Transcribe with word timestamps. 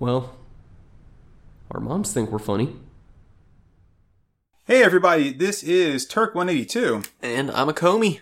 Well, 0.00 0.34
our 1.70 1.78
moms 1.78 2.10
think 2.10 2.30
we're 2.30 2.38
funny. 2.38 2.74
Hey 4.64 4.82
everybody, 4.82 5.30
this 5.30 5.62
is 5.62 6.06
Turk 6.06 6.34
182. 6.34 7.02
And 7.20 7.50
I'm 7.50 7.68
a 7.68 7.74
Comey. 7.74 8.20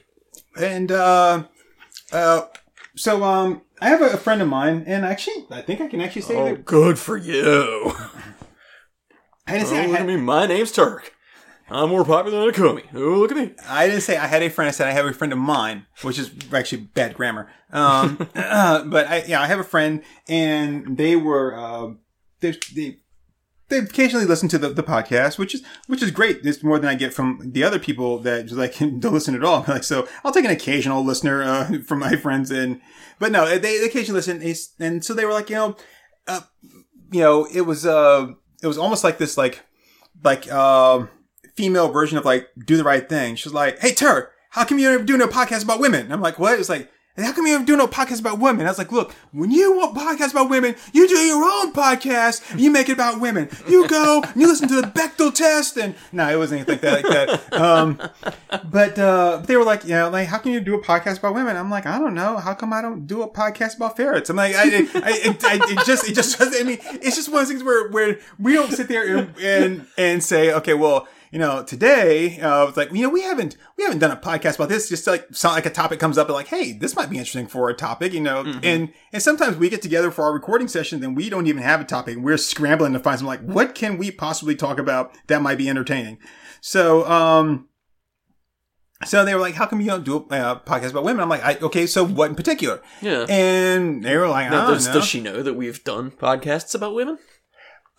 And 0.61 0.91
uh 0.91 1.45
uh 2.11 2.47
so 2.97 3.23
um 3.23 3.63
I 3.81 3.91
have 3.91 4.03
a, 4.03 4.17
friend 4.17 4.43
of 4.43 4.49
mine 4.49 4.83
and 4.89 5.05
actually 5.05 5.47
I 5.53 5.63
think 5.63 5.81
I 5.81 5.87
can 5.87 6.01
actually 6.01 6.23
say 6.23 6.35
that 6.35 6.65
good 6.65 6.99
for 6.99 7.17
you. 7.17 7.93
I 9.47 9.53
didn't 9.53 9.69
Oh, 9.69 9.71
say 9.71 9.85
I 9.85 9.87
look 9.87 10.01
at 10.01 10.09
had. 10.09 10.19
My 10.21 10.47
name's 10.47 10.73
Turk. 10.73 11.15
I'm 11.71 11.91
more 11.91 12.05
popular 12.05 12.41
than 12.41 12.49
a 12.49 12.53
Comey. 12.53 12.85
Oh, 12.95 13.19
look 13.19 13.31
at 13.31 13.37
me. 13.37 13.53
I 13.69 13.87
didn't 13.87 14.03
say 14.03 14.17
I 14.17 14.27
had 14.27 14.43
a 14.43 14.49
friend. 14.49 14.69
I 14.69 14.73
said 14.73 14.89
I 14.89 14.93
have 14.93 15.07
a 15.07 15.13
friend 15.13 15.33
of 15.33 15.39
mine, 15.39 15.87
which 16.03 16.19
is 16.19 16.31
actually 16.53 16.83
bad 16.83 17.15
grammar. 17.15 17.51
Um, 17.73 18.27
uh, 18.35 18.85
but 18.85 19.07
I, 19.07 19.25
yeah, 19.27 19.41
I 19.41 19.47
have 19.47 19.59
a 19.59 19.65
friend, 19.65 20.03
and 20.29 20.97
they 20.97 21.17
were 21.17 21.55
uh, 21.55 21.95
they 22.41 22.53
they 22.75 22.99
they 23.69 23.79
occasionally 23.79 24.25
listen 24.25 24.49
to 24.49 24.59
the, 24.59 24.71
the 24.71 24.83
podcast, 24.83 25.39
which 25.39 25.55
is 25.55 25.63
which 25.87 26.03
is 26.03 26.11
great. 26.11 26.41
It's 26.45 26.63
more 26.63 26.79
than 26.79 26.89
I 26.89 26.95
get 26.95 27.13
from 27.13 27.41
the 27.45 27.65
other 27.65 27.79
people 27.79 28.19
that 28.21 28.47
just 28.47 28.57
like 28.57 28.79
don't 28.79 29.13
listen 29.13 29.35
at 29.35 29.45
all. 29.45 29.65
Like 29.69 29.85
so, 29.85 30.09
I'll 30.25 30.33
take 30.33 30.47
an 30.47 30.51
occasional 30.51 31.05
listener 31.05 31.43
uh, 31.43 31.79
from 31.87 31.99
my 31.99 32.17
friends, 32.17 32.51
and 32.51 32.81
but 33.19 33.31
no, 33.31 33.47
they, 33.47 33.59
they 33.59 33.85
occasionally 33.85 34.21
listen, 34.21 34.43
and 34.81 35.05
so 35.05 35.13
they 35.13 35.27
were 35.27 35.33
like, 35.33 35.51
you 35.51 35.57
know, 35.57 35.77
uh, 36.27 36.41
you 37.13 37.21
know, 37.21 37.47
it 37.53 37.63
was 37.63 37.85
uh, 37.85 38.29
it 38.63 38.67
was 38.67 38.79
almost 38.79 39.05
like 39.05 39.19
this, 39.19 39.37
like 39.37 39.63
like 40.25 40.51
um 40.51 41.11
female 41.59 41.89
version 41.89 42.17
of 42.17 42.25
like 42.25 42.49
do 42.65 42.77
the 42.77 42.85
right 42.85 43.09
thing. 43.09 43.35
She's 43.35 43.53
like, 43.53 43.81
"Hey, 43.81 43.93
Tur, 43.93 44.31
how 44.51 44.65
come 44.65 44.79
you're 44.79 45.03
doing 45.03 45.21
a 45.21 45.27
podcast 45.27 45.65
about 45.65 45.81
women?" 45.81 46.03
And 46.03 46.13
I'm 46.13 46.21
like, 46.21 46.39
"What?" 46.39 46.57
It's 46.61 46.69
like, 46.69 46.89
"How 47.17 47.33
come 47.33 47.49
you're 47.49 47.65
doing 47.65 47.81
a 47.81 47.89
podcast 47.89 48.21
about 48.21 48.39
women?" 48.39 48.65
I 48.65 48.71
was 48.71 48.79
like, 48.79 48.93
"Look, 48.93 49.13
when 49.33 49.51
you 49.51 49.77
want 49.77 49.97
podcasts 49.97 50.31
about 50.31 50.49
women, 50.49 50.77
you 50.93 51.09
do 51.09 51.17
your 51.17 51.43
own 51.45 51.73
podcast. 51.73 52.57
You 52.57 52.71
make 52.71 52.89
it 52.89 52.93
about 52.93 53.21
women. 53.21 53.49
You 53.67 53.89
go, 53.89 54.23
and 54.23 54.41
you 54.41 54.47
listen 54.47 54.69
to 54.69 54.77
the 54.81 54.87
Bechdel 54.87 55.35
test, 55.35 55.77
and 55.77 55.97
no, 56.13 56.29
it 56.29 56.37
wasn't 56.37 56.69
anything 56.69 56.91
like 56.91 57.03
that. 57.03 57.27
Like 57.27 57.51
that. 57.51 57.61
Um, 57.61 58.01
but 58.71 58.97
uh, 59.01 59.39
they 59.45 59.57
were 59.57 59.65
like, 59.65 59.83
you 59.83 59.91
know, 59.91 60.11
like, 60.11 60.29
how 60.29 60.39
can 60.39 60.53
you 60.53 60.61
do 60.61 60.77
a 60.77 60.83
podcast 60.83 61.19
about 61.19 61.35
women? 61.35 61.57
I'm 61.57 61.71
like, 61.71 61.87
I 61.87 61.99
don't 61.99 62.15
know. 62.15 62.37
How 62.37 62.55
come 62.55 62.73
I 62.73 62.81
don't 62.81 63.05
do 63.07 63.23
a 63.23 63.29
podcast 63.29 63.77
about 63.77 63.97
ferrets? 63.97 64.31
I'm 64.31 64.37
like, 64.37 64.55
I, 64.55 64.63
I, 64.63 64.89
I, 64.95 65.33
I 65.43 65.59
it 65.73 65.85
just, 65.85 66.09
it 66.09 66.15
just, 66.15 66.41
I 66.41 66.63
mean, 66.63 66.79
it's 67.03 67.17
just 67.17 67.29
one 67.29 67.43
of 67.43 67.49
those 67.49 67.53
things 67.53 67.65
where, 67.65 67.91
where 67.91 68.19
we 68.39 68.53
don't 68.55 68.71
sit 68.73 68.87
there 68.89 69.17
and, 69.17 69.35
and, 69.39 69.87
and 69.99 70.23
say, 70.23 70.53
okay, 70.55 70.75
well, 70.75 71.09
you 71.31 71.39
know, 71.39 71.63
today, 71.63 72.41
uh, 72.41 72.67
it's 72.69 72.77
like, 72.77 72.93
you 72.93 73.03
know, 73.03 73.09
we 73.09 73.23
haven't, 73.23 73.57
we 73.77 73.85
haven't 73.85 73.99
done 73.99 74.11
a 74.11 74.17
podcast 74.17 74.57
about 74.57 74.69
this. 74.69 74.89
Just 74.89 75.07
like, 75.07 75.27
sound 75.33 75.55
like 75.55 75.67
a 75.67 75.71
topic 75.71 76.01
comes 76.01 76.19
up 76.19 76.29
and 76.29 76.35
like, 76.35 76.49
hey, 76.49 76.73
this 76.73 76.97
might 76.97 77.11
be 77.11 77.17
interesting 77.17 77.47
for 77.47 77.69
a 77.69 77.75
topic, 77.75 78.13
you 78.13 78.21
know, 78.21 78.41
and, 78.63 78.93
and 79.13 79.23
sometimes 79.23 79.57
we 79.57 79.69
get 79.69 79.83
together 79.83 80.11
for 80.11 80.25
our 80.25 80.33
recording 80.33 80.69
session 80.69 81.03
and 81.05 81.17
we 81.17 81.29
don't 81.29 81.47
even 81.47 81.63
have 81.63 81.81
a 81.81 81.85
topic. 81.85 82.19
We're 82.19 82.37
scrambling 82.37 82.93
to 82.95 83.01
find 83.01 83.19
some 83.19 83.27
like, 83.27 83.43
what 83.43 83.75
can 83.75 83.99
we 83.99 84.11
possibly 84.11 84.57
talk 84.57 84.79
about 84.79 85.13
that 85.27 85.43
might 85.43 85.59
be 85.59 85.69
entertaining? 85.69 86.19
So, 86.61 87.09
um, 87.09 87.69
so 89.05 89.25
they 89.25 89.35
were 89.35 89.41
like, 89.41 89.55
how 89.55 89.67
come 89.67 89.81
you 89.81 89.87
don't 89.87 90.05
do 90.05 90.27
a 90.31 90.35
uh, 90.35 90.61
podcast 90.61 90.91
about 90.91 91.05
women? 91.05 91.21
I'm 91.23 91.29
like, 91.29 91.45
I, 91.45 91.57
okay, 91.59 91.87
so 91.87 92.05
what 92.05 92.31
in 92.31 92.35
particular? 92.35 92.83
Yeah. 93.01 93.27
And 93.29 94.03
they 94.03 94.17
were 94.17 94.29
like, 94.29 94.47
I 94.47 94.51
Now, 94.51 94.67
don't 94.67 94.75
does, 94.75 94.87
know. 94.89 94.95
does 94.95 95.07
she 95.07 95.21
know 95.21 95.43
that 95.43 95.55
we've 95.55 95.85
done 95.85 96.11
podcasts 96.11 96.75
about 96.75 96.95
women? 96.95 97.19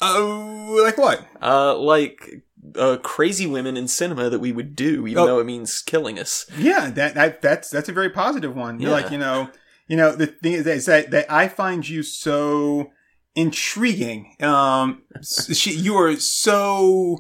Oh, 0.02 0.82
like 0.84 0.98
what? 0.98 1.26
Uh, 1.42 1.78
like 1.78 2.44
uh, 2.76 2.98
crazy 2.98 3.48
women 3.48 3.78
in 3.78 3.88
cinema 3.88 4.30
that 4.30 4.40
we 4.40 4.52
would 4.52 4.76
do, 4.76 5.08
even 5.08 5.24
Oh. 5.24 5.26
though 5.28 5.40
it 5.40 5.46
means 5.46 5.82
killing 5.82 6.20
us. 6.20 6.46
Yeah, 6.58 6.90
that, 6.92 7.14
that 7.16 7.42
that's 7.42 7.70
that's 7.70 7.90
a 7.90 7.94
very 7.94 8.10
positive 8.10 8.56
one. 8.56 8.80
You're 8.80 8.90
Yeah. 8.92 8.96
like, 9.02 9.12
you 9.12 9.18
know, 9.18 9.50
you 9.88 9.96
know, 9.98 10.16
the 10.16 10.28
thing 10.28 10.54
is 10.54 10.66
that, 10.66 10.76
is 10.78 10.86
that 10.88 11.12
that 11.12 11.32
I 11.32 11.48
find 11.48 11.88
you 11.88 12.04
so 12.04 12.92
intriguing. 13.36 14.36
Um, 14.42 15.04
she, 15.24 15.72
you 15.72 15.96
are 15.96 16.16
so 16.18 17.20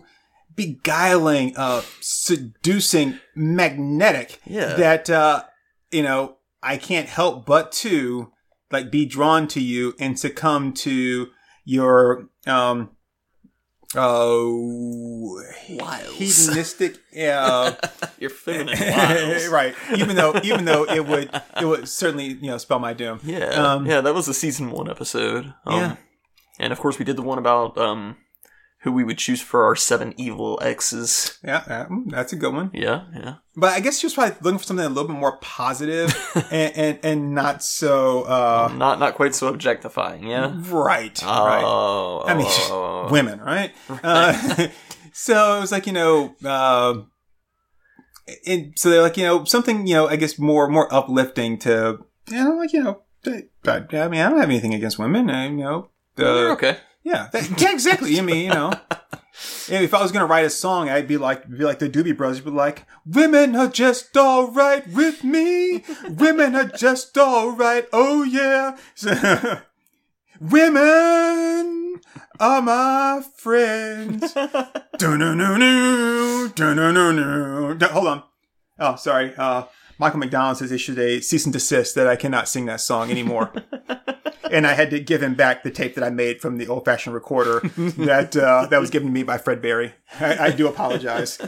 beguiling, 0.56 1.56
uh, 1.56 1.82
seducing, 2.02 3.20
magnetic. 3.36 4.40
Yeah. 4.46 4.74
That 4.76 5.10
uh, 5.10 5.44
you 5.92 6.04
know, 6.04 6.38
I 6.62 6.78
can't 6.78 7.08
help 7.08 7.46
but 7.46 7.72
to 7.84 8.32
like 8.72 8.92
be 8.92 9.06
drawn 9.06 9.48
to 9.50 9.62
you 9.62 9.96
and 10.00 10.20
succumb 10.20 10.74
to 10.74 11.30
your 11.66 12.28
um. 12.46 12.92
Oh, 13.96 15.42
Wiles. 15.70 16.14
hedonistic, 16.14 16.98
uh, 17.26 17.74
Your 18.20 18.30
feminine 18.30 18.78
wiles. 18.80 19.48
right. 19.52 19.74
Even 19.96 20.16
though, 20.16 20.40
even 20.44 20.66
though 20.66 20.84
it 20.84 21.06
would, 21.08 21.30
it 21.60 21.66
would 21.66 21.88
certainly, 21.88 22.26
you 22.28 22.48
know, 22.52 22.58
spell 22.58 22.80
my 22.80 22.94
doom. 22.94 23.20
Yeah, 23.24 23.46
Um, 23.48 23.86
yeah, 23.88 24.02
that 24.02 24.14
was 24.14 24.28
a 24.28 24.34
season 24.34 24.72
one 24.72 24.90
episode. 24.90 25.54
Um, 25.66 25.76
Yeah. 25.80 25.96
and 26.60 26.72
of 26.74 26.80
course 26.80 27.00
we 27.00 27.06
did 27.06 27.16
the 27.18 27.22
one 27.24 27.38
about 27.40 27.78
um 27.78 28.18
who 28.84 28.94
we 28.94 29.04
would 29.04 29.18
choose 29.18 29.42
for 29.42 29.66
our 29.66 29.76
seven 29.76 30.14
evil 30.18 30.58
exes. 30.62 31.38
Yeah, 31.44 31.64
yeah, 31.68 31.86
mm, 31.88 32.10
that's 32.10 32.32
a 32.32 32.38
good 32.38 32.54
one. 32.54 32.72
Yeah, 32.74 33.04
yeah, 33.14 33.36
But 33.56 33.74
I 33.74 33.82
guess 33.82 34.00
she 34.00 34.06
was 34.06 34.14
probably 34.14 34.38
looking 34.42 34.58
for 34.58 34.64
something 34.64 34.86
a 34.86 34.90
little 34.90 35.08
bit 35.08 35.18
more 35.18 35.38
positive 35.38 36.16
and, 36.52 36.78
and 36.78 37.00
and 37.04 37.36
not 37.36 37.62
so 37.62 38.24
uh 38.24 38.72
not 38.74 39.00
not 39.00 39.16
quite 39.16 39.36
so 39.36 39.48
objectifying. 39.48 40.28
Yeah. 40.28 40.54
right, 40.70 41.22
right. 41.22 41.64
Oh, 41.64 42.24
I 42.26 42.34
mean, 42.36 42.48
oh, 42.48 43.08
women, 43.12 43.40
right? 43.42 43.74
Uh, 43.90 44.68
so 45.14 45.58
it 45.58 45.62
was 45.62 45.72
like 45.74 45.86
you 45.86 45.94
know, 45.94 46.36
uh, 46.46 47.02
and 48.48 48.74
so 48.78 48.90
they're 48.90 49.02
like 49.02 49.18
you 49.18 49.26
know 49.26 49.44
something 49.44 49.88
you 49.88 49.96
know 49.96 50.08
I 50.08 50.16
guess 50.16 50.40
more 50.40 50.70
more 50.70 50.94
uplifting 50.94 51.58
to 51.60 52.00
you 52.30 52.44
know 52.44 52.56
like 52.56 52.72
you 52.72 52.84
know. 52.84 53.02
I 54.02 54.08
mean, 54.08 54.22
I 54.22 54.30
don't 54.30 54.40
have 54.40 54.50
anything 54.50 54.74
against 54.74 54.98
women. 54.98 55.30
I, 55.30 55.48
you 55.50 55.58
know, 55.58 55.90
the, 56.16 56.24
You're 56.24 56.52
okay. 56.54 56.78
Yeah, 57.04 57.30
that, 57.32 57.50
yeah, 57.62 57.72
exactly. 57.72 58.18
I 58.20 58.22
mean, 58.22 58.46
you 58.46 58.50
know, 58.54 58.72
if 59.70 59.94
I 59.94 60.02
was 60.02 60.12
gonna 60.12 60.26
write 60.26 60.46
a 60.46 60.50
song, 60.50 60.90
I'd 60.90 61.08
be 61.08 61.18
like, 61.18 61.50
be 61.50 61.64
like 61.64 61.80
the 61.80 61.90
Doobie 61.90 62.16
Brothers, 62.16 62.42
be 62.42 62.52
like, 62.52 62.86
"Women 63.06 63.56
are 63.56 63.70
just 63.70 64.16
all 64.18 64.52
right 64.52 64.86
with 64.88 65.24
me. 65.24 65.84
Women 66.10 66.56
are 66.56 66.66
just 66.66 67.18
all 67.18 67.52
right. 67.52 67.88
Oh 67.94 68.24
yeah, 68.24 68.78
So- 68.96 69.60
women 70.40 72.02
are 72.40 72.62
my 72.62 73.24
friends." 73.38 74.34
Dun-dun-dun-dun, 74.98 76.52
dun-dun-dun-dun. 76.56 77.78
Dun- 77.78 77.90
Hold 77.92 78.08
on. 78.08 78.24
Oh, 78.80 78.96
sorry. 78.98 79.34
Uh, 79.38 79.64
Michael 80.00 80.20
McDonald 80.20 80.60
has 80.60 80.72
issued 80.72 80.98
a 80.98 81.22
cease 81.22 81.46
and 81.46 81.54
desist 81.54 81.94
that 81.96 82.08
I 82.08 82.16
cannot 82.16 82.48
sing 82.48 82.66
that 82.66 82.82
song 82.82 83.12
anymore 83.12 83.52
and 84.52 84.66
I 84.66 84.74
had 84.74 84.90
to 84.92 85.00
give 85.00 85.22
him 85.22 85.36
back 85.36 85.64
the 85.64 85.72
tape 85.72 85.96
that 85.96 86.04
I 86.04 86.10
made 86.10 86.42
from 86.42 86.58
the 86.58 86.68
old 86.68 86.86
fashioned 86.86 87.14
recorder 87.14 87.60
that 87.60 88.36
uh, 88.36 88.68
that 88.70 88.80
was 88.80 88.90
given 88.90 89.10
to 89.10 89.14
me 89.14 89.24
by 89.24 89.38
Fred 89.38 89.62
Berry. 89.62 89.94
I, 90.20 90.38
I 90.48 90.52
do 90.52 90.68
apologize. 90.68 91.40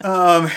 Um, 0.00 0.50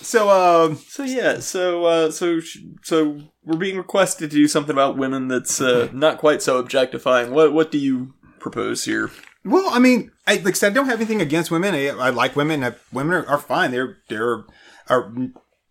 so 0.00 0.30
um, 0.30 0.76
So 0.76 1.02
yeah, 1.02 1.40
so 1.40 1.84
uh, 1.84 2.10
so 2.10 2.40
sh- 2.40 2.58
so 2.82 3.20
we're 3.44 3.58
being 3.58 3.76
requested 3.76 4.30
to 4.30 4.36
do 4.36 4.48
something 4.48 4.72
about 4.72 4.96
women 4.96 5.28
that's 5.28 5.60
uh, 5.60 5.88
not 5.92 6.18
quite 6.18 6.42
so 6.42 6.58
objectifying. 6.58 7.32
What 7.32 7.52
what 7.52 7.70
do 7.70 7.78
you 7.78 8.14
propose 8.38 8.84
here? 8.84 9.10
well, 9.44 9.68
I 9.70 9.78
mean, 9.78 10.10
I, 10.26 10.36
like 10.36 10.48
I 10.48 10.52
said, 10.52 10.72
I 10.72 10.74
don't 10.74 10.86
have 10.86 10.98
anything 10.98 11.20
against 11.20 11.50
women. 11.50 11.74
I, 11.74 11.86
I 11.88 12.10
like 12.10 12.34
women. 12.36 12.64
I, 12.64 12.74
women 12.92 13.14
are, 13.14 13.26
are 13.26 13.38
fine. 13.38 13.70
They're 13.70 13.98
they're 14.08 14.44
are 14.88 15.12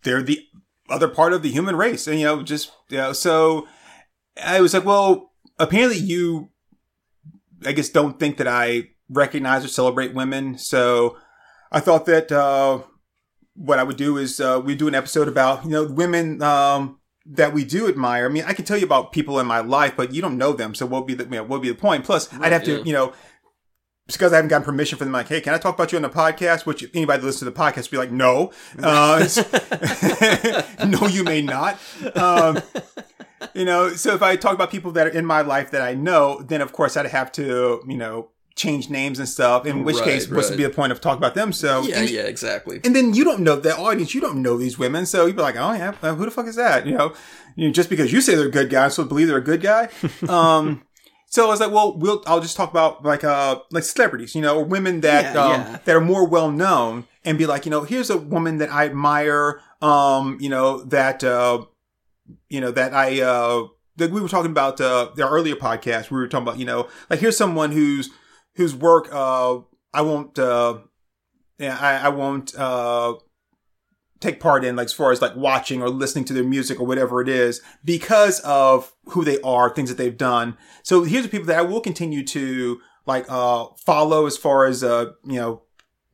they're 0.04 0.22
the 0.22 0.46
other 0.90 1.08
part 1.08 1.34
of 1.34 1.42
the 1.42 1.52
human 1.52 1.76
race, 1.76 2.08
and 2.08 2.20
you 2.20 2.26
know, 2.26 2.44
just 2.44 2.72
you 2.90 2.98
know, 2.98 3.14
so 3.14 3.68
I 4.42 4.62
was 4.62 4.74
like, 4.74 4.86
well, 4.86 5.32
apparently 5.60 5.98
you, 5.98 6.50
I 7.66 7.72
guess, 7.72 7.90
don't 7.90 8.20
think 8.20 8.38
that 8.38 8.48
I 8.48 8.90
recognize 9.10 9.64
or 9.64 9.68
celebrate 9.68 10.14
women. 10.14 10.58
So 10.58 11.18
I 11.72 11.80
thought 11.80 12.06
that 12.06 12.32
uh, 12.32 12.82
what 13.56 13.80
I 13.80 13.84
would 13.84 13.98
do 13.98 14.18
is 14.18 14.40
uh, 14.40 14.62
we 14.64 14.76
do 14.76 14.88
an 14.88 14.96
episode 14.96 15.28
about 15.28 15.64
you 15.64 15.72
know 15.72 15.86
women 15.86 16.42
um, 16.42 17.00
that 17.26 17.54
we 17.54 17.64
do 17.64 17.88
admire. 17.88 18.26
I 18.26 18.30
mean, 18.30 18.44
I 18.46 18.54
can 18.54 18.66
tell 18.66 18.78
you 18.78 18.86
about 18.86 19.12
people 19.12 19.40
in 19.40 19.48
my 19.48 19.60
life, 19.60 19.94
but 19.96 20.14
you 20.14 20.22
don't 20.22 20.38
know 20.38 20.54
them, 20.54 20.76
so 20.76 20.86
what 20.86 21.02
would 21.02 21.08
be 21.08 21.16
the 21.16 21.24
you 21.26 21.30
know, 21.32 21.44
what 21.44 21.52
would 21.52 21.62
be 21.62 21.70
the 21.70 21.76
point? 21.76 22.06
Plus, 22.06 22.32
I'd 22.34 22.52
have 22.52 22.64
to 22.66 22.84
you 22.86 22.94
know. 22.94 23.14
Because 24.08 24.34
I 24.34 24.36
haven't 24.36 24.50
gotten 24.50 24.64
permission 24.66 25.00
from 25.00 25.08
them, 25.08 25.14
like, 25.14 25.28
hey, 25.28 25.42
can 25.42 25.54
I 25.56 25.58
talk 25.58 25.74
about 25.74 25.92
you 25.92 25.98
on 25.98 26.04
the 26.04 26.10
podcast? 26.10 26.66
Which 26.68 26.84
anybody 26.94 27.22
that 27.22 27.26
listens 27.26 27.40
to 27.40 27.46
the 27.46 27.52
podcast 27.52 27.78
would 27.86 27.92
be 27.92 27.98
like, 27.98 28.12
no, 28.12 28.52
uh, 28.84 29.28
no, 30.86 31.08
you 31.08 31.24
may 31.24 31.42
not. 31.42 31.80
Um, 32.16 32.62
you 33.56 33.66
know, 33.66 33.90
so 33.90 34.14
if 34.14 34.22
I 34.22 34.36
talk 34.36 34.54
about 34.54 34.70
people 34.70 34.92
that 34.92 35.08
are 35.08 35.12
in 35.12 35.26
my 35.26 35.42
life 35.42 35.72
that 35.72 35.82
I 35.82 35.96
know, 35.96 36.40
then 36.42 36.62
of 36.62 36.72
course 36.72 36.96
I'd 36.98 37.08
have 37.08 37.32
to, 37.34 37.82
you 37.88 37.98
know, 37.98 38.30
change 38.56 38.90
names 38.92 39.18
and 39.20 39.28
stuff. 39.28 39.66
In 39.66 39.84
which 39.84 39.96
Right, 39.98 40.06
case, 40.06 40.30
what's 40.30 40.50
right. 40.50 40.58
be 40.58 40.64
the 40.64 40.70
point 40.70 40.92
of 40.92 41.02
talking 41.02 41.18
about 41.18 41.34
them? 41.34 41.52
So 41.52 41.82
Yeah, 41.82 42.02
and, 42.02 42.10
yeah, 42.10 42.22
exactly. 42.22 42.82
and 42.84 42.96
then 42.96 43.14
you 43.16 43.24
don't 43.24 43.40
know 43.42 43.56
the 43.56 43.76
audience. 43.76 44.14
You 44.14 44.22
don't 44.22 44.42
know 44.42 44.56
these 44.58 44.78
women, 44.78 45.06
so 45.08 45.26
you'd 45.26 45.36
be 45.36 45.42
like, 45.42 45.56
"Oh 45.58 45.74
yeah, 45.74 45.92
who 45.94 46.24
the 46.26 46.32
fuck 46.32 46.46
is 46.48 46.56
that?" 46.56 46.86
You 46.86 46.96
know, 46.96 47.14
you 47.56 47.68
know, 47.68 47.74
just 47.74 47.90
because 47.90 48.14
you 48.14 48.22
say 48.22 48.36
they're 48.36 48.48
a 48.48 48.52
good 48.52 48.70
guy, 48.70 48.88
so 48.90 49.04
believe 49.04 49.28
they're 49.28 49.38
a 49.38 49.42
good 49.44 49.62
guy. 49.62 49.90
um, 50.30 50.84
so 51.36 51.46
I 51.46 51.50
was 51.50 51.60
like, 51.60 51.72
"Well, 51.72 51.98
we'll 51.98 52.24
I'll 52.26 52.40
just 52.40 52.56
talk 52.56 52.72
about 52.72 53.04
like 53.04 53.26
uh 53.26 53.60
like 53.70 53.84
celebrities, 53.84 54.36
you 54.36 54.42
know, 54.42 54.58
or 54.58 54.64
women 54.64 55.02
that 55.02 55.36
Yeah, 55.36 55.44
um, 55.44 55.52
yeah. 55.52 55.78
that 55.84 55.94
are 55.94 56.02
more 56.02 56.26
well 56.26 56.50
known, 56.50 57.06
and 57.26 57.38
be 57.38 57.46
like, 57.46 57.66
you 57.66 57.72
know, 57.72 57.84
here's 57.84 58.10
a 58.10 58.18
woman 58.18 58.60
that 58.60 58.72
I 58.72 58.86
admire, 58.86 59.60
um, 59.82 60.38
you 60.40 60.48
know, 60.48 60.82
that 60.86 61.26
uh, 61.26 61.66
you 62.48 62.62
know, 62.62 62.72
that 62.72 62.94
I 62.94 63.22
uh 63.22 63.68
that 63.98 64.12
we 64.12 64.22
were 64.22 64.30
talking 64.30 64.52
about 64.52 64.80
uh, 64.80 65.10
our 65.22 65.30
earlier 65.30 65.56
podcast. 65.56 66.10
We 66.10 66.18
were 66.18 66.28
talking 66.30 66.48
about 66.48 66.58
you 66.58 66.66
know 66.66 66.88
like 67.10 67.20
here's 67.20 67.38
someone 67.38 67.74
whose 67.74 68.12
whose 68.56 68.74
work 68.74 69.10
uh, 69.12 69.60
I 69.94 70.02
won't 70.04 70.40
uh, 70.40 70.78
yeah 71.58 71.78
I, 71.78 72.08
I 72.08 72.10
won't 72.10 72.56
uh, 72.56 73.16
take 74.26 74.40
part 74.40 74.64
in 74.66 74.76
like 74.76 74.86
as 74.86 74.94
far 74.94 75.12
as 75.12 75.22
like 75.22 75.36
watching 75.36 75.82
or 75.82 75.90
listening 75.90 76.26
to 76.26 76.34
their 76.34 76.44
music 76.44 76.80
or 76.80 76.86
whatever 76.86 77.22
it 77.22 77.30
is 77.30 77.62
because 77.84 78.40
of 78.42 78.94
who 79.10 79.24
they 79.24 79.40
are, 79.42 79.70
things 79.70 79.90
that 79.90 79.98
they've 79.98 80.18
done. 80.18 80.58
So 80.84 81.04
here's 81.04 81.24
the 81.24 81.30
people 81.30 81.48
that 81.48 81.60
I 81.60 81.62
will 81.62 81.82
continue 81.82 82.24
to 82.26 82.80
like 83.06 83.26
uh, 83.30 83.66
follow 83.86 84.26
as 84.26 84.38
far 84.38 84.66
as 84.66 84.84
uh, 84.84 85.12
you 85.24 85.40
know 85.40 85.62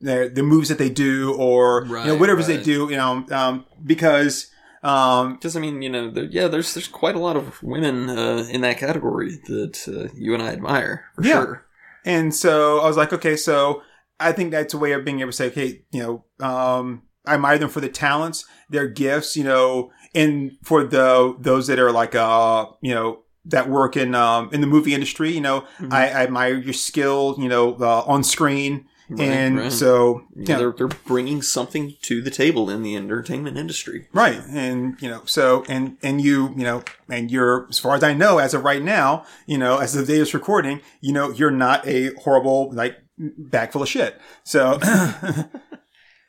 the, 0.00 0.30
the 0.34 0.42
moves 0.42 0.68
that 0.68 0.78
they 0.78 0.90
do 0.90 1.34
or 1.38 1.84
you 1.84 1.88
know 1.88 2.12
Right, 2.12 2.20
whatever 2.20 2.42
they 2.42 2.60
do 2.62 2.88
you 2.90 2.96
know 2.96 3.24
um, 3.30 3.64
because 3.84 4.48
um, 4.82 5.34
Because 5.34 5.56
I 5.56 5.60
mean, 5.60 5.80
you 5.80 5.88
know, 5.88 6.10
there, 6.10 6.24
yeah, 6.24 6.48
there's 6.48 6.74
there's 6.74 6.88
quite 6.88 7.14
a 7.14 7.20
lot 7.20 7.36
of 7.36 7.62
women 7.62 8.10
uh, 8.10 8.44
in 8.50 8.62
that 8.62 8.78
category 8.78 9.38
that 9.46 9.76
uh, 9.88 10.12
you 10.14 10.34
and 10.34 10.42
I 10.42 10.48
admire 10.52 11.04
for 11.14 11.22
Yeah. 11.24 11.32
sure. 11.44 11.66
And 12.04 12.34
so 12.34 12.80
I 12.80 12.86
was 12.88 12.96
like, 12.96 13.12
okay, 13.12 13.36
so 13.36 13.82
I 14.18 14.32
think 14.32 14.50
that's 14.50 14.74
a 14.74 14.78
way 14.78 14.90
of 14.92 15.04
being 15.04 15.20
able 15.20 15.30
to 15.30 15.36
say, 15.36 15.46
okay, 15.46 15.84
you 15.92 16.02
know, 16.02 16.24
um, 16.44 17.02
I 17.26 17.34
admire 17.34 17.58
them 17.58 17.68
for 17.68 17.80
the 17.80 17.88
talents, 17.88 18.44
their 18.68 18.88
gifts, 18.88 19.36
you 19.36 19.44
know, 19.44 19.92
and 20.14 20.56
for 20.62 20.84
the 20.84 21.36
those 21.38 21.66
that 21.68 21.78
are 21.78 21.92
like, 21.92 22.14
uh, 22.14 22.66
you 22.80 22.94
know, 22.94 23.20
that 23.44 23.68
work 23.68 23.96
in 23.96 24.14
um, 24.14 24.48
in 24.52 24.60
the 24.60 24.66
movie 24.66 24.94
industry, 24.94 25.30
you 25.32 25.40
know, 25.40 25.64
Mhm. 25.80 25.92
I, 25.92 26.02
I 26.08 26.22
admire 26.24 26.54
your 26.56 26.72
skill, 26.74 27.36
you 27.38 27.48
know, 27.48 27.74
uh, 27.80 28.02
on 28.06 28.22
screen, 28.24 28.86
Right, 29.08 29.28
and 29.28 29.58
right. 29.58 29.72
so 29.72 30.22
Yeah, 30.36 30.56
they're 30.58 30.72
they're 30.72 30.86
bringing 30.88 31.42
something 31.42 31.94
to 32.02 32.22
the 32.22 32.30
table 32.30 32.70
in 32.70 32.82
the 32.82 32.96
entertainment 32.96 33.58
industry. 33.58 34.08
Right. 34.12 34.40
And, 34.48 34.96
you 35.02 35.08
know, 35.10 35.22
so, 35.26 35.64
and, 35.68 35.96
and 36.02 36.20
you, 36.22 36.54
you 36.56 36.64
know, 36.64 36.82
and 37.10 37.30
you're, 37.30 37.66
as 37.68 37.78
far 37.78 37.94
as 37.94 38.02
I 38.02 38.14
know, 38.14 38.38
as 38.38 38.54
of 38.54 38.64
right 38.64 38.82
now, 38.82 39.24
you 39.46 39.58
know, 39.58 39.78
as 39.78 39.94
of 39.94 40.06
the 40.06 40.12
day 40.14 40.18
of 40.20 40.26
this 40.26 40.34
recording, 40.34 40.80
you 41.00 41.12
know, 41.12 41.30
you're 41.30 41.50
not 41.50 41.86
a 41.86 42.14
horrible, 42.22 42.70
like, 42.72 42.96
bag 43.18 43.70
full 43.72 43.82
of 43.82 43.88
shit. 43.88 44.18
So, 44.44 44.78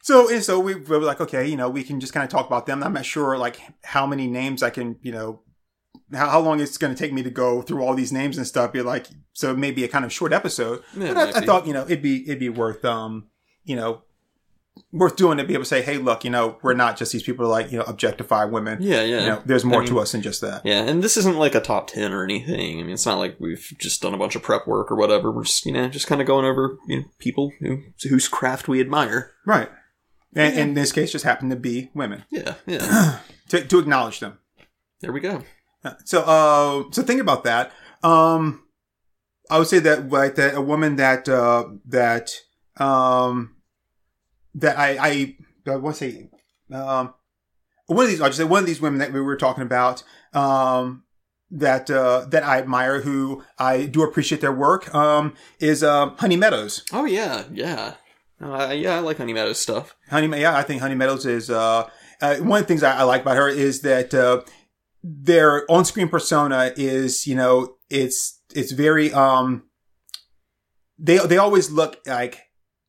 so, 0.04 0.30
and 0.30 0.44
so 0.44 0.60
we, 0.60 0.76
we 0.76 0.98
were 0.98 1.00
like, 1.00 1.22
okay, 1.22 1.48
you 1.48 1.56
know, 1.56 1.70
we 1.70 1.82
can 1.82 2.02
just 2.02 2.12
kind 2.12 2.26
of 2.26 2.30
talk 2.30 2.46
about 2.46 2.66
them. 2.66 2.84
I'm 2.84 2.92
not 2.92 3.06
sure, 3.06 3.38
like, 3.38 3.58
how 3.86 4.06
many 4.06 4.28
names 4.28 4.62
I 4.62 4.70
can, 4.70 4.98
you 5.02 5.14
know, 5.14 5.40
how, 6.12 6.30
how 6.30 6.40
long 6.42 6.60
it's 6.60 6.78
going 6.78 6.94
to 6.94 7.00
take 7.00 7.14
me 7.14 7.24
to 7.24 7.30
go 7.30 7.62
through 7.62 7.82
all 7.82 7.96
these 7.96 8.12
names 8.12 8.38
and 8.38 8.46
stuff. 8.46 8.74
Be 8.74 8.82
like, 8.82 9.08
so 9.32 9.56
maybe 9.56 9.86
a 9.86 9.88
kind 9.88 10.04
of 10.04 10.12
short 10.12 10.34
episode. 10.34 10.84
Yeah, 10.94 11.14
but 11.14 11.36
I, 11.36 11.40
I 11.40 11.46
thought, 11.46 11.66
you 11.66 11.72
know, 11.72 11.84
it'd 11.86 12.02
be, 12.02 12.24
it'd 12.24 12.38
be 12.38 12.50
worth, 12.50 12.84
um, 12.84 13.30
you 13.64 13.78
know, 13.78 14.02
worth 14.92 15.16
doing 15.16 15.38
to 15.38 15.46
be 15.46 15.54
able 15.54 15.64
to 15.64 15.70
say, 15.70 15.82
hey, 15.82 15.98
look, 15.98 16.26
you 16.26 16.30
know, 16.30 16.58
we're 16.62 16.74
not 16.74 16.98
just 16.98 17.14
these 17.14 17.24
people 17.24 17.48
like, 17.48 17.72
you 17.72 17.78
know, 17.78 17.86
objectify 17.86 18.44
women. 18.44 18.80
Yeah, 18.82 19.04
yeah. 19.04 19.20
You 19.22 19.26
know, 19.28 19.42
there's 19.46 19.64
more 19.64 19.84
I 19.84 19.86
to 19.86 20.00
us 20.00 20.12
than 20.12 20.22
just 20.22 20.42
that. 20.42 20.66
Yeah, 20.66 20.82
and 20.82 21.02
this 21.02 21.16
isn't 21.16 21.38
like 21.38 21.56
a 21.56 21.62
top 21.62 21.88
10 21.88 22.12
or 22.12 22.26
anything. 22.26 22.82
I 22.82 22.84
mean, 22.84 22.92
it's 22.92 23.06
not 23.06 23.20
like 23.20 23.38
we've 23.40 23.74
just 23.78 24.02
done 24.02 24.14
a 24.14 24.18
bunch 24.18 24.36
of 24.36 24.44
prep 24.44 24.68
work 24.68 24.92
or 24.92 24.98
whatever. 24.98 25.32
We're 25.32 25.46
just, 25.46 25.66
you 25.66 25.72
know, 25.72 25.88
just 25.88 26.08
kind 26.08 26.20
of 26.20 26.28
going 26.28 26.44
over 26.44 26.78
you 26.88 27.00
know, 27.00 27.06
people 27.20 27.54
who, 27.62 27.84
whose 28.10 28.28
craft 28.28 28.68
we 28.68 28.82
admire. 28.82 29.32
Right. 29.46 29.70
And 30.36 30.56
Yeah. 30.56 30.62
in 30.62 30.74
this 30.74 30.92
case, 30.92 31.12
just 31.12 31.26
happen 31.26 31.50
to 31.50 31.56
be 31.56 31.90
women 31.94 32.24
Yeah, 32.32 32.56
yeah. 32.66 33.20
to, 33.50 33.64
to 33.66 33.80
acknowledge 33.80 34.20
them. 34.20 34.40
there 35.02 35.12
we 35.12 35.20
go. 35.20 35.44
So, 36.06 36.22
uh, 36.22 36.92
so 36.92 37.02
think 37.04 37.20
about 37.22 37.44
that. 37.44 37.72
Um, 38.04 38.64
I 39.50 39.60
would 39.60 39.68
say 39.68 39.80
that 39.80 40.10
like 40.10 40.36
that 40.36 40.56
a 40.56 40.62
woman 40.62 40.96
that 40.96 41.28
uh, 41.28 41.66
that 41.88 42.32
um, 42.78 43.56
that 44.56 44.78
I 44.80 44.98
I, 44.98 45.38
I 45.72 45.76
want 45.76 45.98
to 45.98 46.00
say 46.12 46.30
um, 46.74 47.14
one 47.88 48.06
of 48.06 48.10
these 48.10 48.22
I 48.22 48.28
just 48.28 48.38
say 48.38 48.44
one 48.46 48.62
of 48.62 48.66
these 48.66 48.82
women 48.82 49.00
that 49.00 49.12
we 49.12 49.20
were 49.22 49.36
talking 49.36 49.64
about 49.64 50.04
um, 50.34 51.04
that 51.52 51.92
uh, 51.92 52.26
that 52.30 52.44
I 52.44 52.58
admire 52.60 53.02
who 53.02 53.44
I 53.60 53.86
do 53.86 54.04
appreciate 54.04 54.40
their 54.42 54.54
work 54.54 54.94
um, 54.96 55.34
is 55.60 55.84
uh, 55.84 56.10
Honey 56.12 56.38
Meadows. 56.38 56.84
Oh, 56.94 57.06
yeah, 57.06 57.44
yeah. 57.52 57.96
Uh, 58.44 58.72
yeah, 58.74 58.96
I 58.98 59.00
like 59.00 59.18
Honey 59.18 59.34
Meadows 59.34 59.60
stuff. 59.60 59.96
Honey, 60.10 60.42
yeah, 60.42 60.56
I 60.58 60.64
think 60.64 60.82
Honey 60.82 60.96
Meadows 60.96 61.26
is 61.26 61.50
uh, 61.50 61.90
uh, 62.22 62.36
one 62.38 62.60
of 62.60 62.66
the 62.66 62.68
things 62.68 62.84
I, 62.84 62.98
I 63.00 63.04
like 63.04 63.22
about 63.22 63.38
her 63.38 63.48
is 63.48 63.82
that 63.82 64.14
uh, 64.14 64.42
their 65.04 65.70
on-screen 65.72 66.10
persona 66.10 66.74
is, 66.76 67.26
you 67.26 67.36
know, 67.36 67.76
it's 67.90 68.42
it's 68.54 68.72
very 68.72 69.14
um, 69.14 69.64
they 70.98 71.18
they 71.20 71.38
always 71.38 71.72
look 71.72 72.02
like 72.06 72.42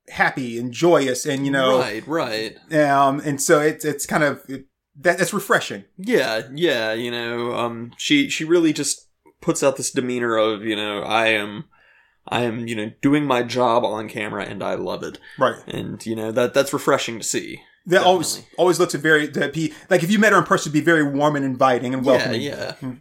happy 0.09 0.59
and 0.59 0.73
joyous, 0.73 1.25
and 1.27 1.47
you 1.47 1.53
know, 1.53 1.79
Right, 1.79 2.06
right. 2.06 2.56
um, 2.89 3.21
and 3.21 3.41
so 3.41 3.61
it's 3.61 3.85
it's 3.85 4.06
kind 4.06 4.25
of 4.25 4.43
it, 4.49 4.67
that 4.97 5.19
that's 5.19 5.33
refreshing. 5.33 5.85
Yeah, 5.97 6.43
yeah, 6.55 6.93
you 6.93 7.11
know, 7.11 7.55
um, 7.55 7.93
she, 7.97 8.29
she 8.29 8.45
really 8.45 8.73
just 8.73 9.09
puts 9.41 9.62
out 9.62 9.77
this 9.77 9.91
demeanor 9.91 10.37
of, 10.37 10.62
you 10.65 10.77
know, 10.77 11.03
I 11.03 11.29
am, 11.29 11.65
I 12.34 12.42
am, 12.42 12.66
you 12.66 12.75
know, 12.75 12.92
doing 13.00 13.25
my 13.26 13.42
job 13.42 13.84
on 13.84 14.08
camera 14.08 14.44
and 14.44 14.62
I 14.62 14.75
love 14.75 15.02
it. 15.02 15.19
Right. 15.38 15.62
And, 15.69 16.04
you 16.04 16.16
know, 16.16 16.32
that, 16.32 16.54
that's 16.54 16.72
refreshing 16.72 17.19
to 17.19 17.25
see. 17.25 17.60
That 17.86 18.02
always 18.02 18.36
Definitely. 18.36 18.56
always 18.58 18.81
looks 18.81 18.94
very 18.94 19.28
to 19.32 19.48
be 19.50 19.75
like 19.90 20.02
if 20.02 20.10
you 20.10 20.19
met 20.19 20.32
her 20.32 20.38
in 20.38 20.44
person, 20.44 20.70
it'd 20.70 20.72
be 20.72 20.81
very 20.84 21.02
warm 21.02 21.36
and 21.36 21.44
inviting 21.44 21.92
and 21.92 22.02
welcoming. 22.02 22.40
Yeah, 22.40 22.72
yeah. 22.81 22.92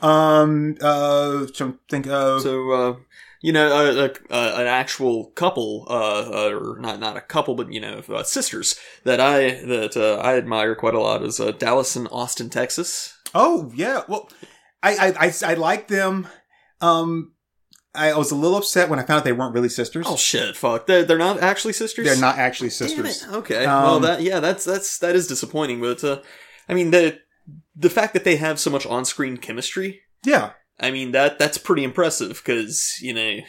Um. 0.00 0.76
Uh. 0.80 1.46
So 1.52 1.78
think 1.90 2.06
of. 2.06 2.40
So, 2.40 2.70
uh, 2.70 2.96
you 3.42 3.52
know, 3.52 3.66
uh, 3.68 4.08
uh, 4.30 4.54
an 4.56 4.66
actual 4.66 5.26
couple, 5.32 5.86
uh, 5.90 6.22
uh, 6.22 6.58
or 6.58 6.78
not 6.80 7.00
not 7.00 7.18
a 7.18 7.20
couple, 7.20 7.54
but 7.54 7.70
you 7.70 7.80
know, 7.80 8.02
uh, 8.08 8.22
sisters 8.22 8.80
that 9.04 9.20
I 9.20 9.60
that 9.66 9.94
uh, 9.94 10.22
I 10.22 10.38
admire 10.38 10.74
quite 10.74 10.94
a 10.94 11.00
lot 11.00 11.22
is 11.22 11.38
uh, 11.38 11.52
Dallas 11.52 11.94
and 11.94 12.08
Austin, 12.10 12.48
Texas. 12.48 13.18
Oh 13.34 13.70
yeah. 13.74 14.04
Well, 14.08 14.30
I 14.82 14.96
I 14.96 15.26
I, 15.26 15.32
I 15.52 15.54
like 15.54 15.88
them. 15.88 16.28
Um, 16.80 17.33
I 17.94 18.16
was 18.16 18.30
a 18.30 18.34
little 18.34 18.56
upset 18.56 18.88
when 18.88 18.98
I 18.98 19.02
found 19.02 19.18
out 19.18 19.24
they 19.24 19.32
weren't 19.32 19.54
really 19.54 19.68
sisters. 19.68 20.06
Oh 20.08 20.16
shit! 20.16 20.56
Fuck, 20.56 20.86
they're, 20.86 21.04
they're 21.04 21.18
not 21.18 21.40
actually 21.40 21.74
sisters. 21.74 22.04
They're 22.06 22.16
not 22.20 22.38
actually 22.38 22.70
sisters. 22.70 23.24
Okay. 23.30 23.66
well, 23.66 23.96
Um, 23.96 24.02
that 24.02 24.20
yeah, 24.20 24.40
that's 24.40 24.64
that's 24.64 24.98
that 24.98 25.14
is 25.14 25.26
disappointing. 25.28 25.80
But 25.80 26.02
uh, 26.02 26.20
I 26.68 26.74
mean 26.74 26.90
the 26.90 27.20
the 27.76 27.90
fact 27.90 28.14
that 28.14 28.24
they 28.24 28.36
have 28.36 28.58
so 28.58 28.70
much 28.70 28.86
on 28.86 29.04
screen 29.04 29.36
chemistry. 29.36 30.00
Yeah. 30.24 30.52
I 30.80 30.90
mean 30.90 31.12
that 31.12 31.38
that's 31.38 31.58
pretty 31.58 31.84
impressive 31.84 32.40
because 32.44 32.98
you 33.00 33.14
know. 33.14 33.38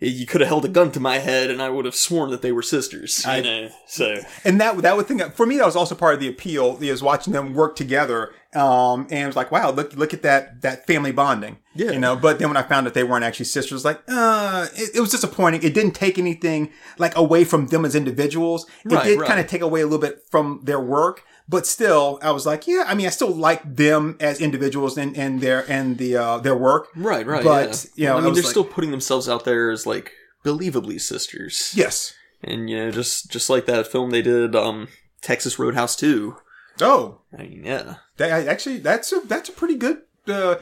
You 0.00 0.26
could 0.26 0.40
have 0.40 0.48
held 0.48 0.64
a 0.64 0.68
gun 0.68 0.92
to 0.92 1.00
my 1.00 1.18
head, 1.18 1.50
and 1.50 1.60
I 1.60 1.70
would 1.70 1.84
have 1.84 1.94
sworn 1.96 2.30
that 2.30 2.40
they 2.40 2.52
were 2.52 2.62
sisters. 2.62 3.24
You 3.24 3.32
I- 3.32 3.40
know, 3.40 3.68
so 3.86 4.20
And 4.44 4.60
that 4.60 4.76
that 4.82 4.96
would 4.96 5.06
think 5.08 5.34
for 5.34 5.44
me 5.44 5.56
that 5.58 5.66
was 5.66 5.74
also 5.74 5.94
part 5.96 6.14
of 6.14 6.20
the 6.20 6.28
appeal 6.28 6.78
is 6.80 7.02
watching 7.02 7.32
them 7.32 7.52
work 7.54 7.74
together. 7.74 8.30
Um, 8.54 9.06
and 9.10 9.24
it 9.24 9.26
was 9.26 9.36
like, 9.36 9.50
wow, 9.50 9.70
look 9.72 9.94
look 9.94 10.14
at 10.14 10.22
that 10.22 10.62
that 10.62 10.86
family 10.86 11.10
bonding. 11.12 11.58
Yeah. 11.74 11.90
You 11.92 11.98
know, 11.98 12.14
but 12.16 12.38
then 12.38 12.48
when 12.48 12.56
I 12.56 12.62
found 12.62 12.86
that 12.86 12.94
they 12.94 13.04
weren't 13.04 13.24
actually 13.24 13.44
sisters, 13.46 13.84
like, 13.84 14.00
uh, 14.08 14.66
it, 14.74 14.90
it 14.96 15.00
was 15.00 15.10
disappointing. 15.10 15.62
It 15.64 15.74
didn't 15.74 15.94
take 15.94 16.16
anything 16.18 16.70
like 16.98 17.16
away 17.16 17.44
from 17.44 17.66
them 17.66 17.84
as 17.84 17.94
individuals. 17.94 18.66
It 18.84 18.92
Right, 18.92 19.04
did 19.04 19.20
right. 19.20 19.28
kind 19.28 19.40
of 19.40 19.46
take 19.48 19.62
away 19.62 19.80
a 19.80 19.84
little 19.84 19.98
bit 20.00 20.22
from 20.30 20.60
their 20.64 20.80
work, 20.80 21.24
but 21.48 21.66
still, 21.66 22.18
I 22.22 22.30
was 22.32 22.44
like, 22.46 22.66
yeah, 22.66 22.84
I 22.86 22.94
mean, 22.94 23.06
I 23.06 23.10
still 23.10 23.34
like 23.34 23.62
them 23.76 24.16
as 24.20 24.40
individuals 24.40 24.98
and, 24.98 25.16
and 25.16 25.40
their 25.40 25.68
and 25.70 25.96
the 25.98 26.16
uh, 26.16 26.38
their 26.38 26.56
work. 26.56 26.88
Right, 26.94 27.26
right. 27.26 27.42
But, 27.42 27.86
yeah. 27.96 28.02
you 28.02 28.06
know, 28.08 28.14
I 28.14 28.18
I 28.18 28.20
mean, 28.20 28.30
was 28.30 28.36
they're 28.38 28.44
like- 28.44 28.50
still 28.50 28.64
putting 28.64 28.90
themselves 28.90 29.28
out 29.28 29.44
there 29.44 29.70
as 29.70 29.86
like 29.86 30.12
believably 30.44 31.00
sisters. 31.00 31.72
Yes. 31.74 32.14
And 32.44 32.68
you 32.70 32.76
know, 32.76 32.90
just 32.90 33.30
just 33.30 33.50
like 33.50 33.66
that 33.66 33.86
film 33.86 34.10
they 34.10 34.22
did, 34.22 34.54
um, 34.54 34.88
Texas 35.22 35.58
Roadhouse 35.58 35.96
Two. 35.96 36.36
Oh, 36.80 37.22
I 37.36 37.42
mean, 37.42 37.62
yeah. 37.64 37.96
That 38.18 38.30
I- 38.32 38.46
actually, 38.46 38.78
that's 38.78 39.12
a 39.12 39.20
that's 39.24 39.48
a 39.48 39.52
pretty 39.52 39.74
good. 39.74 40.02
Uh, 40.28 40.56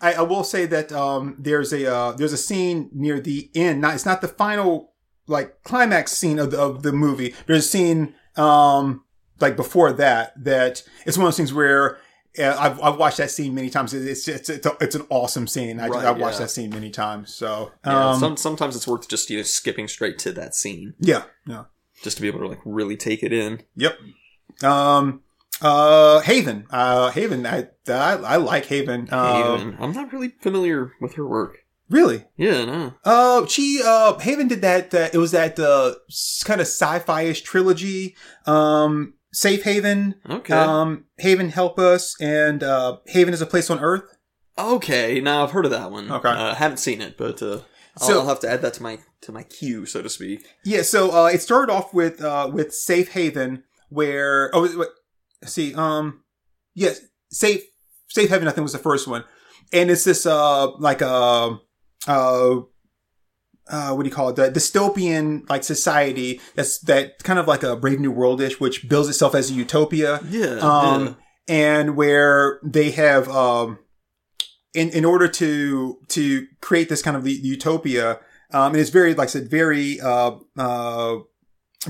I, 0.00 0.14
I 0.14 0.22
will 0.22 0.42
say 0.44 0.66
that 0.66 0.90
um, 0.92 1.36
there's 1.38 1.72
a 1.72 1.90
uh, 1.90 2.12
there's 2.12 2.32
a 2.32 2.36
scene 2.36 2.90
near 2.92 3.20
the 3.20 3.50
end. 3.54 3.80
Not 3.80 3.94
it's 3.94 4.04
not 4.04 4.20
the 4.20 4.28
final 4.28 4.92
like 5.28 5.62
climax 5.62 6.12
scene 6.12 6.38
of 6.40 6.50
the, 6.50 6.58
of 6.60 6.82
the 6.82 6.92
movie. 6.92 7.34
There's 7.46 7.64
a 7.64 7.68
scene 7.68 8.14
um, 8.36 9.04
like 9.42 9.56
before 9.56 9.92
that 9.94 10.32
that 10.44 10.82
it's 11.04 11.18
one 11.18 11.26
of 11.26 11.28
those 11.28 11.36
things 11.36 11.52
where. 11.52 11.98
Uh, 12.38 12.56
I've, 12.58 12.80
I've 12.80 12.96
watched 12.96 13.18
that 13.18 13.30
scene 13.30 13.54
many 13.54 13.68
times. 13.68 13.92
It's 13.92 14.26
it's 14.26 14.48
it's, 14.48 14.64
a, 14.64 14.74
it's 14.80 14.94
an 14.94 15.04
awesome 15.10 15.46
scene. 15.46 15.78
I, 15.78 15.88
Right, 15.88 16.06
I've 16.06 16.16
watched 16.16 16.36
yeah. 16.36 16.46
that 16.46 16.48
scene 16.48 16.70
many 16.70 16.88
times. 16.88 17.34
So 17.34 17.72
Yeah, 17.84 18.12
um, 18.12 18.20
some, 18.20 18.36
sometimes 18.38 18.74
it's 18.74 18.88
worth 18.88 19.06
just 19.06 19.28
you 19.28 19.36
know 19.36 19.42
skipping 19.42 19.86
straight 19.86 20.18
to 20.20 20.32
that 20.32 20.54
scene 20.54 20.94
yeah, 20.98 21.24
yeah, 21.46 21.64
just 22.02 22.16
to 22.16 22.22
be 22.22 22.28
able 22.28 22.40
to 22.40 22.48
like 22.48 22.60
really 22.64 22.96
take 22.96 23.22
it 23.22 23.34
in. 23.34 23.60
yep. 23.76 23.98
Um, 24.62 25.20
uh, 25.60 26.20
Haven, 26.20 26.64
uh, 26.70 27.10
Haven. 27.10 27.44
I 27.44 27.68
I, 27.86 28.14
I 28.14 28.36
like 28.36 28.64
Haven. 28.64 29.10
Uh, 29.10 29.58
Haven. 29.58 29.76
I'm 29.78 29.92
not 29.92 30.10
really 30.10 30.28
familiar 30.40 30.94
with 31.02 31.16
her 31.16 31.26
work. 31.26 31.58
Really? 31.90 32.24
Yeah, 32.38 32.64
no. 32.64 32.94
Uh, 33.04 33.46
she, 33.46 33.82
uh, 33.84 34.18
Haven 34.18 34.48
did 34.48 34.62
that, 34.62 34.94
uh, 34.94 35.10
it 35.12 35.18
was 35.18 35.32
that, 35.32 35.58
uh, 35.58 35.94
kind 36.42 36.62
of 36.62 36.66
sci-fi-ish 36.66 37.42
trilogy, 37.42 38.16
um, 38.46 39.12
Safe 39.32 39.62
Haven, 39.62 40.16
Okay. 40.28 40.54
um, 40.54 41.04
Haven 41.18 41.48
Help 41.50 41.78
Us, 41.78 42.14
and, 42.20 42.62
uh, 42.62 42.98
Haven 43.06 43.32
is 43.34 43.40
a 43.40 43.46
Place 43.46 43.70
on 43.70 43.80
Earth. 43.80 44.04
okay. 44.58 45.20
Now 45.20 45.42
I've 45.42 45.52
heard 45.52 45.64
of 45.64 45.70
that 45.70 45.90
one. 45.90 46.10
Okay. 46.10 46.28
Uh, 46.28 46.54
haven't 46.54 46.76
seen 46.78 47.00
it, 47.00 47.16
but 47.16 47.42
uh, 47.42 47.60
I'll, 48.00 48.08
So- 48.08 48.20
I'll 48.20 48.28
have 48.28 48.40
to 48.40 48.50
add 48.50 48.62
that 48.62 48.74
to 48.74 48.82
my 48.82 48.98
to 49.22 49.32
my 49.32 49.44
queue, 49.44 49.86
so 49.86 50.02
to 50.02 50.08
speak. 50.08 50.44
Yeah, 50.64 50.82
so, 50.82 51.12
uh, 51.12 51.26
it 51.28 51.40
started 51.40 51.72
off 51.72 51.94
with, 51.94 52.20
uh, 52.24 52.50
with 52.52 52.74
Safe 52.74 53.12
Haven, 53.12 53.62
where, 53.88 54.50
oh, 54.52 54.62
wait, 54.62 54.76
wait, 54.76 54.88
see, 55.44 55.72
um, 55.76 56.24
yes, 56.74 57.00
Safe, 57.30 57.62
Safe 58.08 58.28
Haven, 58.28 58.48
I 58.48 58.50
think 58.50 58.64
was 58.64 58.72
the 58.72 58.78
first 58.78 59.06
one. 59.06 59.22
and 59.72 59.90
it's 59.90 60.02
this 60.04 60.26
uh 60.26 60.70
like 60.78 61.00
a 61.00 61.58
uh 62.08 62.60
uh, 63.72 63.94
what 63.94 64.02
do 64.02 64.08
you 64.08 64.14
call 64.14 64.28
it? 64.28 64.36
The 64.36 64.50
dystopian 64.50 65.48
like 65.48 65.64
society 65.64 66.40
that's 66.54 66.78
that 66.80 67.22
kind 67.24 67.38
of 67.38 67.48
like 67.48 67.62
a 67.62 67.74
Brave 67.74 67.98
New 67.98 68.12
Worldish, 68.12 68.60
which 68.60 68.88
builds 68.88 69.08
itself 69.08 69.34
as 69.34 69.50
a 69.50 69.54
utopia. 69.54 70.20
Yeah. 70.28 70.58
Um, 70.58 71.06
yeah. 71.06 71.14
and 71.48 71.96
where 71.96 72.60
they 72.62 72.90
have, 72.90 73.28
um, 73.30 73.78
in, 74.74 74.90
in 74.90 75.04
order 75.04 75.26
to, 75.26 75.98
to 76.08 76.46
create 76.60 76.88
this 76.90 77.02
kind 77.02 77.16
of 77.16 77.26
utopia, 77.26 78.20
um, 78.52 78.72
and 78.72 78.76
it's 78.76 78.90
very, 78.90 79.14
like 79.14 79.28
I 79.28 79.30
said, 79.30 79.50
very, 79.50 80.00
uh, 80.00 80.32
uh, 80.58 81.16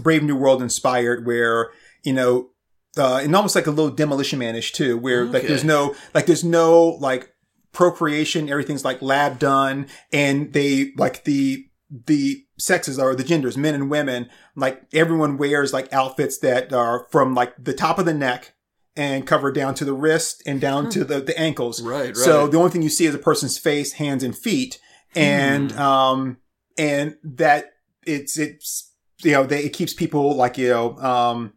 Brave 0.00 0.22
New 0.22 0.36
World 0.36 0.62
inspired 0.62 1.26
where, 1.26 1.70
you 2.04 2.12
know, 2.12 2.50
uh, 2.96 3.20
and 3.22 3.34
almost 3.34 3.56
like 3.56 3.66
a 3.66 3.70
little 3.70 3.90
demolition 3.90 4.38
manish 4.38 4.72
too, 4.72 4.96
where 4.96 5.24
like 5.24 5.46
there's 5.48 5.64
no, 5.64 5.94
like 6.14 6.26
there's 6.26 6.44
no 6.44 6.96
like 7.00 7.34
procreation, 7.72 8.48
everything's 8.48 8.84
like 8.84 9.02
lab 9.02 9.38
done, 9.38 9.86
and 10.12 10.52
they 10.52 10.92
like 10.96 11.24
the 11.24 11.66
the 12.06 12.46
sexes 12.58 12.98
are 12.98 13.14
the 13.14 13.24
genders, 13.24 13.56
men 13.56 13.74
and 13.74 13.90
women, 13.90 14.30
like 14.56 14.82
everyone 14.94 15.36
wears 15.36 15.72
like 15.72 15.92
outfits 15.92 16.38
that 16.38 16.72
are 16.72 17.06
from 17.10 17.34
like 17.34 17.52
the 17.62 17.74
top 17.74 17.98
of 17.98 18.06
the 18.06 18.14
neck 18.14 18.54
and 18.96 19.26
cover 19.26 19.52
down 19.52 19.74
to 19.74 19.84
the 19.84 19.92
wrist 19.92 20.42
and 20.46 20.60
down 20.60 20.88
to 20.90 21.04
the, 21.04 21.20
the 21.20 21.38
ankles. 21.38 21.82
Right, 21.82 22.06
right. 22.06 22.16
So 22.16 22.46
the 22.46 22.56
only 22.58 22.70
thing 22.70 22.82
you 22.82 22.88
see 22.88 23.04
is 23.06 23.14
a 23.14 23.18
person's 23.18 23.58
face, 23.58 23.92
hands, 23.92 24.22
and 24.22 24.36
feet, 24.36 24.78
and 25.14 25.72
Hmm. 25.72 25.78
um, 25.78 26.36
and 26.78 27.16
that 27.22 27.72
it's 28.06 28.38
it's 28.38 28.90
you 29.22 29.32
know 29.32 29.44
they, 29.44 29.64
it 29.64 29.74
keeps 29.74 29.92
people 29.92 30.34
like 30.34 30.56
you 30.58 30.68
know 30.70 30.96
um 30.98 31.52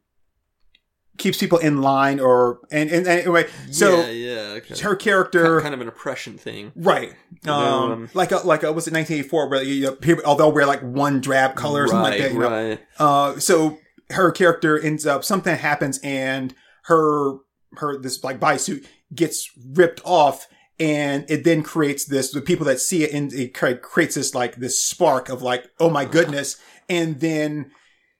keeps 1.18 1.38
people 1.38 1.58
in 1.60 1.82
line 1.82 2.20
or 2.20 2.60
and 2.72 2.90
and, 2.90 3.08
and 3.08 3.22
anyway 3.22 3.48
so 3.72 4.02
yeah, 4.02 4.10
yeah. 4.10 4.36
Okay. 4.58 4.80
her 4.82 4.96
character 4.96 5.62
kind 5.62 5.74
of 5.74 5.82
an 5.82 5.88
oppression 5.88 6.38
thing. 6.38 6.72
Right. 6.76 7.14
Um, 7.46 7.52
um, 7.52 8.10
like 8.14 8.32
a, 8.32 8.38
like 8.38 8.64
a, 8.64 8.72
was 8.72 8.88
it 8.88 8.94
1984 8.94 9.50
where 9.50 9.64
you 9.64 9.86
know, 9.86 9.92
people, 9.94 10.24
although 10.26 10.50
wear 10.50 10.66
like 10.66 10.82
one 10.82 11.22
drab 11.22 11.56
color 11.56 11.84
or 11.84 11.88
something 11.88 12.12
right, 12.12 12.20
like 12.20 12.22
that. 12.22 12.34
You 12.34 12.40
know? 12.40 12.70
right. 12.70 12.80
Uh, 13.00 13.40
so 13.40 13.80
her 14.12 14.32
character 14.32 14.80
ends 14.80 15.06
up, 15.06 15.24
something 15.24 15.56
happens 15.56 16.00
and 16.04 16.54
her, 16.84 17.38
her, 17.78 17.98
this 17.98 18.24
like 18.24 18.40
bodysuit 18.40 18.86
gets 19.14 19.50
ripped 19.74 20.02
off 20.06 20.48
and 20.80 21.26
it 21.30 21.44
then 21.44 21.64
creates 21.64 22.06
this, 22.06 22.32
the 22.32 22.42
people 22.42 22.66
that 22.66 22.80
see 22.80 23.04
it 23.04 23.14
and 23.14 23.34
it 23.34 23.54
creates 23.54 24.16
this 24.16 24.36
like 24.36 24.58
this 24.58 24.84
spark 24.84 25.30
of 25.30 25.42
like, 25.42 25.70
oh 25.80 25.90
my 25.90 26.06
goodness. 26.16 26.58
And 26.88 27.20
then 27.20 27.72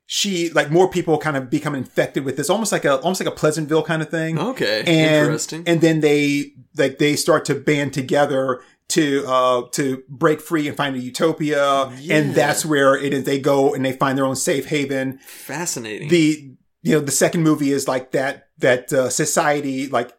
she, 0.08 0.50
like 0.52 0.70
more 0.72 0.90
people 0.90 1.18
kind 1.18 1.36
of 1.36 1.50
become 1.50 1.74
infected 1.76 2.24
with 2.26 2.38
this, 2.38 2.50
almost 2.50 2.72
like 2.72 2.86
a, 2.86 2.98
almost 3.00 3.20
like 3.22 3.28
a 3.28 3.36
Pleasantville 3.36 3.84
kind 3.84 4.02
of 4.02 4.10
thing 4.10 4.38
Okay. 4.38 4.80
and 4.82 5.26
Interesting. 5.26 5.64
and 5.66 5.82
then 5.82 6.00
they 6.02 6.54
like 6.78 7.00
they 7.00 7.16
start 7.16 7.46
to 7.46 7.56
band 7.56 7.94
together 7.94 8.62
to 8.90 9.24
uh 9.28 9.64
to 9.72 10.04
break 10.08 10.40
free 10.40 10.68
and 10.68 10.78
find 10.78 10.96
a 10.96 11.00
utopia 11.00 11.92
Yeah. 12.00 12.18
and 12.18 12.36
that's 12.36 12.64
where 12.64 12.96
it 12.96 13.14
is 13.16 13.24
they 13.24 13.40
go 13.40 13.74
and 13.74 13.84
they 13.84 13.94
find 13.94 14.16
their 14.16 14.26
own 14.26 14.36
safe 14.36 14.68
haven 14.68 15.18
Fascinating. 15.26 16.10
the 16.10 16.52
you 16.84 16.92
know 16.94 17.00
the 17.00 17.12
second 17.12 17.42
movie 17.42 17.72
is 17.72 17.88
like 17.88 18.12
that 18.12 18.50
that 18.60 18.94
uh, 18.94 19.10
society 19.10 19.88
like 19.88 20.16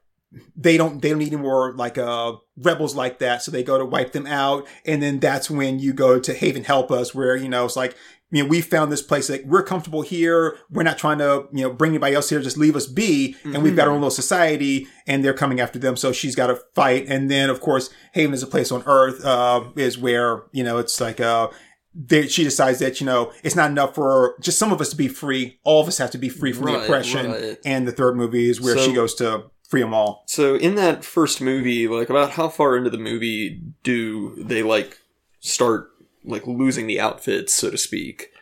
they 0.57 0.77
don't 0.77 1.01
they 1.01 1.11
don't 1.11 1.19
need 1.21 1.33
any 1.33 1.41
more 1.41 1.75
like 1.77 1.97
uh 1.97 2.33
rebels 2.57 2.97
like 2.97 3.21
that 3.21 3.41
so 3.43 3.53
they 3.53 3.63
go 3.63 3.79
to 3.79 3.85
wipe 3.85 4.11
them 4.11 4.27
out 4.27 4.67
and 4.85 5.01
then 5.01 5.21
that's 5.21 5.49
when 5.49 5.79
you 5.79 5.93
go 5.93 6.19
to 6.19 6.35
haven 6.35 6.65
help 6.65 6.91
us 6.91 7.15
where 7.15 7.37
you 7.37 7.49
know 7.49 7.65
it's 7.67 7.77
like 7.77 7.95
you 8.31 8.43
know 8.43 8.49
we 8.49 8.61
found 8.61 8.91
this 8.91 9.03
place 9.03 9.31
like 9.31 9.43
we're 9.47 9.63
comfortable 9.63 10.03
here. 10.03 10.59
We're 10.71 10.83
not 10.83 10.99
trying 10.99 11.19
to 11.19 11.47
you 11.53 11.63
know 11.63 11.73
bring 11.73 11.93
anybody 11.93 12.15
else 12.15 12.29
here. 12.29 12.41
Just 12.41 12.57
leave 12.57 12.75
us 12.77 12.87
be. 12.87 13.37
And 13.45 13.63
we've 13.63 13.77
got 13.77 13.87
our 13.87 13.95
own 13.95 14.01
little 14.01 14.11
society 14.11 14.89
and 15.07 15.25
they're 15.25 15.33
coming 15.35 15.61
after 15.61 15.79
them. 15.79 15.97
So 15.97 16.13
she's 16.13 16.35
got 16.35 16.49
to 16.49 16.61
fight. 16.75 17.07
And 17.09 17.31
then 17.31 17.51
of 17.51 17.61
course 17.61 17.91
haven 18.15 18.35
is 18.35 18.43
a 18.43 18.47
place 18.49 18.73
on 18.73 18.83
earth 18.87 19.25
uh 19.25 19.65
is 19.77 19.97
where 19.97 20.43
you 20.53 20.65
know 20.65 20.79
it's 20.79 21.01
like 21.01 21.21
uh 21.21 21.49
they, 21.95 22.27
she 22.27 22.45
decides 22.45 22.79
that 22.81 23.01
you 23.01 23.07
know 23.07 23.33
it's 23.43 23.55
not 23.57 23.71
enough 23.71 23.95
for 23.95 24.37
just 24.41 24.59
some 24.59 24.73
of 24.73 24.81
us 24.81 24.91
to 24.91 24.97
be 24.97 25.09
free. 25.09 25.59
All 25.65 25.81
of 25.81 25.89
us 25.89 25.99
have 25.99 26.11
to 26.11 26.19
be 26.19 26.29
free 26.29 26.53
from 26.53 26.67
the 26.67 26.83
oppression. 26.83 27.31
right. 27.31 27.59
and 27.65 27.87
the 27.89 27.93
third 27.93 28.17
movie 28.17 28.51
is 28.51 28.61
where 28.61 28.77
So- 28.77 28.85
she 28.87 28.93
goes 28.93 29.15
to 29.15 29.45
free 29.69 29.81
them 29.83 29.95
all. 29.95 30.23
So 30.29 30.55
in 30.57 30.75
that 30.77 31.05
first 31.05 31.41
movie, 31.41 31.89
like 31.89 32.11
about 32.11 32.33
how 32.33 32.49
far 32.49 32.77
into 32.77 32.91
the 32.91 32.99
movie 32.99 33.63
do 33.83 34.35
they 34.45 34.63
like 34.63 34.99
start 35.41 35.91
like 36.27 36.47
losing 36.47 36.87
the 36.87 37.01
outfits, 37.01 37.55
so 37.55 37.71
to 37.71 37.79
speak? 37.79 38.33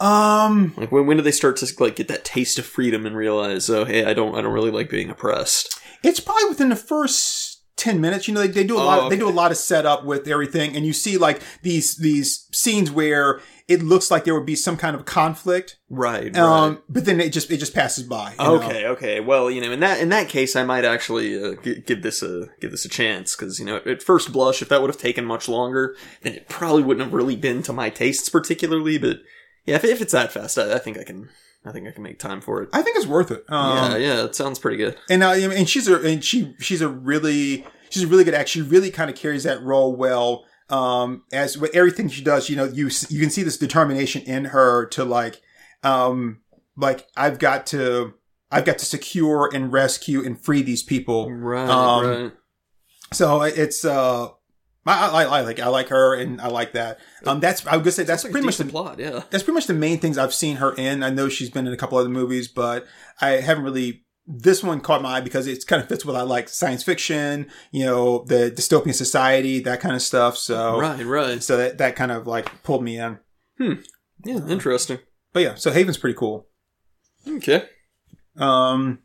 um 0.00 0.72
Like 0.76 0.90
when 0.90 1.06
when 1.06 1.16
do 1.16 1.22
they 1.22 1.30
start 1.30 1.56
to 1.58 1.72
like 1.78 1.96
get 1.96 2.08
that 2.08 2.24
taste 2.24 2.58
of 2.58 2.66
freedom 2.66 3.06
and 3.06 3.16
realize, 3.16 3.68
oh 3.68 3.84
hey, 3.84 4.04
I 4.04 4.14
don't 4.14 4.34
I 4.34 4.40
don't 4.40 4.52
really 4.52 4.70
like 4.70 4.90
being 4.90 5.10
oppressed? 5.10 5.78
It's 6.02 6.20
probably 6.20 6.48
within 6.48 6.70
the 6.70 6.76
first 6.76 7.41
ten 7.82 8.00
minutes. 8.00 8.28
You 8.28 8.34
know, 8.34 8.40
they, 8.40 8.48
they 8.48 8.64
do 8.64 8.76
a 8.78 8.80
Oh, 8.80 8.84
lot. 8.86 9.08
They 9.10 9.16
do 9.18 9.28
a 9.28 9.30
lot 9.30 9.50
of 9.50 9.56
setup 9.56 10.04
with 10.04 10.26
everything, 10.28 10.76
and 10.76 10.86
you 10.86 10.92
see 10.92 11.18
like 11.18 11.40
these 11.62 11.96
these 11.96 12.46
scenes 12.52 12.90
where 12.90 13.40
it 13.68 13.82
looks 13.82 14.10
like 14.10 14.24
there 14.24 14.34
would 14.34 14.44
be 14.46 14.56
some 14.56 14.76
kind 14.76 14.94
of 14.96 15.04
conflict, 15.04 15.78
Right. 15.88 16.36
um, 16.36 16.82
but 16.88 17.04
then 17.04 17.20
it 17.20 17.32
just 17.32 17.50
it 17.50 17.58
just 17.58 17.74
passes 17.74 18.04
by. 18.04 18.32
you 18.32 18.44
know? 18.44 18.54
Okay, 18.62 18.86
okay. 18.86 19.20
Well, 19.20 19.50
you 19.50 19.60
know, 19.60 19.70
in 19.72 19.80
that 19.80 20.00
in 20.00 20.08
that 20.10 20.28
case, 20.28 20.56
I 20.56 20.64
might 20.64 20.84
actually 20.84 21.42
uh, 21.42 21.54
gi- 21.62 21.82
give 21.86 22.02
this 22.02 22.22
a 22.22 22.46
give 22.60 22.70
this 22.70 22.84
a 22.84 22.88
chance 22.88 23.34
because 23.36 23.58
you 23.58 23.64
know, 23.64 23.76
at 23.86 24.02
first 24.02 24.32
blush, 24.32 24.62
if 24.62 24.68
that 24.68 24.80
would 24.80 24.90
have 24.90 25.00
taken 25.00 25.24
much 25.24 25.48
longer, 25.48 25.96
then 26.22 26.34
it 26.34 26.48
probably 26.48 26.82
wouldn't 26.82 27.04
have 27.04 27.14
really 27.14 27.36
been 27.36 27.62
to 27.64 27.72
my 27.72 27.88
tastes 27.90 28.28
particularly. 28.28 28.98
But 28.98 29.18
yeah, 29.66 29.76
if, 29.76 29.84
if 29.84 30.00
it's 30.00 30.12
that 30.12 30.32
fast, 30.32 30.58
I, 30.58 30.74
I 30.74 30.78
think 30.78 30.98
I 30.98 31.04
can. 31.04 31.28
I 31.64 31.72
think 31.72 31.86
I 31.86 31.92
can 31.92 32.02
make 32.02 32.18
time 32.18 32.40
for 32.40 32.62
it. 32.62 32.68
I 32.72 32.82
think 32.82 32.96
it's 32.96 33.06
worth 33.06 33.30
it. 33.30 33.44
Um, 33.48 33.92
yeah, 33.92 33.96
yeah, 33.96 34.24
it 34.24 34.34
sounds 34.34 34.58
pretty 34.58 34.76
good. 34.76 34.96
and 35.08 35.22
uh, 35.22 35.30
and 35.30 35.68
she's 35.68 35.88
a 35.88 36.00
and 36.02 36.24
she 36.24 36.54
she's 36.60 36.80
a 36.80 36.88
really 36.88 37.64
she's 37.90 38.02
a 38.02 38.06
really 38.06 38.24
good 38.24 38.34
actor. 38.34 38.48
She 38.48 38.62
really 38.62 38.90
kind 38.90 39.08
of 39.10 39.16
carries 39.16 39.44
that 39.44 39.62
role 39.62 39.94
well. 39.94 40.44
Um, 40.70 41.24
as 41.32 41.58
with 41.58 41.74
everything 41.74 42.08
she 42.08 42.22
does, 42.24 42.48
you 42.48 42.56
know, 42.56 42.64
you 42.64 42.88
you 43.10 43.20
can 43.20 43.30
see 43.30 43.42
this 43.42 43.58
determination 43.58 44.22
in 44.22 44.46
her 44.46 44.86
to 44.86 45.04
like, 45.04 45.40
um, 45.82 46.40
like 46.76 47.06
I've 47.16 47.38
got 47.38 47.66
to 47.68 48.14
I've 48.50 48.64
got 48.64 48.78
to 48.78 48.84
secure 48.86 49.50
and 49.52 49.72
rescue 49.72 50.24
and 50.24 50.42
free 50.42 50.62
these 50.62 50.82
people. 50.82 51.30
Right, 51.30 51.68
Um, 51.68 52.06
right. 52.06 52.32
So 53.12 53.42
it's 53.42 53.84
uh, 53.84 54.28
I, 54.84 55.08
I, 55.08 55.22
I 55.24 55.40
like 55.42 55.60
I 55.60 55.68
like 55.68 55.88
her 55.88 56.14
and 56.14 56.40
I 56.40 56.48
like 56.48 56.72
that. 56.72 56.98
Um, 57.24 57.38
that's 57.40 57.64
I 57.66 57.76
would 57.76 57.84
just 57.84 57.96
say 57.96 58.02
that's 58.04 58.24
like 58.24 58.32
pretty 58.32 58.46
much 58.46 58.56
the 58.56 58.64
plot. 58.64 58.98
Yeah. 58.98 59.22
that's 59.30 59.44
pretty 59.44 59.54
much 59.54 59.66
the 59.68 59.74
main 59.74 59.98
things 59.98 60.18
I've 60.18 60.34
seen 60.34 60.56
her 60.56 60.74
in. 60.74 61.02
I 61.02 61.10
know 61.10 61.28
she's 61.28 61.50
been 61.50 61.66
in 61.66 61.72
a 61.72 61.76
couple 61.76 61.98
other 61.98 62.08
movies, 62.08 62.48
but 62.48 62.86
I 63.20 63.32
haven't 63.40 63.64
really. 63.64 64.04
This 64.26 64.62
one 64.62 64.80
caught 64.80 65.02
my 65.02 65.16
eye 65.16 65.20
because 65.20 65.48
it 65.48 65.66
kind 65.66 65.82
of 65.82 65.88
fits 65.88 66.04
what 66.04 66.14
I 66.16 66.22
like: 66.22 66.48
science 66.48 66.82
fiction, 66.84 67.48
you 67.72 67.84
know, 67.84 68.24
the 68.26 68.52
dystopian 68.56 68.94
society, 68.94 69.58
that 69.60 69.80
kind 69.80 69.96
of 69.96 70.02
stuff. 70.02 70.36
So, 70.36 70.78
Right, 70.78 71.04
right. 71.04 71.42
so 71.42 71.56
that 71.56 71.78
that 71.78 71.96
kind 71.96 72.12
of 72.12 72.26
like 72.28 72.62
pulled 72.62 72.84
me 72.84 72.98
in. 72.98 73.18
Hmm. 73.58 73.72
Yeah, 74.24 74.46
interesting. 74.46 75.00
But 75.32 75.40
yeah, 75.42 75.54
so 75.56 75.72
Haven's 75.72 75.96
pretty 75.98 76.16
cool. 76.16 76.46
Okay. 77.26 77.64
Um, 78.36 79.00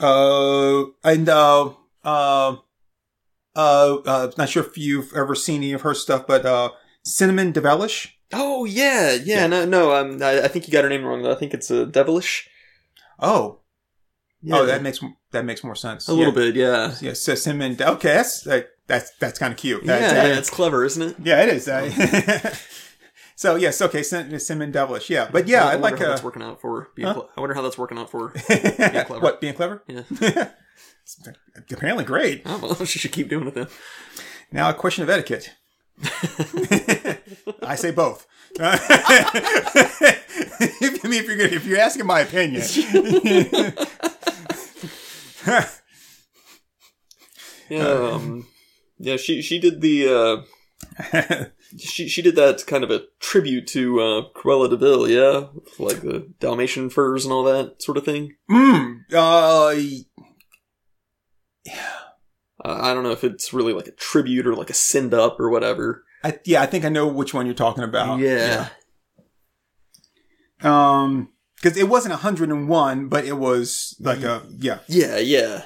uh, 0.00 0.84
and 1.04 1.28
uh, 1.28 1.70
uh, 2.04 2.56
uh, 3.58 3.96
uh, 4.06 4.30
not 4.38 4.48
sure 4.48 4.64
if 4.64 4.78
you've 4.78 5.12
ever 5.14 5.34
seen 5.34 5.56
any 5.62 5.72
of 5.72 5.82
her 5.82 5.92
stuff, 5.94 6.26
but 6.26 6.46
uh, 6.46 6.70
Cinnamon 7.04 7.52
Devilish. 7.52 8.16
Oh 8.32 8.64
yeah, 8.64 9.12
yeah. 9.12 9.40
Yeah. 9.40 9.46
No, 9.48 9.64
no. 9.64 9.94
Um, 9.96 10.22
I, 10.22 10.42
I 10.42 10.48
think 10.48 10.66
you 10.68 10.72
got 10.72 10.84
her 10.84 10.90
name 10.90 11.04
wrong 11.04 11.22
though. 11.22 11.32
I 11.32 11.34
think 11.34 11.54
it's 11.54 11.70
uh, 11.70 11.84
devilish. 11.86 12.48
Oh, 13.18 13.60
Yeah, 14.42 14.58
oh, 14.58 14.66
that 14.66 14.82
makes 14.82 15.00
that 15.32 15.44
makes 15.44 15.64
more 15.64 15.74
sense. 15.74 16.08
a 16.08 16.12
little 16.14 16.32
bit. 16.32 16.54
Yeah. 16.54 16.94
Yeah, 17.00 17.14
so 17.14 17.34
cinnamon. 17.34 17.76
Okay, 17.80 18.14
that's 18.14 18.46
like, 18.46 18.68
that's 18.86 19.10
that's 19.18 19.38
kind 19.38 19.52
of 19.52 19.58
cute. 19.58 19.82
Yeah, 19.84 19.98
That's- 19.98 20.28
yeah, 20.28 20.38
it's 20.38 20.50
clever, 20.50 20.84
isn't 20.84 21.02
it? 21.02 21.16
yeah, 21.22 21.42
it 21.42 21.48
is. 21.48 21.66
Uh, 21.68 22.54
so 23.34 23.56
yes, 23.56 23.80
okay, 23.82 24.02
cinnamon 24.02 24.70
devilish. 24.72 25.10
Yeah, 25.10 25.28
but 25.32 25.48
yeah, 25.48 25.64
I, 25.64 25.76
wonder 25.76 25.82
like 25.82 25.98
how 25.98 26.04
uh, 26.06 26.08
that's 26.10 26.22
working 26.22 26.42
out 26.42 26.60
for. 26.60 26.88
Being 26.94 27.08
Huh? 27.08 27.14
cle- 27.14 27.30
I 27.36 27.40
wonder 27.40 27.54
how 27.54 27.62
that's 27.62 27.78
working 27.78 27.98
out 27.98 28.10
for. 28.10 28.28
Being 28.48 29.04
clever. 29.04 29.20
what 29.20 29.40
being 29.40 29.54
clever. 29.54 29.82
Yeah. 29.88 30.02
Apparently, 31.70 32.04
great. 32.04 32.42
Oh, 32.44 32.58
well, 32.62 32.74
she 32.84 32.98
should 32.98 33.12
keep 33.12 33.28
doing 33.28 33.48
it 33.48 33.54
then. 33.54 33.68
Now 34.52 34.70
a 34.70 34.74
question 34.74 35.02
of 35.02 35.10
etiquette. 35.10 35.54
I 37.62 37.74
say 37.74 37.90
both. 37.90 38.26
if, 38.60 38.60
I 41.04 41.08
mean, 41.08 41.22
if 41.22 41.26
you're 41.26 41.40
if 41.40 41.66
you're 41.66 41.78
asking 41.80 42.06
my 42.06 42.20
opinion, 42.20 42.62
Yeah. 47.68 47.86
Um, 47.88 48.46
yeah. 48.98 49.16
She 49.16 49.42
she 49.42 49.58
did 49.58 49.80
the. 49.80 50.08
Uh, 50.08 51.44
she 51.76 52.08
she 52.08 52.22
did 52.22 52.36
that 52.36 52.66
kind 52.66 52.82
of 52.84 52.90
a 52.90 53.02
tribute 53.20 53.66
to 53.68 54.00
uh, 54.00 54.22
Cruella 54.34 54.70
de 54.70 54.76
Vil. 54.76 55.08
Yeah, 55.08 55.48
like 55.78 56.00
the 56.00 56.32
Dalmatian 56.40 56.88
furs 56.90 57.24
and 57.24 57.32
all 57.32 57.44
that 57.44 57.82
sort 57.82 57.98
of 57.98 58.04
thing. 58.04 58.36
mm, 58.50 59.00
uh, 59.12 59.74
Uh, 61.66 61.72
I 62.64 62.92
don't 62.94 63.04
know 63.04 63.12
if 63.12 63.22
it's 63.24 63.52
really 63.52 63.72
like 63.72 63.86
a 63.86 63.92
tribute 63.92 64.46
or 64.46 64.54
like 64.54 64.70
a 64.70 64.74
send 64.74 65.14
up 65.14 65.38
or 65.38 65.48
whatever. 65.50 66.04
I, 66.24 66.38
yeah, 66.44 66.60
I 66.62 66.66
think 66.66 66.84
I 66.84 66.88
know 66.88 67.06
which 67.06 67.32
one 67.32 67.46
you're 67.46 67.54
talking 67.54 67.84
about. 67.84 68.18
yeah. 68.18 68.68
Um, 70.62 71.30
because 71.56 71.76
it 71.76 71.88
wasn't 71.88 72.12
101, 72.12 73.08
but 73.08 73.24
it 73.24 73.36
was 73.36 73.96
like 74.00 74.22
a 74.22 74.42
yeah. 74.58 74.78
Yeah, 74.88 75.18
yeah. 75.18 75.62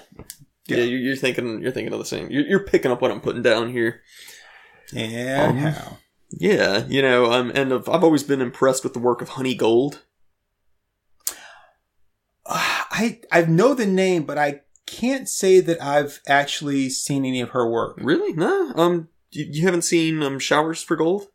Yeah, 0.67 0.77
Yeah. 0.77 0.85
you're, 0.85 1.01
you're 1.01 1.17
thinking 1.17 1.63
you're 1.63 1.73
thinking 1.73 1.93
of 1.93 1.99
the 1.99 2.05
same. 2.05 2.31
You're, 2.31 2.45
you're 2.47 2.65
picking 2.67 2.91
up 2.91 3.01
what 3.03 3.11
I'm 3.11 3.21
putting 3.21 3.43
down 3.43 3.71
here. 3.71 4.03
Yeah. 4.93 5.47
Um, 5.49 5.57
how? 5.57 5.99
Yeah, 6.31 6.87
you 6.87 7.03
know, 7.03 7.31
um, 7.33 7.53
and 7.55 7.73
I've, 7.75 7.89
I've 7.89 8.05
always 8.05 8.23
been 8.23 8.41
impressed 8.41 8.85
with 8.85 8.95
the 8.95 8.99
work 8.99 9.21
of 9.23 9.31
Honey 9.31 9.55
Gold. 9.55 10.03
I 12.47 13.21
I 13.31 13.43
know 13.43 13.75
the 13.75 13.87
name, 13.87 14.25
but 14.25 14.39
I 14.39 14.61
can't 14.87 15.29
say 15.29 15.61
that 15.61 15.83
I've 15.83 16.21
actually 16.27 16.89
seen 16.91 17.25
any 17.25 17.41
of 17.41 17.51
her 17.51 17.69
work. 17.69 17.99
Really? 17.99 18.33
No. 18.33 18.73
Um, 18.75 19.09
you, 19.31 19.47
you 19.49 19.62
haven't 19.65 19.83
seen 19.83 20.23
um 20.23 20.39
Showers 20.39 20.83
for 20.83 20.97
Gold? 20.97 21.29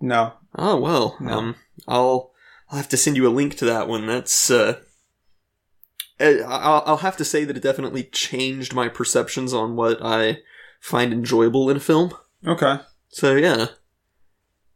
No. 0.00 0.34
Oh 0.56 0.78
well. 0.78 1.16
No. 1.20 1.38
Um, 1.38 1.56
I'll 1.88 2.32
I'll 2.70 2.78
have 2.78 2.88
to 2.90 2.96
send 2.96 3.16
you 3.16 3.26
a 3.26 3.30
link 3.30 3.56
to 3.56 3.64
that 3.64 3.88
one. 3.88 4.06
That's 4.06 4.50
uh, 4.50 4.80
eh, 6.20 6.40
I'll 6.46 6.82
I'll 6.86 6.96
have 6.98 7.16
to 7.18 7.24
say 7.24 7.44
that 7.44 7.56
it 7.56 7.62
definitely 7.62 8.04
changed 8.04 8.74
my 8.74 8.88
perceptions 8.88 9.52
on 9.52 9.76
what 9.76 9.98
I 10.02 10.38
find 10.80 11.12
enjoyable 11.12 11.70
in 11.70 11.76
a 11.76 11.80
film. 11.80 12.12
Okay. 12.46 12.78
So 13.08 13.34
yeah. 13.36 13.66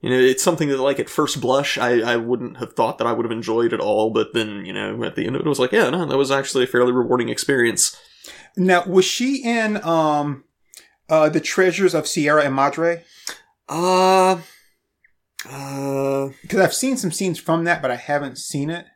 You 0.01 0.11
know, 0.11 0.19
it's 0.19 0.45
something 0.45 0.69
that, 0.69 0.79
like, 0.81 1.01
at 1.01 1.09
first 1.09 1.41
blush, 1.41 1.77
I, 1.77 1.99
I 2.01 2.17
wouldn't 2.17 2.59
have 2.59 2.75
thought 2.75 2.99
that 2.99 3.07
I 3.07 3.13
would 3.13 3.25
have 3.25 3.33
enjoyed 3.33 3.73
at 3.73 3.81
all, 3.81 4.11
but 4.11 4.33
then, 4.33 4.65
you 4.65 4.73
know, 4.73 5.03
at 5.03 5.17
the 5.17 5.27
end 5.27 5.35
of 5.35 5.43
it, 5.43 5.47
I 5.47 5.49
was 5.49 5.59
like, 5.59 5.73
yeah, 5.73 5.91
no, 5.91 6.07
that 6.07 6.17
was 6.17 6.31
actually 6.31 6.65
a 6.65 6.69
fairly 6.69 6.93
rewarding 6.93 7.29
experience. 7.29 7.97
Now, 8.57 8.85
was 8.87 9.05
she 9.05 9.43
in 9.43 9.83
um 9.85 10.45
uh 11.09 11.29
the 11.29 11.41
Treasures 11.41 11.95
of 11.95 12.07
Sierra 12.07 12.45
and 12.45 12.55
Madre? 12.55 13.03
Uh, 13.69 14.41
uh, 15.49 16.29
Because 16.43 16.61
I've 16.61 16.75
seen 16.75 16.97
some 16.97 17.11
scenes 17.13 17.39
from 17.39 17.65
that, 17.65 17.83
but 17.83 17.91
I 17.91 17.97
haven't 17.97 18.39
seen 18.39 18.71
it. 18.71 18.87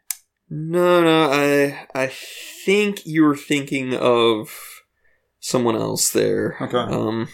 no, 0.49 1.03
no, 1.03 1.31
I, 1.33 1.87
I 1.95 2.07
think 2.65 3.05
you 3.07 3.25
were 3.25 3.37
thinking 3.37 3.95
of 3.95 4.51
someone 5.41 5.77
else 5.77 6.11
there. 6.11 6.57
Okay. 6.61 6.77
Um, 6.79 7.29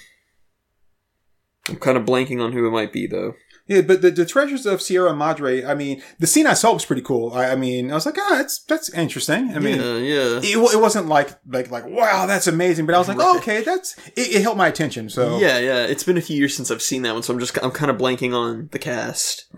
I'm 1.68 1.76
kind 1.76 1.98
of 1.98 2.04
blanking 2.06 2.42
on 2.42 2.52
who 2.52 2.66
it 2.66 2.70
might 2.70 2.92
be, 2.92 3.06
though. 3.06 3.34
Yeah, 3.68 3.82
but 3.82 4.00
the, 4.00 4.10
the 4.10 4.24
Treasures 4.24 4.64
of 4.64 4.80
Sierra 4.80 5.14
Madre, 5.14 5.62
I 5.62 5.74
mean, 5.74 6.02
the 6.18 6.26
scene 6.26 6.46
I 6.46 6.54
saw 6.54 6.72
was 6.72 6.86
pretty 6.86 7.02
cool. 7.02 7.32
I, 7.34 7.50
I 7.50 7.54
mean, 7.54 7.90
I 7.90 7.94
was 7.94 8.06
like, 8.06 8.16
ah, 8.18 8.36
that's 8.38 8.60
that's 8.60 8.88
interesting. 8.94 9.54
I 9.54 9.58
mean, 9.58 9.78
yeah, 9.78 9.98
yeah. 9.98 10.40
it, 10.42 10.56
it 10.56 10.80
wasn't 10.80 11.06
like 11.06 11.38
like 11.46 11.70
like 11.70 11.84
wow, 11.86 12.24
that's 12.24 12.46
amazing. 12.46 12.86
But 12.86 12.94
I 12.94 12.98
was 12.98 13.08
like, 13.08 13.18
oh, 13.20 13.36
okay, 13.38 13.62
that's 13.62 13.96
it, 14.16 14.36
it 14.36 14.42
held 14.42 14.56
my 14.56 14.68
attention. 14.68 15.10
So 15.10 15.38
Yeah, 15.38 15.58
yeah. 15.58 15.84
It's 15.84 16.02
been 16.02 16.16
a 16.16 16.22
few 16.22 16.36
years 16.36 16.56
since 16.56 16.70
I've 16.70 16.82
seen 16.82 17.02
that 17.02 17.12
one, 17.12 17.22
so 17.22 17.34
I'm 17.34 17.40
just 17.40 17.58
I'm 17.62 17.70
kind 17.70 17.90
of 17.90 17.98
blanking 17.98 18.34
on 18.34 18.70
the 18.72 18.78
cast. 18.78 19.52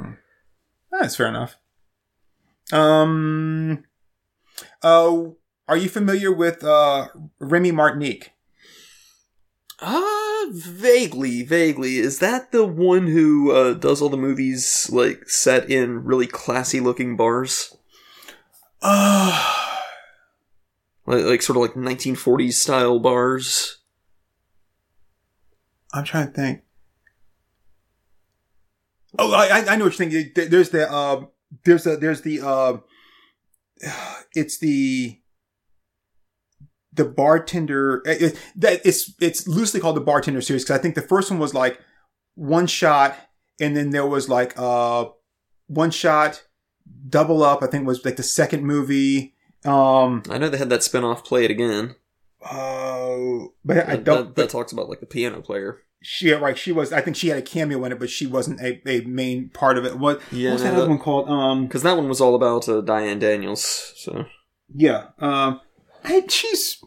that's 0.90 1.14
fair 1.14 1.28
enough. 1.28 1.56
Um, 2.72 3.84
uh, 4.82 5.22
are 5.68 5.76
you 5.76 5.88
familiar 5.88 6.32
with 6.32 6.64
uh 6.64 7.08
Remy 7.38 7.70
Martinique? 7.70 8.32
Uh, 9.78 10.19
vaguely, 10.50 11.42
vaguely. 11.42 11.98
Is 11.98 12.18
that 12.20 12.52
the 12.52 12.64
one 12.64 13.06
who 13.08 13.50
uh, 13.52 13.74
does 13.74 14.00
all 14.02 14.08
the 14.08 14.16
movies 14.16 14.88
like 14.92 15.28
set 15.28 15.70
in 15.70 16.04
really 16.04 16.26
classy 16.26 16.80
looking 16.80 17.16
bars, 17.16 17.76
Uh, 18.82 19.66
like, 21.06 21.24
like 21.24 21.42
sort 21.42 21.56
of 21.56 21.62
like 21.62 21.74
1940s 21.74 22.54
style 22.54 22.98
bars? 22.98 23.78
I'm 25.92 26.04
trying 26.04 26.28
to 26.28 26.32
think. 26.32 26.62
Oh, 29.18 29.32
I 29.32 29.46
I- 29.60 29.72
I 29.72 29.76
know 29.76 29.84
what 29.86 29.98
you're 29.98 30.08
thinking. 30.08 30.32
There's 30.50 30.70
the 30.70 30.90
uh, 30.90 31.24
there's 31.64 31.84
the 31.84 31.96
there's 31.96 32.20
the 32.22 32.40
uh, 32.40 32.76
it's 34.34 34.58
the 34.58 35.19
the 36.92 37.04
bartender 37.04 38.02
it- 38.04 38.22
it- 38.22 38.36
that 38.56 38.80
it's 38.84 39.12
it's 39.20 39.46
loosely 39.46 39.80
called 39.80 39.96
the 39.96 40.00
bartender 40.00 40.40
series 40.40 40.64
because 40.64 40.78
I 40.78 40.82
think 40.82 40.94
the 40.94 41.02
first 41.02 41.30
one 41.30 41.38
was 41.40 41.54
like 41.54 41.78
one 42.34 42.66
shot 42.66 43.16
and 43.60 43.76
then 43.76 43.90
there 43.90 44.06
was 44.06 44.28
like 44.28 44.54
uh 44.58 45.06
one 45.66 45.90
shot 45.90 46.42
double 47.08 47.42
up 47.42 47.62
I 47.62 47.66
think 47.68 47.86
was 47.86 48.04
like 48.04 48.16
the 48.16 48.22
second 48.22 48.64
movie 48.64 49.34
um 49.64 50.22
I 50.30 50.38
know 50.38 50.48
they 50.48 50.58
had 50.58 50.70
that 50.70 50.82
spin-off 50.82 51.24
Play 51.24 51.44
It 51.44 51.50
Again. 51.50 51.94
uh 52.42 53.46
but 53.64 53.88
I 53.88 53.96
don't 53.96 54.34
That, 54.34 54.36
that 54.36 54.50
talks 54.50 54.72
about 54.72 54.88
like 54.88 55.00
the 55.00 55.06
piano 55.06 55.40
player. 55.42 55.78
she 56.02 56.32
right 56.32 56.56
she 56.58 56.72
was 56.72 56.92
I 56.92 57.00
think 57.02 57.16
she 57.16 57.28
had 57.28 57.38
a 57.38 57.42
cameo 57.42 57.84
in 57.84 57.92
it 57.92 57.98
but 57.98 58.10
she 58.10 58.26
wasn't 58.26 58.60
a, 58.60 58.80
a 58.88 59.02
main 59.02 59.50
part 59.50 59.78
of 59.78 59.84
it 59.84 59.98
what 59.98 60.20
Yeah, 60.32 60.50
what 60.50 60.54
was 60.54 60.62
that 60.64 60.72
no, 60.72 60.80
other 60.80 60.88
one 60.88 60.98
called 60.98 61.28
um 61.28 61.66
Because 61.66 61.82
that 61.82 61.96
one 61.96 62.08
was 62.08 62.20
all 62.20 62.34
about 62.34 62.68
uh, 62.68 62.80
Diane 62.80 63.18
Daniels. 63.18 63.92
So 63.96 64.24
yeah 64.74 65.08
um 65.18 65.60
I, 66.04 66.24
she's 66.28 66.82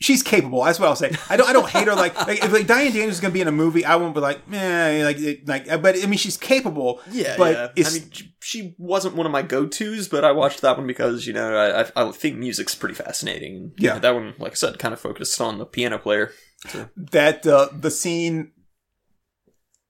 she's 0.00 0.22
capable 0.22 0.62
that's 0.64 0.78
what 0.78 0.88
I'll 0.88 0.96
say 0.96 1.12
I 1.30 1.36
don't 1.36 1.48
I 1.48 1.52
don't 1.52 1.68
hate 1.68 1.86
her 1.86 1.94
like, 1.94 2.14
like 2.26 2.44
if 2.44 2.52
like 2.52 2.66
Diane 2.66 2.92
Daniels 2.92 3.14
is 3.14 3.20
gonna 3.20 3.32
be 3.32 3.40
in 3.40 3.48
a 3.48 3.52
movie 3.52 3.84
I 3.84 3.96
won't 3.96 4.14
be 4.14 4.20
like 4.20 4.40
eh, 4.52 5.02
like 5.04 5.18
like 5.46 5.82
but 5.82 5.96
I 6.02 6.06
mean 6.06 6.18
she's 6.18 6.36
capable 6.36 7.00
yeah, 7.10 7.36
But 7.38 7.54
yeah. 7.54 7.64
it's- 7.76 7.94
I 7.94 7.98
mean, 8.00 8.10
she- 8.40 8.74
wasn't 8.76 9.14
one 9.16 9.24
of 9.24 9.32
my 9.32 9.40
go-tos, 9.40 10.06
but 10.08 10.22
I 10.24 10.32
watched 10.32 10.60
that 10.60 10.76
one 10.76 10.86
because 10.86 11.26
you 11.26 11.32
know 11.32 11.56
I 11.56 11.86
I, 11.96 12.12
think 12.12 12.36
music's 12.36 12.74
pretty 12.74 12.94
fascinating. 12.94 13.72
Yeah. 13.78 13.98
that 13.98 14.14
one, 14.14 14.34
like 14.38 14.52
I 14.52 14.54
said, 14.54 14.78
kind 14.78 14.92
of 14.92 15.00
focused 15.00 15.40
on 15.40 15.56
the 15.58 15.64
piano 15.64 15.96
player. 15.98 16.30
So. 16.68 16.88
that 16.96 17.46
uh, 17.46 17.68
the 17.72 17.90
scene 17.90 18.52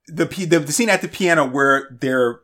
the, 0.07 0.25
the 0.25 0.59
the 0.59 0.71
scene 0.71 0.89
at 0.89 1.01
the 1.01 1.07
piano 1.09 1.45
where 1.47 1.89
they're 1.99 2.39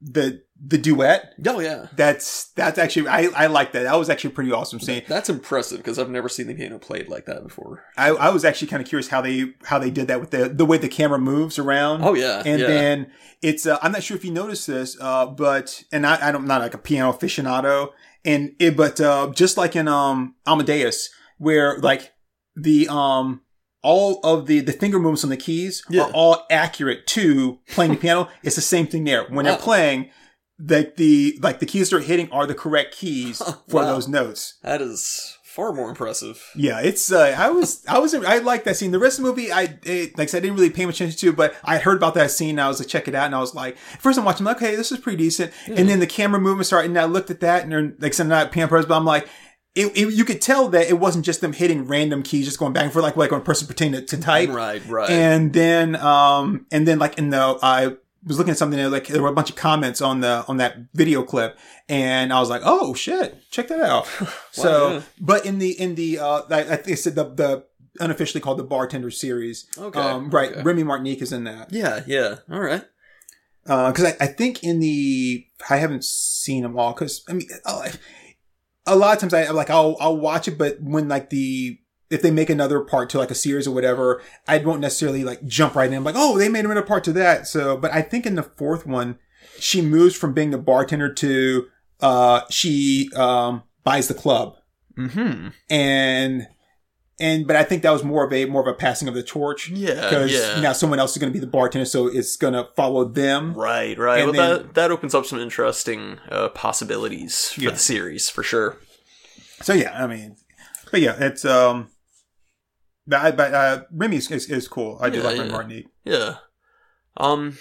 the 0.00 0.41
the 0.64 0.78
duet 0.78 1.34
Oh 1.44 1.58
yeah, 1.58 1.88
that's 1.96 2.50
that's 2.52 2.78
actually 2.78 3.08
I 3.08 3.22
I 3.34 3.46
like 3.48 3.72
that 3.72 3.82
that 3.82 3.98
was 3.98 4.08
actually 4.08 4.30
a 4.30 4.34
pretty 4.34 4.52
awesome 4.52 4.78
scene 4.78 5.02
that's 5.08 5.28
impressive 5.28 5.78
because 5.78 5.98
I've 5.98 6.08
never 6.08 6.28
seen 6.28 6.46
the 6.46 6.54
piano 6.54 6.78
played 6.78 7.08
like 7.08 7.26
that 7.26 7.42
before. 7.42 7.82
I, 7.96 8.10
I 8.10 8.28
was 8.30 8.44
actually 8.44 8.68
kind 8.68 8.80
of 8.80 8.88
curious 8.88 9.08
how 9.08 9.20
they 9.20 9.54
how 9.64 9.80
they 9.80 9.90
did 9.90 10.06
that 10.06 10.20
with 10.20 10.30
the 10.30 10.48
the 10.48 10.64
way 10.64 10.78
the 10.78 10.88
camera 10.88 11.18
moves 11.18 11.58
around. 11.58 12.02
Oh 12.04 12.14
yeah, 12.14 12.42
and 12.46 12.60
yeah. 12.60 12.66
then 12.68 13.12
it's 13.42 13.66
uh, 13.66 13.78
I'm 13.82 13.90
not 13.90 14.04
sure 14.04 14.16
if 14.16 14.24
you 14.24 14.30
noticed 14.30 14.68
this, 14.68 14.96
uh, 15.00 15.26
but 15.26 15.82
and 15.90 16.06
I, 16.06 16.28
I 16.28 16.32
don't 16.32 16.42
I'm 16.42 16.46
not 16.48 16.60
like 16.60 16.74
a 16.74 16.78
piano 16.78 17.12
aficionado, 17.12 17.90
and 18.24 18.54
it 18.60 18.76
but 18.76 19.00
uh, 19.00 19.32
just 19.34 19.56
like 19.56 19.74
in 19.74 19.88
um 19.88 20.36
Amadeus, 20.46 21.10
where 21.38 21.78
like 21.78 22.12
the 22.54 22.86
um 22.88 23.40
all 23.82 24.20
of 24.22 24.46
the 24.46 24.60
the 24.60 24.72
finger 24.72 24.98
movements 25.00 25.24
on 25.24 25.30
the 25.30 25.36
keys 25.36 25.82
Yeah. 25.90 26.02
are 26.04 26.10
all 26.12 26.46
accurate 26.50 27.06
to 27.08 27.58
playing 27.70 27.92
the 27.92 27.98
piano. 27.98 28.28
It's 28.44 28.54
the 28.54 28.62
same 28.62 28.86
thing 28.86 29.02
there 29.04 29.24
when 29.24 29.44
they're 29.44 29.56
playing. 29.56 30.10
Like 30.66 30.96
the 30.96 31.38
like 31.42 31.58
the 31.58 31.66
keys 31.66 31.90
they're 31.90 32.00
hitting 32.00 32.30
are 32.30 32.46
the 32.46 32.54
correct 32.54 32.94
keys 32.96 33.38
for 33.68 33.82
Wow. 33.82 33.92
those 33.94 34.08
notes. 34.08 34.54
that 34.62 34.80
is 34.82 35.38
far 35.44 35.72
more 35.72 35.90
impressive. 35.90 36.42
Yeah, 36.56 36.80
it's. 36.80 37.12
Uh, 37.12 37.34
I 37.38 37.50
was. 37.50 37.84
I 37.86 37.98
was. 37.98 38.14
I 38.14 38.38
like 38.38 38.64
that 38.64 38.76
scene. 38.76 38.90
The 38.90 38.98
rest 38.98 39.18
of 39.18 39.24
the 39.24 39.30
movie, 39.30 39.52
I 39.52 39.78
it, 39.84 40.16
like. 40.16 40.28
I 40.28 40.30
said, 40.30 40.38
I 40.38 40.40
didn't 40.40 40.56
really 40.56 40.70
pay 40.70 40.86
much 40.86 40.94
attention 41.00 41.18
to, 41.18 41.32
but 41.32 41.54
I 41.64 41.78
heard 41.78 41.96
about 41.98 42.14
that 42.14 42.30
scene. 42.30 42.50
And 42.50 42.60
I 42.62 42.68
was 42.68 42.78
like, 42.78 42.88
check 42.88 43.06
it 43.08 43.14
out, 43.14 43.26
and 43.26 43.34
I 43.34 43.38
was 43.40 43.54
like, 43.54 43.76
first 43.76 44.18
I'm 44.18 44.24
watching, 44.24 44.46
I'm 44.46 44.52
like, 44.54 44.62
okay, 44.62 44.76
this 44.76 44.90
is 44.92 44.98
pretty 44.98 45.18
decent. 45.18 45.52
And 45.66 45.88
then 45.88 46.00
the 46.00 46.06
camera 46.06 46.40
movement 46.40 46.66
started, 46.66 46.88
and 46.90 46.98
I 46.98 47.04
looked 47.04 47.30
at 47.30 47.40
that, 47.40 47.64
and 47.64 47.72
they're, 47.72 47.92
like, 47.98 48.14
some 48.14 48.28
not 48.28 48.50
Pam 48.52 48.68
Pros, 48.68 48.86
but 48.86 48.96
I'm 48.96 49.04
like. 49.04 49.28
It, 49.74 49.86
it, 49.96 50.12
you 50.12 50.26
could 50.26 50.42
tell 50.42 50.68
that 50.68 50.90
it 50.90 50.98
wasn't 50.98 51.24
just 51.24 51.40
them 51.40 51.54
hitting 51.54 51.86
random 51.86 52.22
keys, 52.22 52.44
just 52.44 52.58
going 52.58 52.74
back 52.74 52.82
and 52.84 52.92
forth, 52.92 53.04
like 53.04 53.16
like 53.16 53.30
when 53.30 53.40
a 53.40 53.42
person 53.42 53.66
pretending 53.66 54.02
to, 54.02 54.06
to 54.16 54.22
type. 54.22 54.50
Right, 54.50 54.86
right. 54.86 55.08
And 55.08 55.50
then, 55.54 55.96
um, 55.96 56.66
and 56.70 56.86
then 56.86 56.98
like 56.98 57.16
in 57.16 57.30
the, 57.30 57.58
I 57.62 57.96
was 58.24 58.38
looking 58.38 58.52
at 58.52 58.58
something 58.58 58.76
there, 58.78 58.88
like 58.88 59.06
there 59.08 59.22
were 59.22 59.28
a 59.28 59.34
bunch 59.34 59.50
of 59.50 59.56
comments 59.56 60.00
on 60.00 60.20
the, 60.20 60.44
on 60.48 60.58
that 60.58 60.76
video 60.94 61.22
clip. 61.22 61.58
And 61.88 62.32
I 62.32 62.38
was 62.40 62.48
like, 62.50 62.62
oh 62.64 62.94
shit, 62.94 63.50
check 63.50 63.68
that 63.68 63.80
out. 63.80 64.06
so, 64.52 65.02
but 65.20 65.44
in 65.44 65.58
the, 65.58 65.70
in 65.72 65.94
the, 65.96 66.18
uh, 66.20 66.42
I, 66.50 66.60
I 66.60 66.76
think 66.76 66.98
said 66.98 67.14
the, 67.16 67.24
the 67.24 67.64
unofficially 68.00 68.40
called 68.40 68.58
the 68.58 68.64
bartender 68.64 69.10
series. 69.10 69.66
Okay, 69.76 69.98
Um, 69.98 70.30
right. 70.30 70.52
okay. 70.52 70.62
Remy 70.62 70.84
Martinique 70.84 71.20
is 71.22 71.32
in 71.32 71.44
that. 71.44 71.72
yeah, 71.72 72.02
yeah. 72.06 72.36
All 72.50 72.60
right. 72.60 72.84
Uh, 73.66 73.92
cause 73.92 74.04
I, 74.06 74.16
I 74.20 74.26
think 74.26 74.62
in 74.64 74.80
the, 74.80 75.46
I 75.70 75.76
haven't 75.76 76.04
seen 76.04 76.62
them 76.62 76.78
all. 76.78 76.92
Cause 76.94 77.24
I 77.28 77.32
mean, 77.34 77.48
uh, 77.64 77.90
a 78.86 78.96
lot 78.96 79.14
of 79.14 79.20
times 79.20 79.34
I 79.34 79.48
like, 79.50 79.70
I'll, 79.70 79.96
I'll 80.00 80.16
watch 80.16 80.48
it, 80.48 80.58
but 80.58 80.80
when 80.80 81.08
like 81.08 81.30
the, 81.30 81.78
if 82.12 82.22
they 82.22 82.30
make 82.30 82.50
another 82.50 82.80
part 82.80 83.08
to 83.10 83.18
like 83.18 83.30
a 83.30 83.34
series 83.34 83.66
or 83.66 83.72
whatever, 83.74 84.22
I 84.46 84.58
won't 84.58 84.80
necessarily 84.80 85.24
like 85.24 85.44
jump 85.46 85.74
right 85.74 85.88
in. 85.90 85.96
I'm 85.96 86.04
like, 86.04 86.14
oh, 86.16 86.38
they 86.38 86.48
made 86.48 86.64
another 86.64 86.82
part 86.82 87.04
to 87.04 87.12
that. 87.14 87.46
So, 87.46 87.76
but 87.76 87.92
I 87.92 88.02
think 88.02 88.26
in 88.26 88.34
the 88.34 88.42
fourth 88.42 88.86
one, 88.86 89.18
she 89.58 89.80
moves 89.82 90.14
from 90.14 90.32
being 90.34 90.50
the 90.50 90.58
bartender 90.58 91.12
to, 91.14 91.66
uh, 92.00 92.42
she, 92.50 93.10
um, 93.16 93.62
buys 93.84 94.08
the 94.08 94.14
club 94.14 94.56
Mm-hmm. 94.98 95.48
and, 95.70 96.46
and, 97.18 97.46
but 97.46 97.56
I 97.56 97.62
think 97.64 97.82
that 97.82 97.92
was 97.92 98.04
more 98.04 98.26
of 98.26 98.32
a, 98.32 98.44
more 98.46 98.60
of 98.60 98.66
a 98.66 98.74
passing 98.74 99.08
of 99.08 99.14
the 99.14 99.22
torch 99.22 99.68
Yeah, 99.70 99.94
because 99.94 100.32
yeah. 100.32 100.60
now 100.60 100.72
someone 100.74 100.98
else 100.98 101.12
is 101.12 101.18
going 101.18 101.32
to 101.32 101.34
be 101.34 101.40
the 101.40 101.50
bartender. 101.50 101.84
So 101.86 102.08
it's 102.08 102.36
going 102.36 102.52
to 102.54 102.68
follow 102.76 103.04
them. 103.04 103.54
Right, 103.54 103.96
right. 103.96 104.20
And 104.22 104.32
well, 104.36 104.56
then- 104.58 104.66
that 104.66 104.74
that 104.74 104.90
opens 104.90 105.14
up 105.14 105.24
some 105.24 105.38
interesting 105.38 106.18
uh, 106.28 106.48
possibilities 106.50 107.50
for 107.52 107.60
Yeah. 107.62 107.70
the 107.70 107.78
series 107.78 108.28
for 108.28 108.42
sure. 108.42 108.78
So 109.62 109.72
yeah, 109.72 109.92
I 110.02 110.06
mean, 110.06 110.36
but 110.90 111.00
yeah, 111.00 111.16
it's 111.18 111.44
um, 111.44 111.88
but, 113.06 113.36
but 113.36 113.54
uh, 113.54 113.82
Remy 113.92 114.16
is, 114.16 114.30
is, 114.30 114.46
is 114.50 114.68
cool. 114.68 114.98
I 115.00 115.10
do 115.10 115.18
Yeah, 115.18 115.24
like 115.24 115.36
Remy 115.36 115.46
yeah. 115.48 115.52
Martinique. 115.52 115.86
Yeah. 116.04 116.34
Um. 117.16 117.58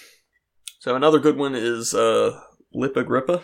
So 0.79 0.95
another 0.95 1.19
good 1.19 1.37
one 1.37 1.55
is 1.55 1.93
uh, 1.93 2.39
Lip 2.73 2.95
Agrippa. 2.95 3.43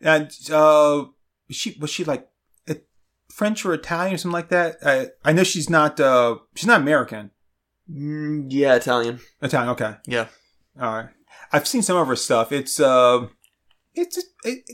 And 0.00 0.30
uh, 0.50 1.04
was 1.48 1.56
she 1.56 1.76
was 1.80 1.90
she 1.90 2.04
like 2.04 2.30
French 3.30 3.64
or 3.64 3.72
Italian 3.72 4.14
or 4.14 4.18
something 4.18 4.32
like 4.34 4.48
that. 4.50 4.76
I 4.84 5.08
I 5.24 5.32
know 5.32 5.44
she's 5.44 5.70
not 5.70 5.98
uh 6.00 6.36
she's 6.54 6.66
not 6.66 6.80
American. 6.80 7.30
Mm, 7.90 8.46
yeah, 8.48 8.74
Italian. 8.74 9.20
Italian. 9.40 9.70
Okay. 9.70 9.94
Yeah. 10.06 10.26
All 10.80 10.92
right. 10.94 11.08
I've 11.52 11.66
seen 11.66 11.82
some 11.82 11.96
of 11.96 12.06
her 12.06 12.16
stuff. 12.16 12.52
It's 12.52 12.78
uh, 12.78 13.26
it's 13.94 14.18
it, 14.44 14.70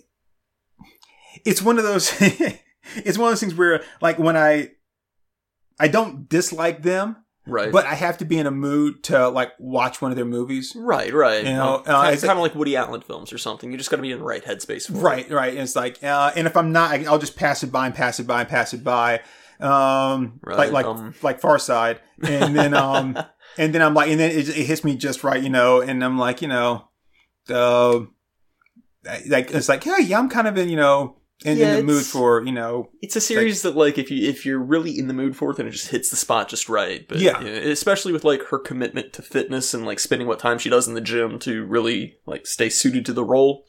it's 1.44 1.62
one 1.62 1.78
of 1.78 1.84
those. 1.84 2.12
it's 2.20 3.18
one 3.18 3.28
of 3.28 3.32
those 3.32 3.40
things 3.40 3.54
where 3.54 3.82
like 4.00 4.18
when 4.18 4.36
I 4.36 4.72
I 5.78 5.88
don't 5.88 6.28
dislike 6.28 6.82
them, 6.82 7.16
Right. 7.46 7.70
but 7.70 7.84
I 7.86 7.94
have 7.94 8.18
to 8.18 8.24
be 8.24 8.38
in 8.38 8.46
a 8.46 8.50
mood 8.50 9.04
to 9.04 9.28
like 9.28 9.52
watch 9.58 10.00
one 10.02 10.10
of 10.10 10.16
their 10.16 10.24
movies. 10.24 10.74
right, 10.76 11.12
right. 11.12 11.44
You 11.44 11.52
know, 11.52 11.82
Um, 11.86 11.94
uh, 11.94 12.10
it's 12.12 12.22
kind 12.24 12.38
of 12.38 12.42
like 12.42 12.54
Woody 12.54 12.76
Allen 12.76 13.02
films 13.02 13.32
or 13.32 13.38
something. 13.38 13.70
You 13.70 13.78
just 13.78 13.90
got 13.90 13.96
to 13.96 14.02
be 14.02 14.10
in 14.12 14.18
the 14.18 14.24
right 14.24 14.44
headspace. 14.44 14.86
For 14.86 14.94
it. 14.94 15.00
Right, 15.02 15.30
right. 15.30 15.50
And 15.52 15.60
it's 15.60 15.76
like, 15.76 16.02
uh, 16.02 16.32
and 16.34 16.46
if 16.46 16.56
I'm 16.56 16.72
not, 16.72 16.90
I- 16.92 17.04
I'll 17.04 17.18
just 17.18 17.36
pass 17.36 17.62
it 17.62 17.70
by 17.70 17.86
and 17.86 17.94
pass 17.94 18.18
it 18.18 18.26
by 18.26 18.40
and 18.40 18.48
pass 18.48 18.72
it 18.74 18.82
by. 18.82 19.20
Um, 19.60 20.40
Right, 20.42 20.58
like, 20.58 20.72
like, 20.72 20.86
um. 20.86 21.14
like 21.22 21.40
Far 21.40 21.58
Side. 21.58 22.00
And 22.22 22.54
then, 22.56 22.74
um, 22.74 23.16
and 23.58 23.74
then 23.74 23.80
I'm 23.82 23.94
like, 23.94 24.10
and 24.10 24.18
then 24.20 24.30
it, 24.30 24.48
it 24.48 24.66
hits 24.66 24.82
me 24.84 24.96
just 24.96 25.22
right, 25.24 25.42
you 25.42 25.48
know, 25.50 25.80
and 25.80 26.02
I'm 26.04 26.18
like, 26.18 26.42
you 26.42 26.48
know, 26.48 26.88
uh, 27.48 28.00
like, 29.28 29.50
it's 29.52 29.68
like, 29.68 29.86
yeah, 29.86 29.98
yeah, 29.98 30.18
I'm 30.18 30.28
kind 30.28 30.48
of 30.48 30.58
in, 30.58 30.68
you 30.68 30.76
know, 30.76 31.16
in, 31.44 31.58
Yeah, 31.58 31.72
in 31.72 31.76
the 31.86 31.92
mood 31.92 32.04
for, 32.04 32.42
you 32.44 32.52
know, 32.52 32.90
It's 33.02 33.14
a 33.16 33.20
series 33.20 33.62
that, 33.62 33.76
like, 33.76 33.98
if 33.98 34.10
you 34.10 34.28
if 34.28 34.46
you're 34.46 34.58
really 34.58 34.98
in 34.98 35.06
the 35.06 35.14
mood 35.14 35.36
for 35.36 35.50
it, 35.50 35.56
then 35.58 35.66
it 35.66 35.70
just 35.72 35.88
hits 35.88 36.08
the 36.10 36.16
spot 36.16 36.48
just 36.48 36.68
right. 36.68 37.06
But 37.06 37.18
Yeah. 37.18 37.40
you 37.40 37.46
know, 37.50 37.70
especially 37.70 38.12
with 38.12 38.24
like 38.24 38.42
her 38.48 38.58
commitment 38.58 39.12
to 39.14 39.22
fitness 39.22 39.74
and 39.74 39.84
like 39.84 40.00
spending 40.00 40.26
what 40.28 40.38
time 40.38 40.58
she 40.58 40.70
does 40.70 40.88
in 40.88 40.94
the 40.94 41.00
gym 41.00 41.38
to 41.40 41.64
really 41.64 42.16
like 42.26 42.46
stay 42.46 42.68
suited 42.68 43.04
to 43.06 43.12
the 43.12 43.24
role. 43.24 43.64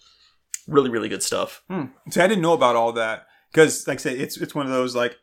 Really, 0.67 0.89
really 0.89 1.09
good 1.09 1.23
stuff. 1.23 1.61
Hmm. 1.69 1.85
See, 2.09 2.21
I 2.21 2.27
didn't 2.27 2.41
know 2.41 2.53
about 2.53 2.75
all 2.75 2.91
that 2.93 3.25
because, 3.51 3.87
like 3.87 3.99
I 3.99 4.01
said, 4.01 4.17
it's 4.19 4.37
it's 4.37 4.53
one 4.55 4.65
of 4.65 4.71
those 4.71 4.95
like 4.95 5.15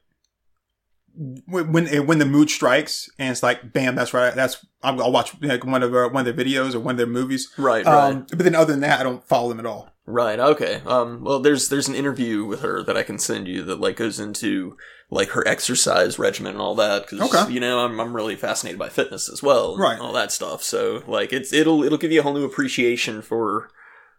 when 1.47 1.71
when 1.73 2.07
when 2.07 2.19
the 2.19 2.25
mood 2.27 2.51
strikes 2.51 3.09
and 3.19 3.31
it's 3.31 3.43
like, 3.43 3.73
bam, 3.73 3.95
that's 3.95 4.13
right. 4.13 4.35
That's 4.35 4.65
I'll, 4.83 5.01
I'll 5.03 5.13
watch 5.13 5.35
like 5.43 5.65
one 5.65 5.83
of 5.83 5.93
her, 5.93 6.09
one 6.09 6.27
of 6.27 6.37
their 6.37 6.45
videos 6.45 6.75
or 6.75 6.81
one 6.81 6.93
of 6.95 6.99
their 6.99 7.07
movies. 7.07 7.51
Right, 7.57 7.85
right, 7.87 8.11
Um, 8.13 8.27
but 8.31 8.41
then 8.41 8.55
other 8.55 8.73
than 8.73 8.81
that, 8.81 9.01
I 9.01 9.03
don't 9.03 9.23
follow 9.27 9.49
them 9.49 9.61
at 9.61 9.67
all. 9.67 9.94
Right. 10.07 10.39
Okay. 10.39 10.83
Um. 10.87 11.23
Well, 11.25 11.41
there's 11.41 11.69
there's 11.69 11.89
an 11.89 11.95
interview 11.95 12.45
with 12.45 12.61
her 12.61 12.83
that 12.85 12.97
I 12.97 13.03
can 13.03 13.19
send 13.19 13.49
you 13.49 13.63
that 13.65 13.81
like 13.81 13.97
goes 13.97 14.19
into 14.21 14.77
like 15.11 15.31
her 15.31 15.47
exercise 15.47 16.19
regimen 16.19 16.53
and 16.53 16.61
all 16.61 16.75
that 16.77 17.09
because 17.09 17.35
Okay. 17.35 17.53
you 17.53 17.61
know 17.61 17.85
I'm 17.85 18.01
I'm 18.01 18.15
really 18.17 18.37
fascinated 18.37 18.79
by 18.79 18.89
fitness 18.89 19.29
as 19.29 19.43
well, 19.43 19.73
and 19.73 19.81
Right. 19.81 19.99
All 20.01 20.13
that 20.13 20.33
stuff. 20.33 20.63
So 20.63 21.03
like 21.07 21.33
it's 21.33 21.53
it'll 21.53 21.83
it'll 21.85 21.99
give 21.99 22.11
you 22.13 22.21
a 22.21 22.23
whole 22.23 22.35
new 22.35 22.45
appreciation 22.45 23.23
for 23.23 23.69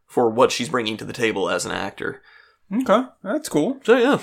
for 0.07 0.29
what 0.29 0.51
she's 0.51 0.69
bringing 0.69 0.97
to 0.97 1.05
the 1.05 1.13
table 1.13 1.49
as 1.49 1.65
an 1.65 1.71
actor. 1.71 2.21
Okay, 2.71 3.03
that's 3.23 3.49
cool. 3.49 3.79
So 3.83 3.97
yeah. 3.97 4.19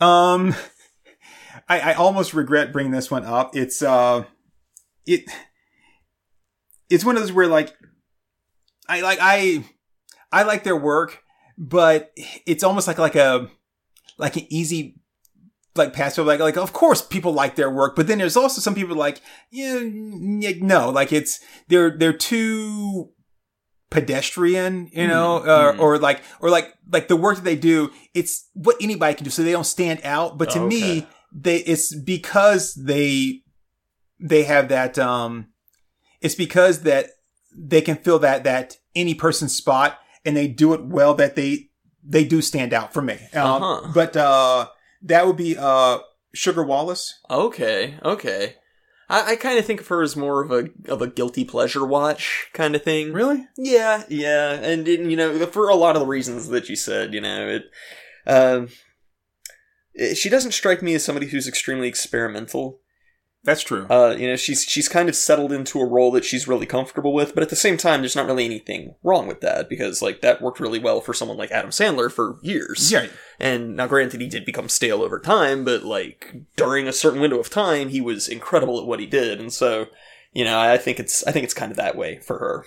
Um, 0.00 0.54
I, 1.68 1.80
I 1.80 1.92
almost 1.94 2.34
regret 2.34 2.72
bringing 2.72 2.92
this 2.92 3.10
one 3.10 3.24
up. 3.24 3.56
It's 3.56 3.82
uh, 3.82 4.24
it 5.06 5.24
it's 6.90 7.04
one 7.04 7.16
of 7.16 7.22
those 7.22 7.32
where 7.32 7.46
like 7.48 7.74
I 8.88 9.00
like 9.00 9.18
I 9.20 9.64
I 10.32 10.42
like 10.44 10.64
their 10.64 10.76
work, 10.76 11.20
but 11.58 12.12
it's 12.46 12.64
almost 12.64 12.86
like 12.88 12.98
like 12.98 13.16
a 13.16 13.48
like 14.18 14.36
an 14.36 14.46
easy 14.50 14.96
like 15.74 15.92
pass 15.92 16.18
over. 16.18 16.28
Like 16.28 16.40
like 16.40 16.56
of 16.56 16.72
course 16.72 17.02
people 17.02 17.32
like 17.32 17.56
their 17.56 17.70
work, 17.70 17.96
but 17.96 18.06
then 18.06 18.18
there's 18.18 18.36
also 18.36 18.60
some 18.60 18.74
people 18.74 18.96
like 18.96 19.20
yeah 19.50 19.80
no 19.82 20.90
like 20.90 21.12
it's 21.12 21.40
they're 21.68 21.96
they're 21.96 22.12
too 22.12 23.10
pedestrian, 23.90 24.88
you 24.92 25.06
know, 25.06 25.40
Mhm, 25.44 25.48
uh, 25.48 25.72
mhm. 25.74 25.78
or 25.78 25.98
like, 25.98 26.22
or 26.40 26.48
like, 26.48 26.72
like 26.90 27.08
the 27.08 27.16
work 27.16 27.36
that 27.36 27.44
they 27.44 27.56
do, 27.56 27.90
it's 28.14 28.48
what 28.54 28.76
anybody 28.80 29.14
can 29.14 29.24
do. 29.24 29.30
So 29.30 29.42
they 29.42 29.52
don't 29.52 29.64
stand 29.64 30.00
out. 30.02 30.38
But 30.38 30.48
to 30.50 30.60
Oh, 30.60 30.66
me, 30.66 31.06
they, 31.30 31.58
it's 31.58 31.94
because 31.94 32.74
they, 32.74 33.42
they 34.18 34.44
have 34.44 34.68
that, 34.68 34.98
um, 34.98 35.48
it's 36.22 36.34
because 36.34 36.84
that 36.84 37.08
they 37.54 37.82
can 37.82 37.96
fill 37.96 38.18
that, 38.20 38.44
that 38.44 38.78
any 38.96 39.14
person's 39.14 39.54
spot 39.54 39.98
and 40.24 40.36
they 40.36 40.48
do 40.48 40.72
it 40.74 40.84
well 40.84 41.14
that 41.14 41.34
they, 41.36 41.70
they 42.04 42.24
do 42.24 42.40
stand 42.42 42.72
out 42.72 42.92
for 42.92 43.02
me. 43.02 43.18
Um, 43.34 43.62
Uh-huh. 43.62 43.92
but, 43.94 44.16
uh, 44.16 44.68
that 45.02 45.26
would 45.26 45.36
be, 45.36 45.56
uh, 45.58 45.98
Sugar 46.34 46.62
Wallace. 46.62 47.18
Okay, 47.28 47.98
okay. 48.02 48.54
I, 49.10 49.32
I 49.32 49.36
kind 49.36 49.58
of 49.58 49.66
think 49.66 49.80
of 49.80 49.88
her 49.88 50.02
as 50.02 50.16
more 50.16 50.42
of 50.42 50.50
a 50.50 50.70
of 50.90 51.02
a 51.02 51.06
guilty 51.06 51.44
pleasure 51.44 51.84
watch 51.84 52.46
kind 52.54 52.74
of 52.74 52.82
thing. 52.82 53.12
Really? 53.12 53.46
Yeah, 53.58 54.04
yeah, 54.08 54.52
and, 54.52 54.88
and 54.88 55.10
you 55.10 55.16
know, 55.16 55.44
for 55.46 55.68
a 55.68 55.74
lot 55.74 55.94
of 55.96 56.00
the 56.00 56.06
reasons 56.06 56.48
that 56.48 56.70
you 56.70 56.76
said, 56.76 57.12
you 57.12 57.20
know, 57.20 57.48
it, 57.48 57.64
um, 58.26 58.68
she 60.14 60.30
doesn't 60.30 60.52
strike 60.52 60.82
me 60.82 60.94
as 60.94 61.04
somebody 61.04 61.26
who's 61.26 61.46
extremely 61.46 61.88
experimental. 61.88 62.80
That's 63.44 63.62
true. 63.62 63.86
Uh, 63.90 64.14
you 64.16 64.28
know, 64.28 64.36
she's 64.36 64.62
she's 64.62 64.88
kind 64.88 65.08
of 65.08 65.16
settled 65.16 65.50
into 65.50 65.80
a 65.80 65.86
role 65.86 66.12
that 66.12 66.24
she's 66.24 66.46
really 66.46 66.66
comfortable 66.66 67.12
with, 67.12 67.34
but 67.34 67.42
at 67.42 67.50
the 67.50 67.56
same 67.56 67.76
time, 67.76 68.00
there's 68.00 68.14
not 68.14 68.26
really 68.26 68.44
anything 68.44 68.94
wrong 69.02 69.26
with 69.26 69.40
that 69.40 69.68
because 69.68 70.00
like 70.00 70.20
that 70.20 70.40
worked 70.40 70.60
really 70.60 70.78
well 70.78 71.00
for 71.00 71.12
someone 71.12 71.36
like 71.36 71.50
Adam 71.50 71.70
Sandler 71.70 72.10
for 72.10 72.38
years. 72.42 72.92
yeah. 72.92 73.08
And 73.40 73.76
now, 73.76 73.88
granted, 73.88 74.20
he 74.20 74.28
did 74.28 74.44
become 74.44 74.68
stale 74.68 75.02
over 75.02 75.18
time, 75.18 75.64
but 75.64 75.82
like 75.82 76.34
during 76.54 76.86
a 76.86 76.92
certain 76.92 77.20
window 77.20 77.40
of 77.40 77.50
time, 77.50 77.88
he 77.88 78.00
was 78.00 78.28
incredible 78.28 78.78
at 78.80 78.86
what 78.86 79.00
he 79.00 79.06
did, 79.06 79.40
and 79.40 79.52
so 79.52 79.86
you 80.32 80.44
know, 80.44 80.58
I 80.58 80.78
think 80.78 80.98
it's 80.98 81.26
I 81.26 81.32
think 81.32 81.44
it's 81.44 81.54
kind 81.54 81.70
of 81.70 81.76
that 81.76 81.96
way 81.96 82.18
for 82.18 82.38
her. 82.38 82.64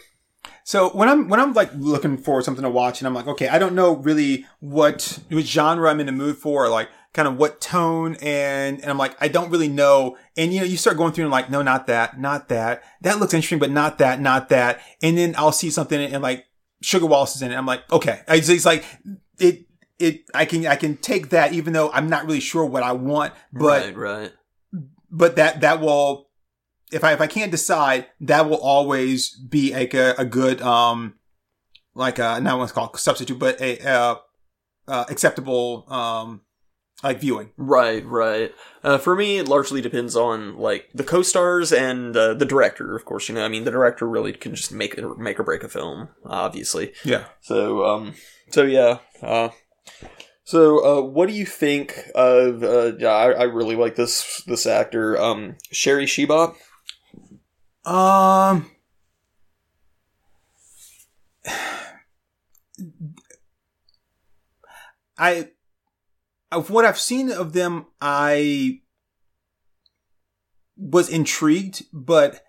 So 0.63 0.89
when 0.89 1.07
I'm 1.07 1.29
when 1.29 1.39
I'm 1.39 1.53
like 1.53 1.71
looking 1.75 2.17
for 2.17 2.41
something 2.41 2.63
to 2.63 2.69
watch 2.69 2.99
and 2.99 3.07
I'm 3.07 3.13
like, 3.13 3.27
okay, 3.27 3.47
I 3.47 3.59
don't 3.59 3.75
know 3.75 3.95
really 3.95 4.45
what 4.59 5.19
what 5.29 5.45
genre 5.45 5.89
I'm 5.89 5.99
in 5.99 6.05
the 6.07 6.11
mood 6.11 6.37
for, 6.37 6.65
or 6.65 6.69
like 6.69 6.89
kind 7.15 7.27
of 7.27 7.37
what 7.37 7.61
tone, 7.61 8.15
and 8.21 8.79
and 8.79 8.91
I'm 8.91 8.97
like, 8.97 9.15
I 9.19 9.27
don't 9.27 9.49
really 9.49 9.69
know. 9.69 10.17
And 10.37 10.53
you 10.53 10.59
know, 10.59 10.65
you 10.65 10.77
start 10.77 10.97
going 10.97 11.13
through 11.13 11.23
and 11.23 11.31
like, 11.31 11.49
no, 11.49 11.61
not 11.61 11.87
that, 11.87 12.19
not 12.19 12.49
that. 12.49 12.83
That 13.01 13.19
looks 13.19 13.33
interesting, 13.33 13.57
but 13.57 13.71
not 13.71 13.97
that, 13.97 14.21
not 14.21 14.49
that. 14.49 14.81
And 15.01 15.17
then 15.17 15.33
I'll 15.37 15.51
see 15.51 15.71
something 15.71 15.99
and 15.99 16.21
like 16.21 16.45
Sugar 16.81 17.07
Wallace 17.07 17.35
is 17.35 17.41
in 17.41 17.51
it. 17.51 17.55
I'm 17.55 17.65
like, 17.65 17.89
okay, 17.91 18.21
it's, 18.27 18.49
it's 18.49 18.65
like 18.65 18.85
it. 19.39 19.65
It 19.97 20.25
I 20.33 20.43
can 20.43 20.67
I 20.67 20.75
can 20.75 20.97
take 20.97 21.29
that 21.29 21.53
even 21.53 21.71
though 21.71 21.89
I'm 21.89 22.09
not 22.09 22.25
really 22.25 22.41
sure 22.41 22.65
what 22.65 22.83
I 22.83 22.91
want, 22.91 23.33
but 23.53 23.95
right, 23.95 23.95
right, 23.95 24.33
but 25.09 25.37
that 25.37 25.61
that 25.61 25.79
will 25.79 26.27
if 26.91 27.01
I 27.01 27.13
if 27.13 27.21
I 27.21 27.27
can't 27.27 27.49
decide, 27.49 28.07
that 28.19 28.49
will 28.49 28.59
always 28.59 29.29
be 29.29 29.73
like 29.73 29.93
a, 29.93 30.13
a 30.17 30.25
good 30.25 30.61
um 30.61 31.13
like 31.93 32.19
uh 32.19 32.39
not 32.39 32.59
what's 32.59 32.73
called 32.73 32.99
substitute, 32.99 33.39
but 33.39 33.61
a 33.61 33.79
uh, 33.87 34.15
uh 34.89 35.05
acceptable 35.09 35.85
um 35.87 36.41
like 37.03 37.19
viewing. 37.19 37.51
right, 37.57 38.05
right. 38.05 38.53
Uh, 38.83 38.97
for 38.97 39.15
me, 39.15 39.37
it 39.37 39.47
largely 39.47 39.81
depends 39.81 40.15
on 40.15 40.57
like 40.57 40.89
the 40.93 41.03
co-stars 41.03 41.71
and 41.71 42.15
uh, 42.15 42.33
the 42.33 42.45
director. 42.45 42.95
Of 42.95 43.05
course, 43.05 43.29
you 43.29 43.35
know, 43.35 43.43
I 43.43 43.47
mean, 43.47 43.63
the 43.63 43.71
director 43.71 44.07
really 44.07 44.33
can 44.33 44.55
just 44.55 44.71
make 44.71 44.95
it 44.95 45.17
make 45.17 45.39
or 45.39 45.43
break 45.43 45.63
a 45.63 45.69
film, 45.69 46.09
obviously. 46.25 46.93
Yeah. 47.03 47.25
So, 47.41 47.85
um, 47.85 48.15
so 48.49 48.63
yeah. 48.63 48.99
Uh, 49.21 49.49
so, 50.43 50.99
uh, 50.99 51.01
what 51.01 51.27
do 51.27 51.33
you 51.33 51.45
think 51.45 52.09
of? 52.13 52.63
Uh, 52.63 52.93
yeah, 52.97 53.09
I, 53.09 53.31
I 53.31 53.43
really 53.43 53.75
like 53.75 53.95
this 53.95 54.41
this 54.47 54.65
actor, 54.65 55.19
um, 55.19 55.57
Sherry 55.71 56.05
Sheba. 56.05 56.53
Um 57.85 58.71
I 65.17 65.49
of 66.55 66.69
what 66.69 66.85
I've 66.85 66.99
seen 66.99 67.31
of 67.31 67.53
them, 67.53 67.85
I 68.01 68.79
was 70.77 71.09
intrigued, 71.09 71.83
but 71.93 72.41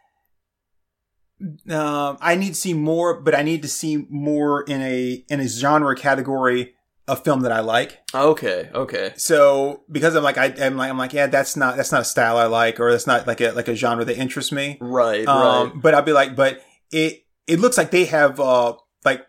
um, 1.70 2.16
I 2.20 2.34
need 2.36 2.50
to 2.50 2.54
see 2.54 2.74
more. 2.74 3.20
But 3.20 3.34
I 3.34 3.42
need 3.42 3.62
to 3.62 3.68
see 3.68 4.06
more 4.08 4.62
in 4.62 4.80
a 4.82 5.24
in 5.28 5.40
a 5.40 5.48
genre 5.48 5.94
category 5.94 6.74
of 7.08 7.22
film 7.22 7.40
that 7.40 7.52
I 7.52 7.60
like. 7.60 8.00
Okay, 8.14 8.68
okay, 8.74 9.12
So 9.16 9.84
because 9.90 10.14
I'm 10.16 10.24
like 10.24 10.38
I, 10.38 10.46
am 10.46 10.76
like 10.76 10.90
I'm 10.90 10.98
like 10.98 11.12
yeah, 11.12 11.26
that's 11.26 11.56
not 11.56 11.76
that's 11.76 11.92
not 11.92 12.02
a 12.02 12.04
style 12.04 12.36
I 12.36 12.46
like, 12.46 12.80
or 12.80 12.90
that's 12.90 13.06
not 13.06 13.26
like 13.26 13.40
a 13.40 13.52
like 13.52 13.68
a 13.68 13.76
genre 13.76 14.04
that 14.04 14.16
interests 14.18 14.50
me. 14.52 14.78
right, 14.80 15.26
Um, 15.26 15.70
right. 15.70 15.72
but 15.82 15.94
I'll 15.94 16.02
be 16.02 16.12
like, 16.12 16.34
but 16.34 16.62
it 16.90 17.24
it 17.46 17.60
looks 17.60 17.76
like 17.78 17.90
they 17.90 18.06
have 18.06 18.40
uh 18.40 18.74
like 19.04 19.24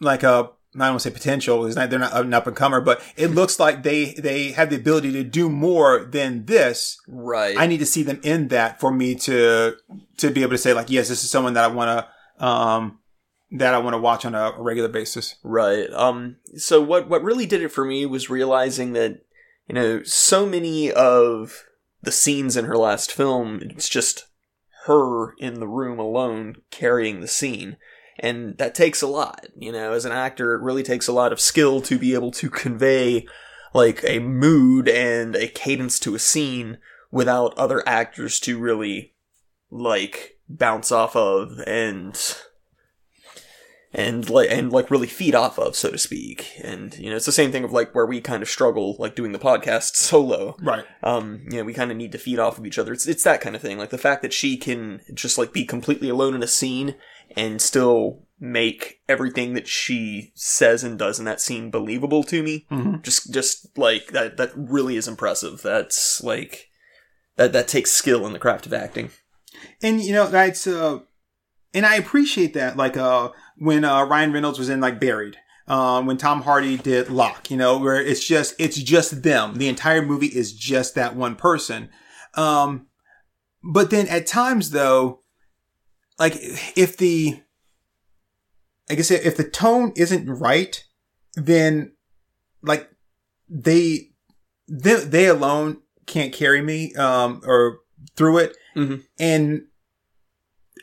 like 0.00 0.22
a 0.22 0.50
I 0.76 0.86
don't 0.86 0.94
want 0.94 1.02
to 1.02 1.10
say 1.10 1.14
potential. 1.14 1.64
It's 1.66 1.76
not 1.76 1.90
they're 1.90 1.98
not 1.98 2.14
an 2.14 2.34
up 2.34 2.46
and 2.46 2.54
comer, 2.54 2.80
but 2.80 3.02
it 3.16 3.28
looks 3.28 3.58
like 3.60 3.82
they 3.82 4.14
they 4.14 4.52
have 4.52 4.70
the 4.70 4.76
ability 4.76 5.12
to 5.12 5.24
do 5.24 5.48
more 5.48 6.04
than 6.04 6.46
this. 6.46 7.00
Right. 7.08 7.56
I 7.58 7.66
need 7.66 7.78
to 7.78 7.86
see 7.86 8.02
them 8.02 8.20
in 8.22 8.48
that 8.48 8.80
for 8.80 8.90
me 8.92 9.14
to 9.16 9.76
to 10.18 10.30
be 10.30 10.42
able 10.42 10.52
to 10.52 10.58
say 10.58 10.72
like, 10.72 10.90
yes, 10.90 11.08
this 11.08 11.24
is 11.24 11.30
someone 11.30 11.54
that 11.54 11.64
I 11.64 11.68
want 11.68 12.06
to 12.38 12.44
um 12.44 12.98
that 13.52 13.74
I 13.74 13.78
want 13.78 13.94
to 13.94 13.98
watch 13.98 14.24
on 14.24 14.34
a, 14.34 14.50
a 14.50 14.62
regular 14.62 14.88
basis. 14.88 15.36
Right. 15.42 15.90
Um 15.92 16.36
so 16.56 16.80
what 16.82 17.08
what 17.08 17.22
really 17.22 17.46
did 17.46 17.62
it 17.62 17.72
for 17.72 17.84
me 17.84 18.06
was 18.06 18.30
realizing 18.30 18.92
that 18.92 19.24
you 19.68 19.74
know 19.74 20.02
so 20.02 20.46
many 20.46 20.92
of 20.92 21.64
the 22.02 22.12
scenes 22.12 22.56
in 22.56 22.66
her 22.66 22.76
last 22.76 23.10
film 23.10 23.60
it's 23.62 23.88
just 23.88 24.26
her 24.86 25.32
in 25.38 25.54
the 25.60 25.66
room 25.66 25.98
alone 25.98 26.56
carrying 26.70 27.20
the 27.20 27.28
scene. 27.28 27.76
And 28.18 28.56
that 28.58 28.74
takes 28.74 29.02
a 29.02 29.06
lot. 29.06 29.46
You 29.56 29.72
know, 29.72 29.92
as 29.92 30.04
an 30.04 30.12
actor, 30.12 30.54
it 30.54 30.62
really 30.62 30.82
takes 30.82 31.08
a 31.08 31.12
lot 31.12 31.32
of 31.32 31.40
skill 31.40 31.80
to 31.82 31.98
be 31.98 32.14
able 32.14 32.30
to 32.32 32.50
convey 32.50 33.26
like 33.74 34.02
a 34.04 34.18
mood 34.20 34.88
and 34.88 35.36
a 35.36 35.48
cadence 35.48 35.98
to 36.00 36.14
a 36.14 36.18
scene 36.18 36.78
without 37.10 37.56
other 37.58 37.86
actors 37.86 38.40
to 38.40 38.58
really 38.58 39.14
like 39.70 40.38
bounce 40.48 40.92
off 40.92 41.16
of 41.16 41.58
and 41.66 42.36
and 43.92 44.28
like 44.28 44.50
and 44.50 44.72
like 44.72 44.90
really 44.90 45.06
feed 45.06 45.34
off 45.34 45.58
of 45.58 45.74
so 45.76 45.90
to 45.90 45.98
speak 45.98 46.52
and 46.62 46.98
you 46.98 47.08
know 47.08 47.16
it's 47.16 47.26
the 47.26 47.32
same 47.32 47.52
thing 47.52 47.64
of 47.64 47.72
like 47.72 47.94
where 47.94 48.04
we 48.06 48.20
kind 48.20 48.42
of 48.42 48.48
struggle 48.48 48.96
like 48.98 49.14
doing 49.14 49.32
the 49.32 49.38
podcast 49.38 49.94
solo 49.94 50.56
Right. 50.60 50.84
um 51.02 51.42
you 51.50 51.58
know 51.58 51.64
we 51.64 51.72
kind 51.74 51.90
of 51.90 51.96
need 51.96 52.12
to 52.12 52.18
feed 52.18 52.38
off 52.38 52.58
of 52.58 52.66
each 52.66 52.78
other 52.78 52.92
it's 52.92 53.06
it's 53.06 53.24
that 53.24 53.40
kind 53.40 53.54
of 53.56 53.62
thing 53.62 53.78
like 53.78 53.90
the 53.90 53.98
fact 53.98 54.22
that 54.22 54.32
she 54.32 54.56
can 54.56 55.00
just 55.14 55.38
like 55.38 55.52
be 55.52 55.64
completely 55.64 56.08
alone 56.08 56.34
in 56.34 56.42
a 56.42 56.46
scene 56.48 56.96
and 57.36 57.62
still 57.62 58.22
make 58.38 59.00
everything 59.08 59.54
that 59.54 59.66
she 59.66 60.30
says 60.34 60.84
and 60.84 60.98
does 60.98 61.18
in 61.18 61.24
that 61.24 61.40
scene 61.40 61.70
believable 61.70 62.22
to 62.24 62.42
me 62.42 62.66
Mhm. 62.70 63.02
just 63.02 63.32
just 63.32 63.78
like 63.78 64.08
that 64.08 64.36
that 64.36 64.50
really 64.54 64.96
is 64.96 65.08
impressive 65.08 65.62
that's 65.62 66.22
like 66.22 66.68
that 67.36 67.52
that 67.52 67.68
takes 67.68 67.92
skill 67.92 68.26
in 68.26 68.32
the 68.32 68.38
craft 68.38 68.66
of 68.66 68.74
acting 68.74 69.10
And 69.80 70.00
you 70.02 70.12
know, 70.12 70.26
that's 70.28 70.66
uh 70.66 70.98
and 71.74 71.84
I 71.84 71.96
appreciate 71.96 72.54
that. 72.54 72.76
Like 72.76 72.96
uh 72.96 73.30
when 73.58 73.84
uh 73.84 74.04
Ryan 74.04 74.32
Reynolds 74.32 74.58
was 74.58 74.68
in 74.68 74.80
like 74.80 75.00
Buried. 75.00 75.36
Um, 75.68 76.06
when 76.06 76.16
Tom 76.16 76.42
Hardy 76.42 76.76
did 76.76 77.10
Locke, 77.10 77.50
you 77.50 77.56
know, 77.56 77.76
where 77.78 78.00
it's 78.00 78.24
just 78.24 78.54
it's 78.58 78.76
just 78.76 79.22
them. 79.24 79.54
The 79.56 79.68
entire 79.68 80.00
movie 80.00 80.28
is 80.28 80.52
just 80.52 80.94
that 80.94 81.16
one 81.16 81.34
person. 81.34 81.88
Um, 82.34 82.86
but 83.64 83.90
then 83.90 84.06
at 84.06 84.28
times 84.28 84.70
though, 84.70 85.22
like 86.20 86.34
if 86.76 86.96
the 86.96 87.40
like 88.88 88.92
I 88.92 88.94
guess 88.94 89.10
if 89.10 89.36
the 89.36 89.42
tone 89.48 89.92
isn't 89.96 90.28
right, 90.28 90.84
then 91.34 91.94
like 92.62 92.88
they 93.48 94.10
they, 94.68 94.94
they 95.04 95.26
alone 95.26 95.78
can't 96.06 96.32
carry 96.32 96.62
me 96.62 96.94
um 96.94 97.40
or 97.44 97.78
through 98.16 98.38
it 98.38 98.56
Mhm. 98.76 99.02
and 99.18 99.62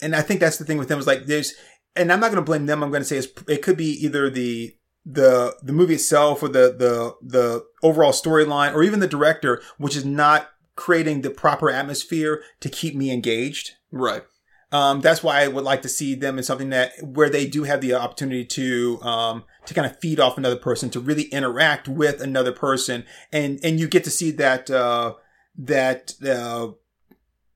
and 0.01 0.13
I 0.15 0.21
think 0.21 0.41
that's 0.41 0.57
the 0.57 0.65
thing 0.65 0.77
with 0.77 0.89
them 0.89 0.99
is 0.99 1.07
like 1.07 1.25
there's 1.27 1.53
and 1.95 2.11
I'm 2.11 2.19
not 2.19 2.31
going 2.31 2.43
to 2.43 2.49
blame 2.49 2.65
them. 2.65 2.83
I'm 2.83 2.89
going 2.89 3.01
to 3.01 3.07
say 3.07 3.17
it's, 3.17 3.27
it 3.47 3.61
could 3.61 3.77
be 3.77 3.91
either 4.05 4.29
the 4.29 4.75
the 5.05 5.55
the 5.61 5.73
movie 5.73 5.95
itself 5.95 6.41
or 6.41 6.47
the 6.47 6.73
the 6.77 7.15
the 7.21 7.65
overall 7.81 8.13
storyline 8.13 8.73
or 8.73 8.83
even 8.83 9.01
the 9.01 9.07
director 9.07 9.61
which 9.77 9.97
is 9.97 10.05
not 10.05 10.51
creating 10.75 11.21
the 11.21 11.29
proper 11.29 11.69
atmosphere 11.69 12.41
to 12.61 12.69
keep 12.69 12.95
me 12.95 13.11
engaged. 13.11 13.71
Right. 13.91 14.23
Um, 14.71 15.01
that's 15.01 15.21
why 15.21 15.43
I 15.43 15.49
would 15.49 15.63
like 15.63 15.83
to 15.83 15.89
see 15.89 16.15
them 16.15 16.39
in 16.39 16.43
something 16.43 16.71
that 16.71 16.93
where 17.03 17.29
they 17.29 17.45
do 17.45 17.63
have 17.63 17.79
the 17.79 17.93
opportunity 17.93 18.43
to 18.45 18.99
um, 19.03 19.43
to 19.65 19.73
kind 19.75 19.85
of 19.85 19.99
feed 19.99 20.19
off 20.19 20.37
another 20.37 20.55
person, 20.55 20.89
to 20.91 20.99
really 20.99 21.23
interact 21.25 21.87
with 21.87 22.21
another 22.21 22.51
person, 22.51 23.05
and 23.31 23.59
and 23.63 23.79
you 23.79 23.87
get 23.87 24.03
to 24.05 24.09
see 24.09 24.31
that 24.31 24.71
uh, 24.71 25.13
that 25.55 26.13
uh, 26.25 26.69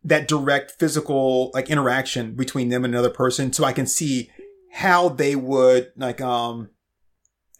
that 0.08 0.28
direct 0.28 0.72
physical 0.80 1.52
like 1.54 1.70
interaction 1.70 2.34
between 2.36 2.70
them 2.70 2.84
and 2.86 2.94
another 2.94 3.10
person, 3.10 3.52
so 3.54 3.64
I 3.64 3.74
can 3.74 3.86
see 3.88 4.30
how 4.72 5.10
they 5.10 5.36
would 5.36 5.92
like 5.98 6.22
um 6.22 6.70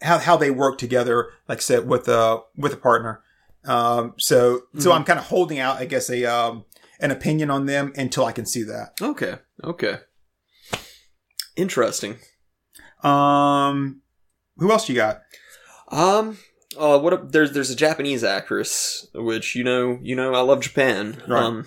how 0.02 0.18
how 0.18 0.36
they 0.36 0.50
work 0.50 0.78
together, 0.78 1.28
like 1.48 1.58
I 1.58 1.60
said 1.60 1.86
with 1.88 2.08
a 2.08 2.40
with 2.56 2.72
a 2.72 2.76
partner. 2.76 3.22
Um, 3.64 4.14
so 4.18 4.62
so 4.78 4.90
Mhm. 4.90 4.94
I'm 4.96 5.04
kind 5.04 5.18
of 5.18 5.26
holding 5.26 5.58
out, 5.58 5.76
I 5.76 5.84
guess, 5.84 6.08
a 6.10 6.24
um 6.24 6.64
an 7.00 7.10
opinion 7.10 7.50
on 7.50 7.66
them 7.66 7.92
until 7.96 8.24
I 8.24 8.32
can 8.32 8.46
see 8.46 8.62
that. 8.64 8.92
Okay. 9.00 9.34
Okay. 9.62 9.98
Interesting. 11.56 12.18
Um, 13.02 14.02
who 14.56 14.70
else 14.70 14.88
you 14.88 14.94
got? 14.94 15.22
Um. 15.88 16.38
Uh. 16.78 16.98
What? 16.98 17.12
A, 17.12 17.16
there's 17.18 17.52
there's 17.52 17.70
a 17.70 17.76
Japanese 17.76 18.24
actress, 18.24 19.06
which 19.14 19.54
you 19.54 19.64
know 19.64 19.98
you 20.02 20.14
know 20.16 20.34
I 20.34 20.40
love 20.40 20.60
Japan. 20.60 21.22
Right. 21.28 21.42
Um. 21.42 21.66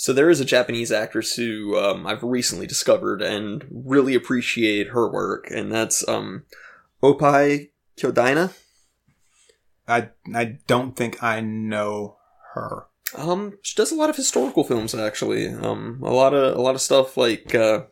So 0.00 0.14
there 0.14 0.30
is 0.30 0.40
a 0.40 0.46
Japanese 0.46 0.90
actress 0.90 1.36
who 1.36 1.78
um, 1.78 2.06
I've 2.06 2.22
recently 2.22 2.66
discovered 2.66 3.20
and 3.20 3.66
really 3.70 4.14
appreciate 4.14 4.88
her 4.88 5.12
work, 5.12 5.50
and 5.50 5.70
that's 5.70 6.08
um, 6.08 6.44
Opai 7.02 7.68
Kyodaina. 7.98 8.54
I 9.86 10.08
I 10.34 10.56
don't 10.66 10.96
think 10.96 11.22
I 11.22 11.42
know 11.42 12.16
her. 12.54 12.86
Um, 13.14 13.58
she 13.60 13.76
does 13.76 13.92
a 13.92 13.94
lot 13.94 14.08
of 14.08 14.16
historical 14.16 14.64
films 14.64 14.94
actually. 14.94 15.48
Um, 15.48 16.00
a 16.02 16.12
lot 16.12 16.32
of 16.32 16.56
a 16.56 16.62
lot 16.62 16.74
of 16.74 16.80
stuff 16.80 17.18
like 17.18 17.54
uh, 17.54 17.82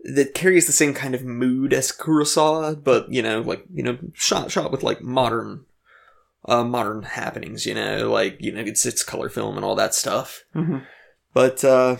that 0.00 0.34
carries 0.34 0.66
the 0.66 0.72
same 0.72 0.92
kind 0.92 1.14
of 1.14 1.24
mood 1.24 1.72
as 1.72 1.92
Kurosawa, 1.92 2.84
but 2.84 3.10
you 3.10 3.22
know, 3.22 3.40
like 3.40 3.64
you 3.72 3.82
know, 3.82 3.96
shot 4.12 4.50
shot 4.50 4.70
with 4.70 4.82
like 4.82 5.00
modern, 5.00 5.64
uh, 6.46 6.64
modern 6.64 7.02
happenings. 7.02 7.66
You 7.66 7.74
know, 7.74 8.10
like 8.10 8.36
you 8.40 8.52
know, 8.52 8.60
it's 8.60 8.86
it's 8.86 9.02
color 9.02 9.28
film 9.28 9.56
and 9.56 9.64
all 9.64 9.74
that 9.76 9.94
stuff. 9.94 10.44
Mm-hmm. 10.54 10.78
But 11.32 11.64
uh, 11.64 11.96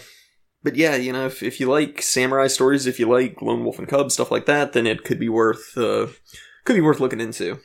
but 0.62 0.76
yeah, 0.76 0.96
you 0.96 1.12
know, 1.12 1.26
if 1.26 1.42
if 1.42 1.61
you 1.61 1.70
like 1.70 2.02
samurai 2.02 2.46
stories, 2.46 2.87
if 2.87 2.98
you 2.98 3.09
like 3.09 3.42
Lone 3.42 3.64
Wolf 3.64 3.78
and 3.78 3.88
Cub 3.88 4.11
stuff 4.12 4.30
like 4.30 4.46
that, 4.46 4.72
then 4.72 4.87
it 4.87 5.04
could 5.04 5.18
be 5.18 5.28
worth 5.28 5.76
uh, 5.76 6.07
could 6.64 6.74
be 6.74 6.80
worth 6.80 7.00
looking 7.00 7.20
into. 7.20 7.61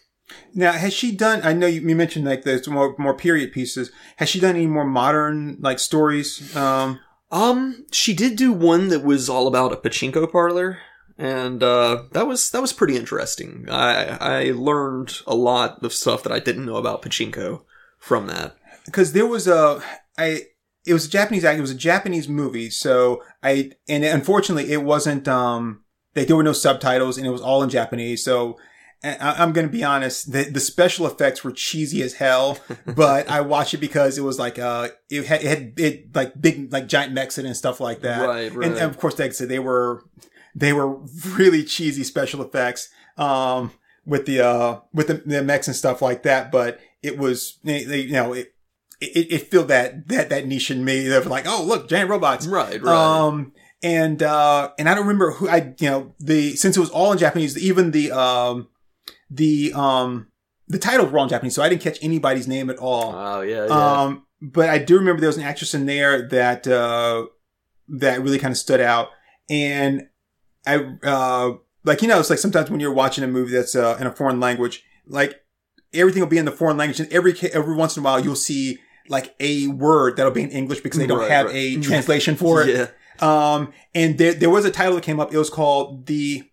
Now, 0.53 0.73
has 0.73 0.93
she 0.93 1.11
done? 1.11 1.41
I 1.43 1.53
know 1.53 1.65
you, 1.67 1.81
you 1.81 1.95
mentioned 1.95 2.25
like 2.25 2.43
there's 2.43 2.67
more 2.67 2.95
more 2.97 3.15
period 3.15 3.51
pieces. 3.51 3.91
Has 4.17 4.29
she 4.29 4.39
done 4.39 4.55
any 4.55 4.67
more 4.67 4.85
modern 4.85 5.57
like 5.59 5.79
stories? 5.79 6.55
Um, 6.55 6.99
Um, 7.31 7.85
she 7.91 8.15
did 8.15 8.37
do 8.37 8.51
one 8.51 8.87
that 8.89 9.03
was 9.03 9.29
all 9.29 9.45
about 9.45 9.71
a 9.71 9.75
pachinko 9.75 10.31
parlor, 10.31 10.79
and 11.19 11.62
uh, 11.62 12.03
that 12.13 12.27
was 12.27 12.49
that 12.51 12.62
was 12.62 12.71
pretty 12.71 12.95
interesting. 12.95 13.67
I 13.69 14.17
I 14.19 14.51
learned 14.55 15.19
a 15.27 15.36
lot 15.36 15.84
of 15.84 15.93
stuff 15.93 16.23
that 16.23 16.32
I 16.32 16.39
didn't 16.39 16.65
know 16.65 16.77
about 16.77 17.01
pachinko 17.01 17.63
from 17.99 18.27
that. 18.27 18.55
because 18.86 19.12
there 19.12 19.27
was 19.27 19.45
a 19.45 19.84
I 20.17 20.43
it 20.86 20.93
was 20.93 21.05
a 21.05 21.10
Japanese 21.10 21.43
act. 21.43 21.58
It 21.58 21.62
was 21.62 21.71
a 21.71 21.75
Japanese 21.75 22.29
movie. 22.29 22.69
So 22.69 23.21
I 23.43 23.73
and 23.89 24.05
unfortunately 24.05 24.71
it 24.71 24.84
wasn't 24.84 25.27
um 25.27 25.84
like 26.15 26.27
there 26.27 26.38
were 26.38 26.43
no 26.43 26.53
subtitles 26.53 27.17
and 27.17 27.27
it 27.27 27.32
was 27.32 27.41
all 27.41 27.62
in 27.63 27.69
Japanese. 27.69 28.23
So 28.23 28.58
I, 29.03 29.36
I'm 29.38 29.53
going 29.53 29.67
to 29.67 29.71
be 29.71 29.84
honest, 29.84 30.32
the 30.32 30.43
the 30.43 30.60
special 30.62 31.05
effects 31.05 31.43
were 31.43 31.51
cheesy 31.51 32.01
as 32.01 32.13
hell. 32.13 32.58
but 32.86 33.29
I 33.29 33.41
watched 33.41 33.73
it 33.73 33.79
because 33.79 34.17
it 34.17 34.21
was 34.21 34.39
like 34.39 34.58
uh 34.58 34.88
it 35.10 35.25
had 35.25 35.43
it 35.43 35.47
had 35.47 35.79
it 35.79 36.15
like 36.15 36.41
big 36.41 36.71
like 36.71 36.88
giant 36.88 37.17
it 37.17 37.38
and 37.39 37.58
stuff 37.58 37.82
like 37.82 38.01
that. 38.01 38.25
Right, 38.25 38.53
right. 38.53 38.67
And, 38.67 38.77
and 38.77 38.89
of 38.89 38.97
course, 38.97 39.19
like 39.19 39.32
I 39.32 39.34
said, 39.34 39.49
they 39.49 39.60
were 39.60 40.03
they 40.55 40.73
were 40.73 40.97
really 41.35 41.63
cheesy 41.63 42.03
special 42.03 42.41
effects 42.41 42.89
um 43.17 43.71
with 44.05 44.25
the 44.25 44.39
uh 44.39 44.79
with 44.93 45.07
the, 45.07 45.15
the 45.25 45.43
mechs 45.43 45.67
and 45.67 45.75
stuff 45.75 46.01
like 46.01 46.23
that. 46.23 46.51
But 46.51 46.79
it 47.01 47.17
was 47.17 47.59
you 47.63 48.12
know 48.12 48.33
it 48.33 48.53
it, 49.01 49.31
it 49.31 49.51
filled 49.51 49.69
that 49.69 50.07
that 50.07 50.29
that 50.29 50.47
niche 50.47 50.71
in 50.71 50.83
me. 50.83 51.12
of 51.12 51.25
like, 51.25 51.45
oh 51.47 51.63
look, 51.63 51.89
giant 51.89 52.09
robots. 52.09 52.45
Right, 52.47 52.81
right. 52.81 52.95
Um, 52.95 53.53
and, 53.81 54.21
uh, 54.21 54.71
and 54.77 54.89
I 54.89 54.93
don't 54.93 55.07
remember 55.07 55.31
who 55.31 55.47
I, 55.47 55.73
you 55.79 55.89
know, 55.89 56.13
the, 56.19 56.55
since 56.55 56.75
it 56.75 56.79
was 56.79 56.89
all 56.89 57.12
in 57.13 57.17
Japanese, 57.17 57.57
even 57.57 57.91
the, 57.91 58.12
um, 58.12 58.67
the, 59.29 59.71
um, 59.73 60.27
the 60.67 60.77
titles 60.77 61.12
were 61.12 61.19
all 61.19 61.23
in 61.23 61.29
Japanese, 61.29 61.55
so 61.55 61.63
I 61.63 61.69
didn't 61.69 61.81
catch 61.81 61.97
anybody's 62.01 62.47
name 62.47 62.69
at 62.69 62.77
all. 62.77 63.13
oh 63.15 63.41
yeah, 63.41 63.67
yeah. 63.67 64.01
Um, 64.01 64.25
but 64.41 64.69
I 64.69 64.79
do 64.79 64.97
remember 64.97 65.21
there 65.21 65.29
was 65.29 65.38
an 65.38 65.43
actress 65.43 65.73
in 65.73 65.85
there 65.85 66.27
that, 66.27 66.67
uh, 66.67 67.27
that 67.88 68.21
really 68.21 68.38
kind 68.38 68.51
of 68.51 68.57
stood 68.57 68.81
out. 68.81 69.09
And 69.49 70.09
I, 70.75 71.08
uh, 71.08 71.53
like, 71.84 72.01
you 72.01 72.08
know, 72.08 72.19
it's 72.19 72.29
like 72.29 72.39
sometimes 72.39 72.69
when 72.69 72.79
you're 72.79 72.93
watching 72.93 73.23
a 73.23 73.27
movie 73.27 73.51
that's, 73.53 73.75
uh, 73.75 73.97
in 73.99 74.08
a 74.08 74.12
foreign 74.12 74.39
language, 74.39 74.84
like 75.08 75.36
everything 75.93 76.21
will 76.21 76.29
be 76.29 76.38
in 76.38 76.45
the 76.45 76.51
foreign 76.51 76.77
language 76.77 76.99
and 76.99 77.12
every, 77.12 77.34
every 77.53 77.75
once 77.75 77.95
in 77.97 78.01
a 78.01 78.03
while 78.03 78.19
you'll 78.19 78.36
see 78.36 78.77
like 79.08 79.34
a 79.39 79.67
word 79.67 80.17
that'll 80.17 80.32
be 80.32 80.43
in 80.43 80.51
English 80.51 80.82
because 80.82 80.99
they 80.99 81.08
don't 81.08 81.19
Right, 81.19 81.32
have 81.32 81.47
right. 81.47 81.55
a 81.55 81.79
translation 81.82 82.36
for 82.36 82.62
it. 82.63 82.69
yeah. 82.69 82.88
Um, 83.21 83.73
and 83.95 84.17
there, 84.17 84.34
there 84.34 84.49
was 84.49 84.65
a 84.65 84.71
title 84.71 84.95
that 84.95 85.03
came 85.03 85.19
up. 85.19 85.34
It 85.34 85.38
was 85.38 85.49
called 85.49 86.05
the, 86.05 86.43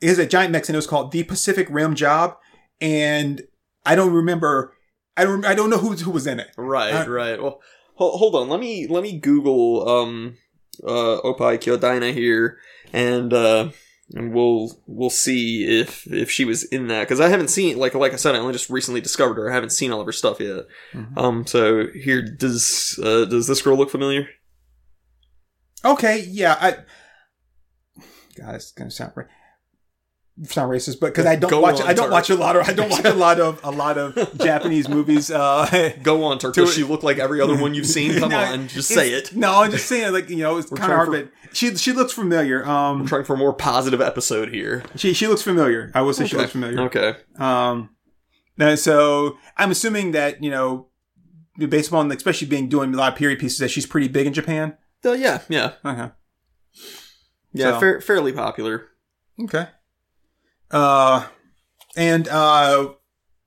it 0.00 0.10
is 0.10 0.18
a 0.18 0.26
giant 0.26 0.54
and 0.54 0.70
it 0.70 0.76
was 0.76 0.86
called 0.86 1.12
the 1.12 1.22
Pacific 1.24 1.66
Rim 1.70 1.94
Job. 1.94 2.36
And 2.80 3.42
I 3.86 3.94
don't 3.94 4.12
remember, 4.12 4.74
I 5.16 5.24
don't, 5.24 5.44
I 5.46 5.54
don't 5.54 5.70
know 5.70 5.78
who, 5.78 5.92
who 5.94 6.10
was 6.10 6.26
in 6.26 6.38
it. 6.40 6.48
Right, 6.58 6.90
Uh, 6.92 7.08
right. 7.10 7.42
Well, 7.42 7.60
hold 7.96 8.34
on. 8.34 8.48
Let 8.50 8.60
me 8.60 8.86
let 8.86 9.02
me 9.02 9.18
Google 9.18 9.88
um 9.88 10.36
uh 10.84 11.18
Opai 11.24 11.56
Kyodaina 11.58 12.12
here, 12.12 12.58
and 12.92 13.32
uh 13.32 13.70
and 14.14 14.32
we'll 14.32 14.78
we'll 14.86 15.10
see 15.10 15.64
if 15.64 16.06
if 16.06 16.30
she 16.30 16.44
was 16.44 16.62
in 16.64 16.86
that 16.88 17.00
because 17.04 17.20
I 17.20 17.28
haven't 17.28 17.48
seen 17.48 17.76
like 17.78 17.94
like 17.94 18.12
I 18.12 18.16
said 18.16 18.34
I 18.34 18.38
only 18.38 18.52
just 18.52 18.70
recently 18.70 19.00
discovered 19.00 19.34
her. 19.34 19.50
I 19.50 19.54
haven't 19.54 19.70
seen 19.70 19.90
all 19.92 20.00
of 20.00 20.06
her 20.06 20.12
stuff 20.12 20.40
yet. 20.40 20.66
Mhm. 20.92 21.16
Um. 21.18 21.46
So 21.46 21.88
here 21.88 22.22
does 22.22 22.98
uh 23.02 23.24
does 23.24 23.46
this 23.48 23.62
girl 23.62 23.76
look 23.76 23.90
familiar? 23.90 24.28
Okay. 25.84 26.20
Yeah. 26.28 26.56
I, 26.60 26.70
God, 28.36 28.54
it's 28.56 28.72
going 28.72 28.90
to 28.90 28.94
sound 28.94 29.12
right. 29.14 29.26
Sound 30.44 30.70
racist, 30.70 31.00
but 31.00 31.06
because 31.08 31.24
I 31.26 31.36
don't 31.36 31.50
Go 31.50 31.60
watch, 31.60 31.80
I 31.80 31.94
don't 31.94 32.06
Turk. 32.06 32.12
watch 32.12 32.30
a 32.30 32.34
lot 32.34 32.56
of, 32.56 32.68
I 32.68 32.72
don't 32.72 32.90
watch 32.90 33.04
a 33.04 33.14
lot 33.14 33.40
of, 33.40 33.60
a 33.64 33.70
lot 33.70 33.96
of 33.98 34.38
Japanese 34.38 34.88
movies. 34.88 35.30
Uh, 35.30 35.92
Go 36.02 36.24
on, 36.24 36.38
Turk. 36.38 36.54
Does 36.54 36.74
she 36.74 36.82
look 36.84 37.02
like 37.02 37.18
every 37.18 37.40
other 37.40 37.56
one 37.60 37.74
you've 37.74 37.86
seen? 37.86 38.18
Come 38.18 38.28
No, 38.32 38.38
on, 38.38 38.68
just 38.68 38.88
say 38.88 39.12
it. 39.12 39.34
No, 39.34 39.62
I'm 39.62 39.70
just 39.70 39.86
saying, 39.86 40.12
like 40.12 40.28
you 40.28 40.36
know, 40.38 40.58
it's 40.58 40.68
kind 40.70 40.90
of 40.92 40.96
hard, 40.96 41.06
for- 41.08 41.22
but 41.24 41.30
she 41.56 41.74
she 41.76 41.92
looks 41.92 42.12
familiar. 42.12 42.64
Um, 42.66 43.00
I'm 43.02 43.06
trying 43.06 43.24
for 43.24 43.34
a 43.34 43.38
more 43.38 43.54
positive 43.54 44.00
episode 44.00 44.52
here. 44.52 44.82
she 44.96 45.14
she 45.14 45.26
looks 45.26 45.42
familiar. 45.42 45.90
I 45.94 46.02
will 46.02 46.12
say 46.12 46.26
she 46.26 46.36
Okay. 46.36 46.42
looks 46.42 46.52
familiar. 46.52 46.80
Okay. 46.82 47.14
Um, 47.38 47.90
and 48.58 48.78
so 48.78 49.38
I'm 49.56 49.70
assuming 49.70 50.12
that 50.12 50.42
you 50.42 50.50
know, 50.50 50.88
based 51.58 51.88
upon 51.88 52.12
especially 52.12 52.48
being 52.48 52.68
doing 52.68 52.92
a 52.92 52.96
lot 52.96 53.12
of 53.14 53.18
period 53.18 53.38
pieces, 53.38 53.58
that 53.60 53.70
she's 53.70 53.86
pretty 53.86 54.08
big 54.08 54.26
in 54.26 54.34
Japan. 54.34 54.76
Uh, 55.04 55.12
yeah, 55.12 55.40
yeah, 55.48 55.72
Okay. 55.84 56.10
yeah. 57.52 57.72
So- 57.72 57.80
fair, 57.80 58.00
fairly 58.00 58.32
popular. 58.32 58.88
Okay. 59.40 59.68
Uh, 60.70 61.26
and 61.96 62.28
uh, 62.28 62.92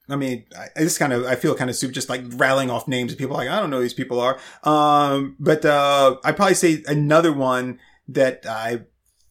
I 0.09 0.15
mean, 0.15 0.45
I, 0.57 0.67
I 0.75 0.79
just 0.81 0.99
kind 0.99 1.13
of 1.13 1.25
I 1.25 1.35
feel 1.35 1.55
kind 1.55 1.69
of 1.69 1.75
super 1.75 1.93
just 1.93 2.09
like 2.09 2.21
rattling 2.33 2.69
off 2.69 2.87
names 2.87 3.11
of 3.11 3.17
people 3.17 3.35
like 3.35 3.49
I 3.49 3.59
don't 3.59 3.69
know 3.69 3.77
who 3.77 3.83
these 3.83 3.93
people 3.93 4.19
are. 4.19 4.39
Um, 4.63 5.35
but 5.39 5.65
uh, 5.65 6.17
I'd 6.23 6.35
probably 6.35 6.55
say 6.55 6.83
another 6.87 7.31
one 7.33 7.79
that 8.07 8.45
I 8.45 8.81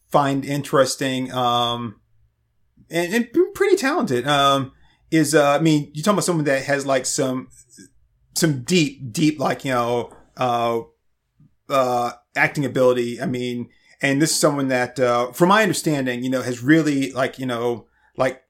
find 0.09 0.45
interesting. 0.45 1.33
Um, 1.33 2.01
and, 2.91 3.15
and 3.15 3.55
pretty 3.55 3.77
talented. 3.77 4.27
Um, 4.27 4.73
is 5.11 5.35
uh, 5.35 5.53
I 5.53 5.61
mean, 5.61 5.91
you're 5.95 6.03
talking 6.03 6.15
about 6.15 6.25
someone 6.25 6.45
that 6.45 6.65
has 6.65 6.85
like 6.87 7.07
some 7.07 7.49
some 8.35 8.63
deep, 8.63 9.13
deep 9.13 9.41
like 9.41 9.65
you 9.65 9.73
know, 9.73 10.13
uh, 10.37 10.81
uh, 11.69 12.13
acting 12.37 12.65
ability. 12.65 13.21
I 13.21 13.27
mean, 13.27 13.71
and 14.01 14.23
this 14.23 14.31
is 14.31 14.39
someone 14.39 14.69
that, 14.69 14.99
uh, 15.01 15.33
from 15.33 15.49
my 15.49 15.63
understanding, 15.63 16.23
you 16.23 16.31
know, 16.31 16.43
has 16.43 16.63
really 16.63 17.13
like 17.13 17.39
you 17.39 17.47
know, 17.47 17.87
like, 18.17 18.43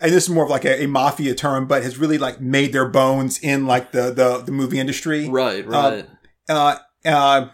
and 0.00 0.12
this 0.12 0.24
is 0.24 0.30
more 0.30 0.44
of 0.44 0.50
like 0.50 0.64
a, 0.64 0.84
a 0.84 0.86
mafia 0.86 1.34
term, 1.34 1.66
but 1.66 1.82
has 1.82 1.98
really 1.98 2.18
like 2.18 2.40
made 2.40 2.72
their 2.72 2.88
bones 2.88 3.38
in 3.38 3.66
like 3.66 3.92
the 3.92 4.10
the, 4.12 4.42
the 4.44 4.52
movie 4.52 4.78
industry. 4.78 5.28
Right, 5.28 5.66
right. 5.66 6.06
Uh, 6.48 6.76
uh, 7.04 7.48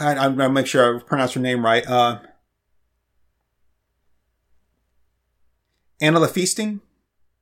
I, 0.00 0.14
I'm 0.16 0.36
gonna 0.36 0.52
make 0.52 0.66
sure 0.66 0.96
I 0.96 1.02
pronounce 1.02 1.32
her 1.34 1.40
name 1.40 1.64
right. 1.64 1.86
Uh, 1.86 2.20
Anna 6.00 6.26
Feasting. 6.26 6.80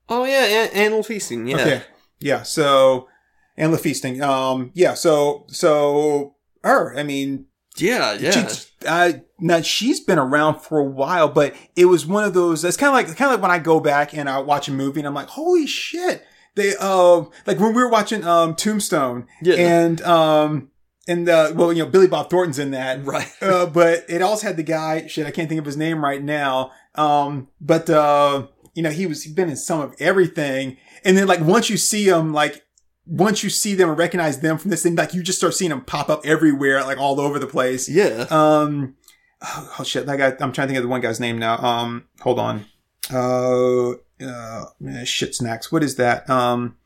oh 0.09 0.25
yeah, 0.25 0.69
an- 0.73 1.03
feasting. 1.03 1.49
Yeah. 1.49 1.57
Okay. 1.57 1.83
Yeah. 2.19 2.43
So, 2.43 3.09
Anna 3.57 3.79
Feasting. 3.79 4.23
Um. 4.23 4.71
Yeah. 4.75 4.95
So. 4.95 5.47
So 5.49 6.35
her. 6.63 6.97
I 6.97 7.03
mean, 7.03 7.47
Yeah, 7.81 8.13
yeah. 8.15 8.31
she, 8.49 8.67
uh, 8.87 9.13
now 9.39 9.61
she's 9.61 10.01
been 10.01 10.19
around 10.19 10.61
for 10.61 10.79
a 10.79 10.85
while, 10.85 11.29
but 11.29 11.55
it 11.77 11.87
was 11.87 12.07
one 12.07 12.25
of 12.25 12.35
those. 12.35 12.65
It's 12.65 12.77
kind 12.77 12.89
of 12.89 12.95
like 12.95 13.17
kind 13.17 13.33
of 13.33 13.41
like 13.41 13.43
when 13.43 13.51
I 13.51 13.59
go 13.59 13.81
back 13.81 14.15
and 14.15 14.29
I 14.29 14.39
watch 14.41 14.69
a 14.69 14.73
movie 14.73 15.01
and 15.01 15.07
I'm 15.07 15.15
like, 15.15 15.29
holy 15.29 15.67
shit! 15.67 16.25
They 16.57 16.75
uh 16.79 17.25
like 17.47 17.59
when 17.59 17.75
we 17.75 17.83
were 17.83 17.89
watching 17.91 18.25
um 18.25 18.55
Tombstone 18.57 19.27
Yeah. 19.43 19.55
and 19.55 20.01
um 20.03 20.71
and 21.09 21.29
uh 21.29 21.53
well 21.55 21.73
you 21.73 21.85
know 21.85 21.89
Billy 21.91 22.09
Bob 22.09 22.29
Thornton's 22.29 22.59
in 22.59 22.73
that 22.73 23.05
right. 23.07 23.31
uh, 23.41 23.67
but 23.67 24.05
it 24.09 24.21
also 24.21 24.49
had 24.49 24.57
the 24.57 24.63
guy 24.65 25.07
shit 25.07 25.27
I 25.27 25.31
can't 25.31 25.49
think 25.49 25.61
of 25.61 25.65
his 25.65 25.77
name 25.77 26.03
right 26.05 26.23
now 26.23 26.73
um 26.97 27.49
but 27.61 27.89
uh 27.89 28.49
you 28.75 28.83
know 28.83 28.91
he 28.91 29.07
was 29.07 29.23
he'd 29.23 29.37
been 29.37 29.49
in 29.49 29.57
some 29.57 29.81
of 29.81 29.95
everything 30.01 30.77
and 31.05 31.17
then 31.17 31.27
like 31.29 31.41
once 31.41 31.71
you 31.71 31.77
see 31.77 32.09
him 32.09 32.33
like 32.35 32.65
once 33.11 33.43
you 33.43 33.51
see 33.51 33.75
them 33.75 33.89
and 33.89 33.99
recognize 33.99 34.39
them 34.41 34.57
from 34.57 34.71
this 34.71 34.83
thing 34.83 34.95
like 34.95 35.13
you 35.13 35.23
just 35.23 35.39
start 35.39 35.53
seeing 35.53 35.71
them 35.71 35.81
pop 35.83 36.09
up 36.09 36.25
everywhere 36.25 36.83
like 36.85 36.97
all 36.97 37.21
over 37.21 37.39
the 37.39 37.47
place. 37.47 37.89
Yeah. 37.89 38.27
um 38.31 38.95
oh, 39.43 39.75
oh, 39.81 39.85
shit. 39.85 40.07
That 40.07 40.17
guy 40.17 40.29
I'm 40.41 40.53
trying 40.53 40.69
to 40.69 40.73
think 40.73 40.79
of 40.79 40.85
the 40.85 40.89
one 40.89 41.01
guy's 41.01 41.21
name 41.21 41.39
now. 41.39 41.59
Um 41.59 42.07
hold 42.21 42.39
on. 42.39 42.67
Uh 43.13 43.95
uh 44.25 44.65
shit 45.05 45.35
snacks. 45.35 45.73
What 45.73 45.83
is 45.83 45.97
that? 45.97 46.31
Um 46.31 46.77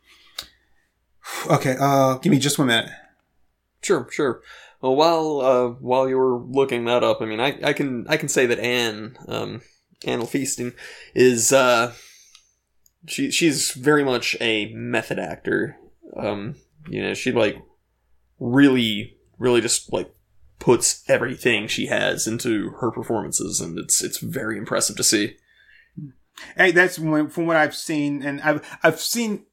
okay 1.49 1.77
uh 1.79 2.17
give 2.17 2.31
me 2.31 2.39
just 2.39 2.59
one 2.59 2.69
minute. 2.69 2.91
Sure, 3.83 4.09
sure. 4.11 4.41
Well, 4.81 4.97
while 4.97 5.41
uh, 5.41 5.69
while 5.81 6.09
you 6.09 6.17
were 6.19 6.39
looking 6.39 6.85
that 6.87 7.03
up, 7.05 7.23
I 7.23 7.27
mean, 7.27 7.41
I, 7.41 7.59
I 7.63 7.73
can 7.73 8.07
I 8.09 8.19
can 8.19 8.29
say 8.29 8.45
that 8.47 8.59
Anne 8.59 9.17
um, 9.29 9.63
Anne 10.07 10.27
Feasting 10.27 10.73
is 11.15 11.55
uh, 11.55 11.95
she 13.07 13.31
she's 13.31 13.73
very 13.73 14.05
much 14.05 14.37
a 14.43 14.73
method 14.75 15.19
actor. 15.19 15.79
Um, 16.17 16.57
you 16.89 17.03
know, 17.03 17.15
she 17.15 17.33
like 17.33 17.57
really 18.39 19.17
really 19.39 19.61
just 19.61 19.93
like 19.93 20.15
puts 20.59 21.03
everything 21.09 21.67
she 21.67 21.87
has 21.87 22.27
into 22.27 22.71
her 22.81 22.91
performances, 22.91 23.61
and 23.61 23.79
it's 23.79 24.03
it's 24.03 24.19
very 24.19 24.57
impressive 24.57 24.97
to 24.97 25.05
see. 25.05 25.37
Hey, 26.57 26.73
that's 26.73 26.99
when, 26.99 27.29
from 27.29 27.47
what 27.47 27.57
I've 27.57 27.75
seen, 27.75 28.23
and 28.23 28.41
I've 28.41 28.79
I've 28.83 29.01
seen. 29.01 29.47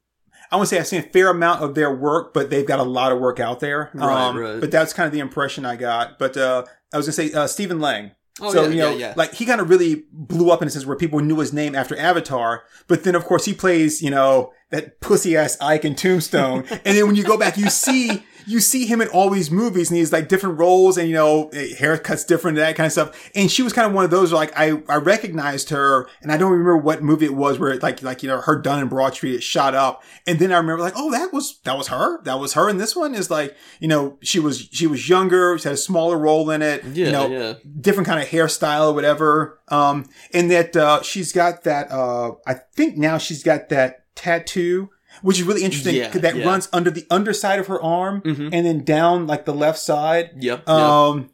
I 0.50 0.56
want 0.56 0.68
to 0.68 0.74
say 0.74 0.80
I've 0.80 0.86
seen 0.86 1.00
a 1.00 1.04
fair 1.04 1.30
amount 1.30 1.62
of 1.62 1.74
their 1.74 1.94
work, 1.94 2.34
but 2.34 2.50
they've 2.50 2.66
got 2.66 2.78
a 2.78 2.84
lot 2.84 3.10
of 3.10 3.18
work 3.18 3.40
out 3.40 3.60
there. 3.60 3.90
Right, 3.94 4.26
um, 4.26 4.36
right. 4.36 4.60
But 4.60 4.70
that's 4.70 4.92
kind 4.92 5.06
of 5.06 5.12
the 5.12 5.20
impression 5.20 5.64
I 5.64 5.76
got. 5.76 6.18
But 6.18 6.36
uh, 6.36 6.64
I 6.92 6.98
was 6.98 7.06
gonna 7.06 7.12
say 7.12 7.32
uh, 7.32 7.46
Stephen 7.46 7.80
Lang. 7.80 8.12
Oh 8.40 8.50
so 8.50 8.62
yeah, 8.62 8.68
you 8.68 8.76
know, 8.76 8.90
yeah, 8.90 9.08
yeah. 9.08 9.14
like 9.16 9.34
he 9.34 9.44
kind 9.44 9.60
of 9.60 9.68
really 9.68 10.04
blew 10.10 10.50
up 10.50 10.62
in 10.62 10.68
a 10.68 10.70
sense 10.70 10.86
where 10.86 10.96
people 10.96 11.20
knew 11.20 11.38
his 11.38 11.52
name 11.52 11.74
after 11.74 11.96
Avatar. 11.96 12.64
But 12.88 13.04
then, 13.04 13.14
of 13.14 13.24
course, 13.24 13.44
he 13.44 13.52
plays 13.52 14.00
you 14.00 14.10
know 14.10 14.52
that 14.70 15.00
pussy 15.00 15.36
ass 15.36 15.58
Ike 15.60 15.84
in 15.84 15.94
Tombstone, 15.94 16.64
and 16.70 16.96
then 16.96 17.06
when 17.06 17.16
you 17.16 17.24
go 17.24 17.36
back, 17.36 17.58
you 17.58 17.68
see 17.68 18.22
you 18.46 18.60
see 18.60 18.86
him 18.86 19.00
in 19.00 19.08
all 19.08 19.30
these 19.30 19.50
movies, 19.50 19.90
and 19.90 19.98
he's 19.98 20.12
like 20.12 20.28
different 20.28 20.58
roles, 20.58 20.98
and 20.98 21.08
you 21.08 21.14
know 21.14 21.50
haircuts 21.52 22.26
different, 22.26 22.58
and 22.58 22.66
that 22.66 22.76
kind 22.76 22.86
of 22.86 22.92
stuff. 22.92 23.30
And 23.34 23.50
she 23.50 23.62
was 23.62 23.72
kind 23.72 23.86
of 23.86 23.94
one 23.94 24.04
of 24.04 24.10
those 24.10 24.32
where, 24.32 24.40
like 24.40 24.52
I 24.56 24.82
I 24.88 24.96
recognized 24.96 25.70
her, 25.70 26.08
and 26.20 26.30
I 26.32 26.36
don't 26.36 26.52
remember 26.52 26.76
what 26.76 27.02
movie 27.02 27.26
it 27.26 27.34
was 27.34 27.58
where 27.58 27.70
it 27.70 27.82
like 27.82 28.02
like 28.02 28.22
you 28.22 28.28
know 28.28 28.40
her 28.40 28.60
done 28.60 28.80
in 28.80 28.88
Broad 28.88 29.14
Street 29.14 29.34
it 29.34 29.42
shot 29.42 29.74
up, 29.74 30.02
and 30.26 30.38
then 30.38 30.52
I 30.52 30.56
remember 30.56 30.82
like 30.82 30.94
oh 30.96 31.10
that 31.12 31.32
was 31.32 31.60
that 31.64 31.76
was 31.76 31.88
her, 31.88 32.22
that 32.22 32.38
was 32.38 32.54
her, 32.54 32.68
and 32.68 32.80
this 32.80 32.96
one 32.96 33.14
is 33.14 33.30
like 33.30 33.56
you 33.80 33.88
know 33.88 34.18
she 34.22 34.38
was 34.38 34.68
she 34.72 34.86
was 34.86 35.08
younger, 35.08 35.58
she 35.58 35.64
had 35.64 35.74
a 35.74 35.76
smaller 35.76 36.18
role 36.18 36.50
in 36.50 36.62
it, 36.62 36.84
yeah, 36.84 37.06
you 37.06 37.12
know 37.12 37.26
yeah. 37.28 37.54
different 37.80 38.06
kind 38.06 38.20
of 38.22 38.28
hairstyle 38.28 38.90
or 38.90 38.94
whatever. 38.94 39.60
Um, 39.72 40.04
and 40.34 40.50
that, 40.50 40.76
uh, 40.76 41.02
she's 41.02 41.32
got 41.32 41.64
that, 41.64 41.90
uh, 41.90 42.32
I 42.46 42.54
think 42.74 42.98
now 42.98 43.16
she's 43.16 43.42
got 43.42 43.70
that 43.70 44.04
tattoo, 44.14 44.90
which 45.22 45.38
is 45.38 45.44
really 45.44 45.62
interesting. 45.62 45.94
Yeah, 45.96 46.08
that 46.10 46.36
yeah. 46.36 46.44
runs 46.44 46.68
under 46.72 46.90
the 46.90 47.06
underside 47.10 47.58
of 47.58 47.66
her 47.68 47.80
arm 47.82 48.20
Mhm. 48.22 48.50
and 48.52 48.66
then 48.66 48.84
down 48.84 49.26
like 49.26 49.44
the 49.44 49.54
left 49.54 49.78
side. 49.78 50.30
Yep. 50.38 50.58
yep. 50.60 50.68
Um, 50.68 51.30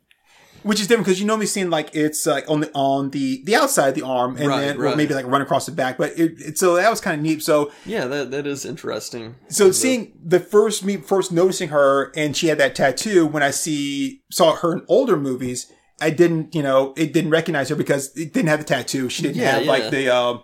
which 0.64 0.80
is 0.80 0.86
different 0.88 1.06
because 1.06 1.20
you 1.20 1.26
normally 1.26 1.46
seen 1.46 1.70
like 1.70 1.94
it's 1.94 2.26
like 2.26 2.44
on 2.50 2.60
the 2.60 2.70
on 2.74 3.10
the 3.10 3.42
the 3.46 3.54
outside 3.54 3.88
of 3.90 3.94
the 3.94 4.02
arm 4.02 4.36
and 4.36 4.48
Right, 4.48 4.60
then 4.60 4.76
or 4.76 4.80
right. 4.82 4.96
maybe 4.96 5.14
like 5.14 5.24
run 5.26 5.40
across 5.40 5.66
the 5.66 5.72
back. 5.72 5.96
But 5.96 6.18
it, 6.18 6.32
it 6.40 6.58
so 6.58 6.74
that 6.74 6.90
was 6.90 7.00
kind 7.00 7.16
of 7.16 7.22
neat. 7.22 7.42
So 7.42 7.70
yeah, 7.86 8.06
that 8.06 8.30
that 8.32 8.46
is 8.46 8.66
interesting. 8.66 9.36
so 9.48 9.70
seeing 9.70 10.12
the 10.22 10.40
first 10.40 10.84
me 10.84 10.96
first 10.96 11.30
noticing 11.32 11.68
her 11.70 12.12
and 12.16 12.36
she 12.36 12.48
had 12.48 12.58
that 12.58 12.74
tattoo 12.74 13.26
when 13.26 13.42
I 13.42 13.50
see 13.50 14.22
saw 14.32 14.56
her 14.56 14.72
in 14.72 14.82
older 14.88 15.16
movies, 15.16 15.70
I 16.00 16.10
didn't 16.10 16.54
you 16.54 16.62
know 16.62 16.92
it 16.96 17.12
didn't 17.12 17.30
recognize 17.30 17.68
her 17.68 17.76
because 17.76 18.14
it 18.16 18.34
didn't 18.34 18.48
have 18.48 18.58
the 18.58 18.66
tattoo. 18.66 19.08
She 19.08 19.22
didn't 19.22 19.36
Yeah, 19.36 19.58
have 19.58 19.64
like 19.64 19.90
the 19.90 20.08
um 20.14 20.42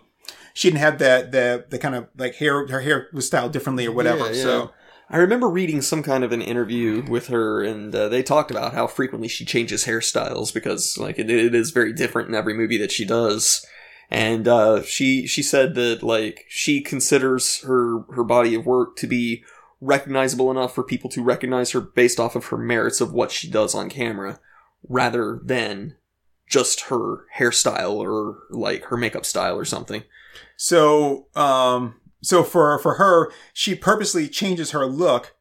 she 0.55 0.69
didn't 0.69 0.79
have 0.79 0.99
that 0.99 1.33
the 1.33 1.65
the 1.69 1.77
kind 1.77 1.95
of 1.95 2.07
like 2.17 2.35
hair 2.35 2.65
her 2.65 2.79
hair 2.79 3.09
was 3.11 3.27
styled 3.27 3.51
differently 3.51 3.85
or 3.85 3.91
whatever. 3.91 4.25
Yeah, 4.27 4.37
yeah. 4.37 4.43
So 4.43 4.71
I 5.09 5.17
remember 5.17 5.49
reading 5.49 5.81
some 5.81 6.01
kind 6.01 6.23
of 6.23 6.31
an 6.31 6.41
interview 6.41 7.03
with 7.07 7.27
her, 7.27 7.61
and 7.61 7.93
uh, 7.93 8.07
they 8.07 8.23
talked 8.23 8.51
about 8.51 8.73
how 8.73 8.87
frequently 8.87 9.27
she 9.27 9.43
changes 9.43 9.85
hairstyles 9.85 10.53
because, 10.53 10.97
like, 10.97 11.19
it, 11.19 11.29
it 11.29 11.53
is 11.53 11.71
very 11.71 11.91
different 11.91 12.29
in 12.29 12.35
every 12.35 12.53
movie 12.53 12.77
that 12.77 12.91
she 12.91 13.03
does. 13.03 13.65
And 14.09 14.47
uh, 14.47 14.81
she 14.83 15.27
she 15.27 15.43
said 15.43 15.75
that 15.75 16.01
like 16.01 16.45
she 16.47 16.79
considers 16.79 17.61
her 17.63 18.03
her 18.13 18.23
body 18.23 18.55
of 18.55 18.65
work 18.65 18.95
to 18.97 19.07
be 19.07 19.43
recognizable 19.81 20.49
enough 20.49 20.73
for 20.73 20.83
people 20.83 21.09
to 21.09 21.23
recognize 21.23 21.71
her 21.71 21.81
based 21.81 22.19
off 22.19 22.35
of 22.37 22.45
her 22.45 22.57
merits 22.57 23.01
of 23.01 23.11
what 23.11 23.31
she 23.31 23.49
does 23.49 23.75
on 23.75 23.89
camera, 23.89 24.39
rather 24.87 25.41
than 25.43 25.97
just 26.47 26.81
her 26.81 27.25
hairstyle 27.37 27.95
or 27.95 28.37
like 28.49 28.85
her 28.85 28.95
makeup 28.95 29.25
style 29.25 29.57
or 29.57 29.65
something. 29.65 30.03
So 30.57 31.27
um 31.35 31.95
so 32.21 32.43
for 32.43 32.77
for 32.79 32.95
her 32.95 33.31
she 33.53 33.75
purposely 33.75 34.27
changes 34.27 34.71
her 34.71 34.85
look. 34.85 35.35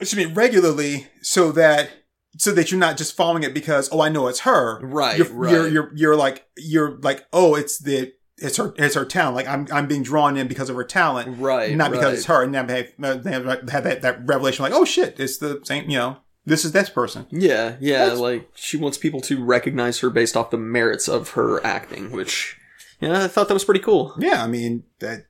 Excuse 0.00 0.26
me 0.26 0.32
regularly 0.32 1.08
so 1.22 1.52
that. 1.52 1.90
So 2.38 2.52
that 2.52 2.70
you're 2.70 2.78
not 2.78 2.96
just 2.96 3.16
following 3.16 3.42
it 3.42 3.52
because 3.52 3.88
oh 3.90 4.00
I 4.00 4.08
know 4.08 4.28
it's 4.28 4.40
her 4.40 4.78
Right, 4.82 5.18
you're, 5.18 5.26
right. 5.32 5.50
you're 5.52 5.68
you're 5.68 5.90
you're 5.96 6.16
like 6.16 6.46
you're 6.56 6.92
like 7.00 7.26
oh 7.32 7.56
it's 7.56 7.80
the 7.80 8.12
it's 8.38 8.56
her 8.56 8.72
it's 8.78 8.94
her 8.94 9.04
talent 9.04 9.34
like 9.34 9.48
I'm 9.48 9.66
I'm 9.72 9.88
being 9.88 10.04
drawn 10.04 10.36
in 10.36 10.46
because 10.46 10.70
of 10.70 10.76
her 10.76 10.84
talent 10.84 11.40
right, 11.40 11.76
not 11.76 11.90
because 11.90 12.04
right. 12.04 12.14
it's 12.14 12.26
her 12.26 12.44
and 12.44 12.54
then 12.54 12.68
have, 12.68 13.24
they 13.24 13.32
have 13.32 13.44
had 13.68 13.82
that 13.82 14.02
that 14.02 14.28
revelation 14.28 14.62
like 14.62 14.72
oh 14.72 14.84
shit 14.84 15.18
it's 15.18 15.38
the 15.38 15.60
same 15.64 15.90
you 15.90 15.98
know 15.98 16.18
this 16.46 16.64
is 16.64 16.70
this 16.70 16.88
person 16.88 17.26
Yeah, 17.32 17.74
yeah, 17.80 17.98
That's- 18.04 18.20
like 18.20 18.48
she 18.54 18.76
wants 18.76 18.96
people 18.96 19.20
to 19.22 19.44
recognize 19.44 19.98
her 19.98 20.08
based 20.08 20.36
off 20.36 20.50
the 20.50 20.56
merits 20.56 21.08
of 21.08 21.30
her 21.30 21.62
acting, 21.66 22.12
which 22.12 22.56
yeah, 23.00 23.24
I 23.24 23.28
thought 23.28 23.48
that 23.48 23.54
was 23.54 23.64
pretty 23.64 23.80
cool. 23.80 24.14
yeah 24.18 24.42
I 24.42 24.46
mean 24.46 24.84
that 25.00 25.26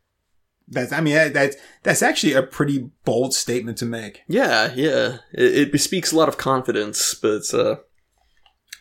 that's 0.68 0.92
I 0.92 1.00
mean 1.00 1.14
that, 1.14 1.32
that's 1.32 1.56
that's 1.82 2.02
actually 2.02 2.34
a 2.34 2.42
pretty 2.42 2.90
bold 3.04 3.34
statement 3.34 3.78
to 3.78 3.86
make 3.86 4.22
Yeah, 4.28 4.72
yeah, 4.74 5.18
it, 5.32 5.54
it 5.54 5.72
bespeaks 5.72 6.12
a 6.12 6.16
lot 6.16 6.28
of 6.28 6.36
confidence, 6.36 7.14
but 7.14 7.42
uh, 7.52 7.76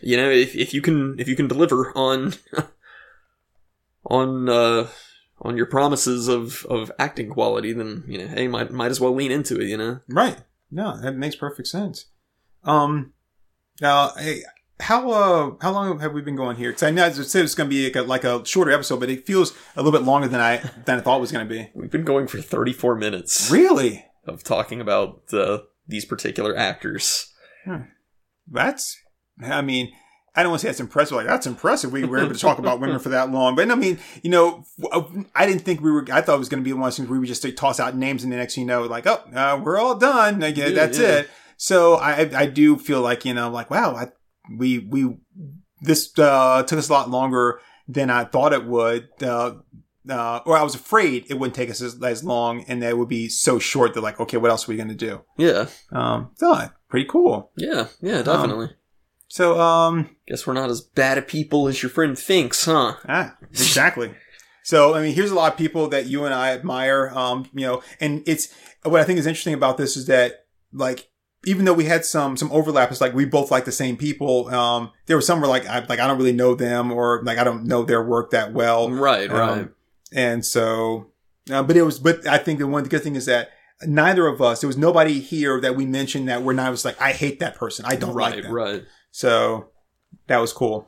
you 0.01 0.15
know, 0.15 0.29
if, 0.29 0.55
if 0.55 0.73
you 0.73 0.81
can 0.81 1.19
if 1.19 1.27
you 1.27 1.35
can 1.35 1.47
deliver 1.47 1.91
on 1.97 2.33
on 4.05 4.49
uh 4.49 4.87
on 5.41 5.57
your 5.57 5.65
promises 5.65 6.27
of 6.27 6.65
of 6.69 6.91
acting 6.99 7.29
quality, 7.29 7.73
then 7.73 8.03
you 8.07 8.17
know, 8.17 8.27
hey, 8.27 8.47
might 8.47 8.71
might 8.71 8.91
as 8.91 8.99
well 8.99 9.13
lean 9.13 9.31
into 9.31 9.59
it. 9.59 9.67
You 9.67 9.77
know, 9.77 9.99
Right. 10.07 10.37
No, 10.71 10.99
that 11.01 11.15
makes 11.15 11.35
perfect 11.35 11.67
sense. 11.67 12.05
Um, 12.63 13.13
now, 13.81 14.11
hey, 14.17 14.43
how 14.79 15.11
uh, 15.11 15.51
how 15.61 15.71
long 15.71 15.99
have 15.99 16.13
we 16.13 16.21
been 16.21 16.35
going 16.35 16.55
here? 16.57 16.69
Because 16.71 16.83
I 16.83 16.91
know 16.91 17.05
I 17.05 17.11
said 17.11 17.43
it's 17.43 17.55
going 17.55 17.69
to 17.69 17.75
be 17.75 17.85
like 17.85 17.95
a, 17.95 18.01
like 18.03 18.23
a 18.23 18.45
shorter 18.45 18.71
episode, 18.71 18.99
but 18.99 19.09
it 19.09 19.25
feels 19.25 19.53
a 19.75 19.83
little 19.83 19.97
bit 19.97 20.05
longer 20.05 20.27
than 20.27 20.39
I 20.39 20.57
than 20.85 20.97
I 20.99 21.01
thought 21.01 21.17
it 21.17 21.21
was 21.21 21.31
going 21.31 21.47
to 21.47 21.53
be. 21.53 21.69
we've 21.73 21.91
been 21.91 22.05
going 22.05 22.27
for 22.27 22.41
thirty 22.41 22.73
four 22.73 22.95
minutes 22.95 23.49
Really? 23.51 24.05
of 24.25 24.43
talking 24.43 24.79
about 24.79 25.23
uh, 25.33 25.59
these 25.87 26.05
particular 26.05 26.55
actors. 26.55 27.33
That's, 28.51 28.97
I 29.43 29.61
mean, 29.61 29.91
I 30.35 30.43
don't 30.43 30.51
want 30.51 30.61
to 30.61 30.63
say 30.63 30.69
that's 30.69 30.79
impressive. 30.79 31.17
Like 31.17 31.27
that's 31.27 31.45
impressive. 31.47 31.91
We 31.91 32.03
were 32.05 32.19
able 32.19 32.33
to 32.33 32.39
talk 32.39 32.57
about 32.59 32.79
women 32.79 32.99
for 32.99 33.09
that 33.09 33.31
long, 33.31 33.55
but 33.55 33.69
I 33.69 33.75
mean, 33.75 33.99
you 34.23 34.29
know, 34.29 34.63
I 35.35 35.45
didn't 35.45 35.63
think 35.63 35.81
we 35.81 35.91
were. 35.91 36.05
I 36.11 36.21
thought 36.21 36.35
it 36.35 36.39
was 36.39 36.49
going 36.49 36.63
to 36.63 36.67
be 36.67 36.73
one 36.73 36.83
of 36.83 36.85
those 36.87 36.97
things 36.97 37.09
where 37.09 37.13
we 37.15 37.19
would 37.19 37.27
just 37.27 37.45
toss 37.57 37.79
out 37.79 37.95
names, 37.95 38.23
and 38.23 38.31
the 38.31 38.37
next 38.37 38.55
thing 38.55 38.61
you 38.63 38.67
know, 38.67 38.83
like, 38.83 39.05
oh, 39.07 39.21
uh, 39.35 39.59
we're 39.63 39.77
all 39.79 39.95
done. 39.95 40.39
Like, 40.39 40.55
Yeah, 40.57 40.69
that's 40.69 40.97
yeah. 40.99 41.07
it. 41.19 41.29
So 41.57 41.95
I, 41.95 42.29
I 42.33 42.45
do 42.45 42.77
feel 42.77 43.01
like 43.01 43.25
you 43.25 43.33
know, 43.33 43.49
like, 43.49 43.69
wow, 43.69 43.95
I, 43.95 44.07
we 44.57 44.79
we 44.79 45.15
this 45.81 46.11
uh, 46.17 46.63
took 46.63 46.79
us 46.79 46.89
a 46.89 46.93
lot 46.93 47.09
longer 47.09 47.59
than 47.87 48.09
I 48.09 48.23
thought 48.25 48.53
it 48.53 48.65
would. 48.65 49.09
Uh, 49.21 49.55
uh, 50.09 50.39
or 50.45 50.57
I 50.57 50.63
was 50.63 50.75
afraid 50.75 51.25
it 51.29 51.35
wouldn't 51.37 51.55
take 51.55 51.69
us 51.69 51.81
as, 51.81 52.01
as 52.01 52.23
long, 52.23 52.63
and 52.67 52.81
that 52.81 52.89
it 52.91 52.97
would 52.97 53.09
be 53.09 53.29
so 53.29 53.59
short 53.59 53.93
that 53.93 54.01
like, 54.01 54.19
okay, 54.19 54.37
what 54.37 54.49
else 54.49 54.67
are 54.67 54.71
we 54.71 54.75
going 54.77 54.89
to 54.89 54.95
do? 54.95 55.21
Yeah, 55.37 55.67
Um, 55.91 56.31
so 56.35 56.69
pretty 56.89 57.07
cool. 57.07 57.51
yeah, 57.57 57.87
yeah, 58.01 58.21
definitely. 58.23 58.71
So, 59.27 59.59
um, 59.59 60.15
Guess 60.27 60.47
we're 60.47 60.53
not 60.53 60.71
as 60.71 60.81
bad 60.81 61.19
at 61.19 61.27
people 61.27 61.67
as 61.67 61.83
your 61.83 61.91
friend 61.91 62.17
thinks, 62.17 62.65
huh? 62.65 62.95
Ah, 63.07 63.37
exactly. 63.51 64.15
so, 64.63 64.95
I 64.95 65.01
mean, 65.03 65.13
here's 65.13 65.29
a 65.31 65.35
lot 65.35 65.51
of 65.51 65.57
people 65.57 65.87
that 65.89 66.07
you 66.07 66.25
and 66.25 66.33
I 66.33 66.53
admire. 66.53 67.11
Um, 67.13 67.47
you 67.53 67.67
know, 67.67 67.83
and 67.99 68.23
it's 68.25 68.51
what 68.83 69.01
I 69.01 69.03
think 69.03 69.19
is 69.19 69.27
interesting 69.27 69.53
about 69.53 69.77
this 69.77 69.95
is 69.95 70.07
that 70.07 70.45
like 70.73 71.07
even 71.45 71.65
though 71.65 71.73
we 71.73 71.85
had 71.85 72.05
some 72.05 72.37
some 72.37 72.51
overlap, 72.51 72.91
it's 72.91 73.01
like 73.01 73.13
we 73.13 73.25
both 73.25 73.51
like 73.51 73.65
the 73.65 73.71
same 73.71 73.97
people. 73.97 74.53
Um, 74.53 74.91
there 75.05 75.17
were 75.17 75.21
some 75.21 75.41
were 75.41 75.47
like 75.47 75.65
I 75.65 75.79
like 75.85 75.99
I 75.99 76.07
don't 76.07 76.17
really 76.17 76.33
know 76.33 76.55
them 76.55 76.91
or 76.91 77.21
like 77.23 77.37
I 77.37 77.43
don't 77.43 77.65
know 77.65 77.83
their 77.83 78.03
work 78.03 78.31
that 78.31 78.53
well. 78.53 78.89
Right, 78.89 79.29
right. 79.29 79.59
Um, 79.59 79.75
and 80.11 80.45
so, 80.45 81.11
uh, 81.51 81.63
but 81.63 81.77
it 81.77 81.83
was, 81.83 81.99
but 81.99 82.27
I 82.27 82.37
think 82.37 82.59
the 82.59 82.67
one 82.67 82.83
the 82.83 82.89
good 82.89 83.03
thing 83.03 83.15
is 83.15 83.25
that 83.27 83.51
neither 83.83 84.27
of 84.27 84.41
us, 84.41 84.61
there 84.61 84.67
was 84.67 84.77
nobody 84.77 85.19
here 85.19 85.61
that 85.61 85.75
we 85.75 85.85
mentioned 85.85 86.27
that 86.29 86.41
we're 86.43 86.53
not 86.53 86.71
was 86.71 86.85
like, 86.85 86.99
I 87.01 87.11
hate 87.11 87.39
that 87.39 87.55
person. 87.55 87.85
I 87.85 87.95
don't 87.95 88.13
right, 88.13 88.35
like 88.35 88.43
them. 88.43 88.51
right. 88.51 88.73
Right. 88.73 88.83
So 89.11 89.69
that 90.27 90.37
was 90.37 90.53
cool. 90.53 90.87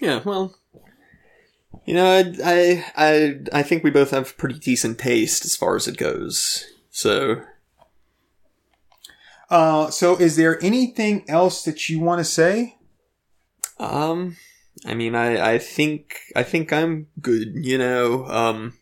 Yeah, 0.00 0.20
well, 0.24 0.54
you 1.84 1.94
know, 1.94 2.06
I, 2.06 2.32
I, 2.44 2.84
I, 2.96 3.40
I 3.52 3.62
think 3.62 3.82
we 3.82 3.90
both 3.90 4.10
have 4.10 4.36
pretty 4.36 4.58
decent 4.58 4.98
taste 4.98 5.44
as 5.44 5.56
far 5.56 5.74
as 5.76 5.88
it 5.88 5.96
goes. 5.96 6.64
So, 6.90 7.42
Uh, 9.50 9.90
so 9.90 10.16
is 10.16 10.36
there 10.36 10.62
anything 10.62 11.24
else 11.28 11.62
that 11.62 11.88
you 11.88 12.00
want 12.00 12.18
to 12.18 12.24
say? 12.24 12.76
um, 13.80 14.36
I 14.86 14.94
mean, 14.94 15.14
I, 15.14 15.54
I 15.54 15.58
think, 15.58 16.16
I 16.36 16.42
think 16.42 16.72
I'm 16.72 17.08
good. 17.20 17.54
You 17.54 17.78
know, 17.78 18.26
um, 18.26 18.74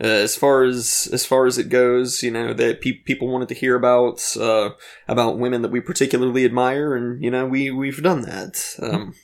uh, 0.00 0.06
as 0.06 0.36
far 0.36 0.62
as 0.62 1.08
as 1.12 1.26
far 1.26 1.46
as 1.46 1.58
it 1.58 1.68
goes, 1.68 2.22
you 2.22 2.30
know 2.30 2.52
that 2.54 2.80
pe- 2.80 2.92
people 2.92 3.28
wanted 3.28 3.48
to 3.48 3.54
hear 3.54 3.74
about 3.74 4.36
uh, 4.36 4.70
about 5.08 5.38
women 5.38 5.62
that 5.62 5.72
we 5.72 5.80
particularly 5.80 6.44
admire, 6.44 6.94
and 6.94 7.22
you 7.22 7.30
know 7.30 7.46
we 7.46 7.70
we've 7.70 8.02
done 8.02 8.22
that. 8.22 8.76
Um, 8.80 9.14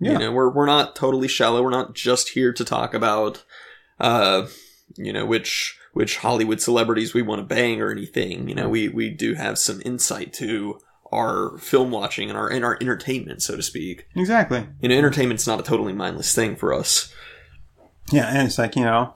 Yeah. 0.00 0.12
You 0.12 0.18
know, 0.18 0.32
we're 0.32 0.50
we're 0.52 0.66
not 0.66 0.94
totally 0.96 1.28
shallow. 1.28 1.62
We're 1.62 1.70
not 1.70 1.94
just 1.94 2.30
here 2.30 2.52
to 2.52 2.64
talk 2.64 2.92
about, 2.94 3.44
uh, 3.98 4.46
you 4.96 5.12
know, 5.12 5.26
which 5.26 5.77
which 5.92 6.18
Hollywood 6.18 6.60
celebrities 6.60 7.14
we 7.14 7.22
want 7.22 7.40
to 7.40 7.54
bang 7.54 7.80
or 7.80 7.90
anything. 7.90 8.48
You 8.48 8.54
know, 8.54 8.62
mm-hmm. 8.64 8.72
we 8.72 8.88
we 8.88 9.10
do 9.10 9.34
have 9.34 9.58
some 9.58 9.82
insight 9.84 10.32
to 10.34 10.78
our 11.12 11.56
film 11.58 11.90
watching 11.90 12.28
and 12.28 12.38
our 12.38 12.48
and 12.48 12.64
our 12.64 12.78
entertainment, 12.80 13.42
so 13.42 13.56
to 13.56 13.62
speak. 13.62 14.06
Exactly. 14.14 14.66
You 14.80 14.88
know, 14.88 14.96
entertainment's 14.96 15.46
not 15.46 15.60
a 15.60 15.62
totally 15.62 15.92
mindless 15.92 16.34
thing 16.34 16.56
for 16.56 16.72
us. 16.72 17.12
Yeah, 18.10 18.28
and 18.28 18.46
it's 18.46 18.58
like 18.58 18.76
you 18.76 18.84
know, 18.84 19.14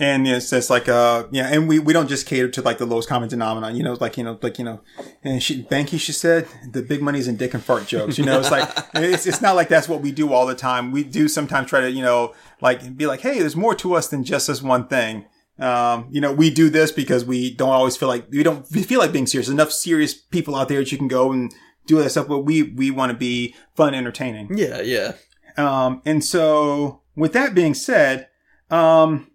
and 0.00 0.26
it's 0.26 0.48
just 0.48 0.70
like 0.70 0.88
uh, 0.88 1.26
yeah, 1.30 1.48
and 1.52 1.68
we 1.68 1.78
we 1.78 1.92
don't 1.92 2.08
just 2.08 2.26
cater 2.26 2.48
to 2.48 2.62
like 2.62 2.78
the 2.78 2.86
lowest 2.86 3.08
common 3.08 3.28
denominator. 3.28 3.76
You 3.76 3.82
know, 3.82 3.96
like 4.00 4.16
you 4.16 4.24
know, 4.24 4.38
like 4.40 4.58
you 4.58 4.64
know, 4.64 4.80
and 5.22 5.42
she 5.42 5.62
Banky 5.62 6.00
she 6.00 6.12
said 6.12 6.48
the 6.72 6.80
big 6.80 7.02
money's 7.02 7.28
in 7.28 7.36
dick 7.36 7.52
and 7.52 7.62
fart 7.62 7.86
jokes. 7.86 8.16
You 8.16 8.24
know, 8.24 8.40
it's 8.40 8.50
like 8.50 8.68
it's 8.94 9.26
it's 9.26 9.42
not 9.42 9.56
like 9.56 9.68
that's 9.68 9.88
what 9.88 10.00
we 10.00 10.10
do 10.10 10.32
all 10.32 10.46
the 10.46 10.54
time. 10.54 10.90
We 10.90 11.04
do 11.04 11.28
sometimes 11.28 11.68
try 11.68 11.82
to 11.82 11.90
you 11.90 12.02
know 12.02 12.34
like 12.62 12.96
be 12.96 13.06
like, 13.06 13.20
hey, 13.20 13.38
there's 13.40 13.54
more 13.54 13.74
to 13.76 13.94
us 13.94 14.08
than 14.08 14.24
just 14.24 14.46
this 14.46 14.62
one 14.62 14.88
thing. 14.88 15.26
Um, 15.58 16.08
you 16.10 16.22
know, 16.22 16.32
we 16.32 16.48
do 16.48 16.70
this 16.70 16.90
because 16.90 17.26
we 17.26 17.54
don't 17.54 17.68
always 17.68 17.98
feel 17.98 18.08
like 18.08 18.26
we 18.30 18.42
don't 18.42 18.66
feel 18.66 19.00
like 19.00 19.12
being 19.12 19.26
serious. 19.26 19.48
There's 19.48 19.54
enough 19.54 19.70
serious 19.70 20.14
people 20.14 20.56
out 20.56 20.68
there 20.68 20.78
that 20.78 20.90
you 20.90 20.96
can 20.96 21.08
go 21.08 21.30
and 21.30 21.52
do 21.84 22.02
that 22.02 22.08
stuff, 22.08 22.26
but 22.26 22.40
we 22.40 22.62
we 22.62 22.90
want 22.90 23.12
to 23.12 23.18
be 23.18 23.54
fun, 23.74 23.88
and 23.88 23.96
entertaining. 23.96 24.56
Yeah, 24.56 24.80
yeah. 24.80 25.12
Um, 25.58 26.00
and 26.06 26.24
so 26.24 27.02
with 27.16 27.34
that 27.34 27.54
being 27.54 27.74
said, 27.74 28.28
um, 28.70 29.29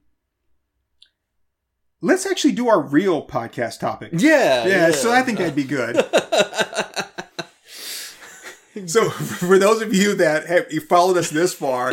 let's 2.05 2.25
actually 2.25 2.53
do 2.53 2.69
our 2.69 2.79
real 2.79 3.25
podcast 3.25 3.79
topip. 3.79 4.09
Yeah, 4.13 4.67
Yeah, 4.67 4.91
so 4.91 5.11
I 5.11 5.23
think 5.23 5.39
that'd 5.39 5.55
be 5.55 5.63
good. 5.63 6.05
So, 8.87 9.09
for 9.09 9.57
those 9.57 9.81
of 9.81 9.93
you 9.93 10.15
that 10.15 10.47
have 10.47 10.69
you 10.69 10.81
followed 10.81 11.15
us 11.15 11.29
this 11.29 11.53
far, 11.53 11.91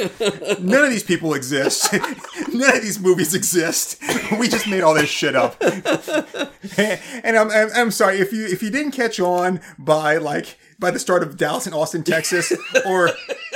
none 0.58 0.84
of 0.84 0.90
these 0.90 1.04
people 1.04 1.32
exist. 1.32 1.92
none 2.52 2.76
of 2.76 2.82
these 2.82 2.98
movies 2.98 3.36
exist. 3.36 4.02
We 4.36 4.48
just 4.48 4.66
made 4.66 4.82
all 4.82 4.94
this 4.94 5.08
shit 5.08 5.36
up. 5.36 5.62
and 5.62 7.38
I'm, 7.38 7.52
I'm, 7.52 7.68
I'm 7.72 7.90
sorry 7.92 8.18
if 8.18 8.32
you 8.32 8.46
if 8.46 8.64
you 8.64 8.70
didn't 8.70 8.92
catch 8.92 9.20
on 9.20 9.60
by 9.78 10.16
like 10.16 10.58
by 10.80 10.90
the 10.90 10.98
start 10.98 11.22
of 11.22 11.36
Dallas 11.36 11.66
and 11.66 11.74
Austin, 11.74 12.02
Texas, 12.02 12.52
or 12.84 13.10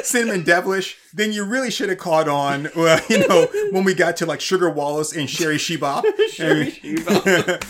Cinnamon 0.06 0.42
Devilish, 0.44 0.96
then 1.12 1.32
you 1.32 1.44
really 1.44 1.70
should 1.70 1.88
have 1.88 1.98
caught 1.98 2.28
on. 2.28 2.68
Uh, 2.76 3.00
you 3.08 3.26
know 3.26 3.46
when 3.72 3.82
we 3.84 3.94
got 3.94 4.16
to 4.18 4.26
like 4.26 4.40
Sugar 4.40 4.70
Wallace 4.70 5.14
and 5.16 5.28
Sherry 5.28 5.56
Shebop. 5.56 6.04
Sherry 6.30 6.70
Shebop. 6.70 7.60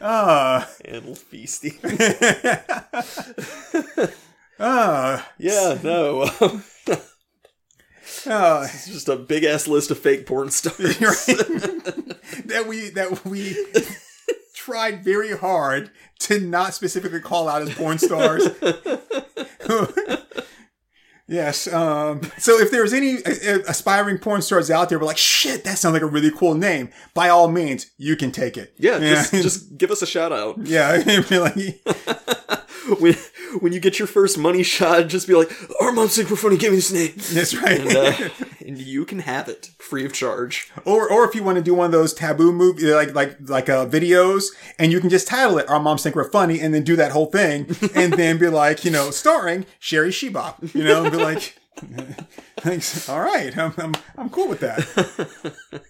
uh, 0.00 0.66
Animal 0.84 1.14
feasting. 1.14 1.78
uh, 4.58 5.22
Yeah, 5.38 5.78
no. 5.82 6.22
uh, 8.26 8.66
it's 8.68 8.86
just 8.88 9.08
a 9.08 9.16
big 9.16 9.44
ass 9.44 9.66
list 9.66 9.90
of 9.90 9.98
fake 9.98 10.26
porn 10.26 10.50
stars. 10.50 10.76
that 10.96 12.64
we 12.68 12.90
that 12.90 13.24
we 13.24 13.56
tried 14.70 15.02
very 15.04 15.36
hard 15.36 15.90
to 16.20 16.38
not 16.40 16.74
specifically 16.74 17.20
call 17.20 17.48
out 17.48 17.62
as 17.62 17.74
porn 17.74 17.98
stars. 17.98 18.48
yes. 21.28 21.72
Um, 21.72 22.20
so 22.38 22.58
if 22.60 22.70
there's 22.70 22.92
any 22.92 23.16
uh, 23.24 23.30
uh, 23.30 23.58
aspiring 23.66 24.18
porn 24.18 24.42
stars 24.42 24.70
out 24.70 24.88
there, 24.88 24.98
we're 25.00 25.06
like, 25.06 25.18
shit, 25.18 25.64
that 25.64 25.78
sounds 25.78 25.94
like 25.94 26.02
a 26.02 26.06
really 26.06 26.30
cool 26.30 26.54
name. 26.54 26.90
By 27.14 27.30
all 27.30 27.48
means, 27.48 27.90
you 27.98 28.14
can 28.14 28.30
take 28.30 28.56
it. 28.56 28.74
Yeah, 28.78 29.00
just, 29.00 29.32
just 29.32 29.78
give 29.78 29.90
us 29.90 30.02
a 30.02 30.06
shout 30.06 30.32
out. 30.32 30.64
yeah. 30.64 31.02
When, 32.98 33.14
when 33.60 33.72
you 33.72 33.78
get 33.78 34.00
your 34.00 34.08
first 34.08 34.36
money 34.36 34.64
shot, 34.64 35.06
just 35.06 35.28
be 35.28 35.34
like, 35.34 35.52
our 35.80 35.92
mom's 35.92 36.12
super 36.12 36.34
funny, 36.34 36.56
give 36.56 36.72
me 36.72 36.76
this 36.78 36.90
name. 36.90 37.12
that's 37.34 37.54
right. 37.54 37.78
And, 37.78 37.96
uh, 37.96 38.28
and 38.70 38.78
you 38.78 39.04
can 39.04 39.20
have 39.20 39.48
it 39.48 39.70
free 39.78 40.04
of 40.04 40.12
charge. 40.12 40.70
Or, 40.84 41.10
or 41.10 41.24
if 41.24 41.34
you 41.34 41.42
want 41.42 41.56
to 41.56 41.64
do 41.64 41.74
one 41.74 41.86
of 41.86 41.92
those 41.92 42.14
taboo 42.14 42.52
movie 42.52 42.92
like 42.92 43.14
like 43.14 43.36
like 43.40 43.68
uh, 43.68 43.86
videos, 43.86 44.46
and 44.78 44.92
you 44.92 45.00
can 45.00 45.10
just 45.10 45.26
title 45.26 45.58
it 45.58 45.68
"Our 45.68 45.80
Moms 45.80 46.02
Think 46.02 46.14
We're 46.14 46.30
Funny" 46.30 46.60
and 46.60 46.72
then 46.72 46.84
do 46.84 46.96
that 46.96 47.12
whole 47.12 47.26
thing, 47.26 47.66
and 47.94 48.12
then 48.12 48.38
be 48.38 48.48
like, 48.48 48.84
you 48.84 48.90
know, 48.90 49.10
starring 49.10 49.66
Sherry 49.78 50.10
Shebop, 50.10 50.74
you 50.74 50.84
know, 50.84 51.04
and 51.04 51.12
be 51.12 51.18
like, 51.18 51.56
thanks, 52.60 53.08
all 53.08 53.20
right, 53.20 53.56
I'm 53.58 53.74
I'm, 53.76 53.94
I'm 54.16 54.30
cool 54.30 54.48
with 54.48 54.60
that. 54.60 55.42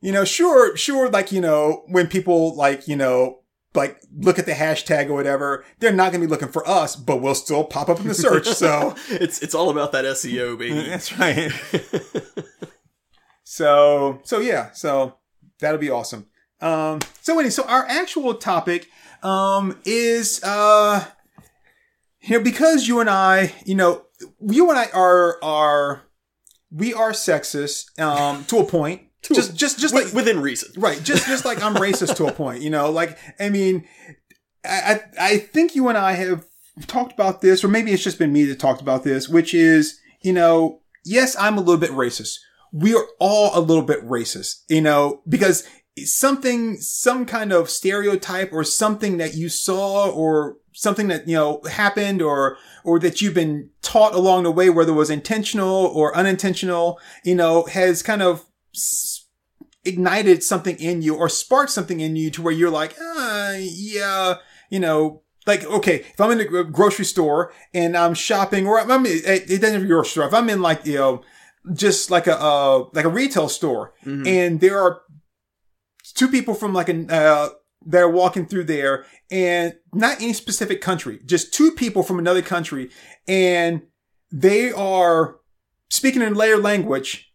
you 0.00 0.12
know, 0.12 0.24
sure, 0.24 0.76
sure, 0.76 1.08
like 1.08 1.30
you 1.30 1.40
know, 1.40 1.84
when 1.88 2.08
people 2.08 2.56
like 2.56 2.88
you 2.88 2.96
know. 2.96 3.39
Like 3.74 4.00
look 4.16 4.38
at 4.38 4.46
the 4.46 4.52
hashtag 4.52 5.08
or 5.08 5.14
whatever, 5.14 5.64
they're 5.78 5.92
not 5.92 6.10
gonna 6.12 6.24
be 6.24 6.30
looking 6.30 6.48
for 6.48 6.66
us, 6.68 6.96
but 6.96 7.18
we'll 7.18 7.36
still 7.36 7.62
pop 7.64 7.88
up 7.88 8.00
in 8.00 8.08
the 8.08 8.14
search. 8.14 8.46
So 8.46 8.96
It's 9.08 9.40
it's 9.42 9.54
all 9.54 9.70
about 9.70 9.92
that 9.92 10.04
SEO, 10.04 10.58
baby. 10.58 10.82
that's 10.88 11.16
right. 11.18 11.52
so 13.44 14.20
so 14.24 14.40
yeah, 14.40 14.72
so 14.72 15.16
that'll 15.60 15.78
be 15.78 15.90
awesome. 15.90 16.26
Um, 16.60 17.00
so 17.20 17.34
anyway, 17.34 17.50
so 17.50 17.64
our 17.64 17.86
actual 17.86 18.34
topic 18.34 18.88
um, 19.22 19.78
is 19.84 20.42
uh, 20.42 21.04
you 22.20 22.38
know 22.38 22.44
because 22.44 22.88
you 22.88 23.00
and 23.00 23.08
I, 23.08 23.54
you 23.64 23.74
know, 23.74 24.02
you 24.40 24.68
and 24.68 24.78
I 24.78 24.88
are 24.92 25.38
are 25.42 26.02
we 26.70 26.92
are 26.94 27.12
sexist 27.12 27.98
um, 28.00 28.44
to 28.46 28.58
a 28.58 28.64
point. 28.64 29.02
Just 29.22 29.54
just 29.54 29.78
just 29.78 29.92
Wi- 29.92 30.06
like 30.06 30.14
within 30.14 30.40
reason. 30.40 30.72
Right, 30.80 31.02
just 31.02 31.26
just 31.26 31.44
like 31.44 31.62
I'm 31.62 31.74
racist 31.74 32.16
to 32.16 32.26
a 32.26 32.32
point, 32.32 32.62
you 32.62 32.70
know. 32.70 32.90
Like, 32.90 33.18
I 33.38 33.50
mean, 33.50 33.86
I, 34.64 35.00
I 35.18 35.26
I 35.32 35.38
think 35.38 35.74
you 35.74 35.88
and 35.88 35.98
I 35.98 36.12
have 36.12 36.44
talked 36.86 37.12
about 37.12 37.40
this, 37.40 37.62
or 37.62 37.68
maybe 37.68 37.92
it's 37.92 38.02
just 38.02 38.18
been 38.18 38.32
me 38.32 38.44
that 38.46 38.58
talked 38.58 38.80
about 38.80 39.04
this, 39.04 39.28
which 39.28 39.52
is, 39.54 39.98
you 40.22 40.32
know, 40.32 40.80
yes, 41.04 41.36
I'm 41.36 41.58
a 41.58 41.60
little 41.60 41.80
bit 41.80 41.90
racist. 41.90 42.38
We 42.72 42.94
are 42.94 43.06
all 43.18 43.50
a 43.58 43.60
little 43.60 43.82
bit 43.82 44.02
racist, 44.06 44.62
you 44.68 44.80
know, 44.80 45.22
because 45.28 45.66
something, 45.98 46.76
some 46.76 47.26
kind 47.26 47.52
of 47.52 47.68
stereotype 47.68 48.52
or 48.52 48.64
something 48.64 49.18
that 49.18 49.34
you 49.34 49.48
saw 49.48 50.08
or 50.08 50.56
something 50.72 51.08
that, 51.08 51.26
you 51.28 51.34
know, 51.34 51.60
happened 51.68 52.22
or, 52.22 52.56
or 52.84 52.98
that 53.00 53.20
you've 53.20 53.34
been 53.34 53.70
taught 53.82 54.14
along 54.14 54.44
the 54.44 54.52
way, 54.52 54.70
whether 54.70 54.92
it 54.92 54.96
was 54.96 55.10
intentional 55.10 55.86
or 55.86 56.16
unintentional, 56.16 56.98
you 57.24 57.34
know, 57.34 57.64
has 57.64 58.02
kind 58.02 58.22
of 58.22 58.46
ignited 59.84 60.42
something 60.42 60.76
in 60.78 61.02
you 61.02 61.14
or 61.16 61.28
sparked 61.28 61.70
something 61.70 62.00
in 62.00 62.16
you 62.16 62.30
to 62.30 62.42
where 62.42 62.52
you're 62.52 62.70
like, 62.70 62.94
ah, 63.00 63.54
yeah, 63.58 64.34
you 64.70 64.78
know, 64.80 65.22
like, 65.46 65.64
okay, 65.64 66.00
if 66.00 66.20
I'm 66.20 66.30
in 66.32 66.40
a 66.40 66.64
grocery 66.64 67.04
store 67.06 67.52
and 67.72 67.96
I'm 67.96 68.14
shopping 68.14 68.66
or 68.66 68.78
I'm, 68.78 69.06
in, 69.06 69.20
it 69.24 69.46
doesn't 69.60 69.72
have 69.74 69.82
a 69.82 69.86
grocery 69.86 70.10
store. 70.10 70.26
If 70.26 70.34
I'm 70.34 70.50
in 70.50 70.60
like, 70.60 70.84
you 70.84 70.96
know, 70.96 71.22
just 71.72 72.10
like 72.10 72.26
a, 72.26 72.38
uh, 72.40 72.84
like 72.92 73.04
a 73.04 73.08
retail 73.10 73.48
store 73.48 73.92
Mhm. 74.04 74.26
and 74.26 74.60
there 74.60 74.78
are 74.80 75.00
two 76.14 76.28
people 76.28 76.54
from 76.54 76.72
like 76.74 76.88
an, 76.88 77.10
uh, 77.10 77.48
that 77.86 78.02
are 78.02 78.10
walking 78.10 78.44
through 78.46 78.64
there 78.64 79.06
and 79.30 79.74
not 79.94 80.20
any 80.20 80.34
specific 80.34 80.82
country, 80.82 81.20
just 81.24 81.54
two 81.54 81.72
people 81.72 82.02
from 82.02 82.18
another 82.18 82.42
country 82.42 82.90
and 83.26 83.82
they 84.30 84.70
are 84.72 85.36
speaking 85.88 86.20
in 86.22 86.34
their 86.34 86.58
language 86.58 87.32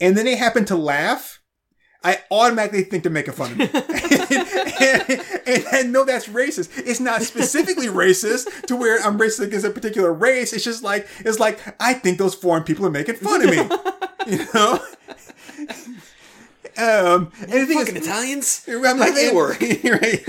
and 0.00 0.16
then 0.18 0.24
they 0.24 0.34
happen 0.36 0.64
to 0.64 0.74
laugh. 0.76 1.38
I 2.04 2.18
automatically 2.30 2.82
think 2.84 3.02
they're 3.04 3.12
making 3.12 3.34
fun 3.34 3.52
of 3.52 3.58
me. 3.58 3.68
and, 3.72 5.42
and 5.46 5.64
I 5.72 5.82
know 5.86 6.04
that's 6.04 6.26
racist. 6.28 6.70
It's 6.76 7.00
not 7.00 7.22
specifically 7.22 7.86
racist 7.86 8.66
to 8.66 8.76
where 8.76 8.98
I'm 9.00 9.18
racist 9.18 9.40
against 9.40 9.66
a 9.66 9.70
particular 9.70 10.12
race. 10.12 10.52
It's 10.52 10.64
just 10.64 10.82
like, 10.82 11.06
it's 11.20 11.38
like, 11.38 11.60
I 11.80 11.94
think 11.94 12.18
those 12.18 12.34
foreign 12.34 12.64
people 12.64 12.86
are 12.86 12.90
making 12.90 13.16
fun 13.16 13.42
of 13.42 13.50
me. 13.50 13.68
You 14.24 14.46
know? 14.54 14.78
Um, 16.78 17.32
and 17.40 17.50
the 17.50 17.66
thing 17.66 17.80
is, 17.80 17.88
Italians. 17.88 18.64
I'm 18.68 18.98
like, 18.98 19.14
they 19.14 19.28
and- 19.28 19.36
work. 19.36 19.60
right? 19.60 20.24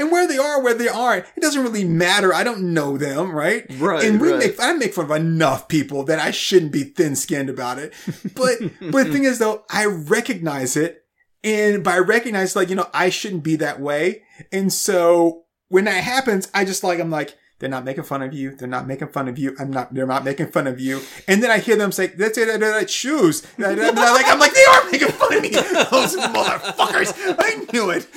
And 0.00 0.10
where 0.10 0.26
they 0.26 0.38
are, 0.38 0.60
where 0.62 0.74
they 0.74 0.88
aren't, 0.88 1.26
it 1.36 1.40
doesn't 1.40 1.62
really 1.62 1.84
matter. 1.84 2.34
I 2.34 2.42
don't 2.42 2.74
know 2.74 2.98
them, 2.98 3.30
right? 3.30 3.64
Right, 3.78 4.04
And 4.04 4.20
we 4.20 4.30
right. 4.30 4.38
make, 4.38 4.56
I 4.60 4.72
make 4.72 4.94
fun 4.94 5.04
of 5.04 5.10
enough 5.12 5.68
people 5.68 6.02
that 6.04 6.18
I 6.18 6.32
shouldn't 6.32 6.72
be 6.72 6.82
thin 6.82 7.14
skinned 7.14 7.48
about 7.50 7.78
it. 7.78 7.92
But, 8.34 8.58
but 8.90 9.06
the 9.06 9.12
thing 9.12 9.24
is 9.24 9.38
though, 9.38 9.64
I 9.70 9.84
recognize 9.84 10.76
it. 10.76 11.04
And 11.46 11.84
by 11.84 11.98
recognizing, 11.98 12.60
like, 12.60 12.70
you 12.70 12.74
know, 12.74 12.90
I 12.92 13.08
shouldn't 13.08 13.44
be 13.44 13.54
that 13.56 13.78
way. 13.80 14.24
And 14.50 14.72
so 14.72 15.44
when 15.68 15.84
that 15.84 16.02
happens, 16.02 16.48
I 16.52 16.64
just 16.64 16.82
like, 16.82 16.98
I'm 16.98 17.08
like, 17.08 17.36
they're 17.60 17.70
not 17.70 17.84
making 17.84 18.02
fun 18.02 18.20
of 18.20 18.34
you. 18.34 18.56
They're 18.56 18.66
not 18.66 18.88
making 18.88 19.08
fun 19.08 19.28
of 19.28 19.38
you. 19.38 19.54
I'm 19.60 19.70
not, 19.70 19.94
they're 19.94 20.08
not 20.08 20.24
making 20.24 20.48
fun 20.48 20.66
of 20.66 20.80
you. 20.80 21.02
And 21.28 21.40
then 21.44 21.52
I 21.52 21.58
hear 21.58 21.76
them 21.76 21.92
say, 21.92 22.08
that's 22.08 22.36
it, 22.36 22.90
shoes. 22.90 23.46
I'm 23.58 23.76
like, 23.76 24.26
I'm 24.26 24.40
like, 24.40 24.54
they 24.54 24.64
are 24.64 24.90
making 24.90 25.08
fun 25.08 25.36
of 25.36 25.42
me. 25.42 25.48
Those 25.50 26.16
motherfuckers. 26.16 27.14
I 27.38 27.64
knew 27.72 27.90
it. 27.90 28.08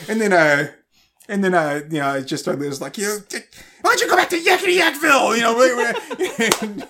and 0.08 0.20
then, 0.20 0.32
uh, 0.32 0.72
and 1.30 1.42
then, 1.44 1.54
uh, 1.54 1.80
you 1.90 1.98
know, 2.00 2.08
I 2.08 2.20
just 2.22 2.42
started, 2.44 2.62
it 2.62 2.68
was 2.68 2.80
like, 2.80 2.98
you 2.98 3.04
know, 3.06 3.18
why 3.82 3.90
don't 3.96 4.00
you 4.00 4.08
go 4.10 4.16
back 4.16 4.28
to 4.30 4.36
Yakety 4.36 4.78
Yakville? 4.78 5.36
You 5.36 5.42
know, 5.42 6.52
and, 6.62 6.86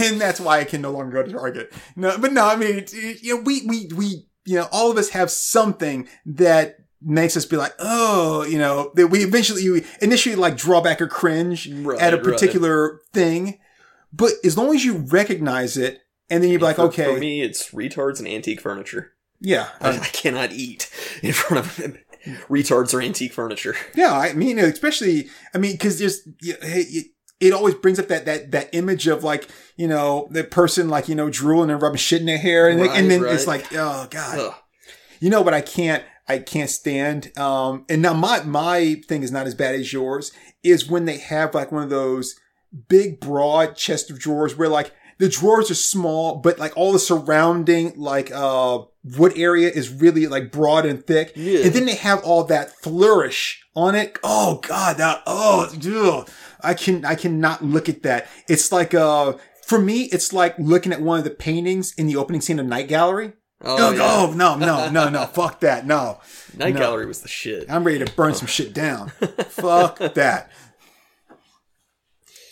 and 0.00 0.20
that's 0.20 0.40
why 0.40 0.60
I 0.60 0.64
can 0.64 0.80
no 0.80 0.90
longer 0.92 1.22
go 1.22 1.26
to 1.28 1.32
Target. 1.32 1.72
No, 1.96 2.16
but 2.18 2.32
no, 2.32 2.46
I 2.46 2.56
mean, 2.56 2.78
it- 2.78 2.94
it- 2.94 3.22
you 3.22 3.36
know, 3.36 3.42
we, 3.42 3.66
we, 3.66 3.90
we, 3.94 4.26
you 4.46 4.56
know, 4.56 4.68
all 4.72 4.90
of 4.90 4.96
us 4.96 5.10
have 5.10 5.30
something 5.30 6.08
that 6.24 6.76
makes 7.02 7.36
us 7.36 7.44
be 7.44 7.56
like, 7.56 7.72
oh, 7.78 8.44
you 8.44 8.58
know, 8.58 8.92
that 8.94 9.08
we 9.08 9.20
eventually, 9.24 9.68
we 9.70 9.84
initially 10.02 10.34
like 10.36 10.56
draw 10.56 10.80
back 10.80 11.00
or 11.00 11.06
cringe 11.08 11.68
Right, 11.70 11.98
at 12.00 12.12
a 12.12 12.16
right. 12.16 12.24
particular 12.24 13.00
thing. 13.12 13.58
But 14.12 14.32
as 14.44 14.56
long 14.58 14.74
as 14.74 14.84
you 14.84 14.96
recognize 14.98 15.76
it, 15.76 16.00
and 16.28 16.42
then 16.42 16.50
you're 16.50 16.60
like, 16.60 16.76
For- 16.76 16.82
okay, 16.82 17.14
For 17.14 17.18
me, 17.20 17.42
it's 17.42 17.70
retards 17.70 18.18
and 18.18 18.28
antique 18.28 18.60
furniture. 18.60 19.12
yeah, 19.40 19.68
I, 19.80 19.90
I 19.98 20.06
cannot 20.06 20.52
eat 20.52 20.90
in 21.22 21.32
front 21.32 21.64
of 21.66 21.78
retards 22.48 22.94
or 22.94 23.00
antique 23.00 23.32
furniture. 23.32 23.74
Yeah, 23.94 24.12
I 24.12 24.32
mean, 24.32 24.58
especially, 24.58 25.28
I 25.54 25.58
mean, 25.58 25.72
because 25.72 25.98
there's, 25.98 26.20
it, 26.40 27.06
it 27.40 27.52
always 27.52 27.74
brings 27.74 27.98
up 27.98 28.08
that 28.08 28.26
that 28.26 28.50
that 28.52 28.68
image 28.72 29.06
of 29.06 29.24
like, 29.24 29.48
you 29.76 29.88
know, 29.88 30.28
the 30.30 30.44
person 30.44 30.88
like, 30.88 31.08
you 31.08 31.14
know, 31.14 31.30
drooling 31.30 31.70
and 31.70 31.80
rubbing 31.80 31.98
shit 31.98 32.20
in 32.20 32.26
their 32.26 32.38
hair, 32.38 32.68
and, 32.68 32.80
Right, 32.80 32.90
and 32.90 33.10
then 33.10 33.22
right. 33.22 33.34
it's 33.34 33.46
like, 33.46 33.66
oh 33.72 34.06
god, 34.10 34.38
Ugh. 34.38 34.54
you 35.20 35.30
know 35.30 35.40
what? 35.42 35.54
I 35.54 35.60
can't, 35.62 36.04
I 36.28 36.38
can't 36.38 36.70
stand. 36.70 37.36
Um, 37.38 37.84
and 37.88 38.02
now 38.02 38.12
my 38.12 38.42
my 38.44 39.02
thing 39.08 39.22
is 39.22 39.32
not 39.32 39.46
as 39.46 39.54
bad 39.54 39.74
as 39.74 39.92
yours. 39.92 40.32
Is 40.62 40.88
when 40.88 41.06
they 41.06 41.18
have 41.18 41.54
like 41.54 41.72
one 41.72 41.82
of 41.82 41.90
those 41.90 42.38
big 42.88 43.18
broad 43.20 43.74
chest 43.76 44.10
of 44.10 44.18
drawers 44.18 44.56
where 44.56 44.68
like 44.68 44.92
the 45.20 45.28
drawers 45.28 45.70
are 45.70 45.74
small, 45.74 46.36
but 46.36 46.58
like 46.58 46.74
all 46.76 46.92
the 46.92 46.98
surrounding 46.98 47.92
like 47.96 48.32
uh 48.32 48.78
wood 49.04 49.34
area 49.36 49.68
is 49.68 49.90
really 49.92 50.26
like 50.26 50.50
broad 50.50 50.86
and 50.86 51.06
thick. 51.06 51.32
Yeah. 51.36 51.60
And 51.66 51.72
then 51.74 51.84
they 51.84 51.94
have 51.94 52.24
all 52.24 52.44
that 52.44 52.72
flourish 52.82 53.62
on 53.76 53.94
it. 53.94 54.18
Oh 54.24 54.60
god, 54.66 54.96
that 54.96 55.22
oh 55.26 55.70
ugh. 55.86 56.28
I 56.62 56.72
can 56.72 57.04
I 57.04 57.14
cannot 57.16 57.62
look 57.62 57.88
at 57.90 58.02
that. 58.02 58.28
It's 58.48 58.72
like 58.72 58.94
uh 58.94 59.34
for 59.66 59.78
me, 59.78 60.04
it's 60.04 60.32
like 60.32 60.58
looking 60.58 60.90
at 60.92 61.02
one 61.02 61.18
of 61.18 61.24
the 61.24 61.30
paintings 61.30 61.92
in 61.94 62.06
the 62.06 62.16
opening 62.16 62.40
scene 62.40 62.58
of 62.58 62.64
Night 62.66 62.88
Gallery. 62.88 63.34
Oh, 63.62 63.76
Oh, 63.76 63.92
yeah. 63.92 64.00
oh, 64.02 64.32
no, 64.34 64.56
no, 64.56 64.90
no, 64.90 65.10
no. 65.10 65.26
Fuck 65.34 65.60
that. 65.60 65.84
No. 65.86 66.18
Night 66.56 66.72
no. 66.72 66.80
Gallery 66.80 67.04
was 67.04 67.20
the 67.20 67.28
shit. 67.28 67.70
I'm 67.70 67.84
ready 67.84 68.02
to 68.02 68.10
burn 68.14 68.32
some 68.32 68.48
shit 68.48 68.72
down. 68.72 69.10
Fuck 69.50 69.98
that. 69.98 70.50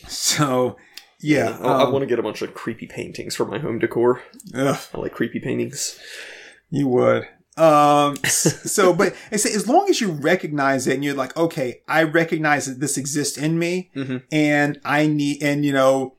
So, 0.07 0.77
yeah. 1.21 1.59
I, 1.61 1.67
I 1.67 1.83
um, 1.85 1.93
want 1.93 2.03
to 2.03 2.07
get 2.07 2.19
a 2.19 2.23
bunch 2.23 2.43
of 2.43 2.55
creepy 2.55 2.87
paintings 2.87 3.35
for 3.37 3.45
my 3.47 3.59
home 3.59 3.79
decor. 3.79 4.23
ugh, 4.55 4.79
I 4.95 4.99
like 4.99 5.13
creepy 5.13 5.41
paintings. 5.41 5.99
you 6.71 6.89
would. 6.89 7.27
Um, 7.57 8.17
so, 8.25 8.93
but 8.93 9.15
I 9.33 9.37
say, 9.37 9.53
as 9.53 9.67
long 9.69 9.89
as 9.91 10.01
you 10.01 10.13
recognize 10.13 10.87
it 10.87 10.95
and 10.95 11.05
you're 11.05 11.15
like, 11.15 11.37
okay, 11.37 11.81
I 11.89 12.05
recognize 12.05 12.67
that 12.67 12.79
this 12.81 12.97
exists 12.97 13.37
in 13.37 13.59
me 13.59 13.91
Mhm. 13.97 14.23
and 14.31 14.81
I 14.85 15.07
need, 15.09 15.43
and 15.43 15.65
you 15.65 15.73
know, 15.73 16.17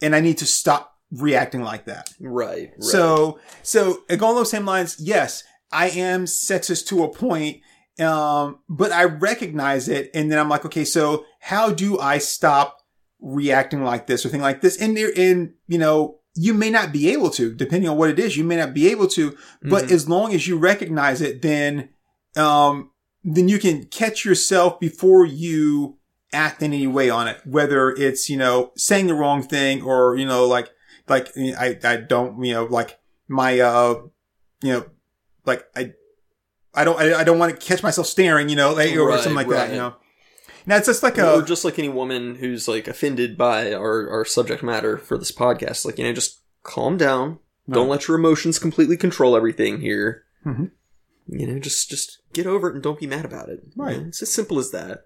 and 0.00 0.14
I 0.14 0.20
need 0.20 0.38
to 0.38 0.46
stop 0.46 0.92
reacting 1.10 1.62
like 1.62 1.86
that. 1.86 2.10
Right. 2.20 2.70
right. 2.70 2.82
So, 2.82 3.38
so 3.62 4.02
along 4.10 4.36
those 4.36 4.50
same 4.50 4.66
lines, 4.66 4.96
yes, 5.00 5.42
I 5.72 5.88
am 5.90 6.26
sexist 6.26 6.86
to 6.88 7.02
a 7.04 7.08
point, 7.08 7.60
um, 7.98 8.58
but 8.68 8.92
I 8.92 9.04
recognize 9.04 9.88
it, 9.88 10.10
and 10.14 10.30
then 10.30 10.38
I'm 10.38 10.48
like, 10.48 10.64
okay, 10.64 10.84
so 10.84 11.24
how 11.40 11.70
do 11.72 11.98
I 11.98 12.18
stop 12.18 12.78
reacting 13.24 13.82
like 13.82 14.06
this 14.06 14.24
or 14.24 14.28
thing 14.28 14.42
like 14.42 14.60
this? 14.60 14.76
And 14.80 14.96
there, 14.96 15.10
and 15.16 15.54
you 15.66 15.78
know, 15.78 16.18
you 16.36 16.52
may 16.52 16.68
not 16.70 16.92
be 16.92 17.10
able 17.10 17.30
to, 17.30 17.54
depending 17.54 17.88
on 17.88 17.96
what 17.96 18.10
it 18.10 18.18
is, 18.18 18.36
you 18.36 18.44
may 18.44 18.56
not 18.56 18.74
be 18.74 18.88
able 18.90 19.06
to, 19.08 19.36
but 19.62 19.84
Mhm. 19.84 19.90
as 19.92 20.08
long 20.08 20.34
as 20.34 20.46
you 20.48 20.58
recognize 20.58 21.20
it, 21.22 21.42
then, 21.42 21.90
um, 22.36 22.90
then 23.22 23.48
you 23.48 23.58
can 23.58 23.84
catch 23.84 24.24
yourself 24.24 24.80
before 24.80 25.24
you 25.24 25.96
act 26.32 26.60
in 26.60 26.72
any 26.72 26.88
way 26.88 27.08
on 27.08 27.28
it, 27.28 27.40
whether 27.46 27.90
it's, 27.90 28.28
you 28.28 28.36
know, 28.36 28.72
saying 28.76 29.06
the 29.06 29.14
wrong 29.14 29.42
thing 29.42 29.80
or, 29.82 30.16
you 30.16 30.26
know, 30.26 30.44
like, 30.46 30.70
like, 31.08 31.28
I, 31.36 31.78
I 31.84 31.96
don't, 31.98 32.42
you 32.42 32.52
know, 32.52 32.64
like 32.64 32.98
my, 33.28 33.60
uh, 33.60 33.94
you 34.60 34.72
know, 34.72 34.84
like 35.46 35.64
I, 35.76 35.92
I 36.74 36.82
don't, 36.82 36.98
I, 37.00 37.20
I 37.20 37.24
don't 37.24 37.38
want 37.38 37.52
to 37.58 37.64
catch 37.66 37.82
myself 37.84 38.08
staring, 38.08 38.48
you 38.48 38.56
know, 38.56 38.72
like, 38.74 38.92
or 38.96 39.06
Right, 39.06 39.20
something 39.20 39.36
like 39.36 39.48
that, 39.50 39.70
you 39.70 39.76
know. 39.76 39.94
Now 40.66 40.76
it's 40.76 40.86
just 40.86 41.02
like 41.02 41.18
a 41.18 41.34
or 41.34 41.42
just 41.42 41.64
like 41.64 41.78
any 41.78 41.88
woman 41.88 42.36
who's 42.36 42.66
like 42.68 42.88
offended 42.88 43.36
by 43.36 43.72
our, 43.74 44.08
our 44.10 44.24
subject 44.24 44.62
matter 44.62 44.96
for 44.98 45.18
this 45.18 45.32
podcast, 45.32 45.84
like 45.84 45.98
you 45.98 46.04
know, 46.04 46.12
just 46.12 46.40
calm 46.62 46.96
down. 46.96 47.38
Don't 47.70 47.88
let 47.88 48.08
your 48.08 48.18
emotions 48.18 48.58
completely 48.58 48.96
control 48.96 49.36
everything 49.36 49.80
here. 49.80 50.24
Mhm. 50.46 50.70
You 51.28 51.46
know, 51.46 51.58
just 51.58 51.88
just 51.90 52.18
get 52.32 52.46
over 52.46 52.68
it 52.68 52.74
and 52.74 52.82
don't 52.82 53.00
be 53.00 53.06
mad 53.06 53.24
about 53.24 53.48
it. 53.48 53.62
You 53.74 53.82
Right. 53.82 54.00
know, 54.00 54.08
It's 54.08 54.20
as 54.22 54.32
simple 54.32 54.58
as 54.58 54.70
that. 54.72 55.04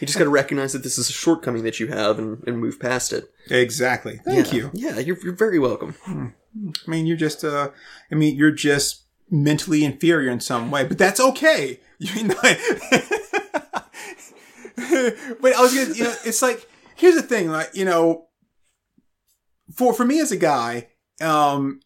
You 0.00 0.06
just 0.06 0.18
got 0.18 0.24
to 0.24 0.30
recognize 0.30 0.72
that 0.74 0.82
this 0.82 0.98
is 0.98 1.08
a 1.08 1.12
shortcoming 1.12 1.62
that 1.64 1.80
you 1.80 1.86
have 1.88 2.18
and, 2.18 2.42
and 2.46 2.58
move 2.58 2.78
past 2.78 3.12
it. 3.12 3.30
exactly. 3.50 4.20
Thank 4.24 4.52
Yeah. 4.52 4.54
you. 4.58 4.70
Yeah, 4.74 4.98
you're, 4.98 5.18
you're 5.22 5.32
very 5.34 5.58
welcome. 5.58 5.94
I 6.06 6.90
mean, 6.90 7.06
you're 7.06 7.16
just, 7.16 7.42
uh, 7.44 7.70
I 8.10 8.14
mean, 8.14 8.36
you're 8.36 8.50
just 8.50 9.02
mentally 9.30 9.84
inferior 9.84 10.30
in 10.30 10.40
some 10.40 10.70
way, 10.70 10.84
but 10.84 10.98
that's 10.98 11.20
okay. 11.20 11.80
You 12.00 12.28
know, 12.28 12.34
but 15.40 15.54
I 15.54 15.60
was 15.60 15.74
gonna, 15.74 15.94
you 15.94 16.04
know, 16.04 16.14
it's 16.24 16.42
like, 16.42 16.68
here's 16.96 17.14
the 17.14 17.22
thing, 17.22 17.50
like, 17.50 17.70
you 17.74 17.84
know, 17.84 18.26
for, 19.74 19.92
for 19.92 20.04
me 20.04 20.20
as 20.20 20.32
a 20.32 20.36
guy, 20.36 20.88
um, 21.20 21.80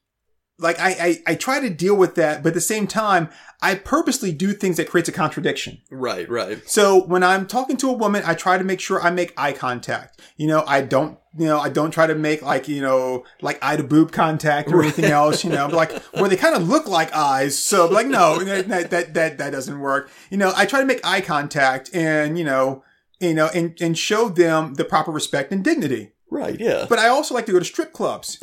like 0.59 0.79
I, 0.79 0.91
I 0.91 1.33
I 1.33 1.35
try 1.35 1.61
to 1.61 1.69
deal 1.69 1.97
with 1.97 2.15
that, 2.15 2.43
but 2.43 2.51
at 2.51 2.55
the 2.55 2.61
same 2.61 2.87
time, 2.87 3.29
I 3.61 3.75
purposely 3.75 4.33
do 4.33 4.53
things 4.53 4.77
that 4.77 4.89
creates 4.89 5.09
a 5.09 5.13
contradiction. 5.13 5.79
Right, 5.91 6.29
right. 6.29 6.69
So 6.69 7.05
when 7.05 7.23
I'm 7.23 7.47
talking 7.47 7.77
to 7.79 7.91
a 7.91 7.93
woman, 7.93 8.23
I 8.25 8.35
try 8.35 8.59
to 8.59 8.65
make 8.65 8.81
sure 8.81 9.01
I 9.01 9.11
make 9.11 9.33
eye 9.37 9.53
contact. 9.53 10.21
You 10.37 10.47
know, 10.47 10.65
I 10.67 10.83
don't, 10.83 11.19
you 11.37 11.47
know, 11.47 11.59
I 11.59 11.69
don't 11.69 11.91
try 11.91 12.07
to 12.07 12.15
make 12.15 12.43
like, 12.43 12.69
you 12.69 12.81
know, 12.81 13.25
like 13.41 13.59
eye 13.63 13.77
to 13.77 13.85
boob 13.85 14.13
contact 14.13 14.71
or 14.73 14.83
anything 14.83 15.07
else, 15.07 15.45
you 15.45 15.51
know, 15.51 15.69
but 15.69 15.77
like 15.77 16.03
where 16.15 16.29
they 16.29 16.37
kind 16.37 16.57
of 16.57 16.69
look 16.69 16.89
like 16.89 17.15
eyes. 17.15 17.59
So 17.59 17.87
like, 17.87 18.07
no, 18.07 18.39
that, 18.45 18.91
that, 18.91 19.15
that, 19.15 19.39
that 19.39 19.51
doesn't 19.51 19.79
work. 19.79 20.11
You 20.31 20.39
know, 20.39 20.53
I 20.57 20.67
try 20.67 20.81
to 20.81 20.87
make 20.87 21.05
eye 21.05 21.21
contact 21.21 21.91
and, 21.95 22.39
you 22.39 22.45
know, 22.45 22.85
you 23.23 23.35
know, 23.35 23.49
and, 23.55 23.81
and 23.81 23.97
show 23.97 24.29
them 24.29 24.75
the 24.75 24.85
proper 24.85 25.11
respect 25.11 25.53
and 25.53 25.65
dignity. 25.65 26.13
Right, 26.31 26.59
yeah. 26.59 26.87
But 26.89 26.99
I 26.99 27.09
also 27.09 27.35
like 27.35 27.45
to 27.47 27.53
go 27.53 27.59
to 27.59 27.65
strip 27.65 27.93
clubs. 27.93 28.39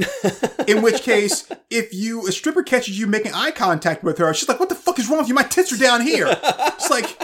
In 0.67 0.83
which 0.83 1.01
case, 1.01 1.49
if 1.71 1.91
you 1.91 2.27
a 2.27 2.31
stripper 2.31 2.61
catches 2.61 2.99
you 2.99 3.07
making 3.07 3.33
eye 3.33 3.49
contact 3.49 4.03
with 4.03 4.19
her, 4.19 4.31
she's 4.33 4.47
like, 4.47 4.59
"What 4.59 4.69
the 4.69 4.75
fuck 4.75 4.99
is 4.99 5.09
wrong 5.09 5.19
with 5.19 5.27
you? 5.27 5.33
My 5.33 5.43
tits 5.43 5.73
are 5.73 5.77
down 5.77 6.01
here." 6.01 6.27
It's 6.29 6.91
like, 6.91 7.19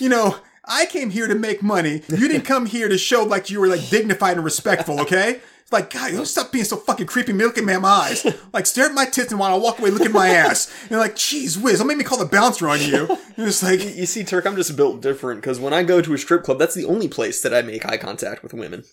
you 0.00 0.08
know, 0.08 0.36
I 0.64 0.86
came 0.86 1.10
here 1.10 1.28
to 1.28 1.36
make 1.36 1.62
money. 1.62 2.02
You 2.08 2.28
didn't 2.28 2.42
come 2.42 2.66
here 2.66 2.88
to 2.88 2.98
show 2.98 3.22
like 3.22 3.48
you 3.48 3.60
were 3.60 3.68
like 3.68 3.88
dignified 3.88 4.36
and 4.36 4.44
respectful. 4.44 5.00
Okay. 5.02 5.40
It's 5.68 5.72
like, 5.74 5.90
God, 5.90 6.12
don't 6.12 6.24
stop 6.24 6.50
being 6.50 6.64
so 6.64 6.78
fucking 6.78 7.08
creepy. 7.08 7.34
Me 7.34 7.44
looking 7.44 7.68
at 7.68 7.82
my 7.82 7.88
eyes. 7.88 8.26
Like, 8.54 8.64
stare 8.64 8.86
at 8.86 8.94
my 8.94 9.04
tits 9.04 9.32
and 9.32 9.38
while 9.38 9.54
I 9.54 9.58
walk 9.58 9.78
away, 9.78 9.90
look 9.90 10.00
at 10.00 10.12
my 10.12 10.28
ass. 10.28 10.74
And 10.80 10.92
you're 10.92 10.98
like, 10.98 11.14
geez 11.14 11.58
whiz, 11.58 11.76
don't 11.76 11.86
make 11.86 11.98
me 11.98 12.04
call 12.04 12.16
the 12.16 12.24
bouncer 12.24 12.70
on 12.70 12.80
you. 12.80 13.06
And 13.36 13.46
it's 13.46 13.62
like, 13.62 13.80
you 13.80 14.06
see, 14.06 14.24
Turk, 14.24 14.46
I'm 14.46 14.56
just 14.56 14.74
built 14.78 15.02
different 15.02 15.42
because 15.42 15.60
when 15.60 15.74
I 15.74 15.82
go 15.82 16.00
to 16.00 16.14
a 16.14 16.18
strip 16.18 16.42
club, 16.42 16.58
that's 16.58 16.74
the 16.74 16.86
only 16.86 17.06
place 17.06 17.42
that 17.42 17.52
I 17.52 17.60
make 17.60 17.84
eye 17.84 17.98
contact 17.98 18.42
with 18.42 18.54
women. 18.54 18.84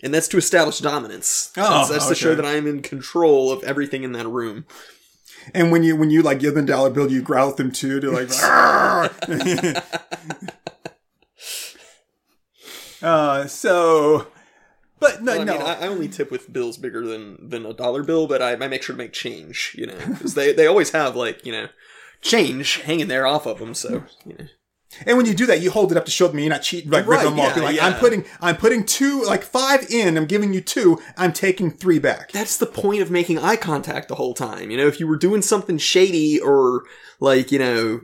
And 0.00 0.14
that's 0.14 0.28
to 0.28 0.36
establish 0.36 0.78
dominance. 0.78 1.50
Oh, 1.56 1.78
that's, 1.78 1.88
that's 1.88 2.08
to 2.10 2.14
show 2.14 2.36
that 2.36 2.46
I 2.46 2.52
am 2.52 2.68
in 2.68 2.80
control 2.80 3.50
of 3.50 3.64
everything 3.64 4.04
in 4.04 4.12
that 4.12 4.28
room. 4.28 4.66
and 5.52 5.72
when 5.72 5.82
you 5.82 5.96
when 5.96 6.10
you 6.10 6.22
like 6.22 6.38
give 6.38 6.54
them 6.54 6.66
dollar 6.66 6.90
bill, 6.90 7.10
you 7.10 7.22
growl 7.22 7.50
at 7.50 7.56
them 7.56 7.72
too. 7.72 7.98
They're 7.98 8.12
like, 8.12 8.30
uh, 13.02 13.48
so, 13.48 14.28
but 15.00 15.22
no, 15.22 15.32
Well, 15.32 15.40
I 15.40 15.44
no. 15.44 15.52
mean, 15.52 15.62
I, 15.62 15.74
I 15.82 15.86
only 15.88 16.08
tip 16.08 16.30
with 16.30 16.52
bills 16.52 16.76
bigger 16.76 17.06
than 17.06 17.48
than 17.48 17.64
a 17.66 17.72
dollar 17.74 18.02
bill, 18.02 18.26
but 18.26 18.42
I, 18.42 18.52
I 18.52 18.68
make 18.68 18.82
sure 18.82 18.94
to 18.94 18.98
make 18.98 19.12
change. 19.12 19.74
You 19.78 19.86
know, 19.86 19.98
because 20.08 20.34
they 20.34 20.52
they 20.52 20.66
always 20.66 20.90
have 20.90 21.16
like 21.16 21.44
you 21.46 21.52
know 21.52 21.68
change 22.20 22.80
hanging 22.82 23.08
there 23.08 23.26
off 23.26 23.46
of 23.46 23.58
them. 23.58 23.74
So 23.74 24.04
you 24.26 24.34
know, 24.38 24.46
And 25.06 25.16
when 25.16 25.26
you 25.26 25.34
do 25.34 25.46
that, 25.46 25.60
you 25.60 25.70
hold 25.70 25.92
it 25.92 25.98
up 25.98 26.04
to 26.06 26.10
show 26.10 26.26
them 26.28 26.38
you're 26.38 26.48
not 26.48 26.62
cheating, 26.62 26.90
like 26.90 27.06
Right, 27.06 27.24
yeah, 27.36 27.54
like, 27.62 27.76
yeah. 27.76 27.86
I'm 27.86 27.94
putting, 27.94 28.24
I'm 28.40 28.56
putting 28.56 28.84
two, 28.86 29.22
like 29.24 29.42
five 29.44 29.86
in. 29.90 30.16
I'm 30.16 30.24
giving 30.26 30.52
you 30.54 30.60
two. 30.60 30.98
I'm 31.16 31.32
taking 31.32 31.70
three 31.70 31.98
back. 31.98 32.32
that's 32.32 32.56
the 32.56 32.66
point 32.66 33.02
of 33.02 33.10
making 33.10 33.38
eye 33.38 33.56
contact 33.56 34.08
the 34.08 34.14
whole 34.16 34.34
time. 34.34 34.70
You 34.70 34.76
know, 34.78 34.86
if 34.86 34.98
you 34.98 35.06
were 35.06 35.18
doing 35.18 35.42
something 35.42 35.78
shady 35.78 36.40
or 36.40 36.84
like 37.20 37.52
you 37.52 37.58
know 37.58 38.00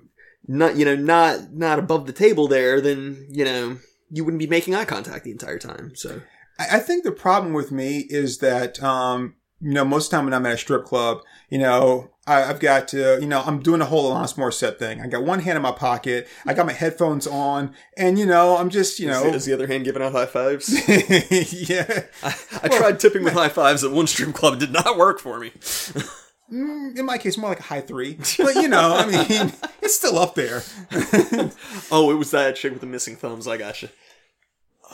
not 0.47 0.77
you 0.77 0.85
know 0.85 0.95
not 0.95 1.53
not 1.55 1.79
above 1.79 2.07
the 2.07 2.13
table 2.13 2.47
there, 2.49 2.81
then 2.81 3.27
you 3.31 3.45
know 3.45 3.79
you 4.11 4.25
wouldn't 4.25 4.39
be 4.39 4.47
making 4.47 4.75
eye 4.75 4.85
contact 4.85 5.25
the 5.25 5.31
entire 5.33 5.59
time. 5.59 5.93
So 5.97 6.21
I, 6.59 6.79
think 6.79 7.05
the 7.05 7.13
problem 7.13 7.53
with 7.53 7.73
me 7.73 8.07
is 8.09 8.39
that, 8.39 8.83
um, 8.83 9.35
you 9.61 9.73
know, 9.73 9.85
most 9.85 10.07
of 10.07 10.11
the 10.11 10.17
time 10.17 10.25
when 10.27 10.35
I'm 10.35 10.47
at 10.47 10.55
a 10.55 10.59
strip 10.59 10.85
club, 10.85 11.23
you 11.51 11.59
know, 11.59 12.11
I, 12.27 12.45
I've 12.45 12.61
got 12.61 12.89
to, 12.89 13.19
you 13.21 13.27
know, 13.27 13.43
I'm 13.45 13.61
doing 13.61 13.81
the 13.81 13.87
whole 13.87 14.11
Alanis 14.11 14.35
Morissette 14.37 14.79
thing. 14.79 15.01
I 15.01 15.07
got 15.07 15.25
one 15.25 15.41
hand 15.41 15.57
in 15.57 15.63
my 15.63 15.73
pocket. 15.73 16.29
I 16.47 16.55
got 16.55 16.67
my 16.67 16.73
headphones 16.73 17.27
on, 17.27 17.75
and 17.97 18.19
you 18.19 18.27
know, 18.27 18.57
I'm 18.57 18.71
just, 18.71 18.99
you 18.99 19.07
know, 19.09 19.25
is 19.27 19.45
the 19.45 19.53
other 19.53 19.67
hand 19.67 19.85
giving 19.85 20.03
out 20.03 20.13
high 20.13 20.27
fives? 20.27 20.69
yeah. 21.69 22.05
I, 22.23 22.35
I 22.63 22.69
tried 22.69 22.99
tipping 23.01 23.25
with 23.25 23.35
high 23.35 23.49
fives 23.49 23.85
at 23.85 23.91
one 23.91 24.07
strip 24.07 24.35
club. 24.35 24.55
It 24.55 24.61
did 24.61 24.73
not 24.73 24.97
work 24.97 25.21
for 25.21 25.39
me. 25.39 25.51
Mm, 26.53 26.99
In 26.99 27.05
my 27.07 27.17
case, 27.19 27.37
more 27.39 27.49
like 27.51 27.61
a 27.61 27.65
high 27.65 27.81
three, 27.81 28.19
but 28.39 28.55
you 28.57 28.69
know, 28.69 28.95
I 28.97 29.07
mean, 29.07 29.53
it's 29.83 29.95
still 29.95 30.19
up 30.19 30.35
there. 30.35 30.63
Oh, 31.91 32.11
it 32.11 32.15
was 32.15 32.31
that 32.33 32.57
chick 32.57 32.73
with 32.73 32.81
the 32.81 32.87
missing 32.87 33.17
thumbs. 33.17 33.47
I 33.47 33.57
gotcha. 33.57 33.91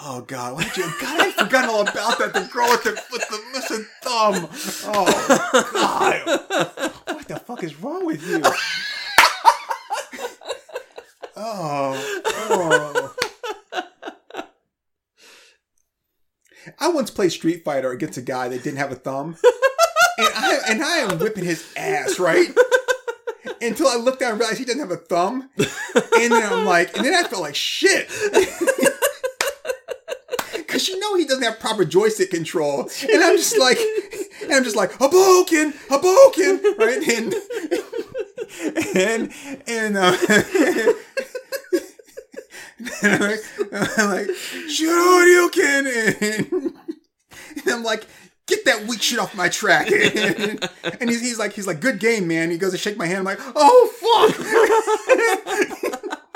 Oh 0.03 0.23
God! 0.23 0.55
Why 0.55 0.65
did 0.65 0.79
you? 0.79 0.85
God, 1.01 1.21
I 1.21 1.31
forgot 1.33 1.69
all 1.69 1.83
about 1.83 2.19
that. 2.19 2.33
The 2.33 2.49
girl 2.51 2.71
with 2.71 2.85
the 2.85 2.93
with 3.13 3.29
the 3.29 3.39
missing 3.53 3.87
thumb. 4.03 4.49
Oh 4.87 5.07
God! 5.73 6.27
What 7.15 7.29
the 7.29 7.39
fuck 7.39 7.63
is 7.63 7.79
wrong 7.81 8.07
with 8.07 8.27
you? 8.27 8.41
Oh, 11.37 12.23
oh. 12.27 13.15
I 16.79 16.89
once 16.89 17.11
played 17.11 17.33
Street 17.33 17.65
Fighter 17.65 17.91
against 17.91 18.17
a 18.19 18.23
guy 18.23 18.49
that 18.49 18.63
didn't 18.63 18.79
have 18.79 18.93
a 18.93 18.97
thumb, 18.97 19.37
and 20.19 20.29
I 20.35 20.61
and 20.69 20.83
I 20.83 20.97
am 20.99 21.19
whipping 21.19 21.45
his 21.45 21.73
ass 21.77 22.19
right 22.19 22.49
until 23.61 23.89
I 23.89 23.97
look 23.97 24.19
down 24.19 24.33
and 24.33 24.41
realize 24.41 24.57
he 24.57 24.65
doesn't 24.65 24.81
have 24.81 24.91
a 24.91 24.97
thumb, 24.97 25.51
and 25.59 26.33
then 26.33 26.53
I'm 26.53 26.65
like, 26.65 26.97
and 26.97 27.05
then 27.05 27.15
I 27.15 27.29
felt 27.29 27.43
like 27.43 27.55
shit. 27.55 28.11
Cause 30.81 30.89
you 30.89 30.99
know 30.99 31.15
he 31.15 31.27
doesn't 31.27 31.43
have 31.43 31.61
proper 31.61 31.85
joystick 31.85 32.31
control, 32.31 32.89
and 33.03 33.23
I'm 33.23 33.37
just 33.37 33.59
like, 33.59 33.79
and 34.43 34.51
I'm 34.51 34.65
just 34.65 34.77
like, 34.77 34.93
Hadouken, 34.93 35.75
Hadouken, 35.89 36.79
right? 36.79 37.07
And 37.07 37.35
and 38.97 39.31
and 39.67 39.99
uh, 39.99 40.17
and 43.03 43.13
I'm 43.13 43.21
like, 43.21 43.41
I'm 43.75 44.09
like, 44.09 44.29
Shoryuken, 44.71 45.85
and, 46.23 46.73
I'm 47.67 47.85
like, 47.85 48.07
get 48.47 48.65
that 48.65 48.87
weak 48.87 49.03
shit 49.03 49.19
off 49.19 49.35
my 49.35 49.51
track. 49.51 49.93
And, 49.93 50.67
and 50.99 51.11
he's, 51.11 51.21
he's 51.21 51.39
like, 51.39 51.53
he's 51.53 51.67
like, 51.67 51.81
good 51.81 52.01
game, 52.01 52.27
man. 52.27 52.51
He 52.51 52.57
goes 52.57 52.73
to 52.73 52.79
shake 52.79 52.97
my 52.97 53.05
hand. 53.05 53.19
I'm 53.19 53.25
like, 53.25 53.39
oh 53.55 53.91
fuck. 54.01 54.35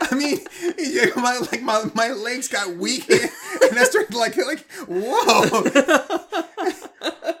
I 0.00 0.14
mean, 0.16 0.38
my 1.16 1.38
like 1.50 1.62
my, 1.62 1.84
my 1.94 2.10
legs 2.10 2.48
got 2.48 2.76
weak, 2.76 3.10
and 3.70 3.78
I 3.78 3.84
started 3.84 4.14
like 4.14 4.36
like 4.36 4.70
whoa, 4.88 5.62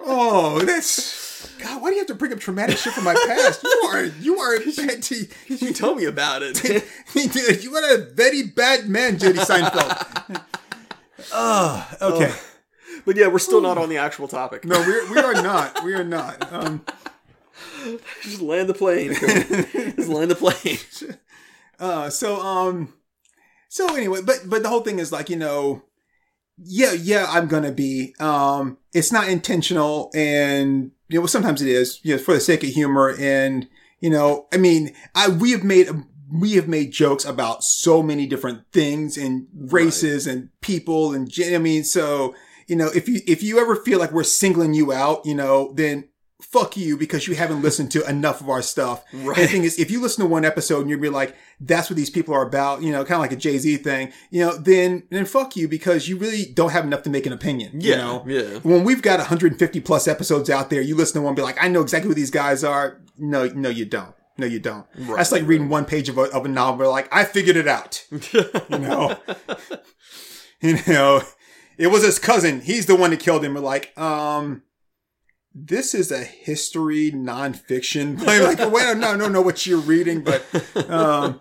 oh 0.00 0.62
that's 0.64 1.48
God. 1.58 1.82
Why 1.82 1.88
do 1.90 1.94
you 1.94 2.00
have 2.00 2.08
to 2.08 2.14
bring 2.14 2.32
up 2.32 2.40
traumatic 2.40 2.78
shit 2.78 2.92
from 2.92 3.04
my 3.04 3.14
past? 3.14 3.62
You 3.62 3.88
are 3.92 4.04
you 4.04 4.38
are 4.38 4.56
a 4.56 4.60
bad 4.60 5.02
t- 5.02 5.28
You 5.48 5.72
told 5.72 5.98
me 5.98 6.04
about 6.04 6.42
it. 6.42 6.62
you 7.64 7.76
are 7.76 7.94
a 7.94 7.98
very 7.98 8.42
bad 8.42 8.88
man, 8.88 9.18
Jerry 9.18 9.34
Seinfeld. 9.34 10.42
Oh, 11.32 11.88
okay. 12.02 12.32
but 13.04 13.16
yeah, 13.16 13.28
we're 13.28 13.38
still 13.38 13.60
not 13.60 13.78
on 13.78 13.88
the 13.88 13.96
actual 13.96 14.28
topic. 14.28 14.64
No, 14.64 14.78
we're 14.80 15.10
we 15.12 15.18
are 15.18 15.34
not. 15.34 15.82
We 15.84 15.94
are 15.94 16.04
not. 16.04 16.52
Um, 16.52 16.84
Just 18.22 18.40
land 18.40 18.68
the 18.68 18.74
plane. 18.74 19.14
Just 19.14 20.08
land 20.08 20.30
the 20.30 20.34
plane. 20.34 20.78
Uh, 21.78 22.10
so 22.10 22.40
um, 22.40 22.94
so 23.68 23.94
anyway, 23.94 24.20
but 24.24 24.40
but 24.46 24.62
the 24.62 24.68
whole 24.68 24.80
thing 24.80 24.98
is 24.98 25.12
like 25.12 25.28
you 25.28 25.36
know, 25.36 25.82
yeah, 26.62 26.92
yeah, 26.92 27.26
I'm 27.28 27.48
gonna 27.48 27.72
be. 27.72 28.14
Um, 28.20 28.78
it's 28.92 29.12
not 29.12 29.28
intentional, 29.28 30.10
and 30.14 30.92
you 31.08 31.20
know, 31.20 31.26
sometimes 31.26 31.62
it 31.62 31.68
is, 31.68 32.00
you 32.02 32.16
know, 32.16 32.22
for 32.22 32.34
the 32.34 32.40
sake 32.40 32.62
of 32.62 32.70
humor, 32.70 33.14
and 33.18 33.68
you 34.00 34.10
know, 34.10 34.46
I 34.52 34.58
mean, 34.58 34.94
I 35.14 35.28
we 35.28 35.52
have 35.52 35.64
made 35.64 35.88
we 36.32 36.52
have 36.52 36.68
made 36.68 36.92
jokes 36.92 37.24
about 37.24 37.62
so 37.62 38.02
many 38.02 38.26
different 38.26 38.62
things 38.72 39.16
and 39.16 39.46
races 39.54 40.26
and 40.26 40.48
people 40.60 41.12
and 41.12 41.30
I 41.52 41.58
mean, 41.58 41.84
so 41.84 42.34
you 42.66 42.76
know, 42.76 42.88
if 42.94 43.08
you 43.08 43.20
if 43.26 43.42
you 43.42 43.58
ever 43.58 43.76
feel 43.76 43.98
like 43.98 44.12
we're 44.12 44.24
singling 44.24 44.74
you 44.74 44.92
out, 44.92 45.24
you 45.24 45.34
know, 45.34 45.72
then 45.74 46.08
fuck 46.50 46.76
you 46.76 46.96
because 46.96 47.26
you 47.26 47.34
haven't 47.34 47.62
listened 47.62 47.90
to 47.92 48.08
enough 48.08 48.40
of 48.40 48.48
our 48.48 48.62
stuff. 48.62 49.04
And 49.12 49.22
the 49.22 49.28
Right. 49.30 49.50
thing 49.50 49.64
is, 49.64 49.78
if 49.78 49.90
you 49.90 50.00
listen 50.00 50.24
to 50.24 50.30
one 50.30 50.44
episode 50.44 50.80
and 50.82 50.90
you'll 50.90 51.00
be 51.00 51.08
like, 51.08 51.34
that's 51.60 51.90
what 51.90 51.96
these 51.96 52.10
people 52.10 52.32
are 52.34 52.46
about, 52.46 52.82
you 52.82 52.92
know, 52.92 53.04
kind 53.04 53.14
of 53.16 53.20
like 53.20 53.32
a 53.32 53.36
Jay 53.36 53.58
Z 53.58 53.78
thing, 53.78 54.12
you 54.30 54.44
know, 54.44 54.56
then 54.56 55.02
then 55.10 55.24
fuck 55.24 55.56
you 55.56 55.66
because 55.68 56.08
you 56.08 56.16
really 56.16 56.44
don't 56.46 56.70
have 56.70 56.84
enough 56.84 57.02
to 57.02 57.10
make 57.10 57.26
an 57.26 57.32
opinion. 57.32 57.72
Yeah, 57.80 57.90
You 57.90 57.96
know, 57.96 58.24
yeah. 58.26 58.58
when 58.62 58.84
we've 58.84 59.02
got 59.02 59.18
150 59.18 59.80
plus 59.80 60.06
episodes 60.06 60.48
out 60.50 60.70
there, 60.70 60.80
you 60.80 60.94
listen 60.94 61.14
to 61.14 61.20
one 61.22 61.30
and 61.30 61.36
be 61.36 61.42
like, 61.42 61.62
I 61.62 61.68
know 61.68 61.80
exactly 61.82 62.08
who 62.08 62.14
these 62.14 62.30
guys 62.30 62.62
are. 62.62 63.00
No, 63.18 63.46
no, 63.48 63.68
you 63.68 63.84
don't. 63.84 64.14
No, 64.36 64.46
you 64.46 64.58
don't. 64.58 64.84
Right, 64.98 65.16
That's 65.18 65.30
like 65.32 65.46
reading 65.46 65.68
one 65.68 65.84
page 65.84 66.08
of 66.08 66.18
a, 66.18 66.22
of 66.22 66.44
a 66.44 66.48
novel. 66.48 66.90
Like, 66.90 67.08
I 67.14 67.22
figured 67.24 67.56
it 67.56 67.68
out. 67.68 68.04
you 68.32 68.78
know, 68.78 69.16
you 70.60 70.78
know, 70.88 71.22
it 71.78 71.86
was 71.88 72.04
his 72.04 72.18
cousin. 72.18 72.60
He's 72.60 72.86
the 72.86 72.96
one 72.96 73.10
that 73.10 73.20
killed 73.20 73.44
him. 73.44 73.54
We're 73.54 73.60
like, 73.60 73.96
um, 73.98 74.62
this 75.54 75.94
is 75.94 76.10
a 76.10 76.24
history 76.24 77.12
nonfiction. 77.12 78.18
Play. 78.22 78.40
Like, 78.40 78.58
wait, 78.58 78.84
I 78.84 78.94
don't 78.94 79.32
know 79.32 79.42
what 79.42 79.66
you're 79.66 79.78
reading, 79.78 80.22
but, 80.22 80.44
um, 80.90 81.40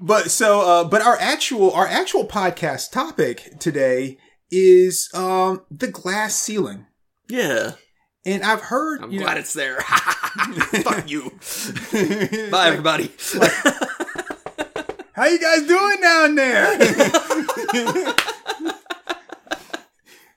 but 0.00 0.30
so, 0.30 0.60
uh, 0.62 0.84
but 0.84 1.02
our 1.02 1.18
actual, 1.20 1.70
our 1.72 1.86
actual 1.86 2.26
podcast 2.26 2.90
topic 2.90 3.58
today 3.60 4.18
is, 4.50 5.10
um, 5.14 5.62
the 5.70 5.88
glass 5.88 6.34
ceiling. 6.34 6.86
Yeah. 7.28 7.72
And 8.26 8.42
I've 8.42 8.62
heard, 8.62 9.02
I'm 9.02 9.10
glad 9.10 9.34
know, 9.34 9.40
it's 9.40 9.52
there. 9.52 9.80
Fuck 9.82 11.10
you. 11.10 11.30
Bye, 12.50 12.68
everybody. 12.68 13.12
How 15.12 15.26
you 15.26 15.38
guys 15.38 15.62
doing 15.66 16.00
down 16.00 16.34
there? 16.34 16.78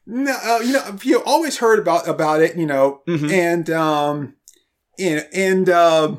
No, 0.10 0.32
uh, 0.44 0.60
you 0.60 0.72
know, 0.74 0.98
you 1.04 1.22
always 1.24 1.58
heard 1.58 1.80
about 1.80 2.08
about 2.08 2.42
it, 2.42 2.56
you 2.56 2.66
know, 2.66 3.02
Mhm. 3.08 3.30
and 3.32 3.70
um, 3.70 4.36
and 4.98 5.28
and 5.34 5.70
uh, 5.70 6.16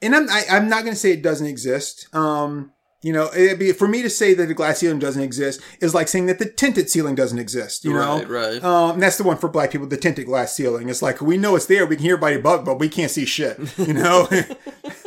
and 0.00 0.14
I'm 0.14 0.28
I, 0.30 0.44
I'm 0.50 0.68
not 0.68 0.82
going 0.84 0.94
to 0.94 0.98
say 0.98 1.10
it 1.12 1.22
doesn't 1.22 1.46
exist. 1.46 2.08
Um, 2.14 2.72
you 3.02 3.12
know, 3.12 3.30
it'd 3.34 3.58
be 3.58 3.72
for 3.72 3.86
me 3.88 4.02
to 4.02 4.10
say 4.10 4.32
that 4.34 4.46
the 4.46 4.54
glass 4.54 4.78
ceiling 4.78 4.98
doesn't 4.98 5.22
exist 5.22 5.60
is 5.80 5.94
like 5.94 6.08
saying 6.08 6.26
that 6.26 6.38
the 6.38 6.46
tinted 6.50 6.88
ceiling 6.90 7.14
doesn't 7.14 7.38
exist. 7.38 7.84
You 7.84 7.94
know, 7.94 8.18
Right, 8.18 8.28
right. 8.28 8.64
Um, 8.64 8.98
that's 9.00 9.16
the 9.18 9.24
one 9.24 9.36
for 9.38 9.48
black 9.48 9.70
people, 9.72 9.86
the 9.86 9.96
tinted 9.96 10.26
glass 10.26 10.54
ceiling. 10.54 10.88
It's 10.88 11.02
like 11.02 11.20
we 11.20 11.36
know 11.36 11.56
it's 11.56 11.66
there, 11.66 11.84
we 11.86 11.96
can 11.96 12.04
hear 12.04 12.14
everybody 12.14 12.36
above, 12.36 12.64
but 12.64 12.78
we 12.78 12.88
can't 12.88 13.10
see 13.10 13.24
shit. 13.24 13.58
You 13.78 13.92
know. 13.94 14.28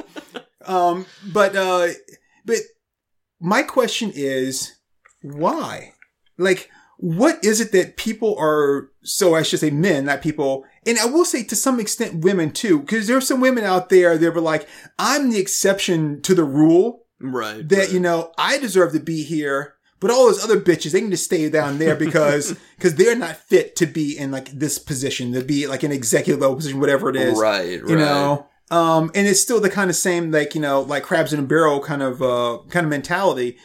um, 0.65 1.05
but 1.33 1.55
uh, 1.55 1.87
but 2.45 2.57
my 3.39 3.63
question 3.63 4.11
is 4.13 4.73
why? 5.21 5.93
Like, 6.37 6.69
what 7.01 7.43
is 7.43 7.59
it 7.59 7.71
that 7.71 7.97
people 7.97 8.35
are 8.39 8.91
so 9.03 9.33
I 9.33 9.41
should 9.41 9.59
say 9.59 9.71
men, 9.71 10.05
not 10.05 10.21
people, 10.21 10.65
and 10.85 10.99
I 10.99 11.05
will 11.05 11.25
say 11.25 11.43
to 11.43 11.55
some 11.55 11.79
extent 11.79 12.23
women 12.23 12.51
too, 12.51 12.79
because 12.79 13.07
there 13.07 13.17
are 13.17 13.21
some 13.21 13.41
women 13.41 13.63
out 13.63 13.89
there 13.89 14.19
that 14.19 14.35
were 14.35 14.39
like, 14.39 14.69
I'm 14.99 15.31
the 15.31 15.39
exception 15.39 16.21
to 16.21 16.35
the 16.35 16.43
rule 16.43 17.07
right. 17.19 17.67
that 17.67 17.77
right. 17.77 17.91
you 17.91 17.99
know 17.99 18.31
I 18.37 18.59
deserve 18.59 18.93
to 18.93 18.99
be 18.99 19.23
here, 19.23 19.73
but 19.99 20.11
all 20.11 20.27
those 20.27 20.43
other 20.43 20.61
bitches 20.61 20.91
they 20.91 21.01
can 21.01 21.09
just 21.09 21.23
stay 21.23 21.49
down 21.49 21.79
there 21.79 21.95
because 21.95 22.55
because 22.77 22.93
they're 22.93 23.15
not 23.15 23.35
fit 23.35 23.75
to 23.77 23.87
be 23.87 24.15
in 24.15 24.29
like 24.29 24.51
this 24.51 24.77
position 24.77 25.33
to 25.33 25.41
be 25.41 25.65
like 25.65 25.81
an 25.81 25.91
executive 25.91 26.39
level 26.39 26.55
position, 26.55 26.79
whatever 26.79 27.09
it 27.09 27.15
is, 27.15 27.39
Right, 27.39 27.81
right. 27.81 27.89
You 27.89 27.95
know, 27.95 28.47
um, 28.69 29.09
and 29.15 29.27
it's 29.27 29.41
still 29.41 29.59
the 29.59 29.71
kind 29.71 29.89
of 29.89 29.95
same 29.95 30.29
like 30.29 30.53
you 30.53 30.61
know 30.61 30.81
like 30.81 31.01
crabs 31.01 31.33
in 31.33 31.39
a 31.39 31.43
barrel 31.43 31.79
kind 31.79 32.03
of 32.03 32.21
uh 32.21 32.59
kind 32.69 32.85
of 32.85 32.91
mentality, 32.91 33.57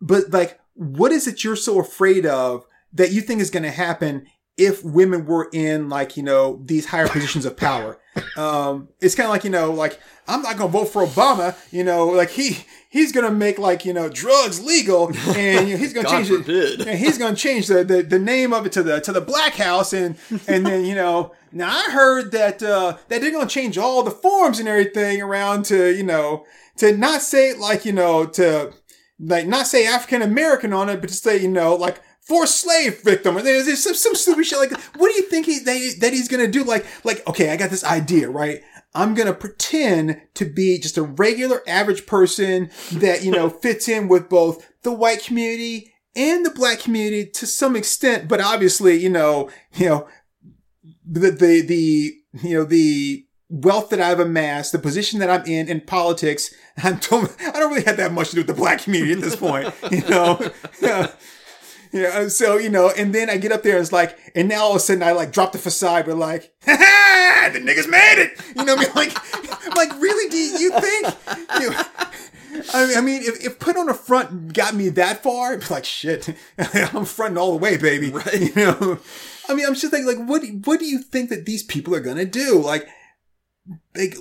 but 0.00 0.30
like 0.32 0.58
what 0.74 1.12
is 1.12 1.28
it 1.28 1.44
you're 1.44 1.54
so 1.54 1.78
afraid 1.78 2.26
of 2.26 2.64
that 2.92 3.12
you 3.12 3.20
think 3.20 3.40
is 3.40 3.50
going 3.50 3.62
to 3.62 3.70
happen 3.70 4.26
if 4.56 4.84
women 4.84 5.24
were 5.24 5.48
in 5.52 5.88
like 5.88 6.16
you 6.16 6.22
know 6.22 6.60
these 6.66 6.86
higher 6.86 7.08
positions 7.08 7.46
of 7.46 7.56
power 7.56 7.98
um 8.36 8.88
it's 9.00 9.14
kind 9.14 9.24
of 9.24 9.30
like 9.30 9.44
you 9.44 9.50
know 9.50 9.72
like 9.72 9.98
i'm 10.28 10.42
not 10.42 10.58
gonna 10.58 10.70
vote 10.70 10.84
for 10.84 11.06
obama 11.06 11.56
you 11.72 11.82
know 11.82 12.06
like 12.08 12.28
he 12.28 12.58
he's 12.90 13.12
gonna 13.12 13.30
make 13.30 13.58
like 13.58 13.86
you 13.86 13.94
know 13.94 14.10
drugs 14.10 14.62
legal 14.62 15.06
and 15.34 15.68
you 15.68 15.74
know, 15.74 15.78
he's 15.78 15.94
gonna 15.94 16.08
change 16.10 16.28
forbid. 16.28 16.80
it 16.82 16.86
and 16.86 16.98
he's 16.98 17.16
gonna 17.16 17.34
change 17.34 17.66
the, 17.66 17.82
the 17.82 18.02
the 18.02 18.18
name 18.18 18.52
of 18.52 18.66
it 18.66 18.72
to 18.72 18.82
the 18.82 19.00
to 19.00 19.10
the 19.10 19.22
black 19.22 19.54
house 19.54 19.94
and 19.94 20.18
and 20.46 20.66
then 20.66 20.84
you 20.84 20.94
know 20.94 21.32
now 21.50 21.70
i 21.70 21.90
heard 21.90 22.30
that 22.32 22.62
uh 22.62 22.94
that 23.08 23.22
they're 23.22 23.32
gonna 23.32 23.46
change 23.46 23.78
all 23.78 24.02
the 24.02 24.10
forms 24.10 24.58
and 24.58 24.68
everything 24.68 25.22
around 25.22 25.64
to 25.64 25.96
you 25.96 26.02
know 26.02 26.44
to 26.76 26.94
not 26.94 27.22
say 27.22 27.54
like 27.54 27.86
you 27.86 27.92
know 27.92 28.26
to 28.26 28.70
like 29.22 29.46
not 29.46 29.66
say 29.66 29.86
African 29.86 30.22
American 30.22 30.72
on 30.72 30.88
it, 30.88 31.00
but 31.00 31.08
to 31.08 31.14
say 31.14 31.40
you 31.40 31.48
know 31.48 31.74
like 31.74 32.00
forced 32.22 32.60
slave 32.60 33.02
victim. 33.02 33.36
Or 33.36 33.42
there's, 33.42 33.82
some, 33.82 33.94
some 33.94 34.14
stupid 34.14 34.46
shit 34.46 34.58
like 34.58 34.72
what 34.96 35.08
do 35.08 35.14
you 35.14 35.22
think 35.22 35.46
he 35.46 35.58
that, 35.60 35.96
that 36.00 36.12
he's 36.12 36.28
gonna 36.28 36.48
do? 36.48 36.64
Like 36.64 36.86
like 37.04 37.26
okay 37.28 37.50
I 37.50 37.56
got 37.56 37.70
this 37.70 37.84
idea 37.84 38.30
right? 38.30 38.62
I'm 38.94 39.14
gonna 39.14 39.34
pretend 39.34 40.20
to 40.34 40.44
be 40.44 40.78
just 40.78 40.98
a 40.98 41.02
regular 41.02 41.62
average 41.66 42.06
person 42.06 42.70
that 42.92 43.22
you 43.24 43.30
know 43.30 43.48
fits 43.62 43.88
in 43.88 44.08
with 44.08 44.28
both 44.28 44.66
the 44.82 44.92
white 44.92 45.22
community 45.22 45.92
and 46.14 46.44
the 46.44 46.50
black 46.50 46.80
community 46.80 47.24
to 47.24 47.46
some 47.46 47.74
extent 47.74 48.28
but 48.28 48.38
obviously 48.38 48.96
you 48.96 49.08
know 49.08 49.48
you 49.72 49.86
know 49.86 50.06
the 51.06 51.30
the 51.30 51.62
the 51.62 52.14
you 52.42 52.54
know 52.54 52.64
the 52.64 53.26
wealth 53.52 53.90
that 53.90 54.00
I've 54.00 54.18
amassed, 54.18 54.72
the 54.72 54.78
position 54.78 55.20
that 55.20 55.28
I'm 55.28 55.44
in 55.44 55.68
in 55.68 55.82
politics, 55.82 56.54
I'm 56.82 56.98
told, 56.98 57.34
I 57.40 57.52
don't 57.52 57.70
really 57.70 57.84
have 57.84 57.98
that 57.98 58.12
much 58.12 58.30
to 58.30 58.36
do 58.36 58.40
with 58.40 58.46
the 58.48 58.54
black 58.54 58.82
community 58.82 59.12
at 59.12 59.20
this 59.20 59.36
point, 59.36 59.72
you 59.90 60.00
know. 60.08 60.40
Yeah. 61.92 62.20
Yeah, 62.20 62.28
so 62.28 62.56
you 62.56 62.70
know, 62.70 62.90
and 62.90 63.14
then 63.14 63.28
I 63.28 63.36
get 63.36 63.52
up 63.52 63.62
there 63.62 63.76
and 63.76 63.82
it's 63.82 63.92
like, 63.92 64.18
and 64.34 64.48
now 64.48 64.64
all 64.64 64.70
of 64.70 64.76
a 64.76 64.80
sudden 64.80 65.02
I 65.02 65.12
like 65.12 65.32
drop 65.32 65.52
the 65.52 65.58
facade, 65.58 66.06
but 66.06 66.16
like, 66.16 66.52
ha 66.64 66.76
ha, 66.80 67.50
the 67.52 67.60
niggas 67.60 67.88
made 67.88 68.18
it. 68.18 68.40
You 68.56 68.64
know 68.64 68.74
what 68.74 68.90
I 68.96 69.04
mean? 69.04 69.12
Like, 69.12 69.76
like 69.76 70.00
really? 70.00 70.30
Do 70.30 70.36
you 70.36 70.70
think? 70.80 71.16
You 71.60 71.70
know, 71.70 71.82
I 72.74 72.86
mean, 72.86 72.98
I 72.98 73.00
mean, 73.00 73.22
if, 73.22 73.44
if 73.44 73.58
put 73.58 73.76
on 73.76 73.88
a 73.88 73.94
front 73.94 74.52
got 74.52 74.74
me 74.74 74.88
that 74.90 75.22
far, 75.22 75.54
it's 75.54 75.70
like 75.70 75.84
shit. 75.84 76.34
I'm 76.58 77.04
fronting 77.04 77.38
all 77.38 77.52
the 77.52 77.58
way, 77.58 77.76
baby. 77.76 78.10
Right. 78.10 78.40
You 78.40 78.54
know. 78.54 78.98
I 79.48 79.54
mean, 79.54 79.66
I'm 79.66 79.74
just 79.74 79.90
thinking, 79.90 80.06
like, 80.06 80.28
what? 80.28 80.42
What 80.64 80.80
do 80.80 80.86
you 80.86 80.98
think 80.98 81.30
that 81.30 81.46
these 81.46 81.62
people 81.62 81.94
are 81.94 82.00
gonna 82.00 82.24
do? 82.24 82.58
Like, 82.58 82.86
like, 83.96 84.16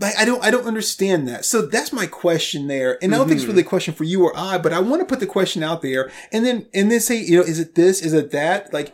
like 0.00 0.16
I 0.18 0.24
don't, 0.24 0.42
I 0.42 0.50
don't 0.50 0.66
understand 0.66 1.28
that. 1.28 1.44
So 1.44 1.66
that's 1.66 1.92
my 1.92 2.06
question 2.06 2.66
there, 2.66 2.98
and 3.02 3.14
I 3.14 3.18
don't 3.18 3.28
think 3.28 3.38
it's 3.38 3.46
really 3.48 3.62
a 3.62 3.64
question 3.66 3.92
for 3.94 4.04
you 4.04 4.24
or 4.24 4.32
I, 4.36 4.56
but 4.58 4.72
I 4.72 4.80
want 4.80 5.00
to 5.00 5.06
put 5.06 5.20
the 5.20 5.26
question 5.26 5.62
out 5.62 5.82
there, 5.82 6.10
and 6.32 6.44
then, 6.44 6.66
and 6.72 6.90
then 6.90 7.00
say, 7.00 7.20
you 7.20 7.36
know, 7.36 7.44
is 7.44 7.58
it 7.58 7.74
this? 7.74 8.00
Is 8.02 8.12
it 8.14 8.30
that? 8.32 8.72
Like, 8.72 8.92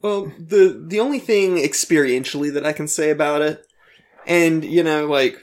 Well, 0.00 0.32
the 0.38 0.82
the 0.86 1.00
only 1.00 1.18
thing 1.18 1.56
experientially 1.56 2.52
that 2.54 2.64
I 2.64 2.72
can 2.72 2.88
say 2.88 3.10
about 3.10 3.42
it, 3.42 3.64
and 4.26 4.64
you 4.64 4.82
know, 4.82 5.06
like, 5.06 5.36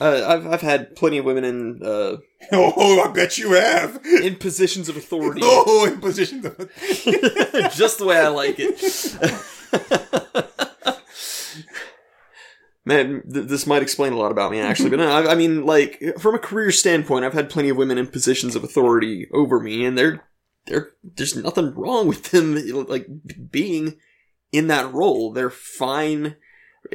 uh, 0.00 0.24
I've 0.28 0.46
I've 0.46 0.60
had 0.62 0.96
plenty 0.96 1.18
of 1.18 1.24
women 1.24 1.44
in 1.44 1.80
uh, 1.82 2.16
oh, 2.52 3.00
I 3.02 3.12
bet 3.12 3.38
you 3.38 3.52
have. 3.52 4.00
in 4.04 4.36
positions 4.36 4.88
of 4.88 4.96
authority, 4.96 5.40
Oh, 5.44 5.86
in 5.86 6.00
positions 6.00 6.44
to. 6.44 7.70
just 7.74 7.98
the 7.98 8.04
way 8.06 8.18
I 8.18 8.28
like 8.28 8.56
it. 8.58 8.76
Man, 12.84 13.22
th- 13.30 13.46
this 13.46 13.66
might 13.66 13.82
explain 13.82 14.12
a 14.12 14.16
lot 14.16 14.32
about 14.32 14.50
me, 14.50 14.60
actually. 14.60 14.90
But 14.90 15.00
no, 15.00 15.10
I, 15.10 15.32
I 15.32 15.34
mean, 15.34 15.66
like 15.66 16.02
from 16.18 16.34
a 16.34 16.38
career 16.38 16.70
standpoint, 16.70 17.24
I've 17.24 17.34
had 17.34 17.50
plenty 17.50 17.68
of 17.68 17.76
women 17.76 17.98
in 17.98 18.06
positions 18.06 18.56
of 18.56 18.64
authority 18.64 19.28
over 19.32 19.60
me, 19.60 19.84
and 19.84 19.98
they're 19.98 20.24
they're 20.66 20.90
there's 21.02 21.36
nothing 21.36 21.74
wrong 21.74 22.06
with 22.06 22.30
them, 22.30 22.56
like 22.88 23.06
being 23.50 23.96
in 24.52 24.68
that 24.68 24.92
role. 24.92 25.32
They're 25.32 25.50
fine 25.50 26.36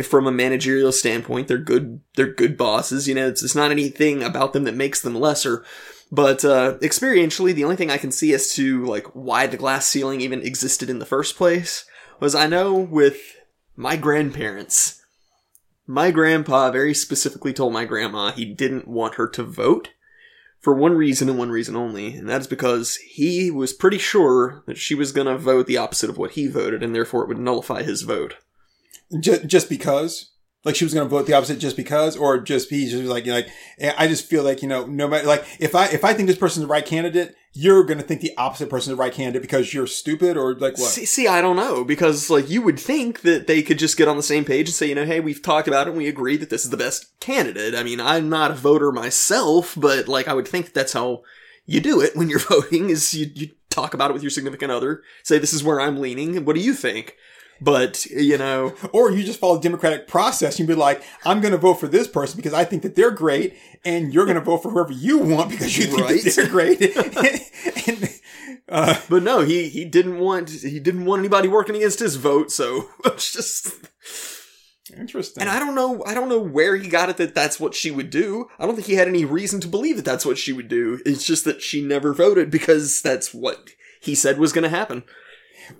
from 0.04 0.26
a 0.26 0.32
managerial 0.32 0.92
standpoint. 0.92 1.48
They're 1.48 1.58
good. 1.58 2.02
They're 2.16 2.34
good 2.34 2.58
bosses. 2.58 3.08
You 3.08 3.16
know, 3.16 3.28
it's, 3.28 3.44
it's 3.44 3.56
not 3.56 3.72
anything 3.72 4.24
about 4.24 4.54
them 4.54 4.64
that 4.64 4.76
makes 4.76 5.02
them 5.02 5.16
lesser. 5.16 5.64
But 6.12 6.46
uh, 6.46 6.78
experientially, 6.80 7.54
the 7.54 7.64
only 7.64 7.76
thing 7.76 7.92
I 7.92 7.98
can 7.98 8.12
see 8.12 8.34
as 8.34 8.54
to 8.54 8.86
like 8.86 9.08
why 9.14 9.48
the 9.48 9.58
glass 9.58 9.86
ceiling 9.86 10.22
even 10.22 10.42
existed 10.42 10.90
in 10.90 11.00
the 11.00 11.06
first 11.06 11.36
place 11.36 11.86
was 12.20 12.36
I 12.36 12.48
know 12.48 12.74
with 12.74 13.20
my 13.76 13.96
grandparents, 13.96 15.02
my 15.88 16.12
grandpa 16.12 16.72
very 16.72 16.94
specifically 16.94 17.54
told 17.54 17.74
my 17.74 17.86
grandma 17.86 18.32
he 18.32 18.46
didn't 18.46 18.88
want 18.88 19.16
her 19.16 19.28
to 19.30 19.44
vote 19.44 19.90
for 20.60 20.74
one 20.74 20.94
reason 20.94 21.30
and 21.30 21.38
one 21.38 21.52
reason 21.52 21.76
only, 21.76 22.16
and 22.16 22.28
that's 22.28 22.48
because 22.48 22.96
he 22.96 23.52
was 23.52 23.72
pretty 23.72 24.00
sure 24.00 24.64
that 24.66 24.80
she 24.80 24.96
was 24.96 25.12
going 25.12 25.28
to 25.28 25.38
vote 25.38 25.68
the 25.68 25.78
opposite 25.78 26.10
of 26.10 26.18
what 26.18 26.32
he 26.32 26.48
voted, 26.48 26.82
and 26.82 26.96
therefore 26.96 27.22
it 27.22 27.28
would 27.28 27.38
nullify 27.38 27.84
his 27.84 28.02
vote. 28.02 28.38
just, 29.20 29.46
just 29.46 29.70
because 29.70 30.32
like 30.66 30.76
she 30.76 30.84
was 30.84 30.94
going 30.94 31.06
to 31.06 31.10
vote 31.10 31.26
the 31.28 31.34
opposite 31.34 31.60
just 31.60 31.78
because 31.78 32.18
or 32.18 32.38
just 32.38 32.70
he 32.70 32.86
just 32.86 33.02
was 33.02 33.10
like 33.10 33.26
you 33.26 33.32
know, 33.32 33.38
like 33.38 33.96
i 33.98 34.08
just 34.08 34.26
feel 34.26 34.44
like 34.44 34.62
you 34.62 34.68
know 34.68 34.86
no 34.86 35.08
matter 35.08 35.26
like 35.26 35.46
if 35.60 35.74
i 35.74 35.86
if 35.88 36.04
i 36.04 36.14
think 36.14 36.28
this 36.28 36.38
person's 36.38 36.66
the 36.66 36.72
right 36.72 36.86
candidate 36.86 37.36
you're 37.58 37.86
going 37.86 37.98
to 37.98 38.04
think 38.04 38.20
the 38.20 38.36
opposite 38.38 38.70
person's 38.70 38.98
the 38.98 39.02
right 39.02 39.14
candidate 39.14 39.42
because 39.42 39.74
you're 39.74 39.88
stupid 39.88 40.36
or 40.36 40.56
like 40.56 40.78
what 40.78 40.90
See, 40.90 41.06
see, 41.06 41.26
I 41.26 41.42
don't 41.42 41.56
know 41.56 41.86
because 41.86 42.30
like 42.30 42.50
you 42.50 42.62
would 42.62 42.78
think 42.78 43.22
that 43.22 43.48
they 43.48 43.64
could 43.64 43.80
just 43.80 43.96
get 43.96 44.10
on 44.10 44.18
the 44.18 44.24
same 44.24 44.44
page 44.44 44.68
and 44.68 44.76
say, 44.76 44.90
you 44.90 44.96
know, 44.96 45.06
hey, 45.06 45.22
we've 45.22 45.42
talked 45.42 45.70
about 45.70 45.88
it 45.88 45.92
and 45.92 45.98
we 45.98 46.10
agree 46.10 46.36
that 46.36 46.50
this 46.50 46.66
is 46.66 46.70
the 46.70 46.76
best 46.76 47.18
candidate. 47.22 47.74
I 47.74 47.82
mean, 47.84 48.02
I'm 48.02 48.28
not 48.28 48.52
a 48.52 48.56
voter 48.56 48.92
myself, 48.92 49.74
but 49.78 50.10
like 50.10 50.28
I 50.28 50.34
would 50.34 50.50
think 50.50 50.74
that's 50.74 50.92
how 50.92 51.24
you 51.66 51.80
do 51.80 52.02
it 52.02 52.14
when 52.14 52.28
you're 52.28 52.40
voting 52.50 52.90
is 52.90 53.14
you, 53.14 53.32
you 53.34 53.52
talk 53.70 53.94
about 53.94 54.10
it 54.10 54.14
with 54.14 54.24
your 54.24 54.32
significant 54.32 54.74
other, 54.74 55.02
say 55.24 55.40
this 55.40 55.54
is 55.54 55.64
where 55.64 55.80
I'm 55.80 56.02
leaning. 56.02 56.44
What 56.44 56.58
do 56.58 56.62
you 56.62 56.74
think? 56.74 57.16
But 57.62 58.06
you 58.08 58.38
know, 58.38 58.74
or 58.92 59.12
you 59.12 59.24
just 59.24 59.40
follow 59.40 59.56
the 59.56 59.62
democratic 59.62 60.08
process 60.08 60.60
you'd 60.60 60.68
be 60.68 60.76
like 60.76 61.02
i'm 61.24 61.40
going 61.42 61.52
to 61.54 61.58
vote 61.58 61.76
for 61.76 61.88
this 61.88 62.08
person 62.08 62.36
because 62.36 62.54
i 62.54 62.64
think 62.66 62.82
that 62.84 62.96
they're 62.96 63.12
great 63.12 63.56
and 63.86 64.14
you're 64.14 64.26
going 64.26 64.36
to 64.36 64.42
vote 64.42 64.62
for 64.62 64.72
whoever 64.72 64.92
you 64.92 65.18
want 65.20 65.50
because 65.50 65.78
you 65.78 65.86
think 65.86 66.02
Right. 66.02 66.22
that 66.22 66.36
they're 66.36 66.50
great 66.50 66.82
and, 67.88 68.20
uh, 68.68 69.00
but 69.10 69.24
no, 69.24 69.42
he 69.42 69.70
he 69.70 69.86
didn't 69.86 70.18
want 70.20 70.50
he 70.50 70.80
didn't 70.80 71.06
want 71.06 71.20
anybody 71.20 71.48
working 71.48 71.76
against 71.76 72.00
his 72.00 72.16
vote, 72.16 72.52
so 72.52 72.90
it's 73.06 73.32
just 73.32 73.74
interesting 74.96 75.42
And 75.42 75.50
I 75.50 75.60
don't 75.60 75.76
know, 75.76 76.04
I 76.06 76.14
don't 76.14 76.30
know 76.30 76.40
where 76.40 76.76
he 76.76 76.88
got 76.88 77.10
it 77.10 77.18
that 77.18 77.36
that's 77.36 77.60
what 77.60 77.74
she 77.76 77.92
would 77.92 78.10
do. 78.10 78.48
I 78.60 78.66
don't 78.66 78.76
think 78.76 78.88
he 78.88 78.96
had 78.96 79.08
any 79.08 79.26
reason 79.26 79.60
to 79.62 79.68
believe 79.68 79.96
that 79.98 80.06
that's 80.06 80.26
what 80.26 80.38
she 80.38 80.54
would 80.54 80.68
do. 80.68 81.00
It's 81.06 81.26
just 81.26 81.46
that 81.46 81.62
she 81.62 81.82
never 81.82 82.14
voted 82.14 82.50
because 82.52 83.02
that's 83.02 83.34
what 83.34 83.70
he 84.02 84.14
said 84.16 84.38
was 84.40 84.54
going 84.54 84.64
to 84.64 84.70
happen. 84.70 85.04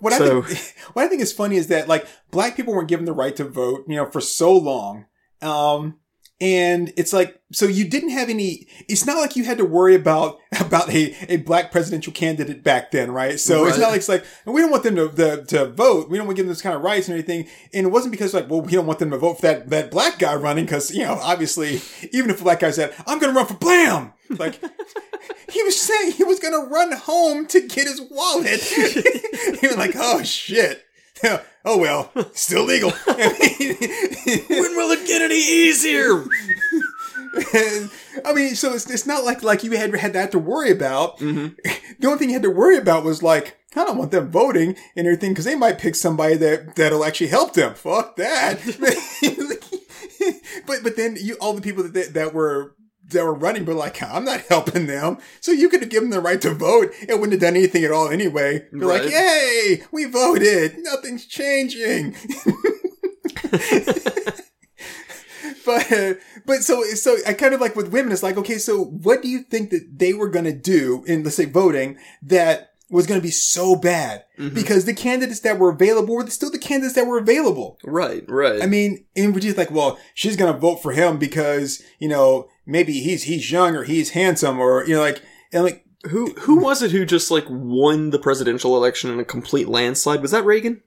What 0.00 0.12
So- 0.12 0.42
I 0.42 0.46
think, 0.46 0.74
what 0.94 1.04
I 1.04 1.08
think 1.08 1.22
is 1.22 1.32
funny 1.32 1.56
is 1.56 1.68
that 1.68 1.88
like 1.88 2.06
black 2.30 2.56
people 2.56 2.74
weren't 2.74 2.88
given 2.88 3.04
the 3.06 3.12
right 3.12 3.34
to 3.36 3.44
vote, 3.44 3.84
you 3.88 3.96
know, 3.96 4.06
for 4.06 4.20
so 4.20 4.56
long. 4.56 5.06
Um, 5.42 5.98
and 6.38 6.92
it's 6.98 7.14
like, 7.14 7.40
so 7.50 7.64
you 7.64 7.88
didn't 7.88 8.10
have 8.10 8.28
any, 8.28 8.66
it's 8.88 9.06
not 9.06 9.16
like 9.16 9.36
you 9.36 9.44
had 9.44 9.56
to 9.56 9.64
worry 9.64 9.94
about, 9.94 10.38
about 10.60 10.90
a, 10.90 11.14
a 11.32 11.38
black 11.38 11.72
presidential 11.72 12.12
candidate 12.12 12.62
back 12.62 12.90
then, 12.90 13.10
right? 13.10 13.40
So 13.40 13.66
it's 13.66 13.78
not 13.78 13.88
like, 13.88 13.98
it's 13.98 14.08
like, 14.08 14.24
we 14.44 14.60
don't 14.60 14.70
want 14.70 14.82
them 14.82 14.96
to, 14.96 15.08
the, 15.08 15.44
to 15.48 15.66
vote. 15.66 16.10
We 16.10 16.18
don't 16.18 16.26
want 16.26 16.36
to 16.36 16.42
give 16.42 16.46
them 16.46 16.52
this 16.52 16.60
kind 16.60 16.76
of 16.76 16.82
rights 16.82 17.08
and 17.08 17.18
everything. 17.18 17.48
And 17.72 17.86
it 17.86 17.90
wasn't 17.90 18.12
because 18.12 18.34
like, 18.34 18.50
well, 18.50 18.60
we 18.60 18.72
don't 18.72 18.86
want 18.86 18.98
them 18.98 19.10
to 19.12 19.18
vote 19.18 19.36
for 19.36 19.42
that, 19.42 19.70
that 19.70 19.90
black 19.90 20.18
guy 20.18 20.34
running. 20.34 20.66
Cause, 20.66 20.90
you 20.90 21.04
know, 21.04 21.18
obviously, 21.22 21.80
even 22.12 22.28
if 22.28 22.40
a 22.40 22.44
black 22.44 22.60
guy 22.60 22.70
said, 22.70 22.94
I'm 23.06 23.18
going 23.18 23.32
to 23.32 23.36
run 23.36 23.46
for 23.46 23.54
blam, 23.54 24.12
like, 24.30 24.60
he 25.48 25.62
was 25.62 25.80
saying 25.80 26.12
he 26.12 26.24
was 26.24 26.38
going 26.38 26.52
to 26.52 26.70
run 26.70 26.92
home 26.92 27.46
to 27.46 27.60
get 27.60 27.86
his 27.86 28.02
wallet. 28.10 28.60
he 29.60 29.66
was 29.66 29.76
like, 29.76 29.92
oh 29.96 30.22
shit. 30.22 30.85
oh 31.64 31.78
well, 31.78 32.12
still 32.32 32.64
legal. 32.64 32.90
when 33.06 33.16
will 34.76 34.90
it 34.92 35.06
get 35.06 35.22
any 35.22 35.36
easier? 35.36 36.24
and, 37.54 37.90
I 38.24 38.32
mean, 38.32 38.54
so 38.54 38.74
it's, 38.74 38.90
it's 38.90 39.06
not 39.06 39.24
like 39.24 39.42
like 39.42 39.64
you 39.64 39.72
had 39.72 39.94
had 39.96 40.12
that 40.12 40.32
to 40.32 40.38
worry 40.38 40.70
about. 40.70 41.18
Mm-hmm. 41.18 41.54
The 41.98 42.06
only 42.06 42.18
thing 42.18 42.28
you 42.28 42.34
had 42.34 42.42
to 42.42 42.50
worry 42.50 42.76
about 42.76 43.04
was 43.04 43.22
like, 43.22 43.58
I 43.74 43.84
don't 43.84 43.98
want 43.98 44.10
them 44.10 44.30
voting 44.30 44.76
and 44.96 45.06
everything 45.06 45.32
because 45.32 45.44
they 45.44 45.54
might 45.54 45.78
pick 45.78 45.94
somebody 45.94 46.36
that 46.36 46.76
that'll 46.76 47.04
actually 47.04 47.28
help 47.28 47.54
them. 47.54 47.74
Fuck 47.74 48.16
that. 48.16 48.60
but 50.66 50.82
but 50.82 50.96
then 50.96 51.16
you 51.20 51.36
all 51.40 51.54
the 51.54 51.62
people 51.62 51.88
that 51.88 52.14
that 52.14 52.34
were 52.34 52.74
that 53.10 53.24
were 53.24 53.34
running 53.34 53.64
were 53.64 53.74
like, 53.74 54.02
I'm 54.02 54.24
not 54.24 54.40
helping 54.48 54.86
them. 54.86 55.18
So 55.40 55.52
you 55.52 55.68
could 55.68 55.80
have 55.80 55.90
given 55.90 56.10
them 56.10 56.22
the 56.22 56.28
right 56.28 56.40
to 56.42 56.50
vote. 56.54 56.92
It 57.02 57.14
wouldn't 57.14 57.32
have 57.32 57.40
done 57.40 57.56
anything 57.56 57.84
at 57.84 57.92
all 57.92 58.08
anyway. 58.08 58.66
They're 58.72 58.88
Right. 58.88 59.02
like, 59.04 59.12
yay, 59.12 59.82
we 59.92 60.04
voted. 60.06 60.76
Nothing's 60.78 61.26
changing. 61.26 62.16
but 65.64 66.18
but 66.44 66.62
so 66.62 66.82
so 66.84 67.16
I 67.26 67.32
kind 67.32 67.54
of 67.54 67.60
like 67.60 67.76
with 67.76 67.92
women, 67.92 68.12
it's 68.12 68.22
like, 68.22 68.36
okay, 68.36 68.58
so 68.58 68.84
what 68.84 69.22
do 69.22 69.28
you 69.28 69.40
think 69.42 69.70
that 69.70 69.98
they 69.98 70.12
were 70.12 70.28
gonna 70.28 70.52
do 70.52 71.04
in 71.06 71.22
let's 71.24 71.36
say 71.36 71.44
voting 71.44 71.98
that 72.22 72.70
was 72.90 73.06
gonna 73.06 73.20
be 73.20 73.30
so 73.30 73.76
bad? 73.76 74.24
Mm-hmm. 74.38 74.54
Because 74.54 74.84
the 74.84 74.94
candidates 74.94 75.40
that 75.40 75.58
were 75.58 75.70
available 75.70 76.14
were 76.14 76.26
still 76.28 76.50
the 76.50 76.58
candidates 76.58 76.94
that 76.94 77.06
were 77.06 77.18
available. 77.18 77.78
Right, 77.84 78.24
right. 78.28 78.62
I 78.62 78.66
mean, 78.66 79.04
and 79.16 79.34
we're 79.34 79.40
just 79.40 79.56
like, 79.58 79.70
well, 79.70 79.98
she's 80.14 80.36
gonna 80.36 80.58
vote 80.58 80.76
for 80.82 80.92
him 80.92 81.18
because, 81.18 81.82
you 81.98 82.08
know, 82.08 82.48
maybe 82.66 82.94
he's 83.00 83.22
he's 83.24 83.50
young 83.50 83.74
or 83.76 83.84
he's 83.84 84.10
handsome 84.10 84.58
or 84.60 84.84
you 84.86 84.94
know, 84.94 85.00
like 85.00 85.22
and 85.52 85.64
like 85.64 85.84
who 86.10 86.32
who 86.40 86.56
was 86.58 86.82
it 86.82 86.90
who 86.90 87.04
just 87.06 87.30
like 87.30 87.46
won 87.48 88.10
the 88.10 88.18
presidential 88.18 88.76
election 88.76 89.10
in 89.10 89.18
a 89.20 89.24
complete 89.24 89.68
landslide? 89.68 90.20
Was 90.22 90.30
that 90.32 90.44
Reagan? 90.44 90.82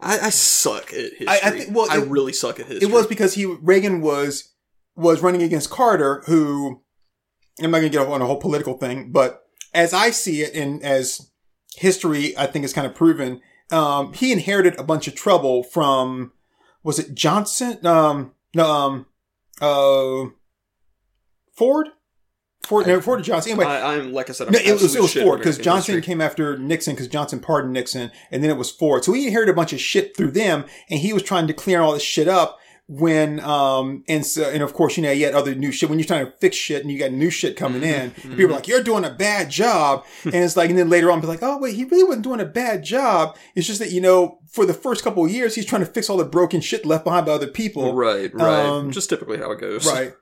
I, 0.00 0.18
I 0.18 0.30
suck 0.30 0.92
at 0.92 0.98
history. 1.12 1.26
I- 1.28 1.40
I 1.42 1.50
think- 1.50 1.74
well, 1.76 1.86
I 1.90 1.98
it- 1.98 2.08
really 2.08 2.32
suck 2.32 2.60
at 2.60 2.66
history. 2.66 2.88
It 2.88 2.92
was 2.92 3.06
because 3.06 3.34
he 3.34 3.44
Reagan 3.46 4.00
was 4.00 4.52
was 4.96 5.22
running 5.22 5.42
against 5.42 5.70
Carter, 5.70 6.22
who 6.26 6.82
I'm 7.62 7.70
not 7.70 7.78
going 7.80 7.92
to 7.92 7.98
get 7.98 8.06
on 8.08 8.20
a 8.22 8.26
whole 8.26 8.40
political 8.40 8.76
thing, 8.78 9.12
but 9.12 9.42
as 9.74 9.92
I 9.92 10.10
see 10.10 10.42
it, 10.42 10.54
and 10.54 10.82
as 10.82 11.30
history 11.76 12.36
I 12.36 12.46
think 12.46 12.64
is 12.64 12.72
kind 12.72 12.86
of 12.86 12.94
proven, 12.96 13.40
um, 13.70 14.12
he 14.12 14.32
inherited 14.32 14.76
a 14.78 14.82
bunch 14.82 15.06
of 15.06 15.14
trouble 15.14 15.62
from 15.62 16.32
was 16.82 16.98
it 16.98 17.14
Johnson? 17.14 17.84
Um, 17.86 18.32
no, 18.54 18.66
um, 18.70 19.06
uh, 19.60 20.30
Ford. 21.56 21.88
Ford, 22.64 22.86
no, 22.86 23.00
Ford 23.00 23.20
or 23.20 23.22
Johnson. 23.22 23.52
Anyway, 23.52 23.64
I, 23.64 23.96
I'm 23.96 24.12
like 24.12 24.28
I 24.28 24.34
said. 24.34 24.48
I'm 24.48 24.52
no, 24.52 24.58
it 24.58 24.72
was, 24.72 24.94
it 24.94 25.00
was 25.00 25.14
Ford 25.14 25.38
because 25.38 25.56
Johnson 25.56 25.94
history. 25.94 26.02
came 26.02 26.20
after 26.20 26.58
Nixon 26.58 26.94
because 26.94 27.08
Johnson 27.08 27.40
pardoned 27.40 27.72
Nixon, 27.72 28.10
and 28.30 28.44
then 28.44 28.50
it 28.50 28.58
was 28.58 28.70
Ford. 28.70 29.04
So 29.04 29.14
he 29.14 29.26
inherited 29.26 29.52
a 29.52 29.56
bunch 29.56 29.72
of 29.72 29.80
shit 29.80 30.14
through 30.14 30.32
them, 30.32 30.66
and 30.90 31.00
he 31.00 31.14
was 31.14 31.22
trying 31.22 31.46
to 31.46 31.54
clear 31.54 31.80
all 31.80 31.94
this 31.94 32.02
shit 32.02 32.28
up. 32.28 32.58
When 32.90 33.38
um 33.40 34.02
and 34.08 34.24
so 34.24 34.48
and 34.48 34.62
of 34.62 34.72
course 34.72 34.96
you 34.96 35.02
know 35.02 35.10
you 35.10 35.26
had 35.26 35.34
other 35.34 35.54
new 35.54 35.70
shit 35.70 35.90
when 35.90 35.98
you're 35.98 36.08
trying 36.08 36.24
to 36.24 36.32
fix 36.40 36.56
shit 36.56 36.80
and 36.80 36.90
you 36.90 36.98
got 36.98 37.12
new 37.12 37.28
shit 37.28 37.54
coming 37.54 37.82
in 37.82 38.12
Mm-hmm. 38.12 38.30
people 38.36 38.46
are 38.52 38.54
like 38.54 38.66
you're 38.66 38.82
doing 38.82 39.04
a 39.04 39.10
bad 39.10 39.50
job 39.50 40.06
and 40.24 40.34
it's 40.34 40.56
like 40.56 40.70
and 40.70 40.78
then 40.78 40.88
later 40.88 41.10
on 41.12 41.20
be 41.20 41.26
like 41.26 41.42
oh 41.42 41.58
wait 41.58 41.74
he 41.74 41.84
really 41.84 42.02
wasn't 42.04 42.24
doing 42.24 42.40
a 42.40 42.46
bad 42.46 42.82
job 42.82 43.36
it's 43.54 43.66
just 43.66 43.78
that 43.80 43.90
you 43.90 44.00
know 44.00 44.38
for 44.50 44.64
the 44.64 44.72
first 44.72 45.04
couple 45.04 45.22
of 45.22 45.30
years 45.30 45.54
he's 45.54 45.66
trying 45.66 45.84
to 45.84 45.86
fix 45.92 46.08
all 46.08 46.16
the 46.16 46.24
broken 46.24 46.62
shit 46.62 46.86
left 46.86 47.04
behind 47.04 47.26
by 47.26 47.32
other 47.32 47.46
people 47.46 47.94
Right, 47.94 48.32
right. 48.32 48.64
Um, 48.66 48.90
Just 48.90 49.10
typically 49.10 49.36
how 49.36 49.50
it 49.52 49.60
goes. 49.60 49.86
Right. 49.86 50.14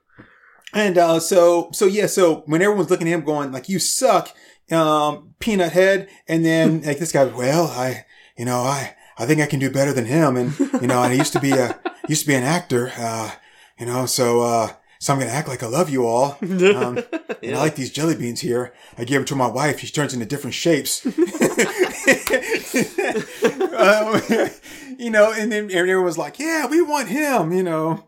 And 0.73 0.97
uh, 0.97 1.21
so 1.21 1.69
so 1.71 1.85
yeah, 1.85 2.07
so 2.07 2.43
when 2.47 2.61
everyone's 2.61 2.89
looking 2.89 3.07
at 3.07 3.13
him 3.13 3.23
going 3.23 3.53
like 3.53 3.69
you 3.69 3.79
suck, 3.79 4.35
um, 4.71 5.33
peanut 5.39 5.71
head, 5.71 6.09
and 6.27 6.43
then 6.43 6.81
like 6.81 6.99
this 6.99 7.13
guy, 7.13 7.23
well, 7.23 7.67
I 7.67 8.05
you 8.37 8.43
know, 8.43 8.57
I 8.59 8.93
I 9.17 9.25
think 9.25 9.39
I 9.39 9.45
can 9.45 9.59
do 9.61 9.71
better 9.71 9.93
than 9.93 10.03
him 10.05 10.35
and 10.35 10.59
you 10.59 10.87
know, 10.87 11.01
and 11.01 11.13
I 11.13 11.13
used 11.13 11.31
to 11.33 11.39
be 11.39 11.51
a 11.53 11.79
used 12.07 12.21
to 12.21 12.27
be 12.27 12.35
an 12.35 12.43
actor, 12.43 12.91
uh, 12.97 13.31
you 13.79 13.85
know, 13.85 14.05
so 14.05 14.41
uh 14.41 14.73
so 14.99 15.13
I'm 15.13 15.19
gonna 15.19 15.31
act 15.31 15.47
like 15.47 15.63
I 15.63 15.67
love 15.67 15.89
you 15.89 16.05
all. 16.05 16.37
Um, 16.77 16.99
and 17.43 17.55
I 17.55 17.59
like 17.59 17.75
these 17.75 17.91
jelly 17.91 18.15
beans 18.15 18.41
here. 18.41 18.73
I 18.97 19.03
gave 19.03 19.19
them 19.19 19.25
to 19.25 19.35
my 19.35 19.47
wife. 19.47 19.79
She 19.79 19.87
turns 19.87 20.13
into 20.13 20.25
different 20.25 20.53
shapes. 20.53 21.05
um, 21.05 21.13
you 24.97 25.09
know, 25.09 25.31
and 25.31 25.51
then 25.51 25.71
everyone 25.71 26.05
was 26.05 26.17
like, 26.17 26.39
"Yeah, 26.39 26.67
we 26.67 26.81
want 26.81 27.09
him." 27.09 27.51
You 27.51 27.63
know, 27.63 28.05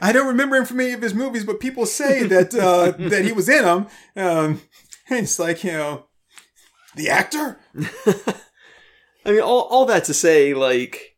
I 0.00 0.12
don't 0.12 0.28
remember 0.28 0.56
him 0.56 0.66
from 0.66 0.80
any 0.80 0.92
of 0.92 1.02
his 1.02 1.14
movies, 1.14 1.44
but 1.44 1.60
people 1.60 1.86
say 1.86 2.24
that 2.24 2.54
uh, 2.54 2.92
that 3.08 3.24
he 3.24 3.32
was 3.32 3.48
in 3.48 3.64
them. 3.64 3.86
Um, 4.16 4.60
and 5.08 5.20
it's 5.20 5.38
like 5.38 5.64
you 5.64 5.72
know, 5.72 6.06
the 6.94 7.08
actor. 7.08 7.58
I 9.24 9.30
mean, 9.30 9.40
all, 9.40 9.62
all 9.62 9.86
that 9.86 10.04
to 10.04 10.14
say, 10.14 10.54
like, 10.54 11.11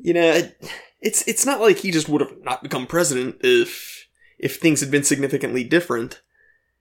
you 0.00 0.14
know, 0.14 0.30
it- 0.32 0.58
it's 1.00 1.26
it's 1.28 1.44
not 1.44 1.60
like 1.60 1.76
he 1.78 1.90
just 1.90 2.08
would 2.08 2.22
have 2.22 2.32
not 2.42 2.62
become 2.62 2.86
president 2.86 3.36
if 3.42 4.08
if 4.38 4.56
things 4.56 4.80
had 4.80 4.90
been 4.90 5.02
significantly 5.04 5.62
different 5.62 6.22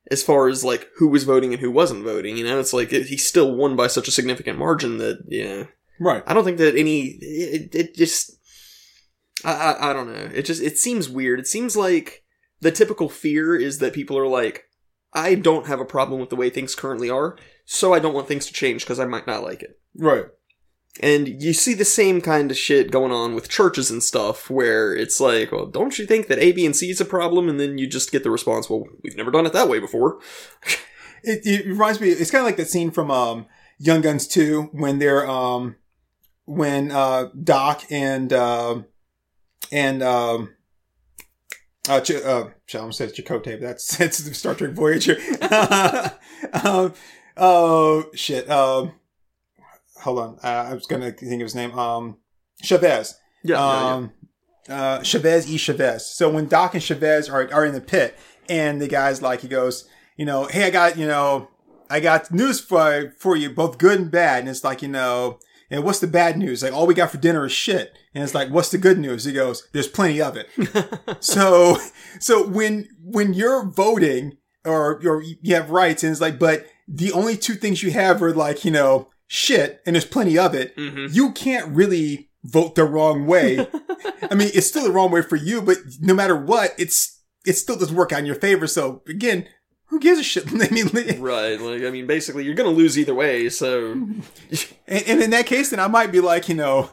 as 0.09 0.24
far 0.24 0.47
as 0.47 0.64
like 0.64 0.88
who 0.97 1.09
was 1.09 1.26
voting 1.26 1.51
and 1.51 1.59
who 1.61 1.70
wasn't 1.70 2.05
voting. 2.05 2.38
You 2.38 2.45
know, 2.45 2.57
it's 2.59 2.72
like 2.72 2.93
it, 2.93 3.07
he 3.07 3.18
still 3.18 3.53
won 3.53 3.76
by 3.76 3.88
such 3.88 4.07
a 4.07 4.11
significant 4.11 4.57
margin 4.57 4.97
that 4.99 5.24
yeah, 5.28 5.66
Right. 5.99 6.24
I 6.26 6.34
don't 6.34 6.45
think 6.45 6.57
that 6.59 6.78
any 6.78 7.18
it, 7.22 7.76
it 7.76 7.95
just 7.95 8.38
I, 9.43 9.51
I 9.53 9.89
I 9.89 9.93
don't 9.93 10.07
know. 10.14 10.30
It 10.34 10.43
just 10.43 10.61
it 10.61 10.78
seems 10.78 11.09
weird. 11.09 11.39
It 11.39 11.47
seems 11.47 11.76
like 11.76 12.24
the 12.61 12.72
typical 12.72 13.09
fear 13.09 13.55
is 13.57 13.80
that 13.80 13.93
people 13.93 14.18
are 14.18 14.28
like, 14.28 14.64
I 15.11 15.36
don't 15.36 15.68
have 15.68 15.82
a 15.82 15.86
problem 15.86 16.22
with 16.22 16.30
the 16.30 16.38
way 16.38 16.49
things 16.49 16.76
currently 16.76 17.09
are, 17.09 17.38
so 17.66 17.93
I 17.93 17.99
don't 17.99 18.14
want 18.14 18.30
things 18.30 18.45
to 18.45 18.53
change 18.53 18.84
because 18.84 18.99
I 19.01 19.05
might 19.05 19.28
not 19.28 19.43
like 19.43 19.61
it. 19.64 19.80
Right. 19.97 20.26
And 21.01 21.41
you 21.41 21.53
see 21.53 21.73
the 21.73 21.85
same 21.85 22.21
kind 22.21 22.51
of 22.51 22.57
shit 22.57 22.91
going 22.91 23.11
on 23.11 23.33
with 23.33 23.49
churches 23.49 23.89
and 23.89 24.03
stuff, 24.03 24.49
where 24.49 24.95
it's 24.95 25.19
like, 25.19 25.51
well, 25.51 25.65
don't 25.65 25.97
you 25.97 26.05
think 26.05 26.27
that 26.27 26.37
A, 26.37 26.51
B, 26.51 26.65
and 26.65 26.75
C 26.75 26.91
is 26.91 27.01
a 27.01 27.05
problem? 27.05 27.49
And 27.49 27.59
then 27.59 27.79
you 27.79 27.87
just 27.87 28.11
get 28.11 28.23
the 28.23 28.29
response, 28.29 28.69
well, 28.69 28.85
we've 29.01 29.17
never 29.17 29.31
done 29.31 29.47
it 29.47 29.53
that 29.53 29.69
way 29.69 29.79
before. 29.79 30.19
It, 31.25 31.39
it 31.45 31.65
reminds 31.65 32.01
me. 32.01 32.09
It's 32.09 32.31
kind 32.31 32.41
of 32.41 32.45
like 32.45 32.57
that 32.57 32.67
scene 32.67 32.91
from 32.91 33.09
um, 33.09 33.45
Young 33.79 34.01
Guns 34.01 34.27
2 34.27 34.71
when 34.73 34.99
they're 34.99 35.25
um, 35.25 35.77
when 36.45 36.91
uh, 36.91 37.29
Doc 37.41 37.83
and 37.89 38.33
um 38.33 38.85
and 39.71 40.03
um, 40.03 40.53
uh, 41.89 42.01
Ch- 42.01 42.11
uh, 42.11 42.49
shall 42.65 42.81
I 42.81 42.83
almost 42.83 42.97
say 42.97 43.07
Chakotay, 43.07 43.59
but 43.59 43.81
that's 43.97 44.17
the 44.19 44.33
Star 44.33 44.55
Trek 44.55 44.71
Voyager. 44.71 45.17
oh 47.37 48.05
shit. 48.13 48.49
Um, 48.49 48.93
hold 50.03 50.19
on. 50.19 50.39
Uh, 50.43 50.69
I 50.69 50.73
was 50.73 50.85
gonna 50.85 51.11
think 51.11 51.41
of 51.41 51.45
his 51.45 51.55
name. 51.55 51.77
Um, 51.77 52.17
Chavez. 52.61 53.15
Yeah, 53.43 53.57
yeah, 53.57 53.93
um, 53.93 54.11
uh, 54.69 55.01
Chavez 55.01 55.51
E. 55.51 55.57
Chavez. 55.57 56.05
So 56.05 56.29
when 56.29 56.47
Doc 56.47 56.73
and 56.73 56.83
Chavez 56.83 57.29
are, 57.29 57.51
are 57.53 57.65
in 57.65 57.73
the 57.73 57.81
pit 57.81 58.17
and 58.47 58.81
the 58.81 58.87
guy's 58.87 59.21
like, 59.21 59.41
he 59.41 59.47
goes, 59.47 59.87
you 60.17 60.25
know, 60.25 60.45
hey, 60.45 60.65
I 60.65 60.69
got, 60.69 60.97
you 60.97 61.07
know, 61.07 61.49
I 61.89 61.99
got 61.99 62.31
news 62.31 62.59
for, 62.59 63.13
for 63.19 63.35
you, 63.35 63.49
both 63.49 63.77
good 63.77 63.99
and 63.99 64.11
bad. 64.11 64.39
And 64.39 64.49
it's 64.49 64.63
like, 64.63 64.81
you 64.81 64.87
know, 64.87 65.39
and 65.69 65.83
what's 65.83 65.99
the 65.99 66.07
bad 66.07 66.37
news? 66.37 66.63
Like, 66.63 66.73
all 66.73 66.87
we 66.87 66.93
got 66.93 67.11
for 67.11 67.17
dinner 67.17 67.45
is 67.45 67.51
shit. 67.51 67.97
And 68.13 68.23
it's 68.23 68.35
like, 68.35 68.49
what's 68.49 68.69
the 68.69 68.77
good 68.77 68.99
news? 68.99 69.25
He 69.25 69.33
goes, 69.33 69.67
there's 69.73 69.87
plenty 69.87 70.21
of 70.21 70.37
it. 70.37 70.47
so, 71.19 71.77
so 72.19 72.47
when, 72.47 72.87
when 73.01 73.33
you're 73.33 73.65
voting 73.65 74.37
or, 74.65 75.01
or 75.05 75.21
you 75.21 75.55
have 75.55 75.71
rights 75.71 76.03
and 76.03 76.11
it's 76.11 76.21
like, 76.21 76.39
but 76.39 76.65
the 76.87 77.11
only 77.11 77.35
two 77.35 77.55
things 77.55 77.81
you 77.81 77.91
have 77.91 78.21
are 78.21 78.33
like, 78.33 78.63
you 78.63 78.71
know, 78.71 79.09
shit 79.34 79.81
and 79.86 79.95
there's 79.95 80.05
plenty 80.05 80.38
of 80.38 80.53
it. 80.53 80.73
hmm 80.77 81.07
You 81.09 81.31
can't 81.31 81.75
really 81.75 82.29
vote 82.43 82.75
the 82.75 82.84
wrong 82.84 83.25
way. 83.25 83.57
I 84.29 84.36
mean, 84.36 84.51
it's 84.53 84.67
still 84.67 84.84
the 84.84 84.91
wrong 84.91 85.11
way 85.11 85.23
for 85.23 85.36
you, 85.36 85.61
but 85.61 85.77
no 85.99 86.13
matter 86.13 86.36
what, 86.36 86.73
it's, 86.77 87.21
it 87.45 87.53
still 87.53 87.75
doesn't 87.77 87.95
work 87.95 88.11
out 88.11 88.19
in 88.19 88.25
your 88.25 88.36
favor. 88.36 88.67
So 88.67 89.01
again, 89.07 89.47
who 89.88 89.99
gives 89.99 90.19
a 90.19 90.23
shit? 90.23 90.47
I 90.53 90.69
mean, 90.69 90.88
and, 90.95 91.19
Right, 91.19 91.59
like, 91.59 91.81
I 91.84 91.89
mean, 91.89 92.05
basically, 92.05 92.45
you're 92.45 92.53
gonna 92.53 92.69
lose 92.69 92.97
either 92.97 93.15
way, 93.15 93.49
so. 93.49 93.93
and 94.88 95.21
in 95.23 95.29
that 95.31 95.45
case, 95.47 95.71
then 95.71 95.79
I 95.79 95.88
might 95.88 96.11
be 96.11 96.19
like, 96.19 96.47
you 96.47 96.55
know, 96.55 96.91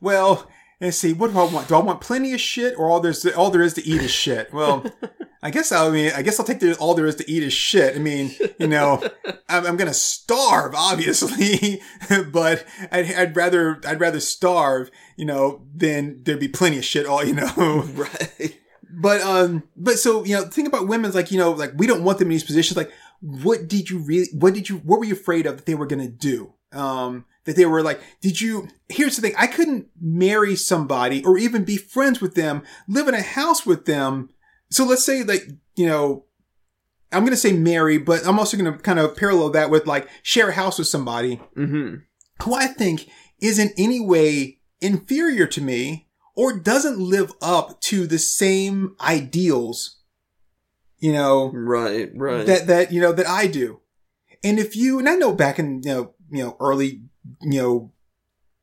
well, 0.00 0.48
let's 0.80 0.96
see, 0.96 1.12
what 1.12 1.32
do 1.32 1.38
I 1.38 1.44
want? 1.44 1.68
Do 1.68 1.74
I 1.74 1.80
want 1.80 2.00
plenty 2.00 2.32
of 2.32 2.40
shit 2.40 2.74
or 2.78 2.88
all 2.88 3.00
there's, 3.00 3.24
all 3.26 3.50
there 3.50 3.62
is 3.62 3.74
to 3.74 3.86
eat 3.86 4.02
is 4.02 4.10
shit? 4.10 4.52
Well, 4.52 4.84
I 5.42 5.50
guess 5.50 5.70
I 5.70 5.88
mean, 5.90 6.12
I 6.16 6.22
guess 6.22 6.40
I'll 6.40 6.46
take 6.46 6.60
the, 6.60 6.76
all 6.76 6.94
there 6.94 7.06
is 7.06 7.16
to 7.16 7.30
eat 7.30 7.42
is 7.42 7.52
shit. 7.52 7.94
I 7.94 7.98
mean, 7.98 8.34
you 8.58 8.66
know, 8.66 9.02
I'm, 9.48 9.66
I'm 9.66 9.76
gonna 9.76 9.94
starve, 9.94 10.74
obviously, 10.74 11.80
but 12.32 12.64
I'd, 12.90 13.12
I'd 13.12 13.36
rather, 13.36 13.80
I'd 13.86 14.00
rather 14.00 14.20
starve, 14.20 14.90
you 15.16 15.24
know, 15.24 15.62
than 15.74 16.22
there'd 16.24 16.40
be 16.40 16.48
plenty 16.48 16.78
of 16.78 16.84
shit 16.84 17.06
all, 17.06 17.24
you 17.24 17.34
know. 17.34 17.52
right. 17.56 18.58
But, 18.90 19.20
um, 19.20 19.64
but 19.76 19.98
so, 19.98 20.24
you 20.24 20.34
know, 20.34 20.44
think 20.44 20.66
about 20.66 20.88
women's 20.88 21.14
like, 21.14 21.30
you 21.30 21.38
know, 21.38 21.52
like 21.52 21.72
we 21.76 21.86
don't 21.86 22.02
want 22.02 22.18
them 22.18 22.28
in 22.28 22.32
these 22.32 22.44
positions. 22.44 22.76
Like, 22.76 22.90
what 23.20 23.68
did 23.68 23.90
you 23.90 23.98
really, 23.98 24.28
what 24.32 24.54
did 24.54 24.68
you, 24.68 24.78
what 24.78 24.98
were 24.98 25.04
you 25.04 25.12
afraid 25.12 25.46
of 25.46 25.56
that 25.56 25.66
they 25.66 25.74
were 25.74 25.86
gonna 25.86 26.08
do? 26.08 26.54
Um, 26.72 27.26
that 27.48 27.56
they 27.56 27.64
were 27.64 27.82
like, 27.82 27.98
did 28.20 28.40
you, 28.42 28.68
here's 28.90 29.16
the 29.16 29.22
thing, 29.22 29.34
I 29.38 29.46
couldn't 29.46 29.88
marry 29.98 30.54
somebody 30.54 31.24
or 31.24 31.38
even 31.38 31.64
be 31.64 31.78
friends 31.78 32.20
with 32.20 32.34
them, 32.34 32.62
live 32.86 33.08
in 33.08 33.14
a 33.14 33.22
house 33.22 33.64
with 33.64 33.86
them. 33.86 34.28
So 34.70 34.84
let's 34.84 35.02
say 35.04 35.22
like, 35.24 35.48
you 35.74 35.86
know, 35.86 36.26
I'm 37.10 37.22
going 37.22 37.30
to 37.30 37.36
say 37.38 37.52
marry, 37.54 37.96
but 37.96 38.26
I'm 38.26 38.38
also 38.38 38.58
going 38.58 38.70
to 38.70 38.78
kind 38.78 38.98
of 38.98 39.16
parallel 39.16 39.48
that 39.50 39.70
with 39.70 39.86
like 39.86 40.08
share 40.22 40.50
a 40.50 40.52
house 40.52 40.78
with 40.78 40.88
somebody. 40.88 41.40
hmm 41.54 41.94
who 42.42 42.54
I 42.54 42.66
think 42.68 43.08
is 43.40 43.58
in 43.58 43.72
any 43.76 43.98
way 43.98 44.60
inferior 44.80 45.46
to 45.48 45.60
me 45.60 46.06
or 46.36 46.56
doesn't 46.56 47.00
live 47.00 47.32
up 47.42 47.80
to 47.80 48.06
the 48.06 48.18
same 48.18 48.94
ideals, 49.00 50.00
you 50.98 51.12
know, 51.12 51.50
Right, 51.52 52.10
right. 52.14 52.46
that, 52.46 52.66
that, 52.68 52.92
you 52.92 53.00
know, 53.00 53.10
that 53.12 53.26
I 53.26 53.46
do. 53.48 53.80
And 54.44 54.60
if 54.60 54.76
you, 54.76 55.00
and 55.00 55.08
I 55.08 55.16
know 55.16 55.32
back 55.32 55.58
in, 55.58 55.82
you 55.82 55.92
know, 55.92 56.14
you 56.30 56.44
know, 56.44 56.56
early, 56.60 57.02
you 57.42 57.60
know, 57.60 57.92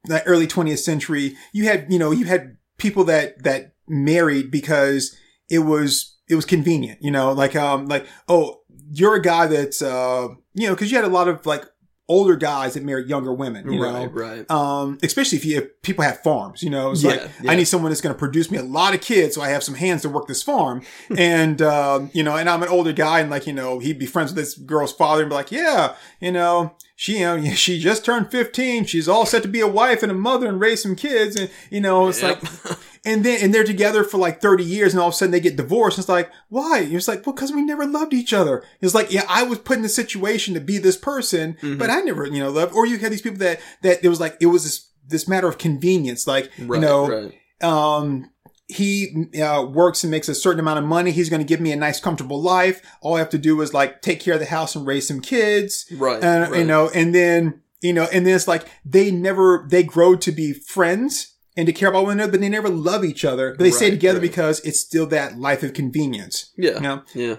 the 0.06 0.24
early 0.24 0.48
20th 0.48 0.80
century, 0.80 1.36
you 1.54 1.66
had, 1.66 1.92
you 1.92 2.00
know, 2.00 2.12
you 2.12 2.26
had 2.26 2.58
people 2.78 3.04
that, 3.06 3.44
that 3.44 3.74
married 3.88 4.52
because 4.52 5.16
it 5.50 5.60
was, 5.60 6.18
it 6.30 6.36
was 6.36 6.46
convenient, 6.46 7.00
you 7.02 7.12
know, 7.12 7.32
like, 7.32 7.56
um, 7.56 7.88
like, 7.88 8.08
oh, 8.28 8.62
you're 8.92 9.16
a 9.16 9.22
guy 9.22 9.48
that's, 9.48 9.82
uh, 9.82 10.28
you 10.54 10.68
know, 10.68 10.76
cause 10.76 10.92
you 10.92 10.98
had 10.98 11.06
a 11.06 11.10
lot 11.10 11.28
of 11.28 11.46
like 11.46 11.66
older 12.08 12.36
guys 12.36 12.76
that 12.76 12.84
married 12.84 13.08
younger 13.08 13.34
women, 13.34 13.72
you 13.72 13.80
know, 13.80 14.06
right, 14.06 14.14
right. 14.14 14.52
um, 14.52 14.98
especially 15.02 15.38
if 15.40 15.46
you 15.46 15.58
if 15.58 15.82
people 15.82 16.04
have 16.04 16.22
farms, 16.22 16.62
you 16.62 16.70
know, 16.70 16.92
it's 16.92 17.02
Yeah, 17.04 17.12
like 17.12 17.32
yeah. 17.42 17.52
I 17.52 17.56
need 17.56 17.66
someone 17.66 17.90
that's 17.92 18.02
going 18.02 18.14
to 18.14 18.20
produce 18.20 18.52
me 18.52 18.58
a 18.60 18.64
lot 18.64 18.94
of 18.94 19.02
kids, 19.02 19.34
so 19.36 19.42
I 19.42 19.50
have 19.50 19.64
some 19.64 19.76
hands 19.76 20.04
to 20.04 20.10
work 20.10 20.28
this 20.28 20.44
farm, 20.44 20.84
and 21.18 21.62
um, 21.62 22.12
you 22.14 22.22
know, 22.24 22.36
and 22.38 22.48
I'm 22.50 22.62
an 22.62 22.70
older 22.70 22.92
guy, 22.94 23.22
and 23.22 23.30
like 23.32 23.48
you 23.48 23.54
know, 23.54 23.80
he'd 23.80 23.98
be 24.00 24.06
friends 24.06 24.32
with 24.32 24.38
this 24.44 24.56
girl's 24.56 24.94
father, 24.94 25.24
and 25.24 25.30
be 25.30 25.36
like, 25.36 25.52
yeah, 25.52 25.96
you 26.20 26.32
know, 26.32 26.76
she 26.96 27.20
you 27.20 27.26
know, 27.26 27.44
she 27.56 27.80
just 27.80 28.06
turned 28.06 28.30
15, 28.30 28.86
she's 28.86 29.08
all 29.08 29.26
set 29.26 29.42
to 29.42 29.48
be 29.50 29.60
a 29.62 29.68
wife 29.68 30.04
and 30.04 30.12
a 30.12 30.16
mother 30.16 30.48
and 30.48 30.60
raise 30.60 30.84
some 30.84 30.96
kids, 30.96 31.36
and 31.36 31.50
you 31.72 31.82
know, 31.82 32.08
it's 32.10 32.22
Yep. 32.22 32.44
like, 32.44 32.78
and 33.06 33.24
then 33.24 33.40
and 33.42 33.54
they're 33.54 33.64
together 33.64 34.04
for 34.04 34.18
like 34.18 34.42
30 34.42 34.64
years, 34.64 34.94
and 34.94 35.00
all 35.02 35.10
of 35.10 35.14
a 35.14 35.18
sudden 35.18 35.32
they 35.32 35.40
get 35.40 35.56
divorced. 35.56 35.98
And 35.98 36.04
it's 36.04 36.10
like, 36.10 36.30
why? 36.50 36.80
And 36.80 36.94
It's 36.94 37.08
like, 37.08 37.26
well, 37.26 37.36
because 37.36 37.52
we 37.54 37.62
never 37.62 37.86
loved 37.86 38.14
each 38.14 38.34
other. 38.34 38.64
It's 38.82 38.96
like, 38.96 39.12
yeah, 39.12 39.26
I 39.30 39.44
was 39.44 39.60
put 39.60 39.78
in 39.78 39.84
the 39.84 39.90
situation 39.90 40.54
to 40.56 40.60
be 40.60 40.78
this 40.78 40.98
person, 40.98 41.54
Mm-hmm. 41.62 41.78
but 41.78 41.90
I 41.90 42.02
never, 42.02 42.26
you 42.26 42.40
know, 42.40 42.50
loved. 42.50 42.74
Or 42.74 42.86
you 42.86 42.98
had 42.98 43.12
these 43.12 43.22
people 43.22 43.40
that 43.40 43.62
that 43.84 44.04
it 44.04 44.10
was 44.10 44.20
like 44.20 44.36
it 44.42 44.48
was 44.48 44.64
this 44.64 44.90
this 45.08 45.28
matter 45.28 45.48
of 45.48 45.58
convenience, 45.60 46.26
like 46.26 46.50
right, 46.60 46.78
you 46.78 46.82
know, 46.82 47.08
right. 47.08 47.34
um, 47.64 48.32
he 48.68 49.28
uh, 49.40 49.64
works 49.64 50.04
and 50.04 50.10
makes 50.10 50.28
a 50.28 50.34
certain 50.34 50.60
amount 50.60 50.80
of 50.80 50.86
money. 50.86 51.12
He's 51.12 51.30
going 51.30 51.42
to 51.42 51.48
give 51.48 51.62
me 51.62 51.72
a 51.72 51.76
nice, 51.76 52.00
comfortable 52.00 52.42
life. 52.42 52.82
All 53.02 53.16
I 53.16 53.20
have 53.20 53.30
to 53.30 53.38
do 53.38 53.62
is 53.62 53.74
like 53.74 54.02
take 54.02 54.20
care 54.20 54.34
of 54.34 54.40
the 54.40 54.48
house 54.48 54.76
and 54.76 54.88
raise 54.88 55.08
some 55.08 55.22
kids, 55.22 55.86
Right, 55.96 56.24
and 56.24 56.52
right. 56.52 56.60
you 56.60 56.66
know, 56.66 56.90
and 56.96 57.14
then 57.14 57.62
you 57.84 57.94
know, 57.94 58.08
and 58.12 58.26
then 58.26 58.36
it's 58.36 58.48
like 58.48 58.66
they 58.84 59.12
never 59.12 59.68
they 59.70 59.84
grow 59.84 60.16
to 60.16 60.32
be 60.32 60.54
friends 60.54 61.35
and 61.58 61.66
to 61.68 61.74
care 61.74 61.90
about 61.90 62.04
one 62.04 62.14
another, 62.14 62.32
but 62.34 62.42
they 62.42 62.50
never 62.50 62.70
love 62.70 63.04
each 63.06 63.24
other. 63.26 63.52
But 63.52 63.64
they 63.64 63.72
stay 63.72 63.90
together 63.90 64.20
right. 64.20 64.28
because 64.30 64.60
it's 64.62 64.80
still 64.80 65.06
that 65.08 65.38
life 65.40 65.64
of 65.64 65.74
convenience. 65.74 66.52
Yeah, 66.58 66.76
You 66.76 66.80
know, 66.82 67.04
yeah. 67.14 67.36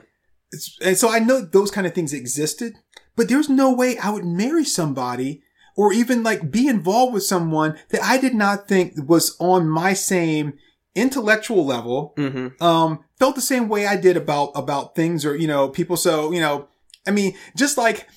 it's, 0.52 0.76
and 0.82 0.96
so 0.96 1.10
I 1.10 1.18
know 1.18 1.40
those 1.40 1.70
kind 1.70 1.86
of 1.86 1.94
things 1.94 2.12
existed, 2.12 2.74
but 3.14 3.28
there's 3.28 3.48
no 3.48 3.72
way 3.72 3.98
I 3.98 4.10
would 4.10 4.24
marry 4.24 4.64
somebody 4.64 5.42
or 5.76 5.92
even 5.92 6.22
like 6.22 6.50
be 6.50 6.68
involved 6.68 7.12
with 7.12 7.22
someone 7.24 7.78
that 7.90 8.02
I 8.02 8.18
did 8.18 8.34
not 8.34 8.66
think 8.68 8.94
was 9.06 9.36
on 9.38 9.68
my 9.68 9.92
same 9.92 10.54
intellectual 10.94 11.64
level, 11.66 12.14
Mm-hmm. 12.16 12.62
um, 12.64 13.04
felt 13.18 13.34
the 13.34 13.42
same 13.42 13.68
way 13.68 13.86
I 13.86 13.96
did 13.96 14.16
about, 14.16 14.52
about 14.54 14.94
things 14.94 15.24
or, 15.26 15.36
you 15.36 15.46
know, 15.46 15.68
people. 15.68 15.96
So, 15.96 16.32
you 16.32 16.40
know, 16.40 16.68
I 17.06 17.10
mean, 17.10 17.34
just 17.54 17.76
like 17.78 18.08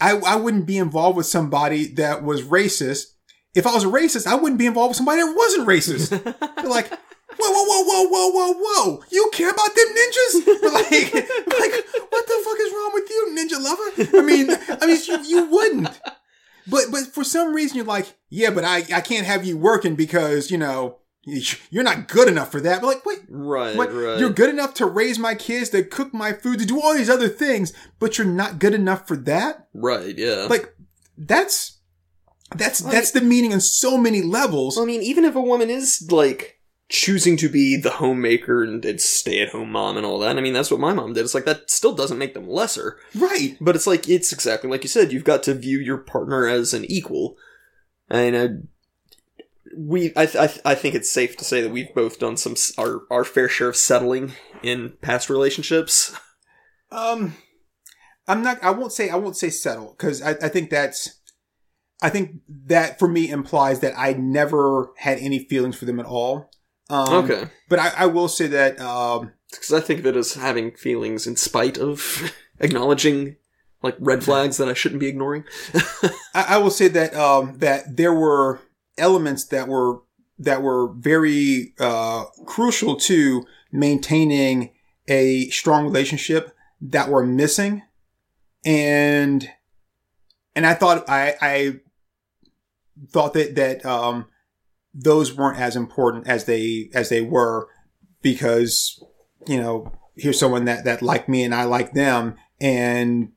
I, 0.00 0.16
I 0.16 0.36
wouldn't 0.36 0.66
be 0.66 0.78
involved 0.78 1.16
with 1.16 1.26
somebody 1.26 1.86
that 1.94 2.24
was 2.24 2.42
racist. 2.42 3.11
If 3.54 3.66
I 3.66 3.74
was 3.74 3.84
a 3.84 3.88
racist, 3.88 4.26
I 4.26 4.34
wouldn't 4.34 4.58
be 4.58 4.66
involved 4.66 4.90
with 4.90 4.96
somebody 4.96 5.20
that 5.22 5.34
wasn't 5.36 5.68
racist. 5.68 6.08
They're 6.10 6.70
like, 6.70 6.88
whoa, 6.88 6.96
whoa, 7.38 7.64
whoa, 7.66 7.82
whoa, 7.84 8.08
whoa, 8.08 8.30
whoa, 8.30 8.54
whoa. 8.58 9.04
You 9.10 9.30
care 9.32 9.50
about 9.50 9.74
them 9.74 9.88
ninjas? 9.88 10.46
We're 10.46 10.72
like, 10.72 10.90
like, 11.14 11.84
what 12.10 12.26
the 12.26 12.42
fuck 12.44 12.58
is 12.60 12.72
wrong 12.72 12.90
with 12.94 13.10
you, 13.10 13.36
ninja 13.36 13.62
lover? 13.62 14.18
I 14.18 14.22
mean, 14.22 14.50
I 14.80 14.86
mean, 14.86 14.98
you, 15.06 15.24
you 15.38 15.50
wouldn't. 15.50 16.00
But, 16.66 16.84
but 16.90 17.06
for 17.08 17.24
some 17.24 17.54
reason 17.54 17.76
you're 17.76 17.86
like, 17.86 18.14
yeah, 18.30 18.50
but 18.50 18.64
I, 18.64 18.84
I 18.94 19.00
can't 19.00 19.26
have 19.26 19.44
you 19.44 19.56
working 19.58 19.96
because, 19.96 20.50
you 20.50 20.56
know, 20.58 20.98
you're 21.24 21.84
not 21.84 22.08
good 22.08 22.28
enough 22.28 22.50
for 22.50 22.60
that. 22.60 22.80
But 22.80 22.86
like, 22.86 23.06
wait, 23.06 23.18
Right, 23.28 23.76
what? 23.76 23.92
right. 23.92 24.18
You're 24.18 24.30
good 24.30 24.50
enough 24.50 24.74
to 24.74 24.86
raise 24.86 25.18
my 25.18 25.34
kids, 25.34 25.70
to 25.70 25.82
cook 25.84 26.14
my 26.14 26.32
food, 26.32 26.58
to 26.60 26.66
do 26.66 26.80
all 26.80 26.94
these 26.94 27.10
other 27.10 27.28
things, 27.28 27.72
but 27.98 28.16
you're 28.16 28.26
not 28.26 28.58
good 28.58 28.74
enough 28.74 29.06
for 29.06 29.16
that? 29.18 29.66
right, 29.74 30.16
yeah. 30.16 30.46
Like, 30.48 30.74
that's, 31.18 31.78
that's, 32.56 32.80
that's 32.80 33.10
the 33.12 33.20
meaning 33.20 33.52
on 33.52 33.60
so 33.60 33.96
many 33.96 34.22
levels. 34.22 34.76
Well, 34.76 34.84
I 34.84 34.86
mean, 34.86 35.02
even 35.02 35.24
if 35.24 35.34
a 35.34 35.40
woman 35.40 35.70
is 35.70 36.08
like 36.10 36.58
choosing 36.88 37.38
to 37.38 37.48
be 37.48 37.76
the 37.76 37.90
homemaker 37.90 38.62
and, 38.62 38.84
and 38.84 39.00
stay 39.00 39.40
at 39.40 39.48
home 39.48 39.72
mom 39.72 39.96
and 39.96 40.04
all 40.04 40.18
that, 40.18 40.36
I 40.36 40.40
mean, 40.40 40.52
that's 40.52 40.70
what 40.70 40.80
my 40.80 40.92
mom 40.92 41.14
did. 41.14 41.24
It's 41.24 41.34
like 41.34 41.46
that 41.46 41.70
still 41.70 41.94
doesn't 41.94 42.18
make 42.18 42.34
them 42.34 42.48
lesser. 42.48 42.98
Right. 43.14 43.56
But 43.60 43.76
it's 43.76 43.86
like 43.86 44.08
it's 44.08 44.32
exactly 44.32 44.68
like 44.68 44.82
you 44.82 44.88
said. 44.88 45.12
You've 45.12 45.24
got 45.24 45.42
to 45.44 45.54
view 45.54 45.78
your 45.78 45.98
partner 45.98 46.46
as 46.46 46.74
an 46.74 46.84
equal, 46.84 47.36
and 48.10 48.36
uh, 48.36 48.48
we. 49.76 50.12
I, 50.16 50.24
I 50.24 50.72
I 50.72 50.74
think 50.74 50.94
it's 50.94 51.10
safe 51.10 51.36
to 51.38 51.44
say 51.44 51.62
that 51.62 51.70
we've 51.72 51.94
both 51.94 52.18
done 52.18 52.36
some 52.36 52.52
s- 52.52 52.74
our 52.76 53.02
our 53.10 53.24
fair 53.24 53.48
share 53.48 53.68
of 53.68 53.76
settling 53.76 54.32
in 54.62 54.92
past 55.00 55.30
relationships. 55.30 56.14
Um, 56.90 57.36
I'm 58.28 58.42
not. 58.42 58.62
I 58.62 58.70
won't 58.70 58.92
say. 58.92 59.08
I 59.08 59.16
won't 59.16 59.38
say 59.38 59.48
settle 59.48 59.96
because 59.96 60.20
I, 60.20 60.32
I 60.32 60.48
think 60.48 60.68
that's. 60.68 61.20
I 62.02 62.10
think 62.10 62.40
that 62.66 62.98
for 62.98 63.08
me 63.08 63.30
implies 63.30 63.80
that 63.80 63.94
I 63.96 64.12
never 64.14 64.90
had 64.96 65.18
any 65.18 65.38
feelings 65.44 65.76
for 65.76 65.84
them 65.84 66.00
at 66.00 66.06
all. 66.06 66.50
Um, 66.90 67.24
okay, 67.24 67.48
But 67.68 67.78
I, 67.78 67.92
I 67.98 68.06
will 68.06 68.28
say 68.28 68.48
that. 68.48 68.80
Um, 68.80 69.32
because 69.50 69.72
I 69.72 69.80
think 69.80 70.00
of 70.00 70.06
it 70.06 70.16
as 70.16 70.34
having 70.34 70.72
feelings 70.72 71.26
in 71.26 71.36
spite 71.36 71.78
of 71.78 72.32
acknowledging 72.60 73.36
like 73.82 73.96
red 73.98 74.24
flags 74.24 74.56
that 74.56 74.68
I 74.68 74.74
shouldn't 74.74 75.00
be 75.00 75.08
ignoring. 75.08 75.44
I, 76.34 76.46
I 76.48 76.58
will 76.58 76.70
say 76.70 76.88
that 76.88 77.14
um, 77.14 77.58
that 77.58 77.96
there 77.96 78.14
were 78.14 78.60
elements 78.98 79.44
that 79.46 79.68
were 79.68 80.00
that 80.38 80.62
were 80.62 80.92
very 80.94 81.74
uh, 81.78 82.24
crucial 82.46 82.96
to 82.96 83.44
maintaining 83.70 84.70
a 85.08 85.48
strong 85.50 85.84
relationship 85.84 86.54
that 86.80 87.08
were 87.08 87.24
missing, 87.24 87.82
and 88.64 89.48
and 90.54 90.66
I 90.66 90.74
thought 90.74 91.08
I 91.08 91.34
I 91.40 91.80
thought 93.10 93.34
that 93.34 93.54
that 93.54 93.84
um, 93.84 94.26
those 94.94 95.34
weren't 95.34 95.58
as 95.58 95.76
important 95.76 96.26
as 96.26 96.44
they 96.44 96.90
as 96.94 97.08
they 97.08 97.20
were 97.20 97.68
because 98.20 99.02
you 99.46 99.60
know 99.60 99.92
here's 100.16 100.38
someone 100.38 100.64
that 100.66 100.84
that 100.84 101.02
liked 101.02 101.28
me 101.28 101.42
and 101.42 101.54
I 101.54 101.64
like 101.64 101.92
them. 101.92 102.36
And 102.60 103.32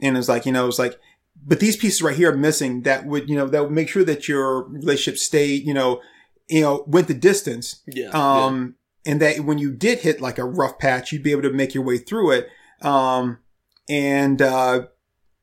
and 0.00 0.16
it 0.16 0.18
was 0.18 0.28
like 0.28 0.46
you 0.46 0.52
know 0.52 0.64
it 0.64 0.66
was 0.66 0.78
like 0.78 0.98
but 1.46 1.60
these 1.60 1.76
pieces 1.76 2.02
right 2.02 2.16
here 2.16 2.32
are 2.32 2.36
missing 2.36 2.82
that 2.82 3.06
would 3.06 3.28
you 3.28 3.36
know 3.36 3.46
that 3.46 3.62
would 3.62 3.72
make 3.72 3.88
sure 3.88 4.04
that 4.04 4.28
your 4.28 4.68
relationship 4.68 5.18
stayed 5.18 5.66
you 5.66 5.74
know 5.74 6.00
you 6.48 6.60
know 6.60 6.84
went 6.86 7.08
the 7.08 7.14
distance. 7.14 7.82
Yeah. 7.86 8.10
um 8.10 8.76
and 9.06 9.20
that 9.20 9.40
when 9.40 9.58
you 9.58 9.70
did 9.72 10.00
hit 10.00 10.20
like 10.20 10.38
a 10.38 10.44
rough 10.44 10.78
patch 10.78 11.12
you'd 11.12 11.22
be 11.22 11.32
able 11.32 11.42
to 11.42 11.52
make 11.52 11.74
your 11.74 11.84
way 11.84 11.98
through 11.98 12.30
it. 12.32 12.48
Um 12.80 13.40
and 13.88 14.40
uh 14.40 14.86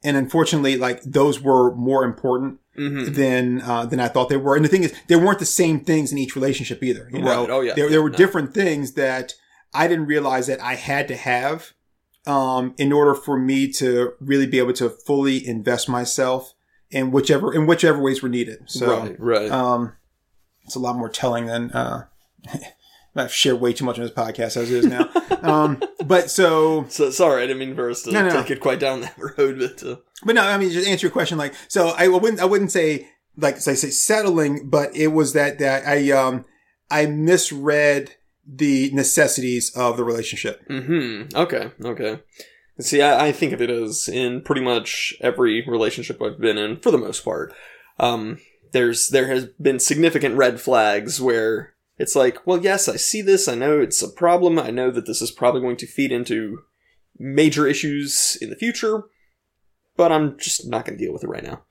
and 0.03 0.17
unfortunately 0.17 0.77
like 0.77 1.03
those 1.03 1.39
were 1.39 1.75
more 1.75 2.03
important 2.03 2.59
Mhm. 2.77 3.13
than 3.15 3.61
uh, 3.61 3.85
than 3.85 3.99
I 3.99 4.07
thought 4.07 4.29
they 4.29 4.37
were. 4.37 4.55
And 4.55 4.63
the 4.63 4.69
thing 4.69 4.83
is, 4.83 4.93
they 5.07 5.15
weren't 5.17 5.39
the 5.39 5.45
same 5.45 5.81
things 5.81 6.11
in 6.11 6.17
each 6.17 6.35
relationship 6.35 6.81
either. 6.81 7.09
You 7.11 7.19
know, 7.21 7.41
Right. 7.41 7.49
Oh, 7.49 7.61
yeah. 7.61 7.73
there, 7.73 7.89
there 7.89 8.01
were 8.01 8.09
No. 8.09 8.17
different 8.17 8.53
things 8.53 8.93
that 8.93 9.33
I 9.73 9.87
didn't 9.87 10.05
realize 10.05 10.47
that 10.47 10.61
I 10.61 10.75
had 10.75 11.07
to 11.09 11.15
have 11.15 11.73
um, 12.25 12.73
in 12.77 12.91
order 12.93 13.13
for 13.13 13.37
me 13.37 13.71
to 13.73 14.13
really 14.19 14.45
be 14.47 14.57
able 14.59 14.73
to 14.73 14.89
fully 14.89 15.45
invest 15.45 15.89
myself 15.89 16.53
in 16.89 17.11
whichever 17.11 17.53
in 17.53 17.65
whichever 17.67 18.01
ways 18.01 18.21
were 18.21 18.29
needed. 18.29 18.59
So 18.67 18.99
right, 18.99 19.15
right. 19.19 19.51
um, 19.51 19.93
it's 20.65 20.75
a 20.75 20.79
lot 20.79 20.95
more 20.95 21.09
telling 21.09 21.47
than 21.47 21.71
uh, 21.71 22.05
I've 23.15 23.33
shared 23.33 23.59
way 23.59 23.73
too 23.73 23.83
much 23.85 23.97
on 23.97 24.03
this 24.03 24.13
podcast 24.13 24.55
as 24.57 24.71
it 24.71 24.85
is 24.85 24.85
now. 24.85 25.09
um, 25.41 25.81
but 26.05 26.29
so 26.31 26.85
so 26.89 27.09
sorry, 27.11 27.43
I 27.43 27.47
didn't 27.47 27.59
mean 27.59 27.75
for 27.75 27.89
us 27.89 28.03
to 28.03 28.11
No, 28.11 28.21
no, 28.21 28.29
no. 28.33 28.41
take 28.41 28.51
it 28.51 28.59
quite 28.61 28.79
down 28.79 29.01
that 29.01 29.15
road, 29.37 29.59
but 29.59 29.83
uh, 29.87 29.95
But 30.23 30.35
no, 30.35 30.43
I 30.43 30.57
mean, 30.57 30.69
just 30.71 30.87
answer 30.87 31.07
your 31.07 31.11
question. 31.11 31.37
Like, 31.37 31.53
so 31.67 31.89
I 31.97 32.07
wouldn't, 32.07 32.39
I 32.41 32.45
wouldn't 32.45 32.71
say 32.71 33.09
like, 33.37 33.57
so 33.57 33.71
I 33.71 33.75
say 33.75 33.89
settling, 33.89 34.69
but 34.69 34.95
it 34.95 35.07
was 35.07 35.33
that, 35.33 35.59
that 35.59 35.87
I, 35.87 36.11
um, 36.11 36.45
I 36.89 37.05
misread 37.05 38.15
the 38.45 38.91
necessities 38.93 39.71
of 39.75 39.97
the 39.97 40.03
relationship. 40.03 40.61
hmm 40.67 41.23
Okay, 41.33 41.71
okay. 41.83 42.19
See, 42.79 43.01
I, 43.01 43.27
I 43.27 43.31
think 43.31 43.53
of 43.53 43.61
it 43.61 43.69
as 43.69 44.07
in 44.07 44.41
pretty 44.41 44.61
much 44.61 45.13
every 45.21 45.63
relationship 45.67 46.21
I've 46.21 46.39
been 46.39 46.57
in, 46.57 46.77
for 46.77 46.91
the 46.91 46.97
most 46.97 47.23
part. 47.23 47.53
Um, 47.99 48.39
there's 48.71 49.09
there 49.09 49.27
has 49.27 49.45
been 49.61 49.79
significant 49.79 50.35
red 50.35 50.59
flags 50.59 51.21
where 51.21 51.73
it's 52.01 52.15
like, 52.15 52.45
well, 52.47 52.57
yes, 52.57 52.89
I 52.89 52.95
see 52.95 53.21
this. 53.21 53.47
I 53.47 53.53
know 53.53 53.79
it's 53.79 54.01
a 54.01 54.09
problem. 54.09 54.57
I 54.57 54.71
know 54.71 54.89
that 54.89 55.05
this 55.05 55.21
is 55.21 55.29
probably 55.29 55.61
going 55.61 55.77
to 55.77 55.85
feed 55.85 56.11
into 56.11 56.63
major 57.19 57.67
issues 57.67 58.39
in 58.41 58.49
the 58.49 58.55
future, 58.55 59.03
but 59.95 60.11
I'm 60.11 60.35
just 60.39 60.67
not 60.67 60.83
going 60.83 60.97
to 60.97 61.03
deal 61.03 61.13
with 61.13 61.23
it 61.23 61.29
right 61.29 61.43
now. 61.43 61.61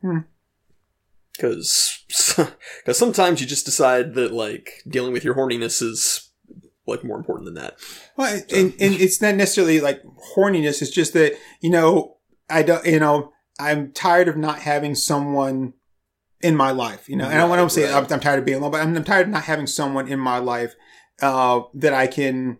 Hmm. 0.00 0.18
Because 1.36 2.02
because 2.08 2.52
sometimes 2.98 3.42
you 3.42 3.46
just 3.46 3.66
decide 3.66 4.14
that 4.14 4.32
like 4.32 4.82
dealing 4.88 5.12
with 5.12 5.22
your 5.22 5.34
horniness 5.34 5.82
is 5.82 6.30
like 6.86 7.04
more 7.04 7.18
important 7.18 7.44
than 7.44 7.54
that. 7.54 7.76
Well, 8.16 8.34
and, 8.50 8.72
and 8.80 8.94
it's 8.94 9.20
not 9.20 9.34
necessarily 9.34 9.80
like 9.80 10.02
horniness. 10.34 10.80
It's 10.80 10.90
just 10.90 11.12
that, 11.12 11.34
you 11.60 11.68
know, 11.68 12.16
I 12.48 12.62
don't, 12.62 12.86
you 12.86 13.00
know, 13.00 13.32
I'm 13.60 13.92
tired 13.92 14.28
of 14.28 14.38
not 14.38 14.60
having 14.60 14.94
someone 14.94 15.74
in 16.44 16.54
my 16.54 16.70
life. 16.70 17.08
You 17.08 17.16
know, 17.16 17.24
and 17.28 17.40
I 17.40 17.44
want 17.46 17.62
to 17.62 17.74
say 17.74 17.84
Right, 17.84 18.04
I'm, 18.04 18.12
I'm 18.12 18.20
tired 18.20 18.38
of 18.38 18.44
being 18.44 18.58
alone, 18.58 18.70
but 18.70 18.82
I'm, 18.82 18.94
I'm 18.94 19.02
tired 19.02 19.26
of 19.26 19.32
not 19.32 19.44
having 19.44 19.66
someone 19.66 20.06
in 20.08 20.20
my 20.20 20.38
life 20.38 20.76
uh, 21.22 21.62
that 21.72 21.94
I 21.94 22.06
can 22.06 22.58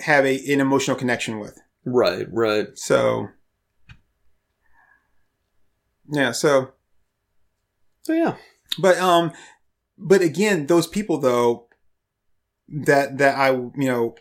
have 0.00 0.24
a 0.24 0.52
an 0.52 0.60
emotional 0.60 0.96
connection 0.96 1.38
with. 1.38 1.60
Right, 1.84 2.26
right. 2.32 2.68
So, 2.74 3.28
yeah. 6.10 6.32
So, 6.32 6.72
So 8.02 8.14
yeah. 8.14 8.36
but 8.78 8.96
um, 8.98 9.32
but 9.98 10.22
again, 10.22 10.66
those 10.66 10.86
people 10.86 11.18
though 11.18 11.68
that 12.68 13.18
that 13.18 13.36
I 13.36 13.50
you 13.50 13.72
know 13.76 14.14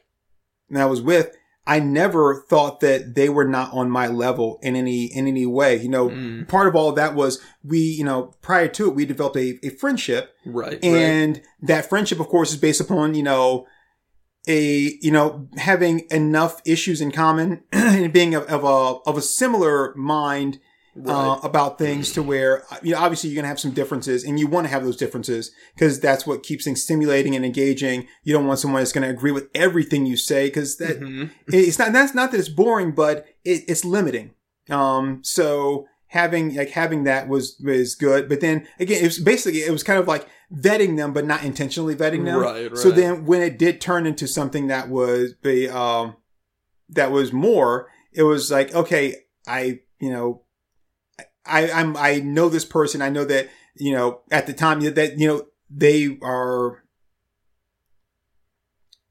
that 0.72 0.82
I 0.82 0.86
was 0.86 1.02
with, 1.02 1.36
I 1.70 1.80
never 1.80 2.44
thought 2.50 2.80
that 2.80 3.14
they 3.14 3.30
were 3.30 3.48
not 3.48 3.72
on 3.74 3.92
my 3.92 4.08
level 4.08 4.58
in 4.64 4.76
any 4.76 5.06
in 5.06 5.28
any 5.28 5.46
way. 5.46 5.76
You 5.76 5.90
know, 5.90 6.10
Mm, 6.10 6.48
part 6.48 6.68
of 6.68 6.76
all 6.76 6.90
of 6.90 6.96
that 6.96 7.14
was 7.14 7.40
we 7.64 7.78
you 7.80 8.04
know 8.04 8.34
prior 8.42 8.68
to 8.70 8.88
it 8.88 8.96
we 8.96 9.06
developed 9.06 9.38
a, 9.38 9.60
a 9.64 9.70
friendship 9.70 10.34
right, 10.46 10.72
right. 10.72 10.84
and 10.84 11.42
that 11.62 11.88
friendship 11.88 12.20
of 12.20 12.28
course 12.28 12.50
is 12.52 12.58
based 12.58 12.82
upon 12.82 13.14
you 13.14 13.22
know 13.22 13.68
a 14.48 14.98
you 15.02 15.12
know 15.12 15.48
having 15.58 16.08
enough 16.10 16.62
issues 16.66 17.02
in 17.02 17.12
common 17.12 17.62
and 17.72 18.12
being 18.12 18.34
of, 18.34 18.44
of 18.46 18.64
a 18.64 19.00
of 19.08 19.18
a 19.18 19.22
similar 19.22 19.94
mind 19.96 20.60
uh, 21.06 21.40
about 21.44 21.78
things 21.78 22.12
to 22.14 22.22
where 22.24 22.64
you 22.84 22.94
know 22.94 23.00
obviously 23.00 23.30
you're 23.30 23.36
gonna 23.42 23.48
have 23.48 23.60
some 23.60 23.72
differences 23.72 24.24
and 24.24 24.40
you 24.40 24.48
want 24.48 24.66
to 24.66 24.70
have 24.72 24.84
those 24.84 24.98
differences 24.98 25.52
because 25.76 26.00
that's 26.00 26.26
what 26.28 26.44
keeps 26.44 26.66
things 26.66 26.84
stimulating 26.84 27.36
and 27.36 27.46
engaging. 27.46 28.08
You 28.24 28.34
don't 28.34 28.48
want 28.48 28.60
someone 28.60 28.82
that's 28.82 28.92
going 28.92 29.04
to 29.04 29.10
agree 29.10 29.32
with 29.32 29.50
everything 29.56 30.06
you 30.06 30.18
say 30.18 30.48
because 30.48 30.78
that 30.78 31.00
Mhm. 31.00 31.32
it's 31.48 31.80
not 31.80 31.94
that's 31.94 32.14
not 32.14 32.32
that 32.32 32.40
it's 32.40 32.50
boring 32.50 32.92
but 32.92 33.26
it, 33.44 33.64
it's 33.68 33.86
limiting. 33.86 34.32
Um 34.70 35.22
so 35.24 35.86
having 36.08 36.56
like 36.56 36.72
having 36.72 37.04
that 37.04 37.28
was 37.28 37.60
was 37.64 37.94
good 37.96 38.28
but 38.28 38.42
then 38.42 38.68
again 38.80 39.02
it 39.04 39.06
was 39.06 39.20
basically 39.20 39.60
it 39.60 39.72
was 39.72 39.84
kind 39.84 40.00
of 40.00 40.08
like 40.08 40.28
vetting 40.52 40.98
them 40.98 41.14
but 41.14 41.26
not 41.26 41.44
intentionally 41.44 41.96
vetting 41.96 42.26
them. 42.26 42.40
Right, 42.40 42.76
so 42.76 42.90
then 42.92 43.26
when 43.26 43.42
it 43.42 43.60
did 43.60 43.80
turn 43.80 44.08
into 44.08 44.28
something 44.28 44.68
that 44.68 44.90
was 44.90 45.34
be 45.36 45.70
um 45.70 46.16
that 46.90 47.12
was 47.12 47.32
more 47.32 47.88
it 48.12 48.24
was 48.24 48.50
like 48.50 48.74
okay 48.74 49.16
i 49.48 49.80
you 50.00 50.10
know 50.12 50.42
i 51.46 51.70
i'm 51.72 51.96
i 51.98 52.20
know 52.20 52.50
this 52.50 52.66
person 52.66 53.02
i 53.02 53.10
know 53.10 53.26
that 53.26 53.50
you 53.76 53.94
know 53.94 54.22
at 54.32 54.48
the 54.48 54.54
time 54.54 54.80
that 54.82 55.20
you 55.20 55.28
know 55.28 55.46
they 55.70 56.18
are 56.22 56.84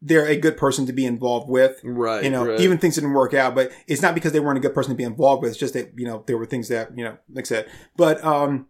they're 0.00 0.26
a 0.26 0.36
good 0.36 0.56
person 0.56 0.86
to 0.86 0.92
be 0.92 1.04
involved 1.04 1.48
with 1.48 1.80
Right. 1.82 2.22
you 2.22 2.30
know, 2.30 2.46
right. 2.46 2.60
even 2.60 2.78
things 2.78 2.94
didn't 2.94 3.14
work 3.14 3.34
out, 3.34 3.54
but 3.54 3.72
it's 3.86 4.02
not 4.02 4.14
because 4.14 4.32
they 4.32 4.40
weren't 4.40 4.58
a 4.58 4.60
good 4.60 4.74
person 4.74 4.92
to 4.92 4.96
be 4.96 5.02
involved 5.04 5.42
with. 5.42 5.50
It's 5.50 5.58
just 5.58 5.74
that, 5.74 5.92
you 5.96 6.06
know, 6.06 6.22
there 6.26 6.38
were 6.38 6.46
things 6.46 6.68
that, 6.68 6.96
you 6.96 7.04
know, 7.04 7.18
like 7.32 7.46
I 7.46 7.48
said, 7.48 7.68
but, 7.96 8.22
um, 8.24 8.68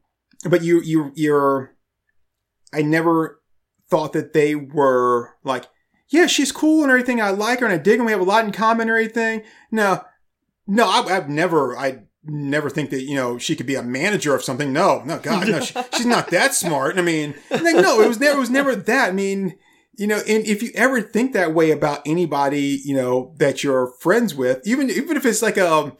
but 0.49 0.63
you, 0.63 0.81
you, 0.81 1.13
you're, 1.15 1.75
I 2.73 2.83
never 2.83 3.43
thought 3.91 4.15
that 4.15 4.33
they 4.33 4.55
were 4.55 5.35
like, 5.45 5.67
yeah, 6.09 6.27
she's 6.27 6.53
cool 6.53 6.83
and 6.83 6.91
everything. 6.91 7.21
I 7.21 7.31
like 7.31 7.61
her 7.61 7.67
and 7.67 7.75
I 7.75 7.79
dig 7.79 7.99
and 7.99 8.07
we 8.07 8.13
have 8.13 8.21
a 8.23 8.25
lot 8.25 8.47
in 8.47 8.53
common 8.53 8.89
or 8.89 8.97
anything. 8.97 9.43
No, 9.71 10.03
no, 10.67 10.89
I, 10.89 11.15
I've 11.15 11.29
never, 11.29 11.77
I 11.77 12.05
never 12.29 12.71
think 12.71 12.91
that, 12.91 13.03
you 13.03 13.15
know, 13.15 13.39
she 13.39 13.57
could 13.57 13.67
be 13.67 13.75
a 13.75 13.83
manager 13.83 14.35
of 14.35 14.45
something. 14.45 14.73
No, 14.73 15.03
no, 15.05 15.19
God, 15.19 15.49
no, 15.49 15.61
she, 15.61 15.75
she's 15.97 16.07
not 16.07 16.31
that 16.31 16.55
smart. 16.55 16.99
I 16.99 17.03
mean, 17.03 17.35
like, 17.51 17.77
no, 17.77 18.01
it 18.01 18.09
was 18.09 18.21
never, 18.21 18.37
it 18.37 18.41
was 18.41 18.51
never 18.51 18.77
that. 18.77 19.09
I 19.09 19.13
mean, 19.13 19.57
you 19.97 20.07
know, 20.07 20.19
and 20.29 20.47
if 20.47 20.63
you 20.63 20.71
ever 20.75 21.03
think 21.03 21.33
that 21.33 21.55
way 21.55 21.71
about 21.73 22.03
anybody, 22.07 22.81
you 22.85 22.95
know, 22.95 23.35
that 23.39 23.65
you're 23.65 23.93
friends 24.01 24.35
with, 24.35 24.61
even 24.65 24.91
even 24.91 25.17
if 25.17 25.27
it's 25.27 25.43
like 25.43 25.57
a 25.57 25.93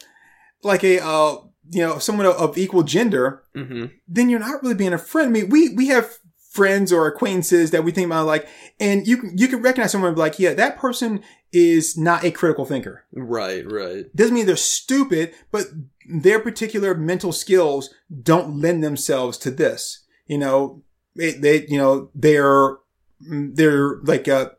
like 0.63 0.83
a 0.83 1.03
uh, 1.03 1.37
you 1.69 1.81
know, 1.81 1.99
someone 1.99 2.25
of, 2.25 2.35
of 2.35 2.57
equal 2.57 2.83
gender, 2.83 3.43
hmm 3.53 3.87
then 4.07 4.29
you're 4.29 4.39
not 4.39 4.63
really 4.63 4.75
being 4.75 4.93
a 4.93 4.97
friend. 4.97 5.27
I 5.27 5.31
mean, 5.31 5.49
we 5.49 5.73
we 5.75 5.87
have 5.87 6.17
friends 6.49 6.91
or 6.91 7.07
acquaintances 7.07 7.71
that 7.71 7.83
we 7.83 7.91
think 7.91 8.07
about 8.07 8.25
like, 8.25 8.47
and 8.79 9.07
you 9.07 9.17
can 9.17 9.37
you 9.37 9.47
can 9.47 9.61
recognize 9.61 9.91
someone 9.91 10.09
and 10.09 10.15
be 10.15 10.21
like, 10.21 10.39
yeah, 10.39 10.53
that 10.53 10.77
person 10.77 11.21
is 11.51 11.97
not 11.97 12.23
a 12.23 12.31
critical 12.31 12.65
thinker. 12.65 13.05
Right, 13.13 13.65
right. 13.71 14.13
Doesn't 14.15 14.33
mean 14.35 14.45
they're 14.45 14.55
stupid, 14.55 15.33
but 15.51 15.65
their 16.09 16.39
particular 16.39 16.93
mental 16.95 17.31
skills 17.31 17.93
don't 18.23 18.59
lend 18.59 18.83
themselves 18.83 19.37
to 19.39 19.51
this. 19.51 20.05
You 20.27 20.39
know, 20.39 20.83
they, 21.15 21.31
they 21.31 21.65
you 21.67 21.77
know, 21.77 22.09
they're, 22.13 22.77
they're 23.19 23.97
like, 24.03 24.27
uh, 24.27 24.49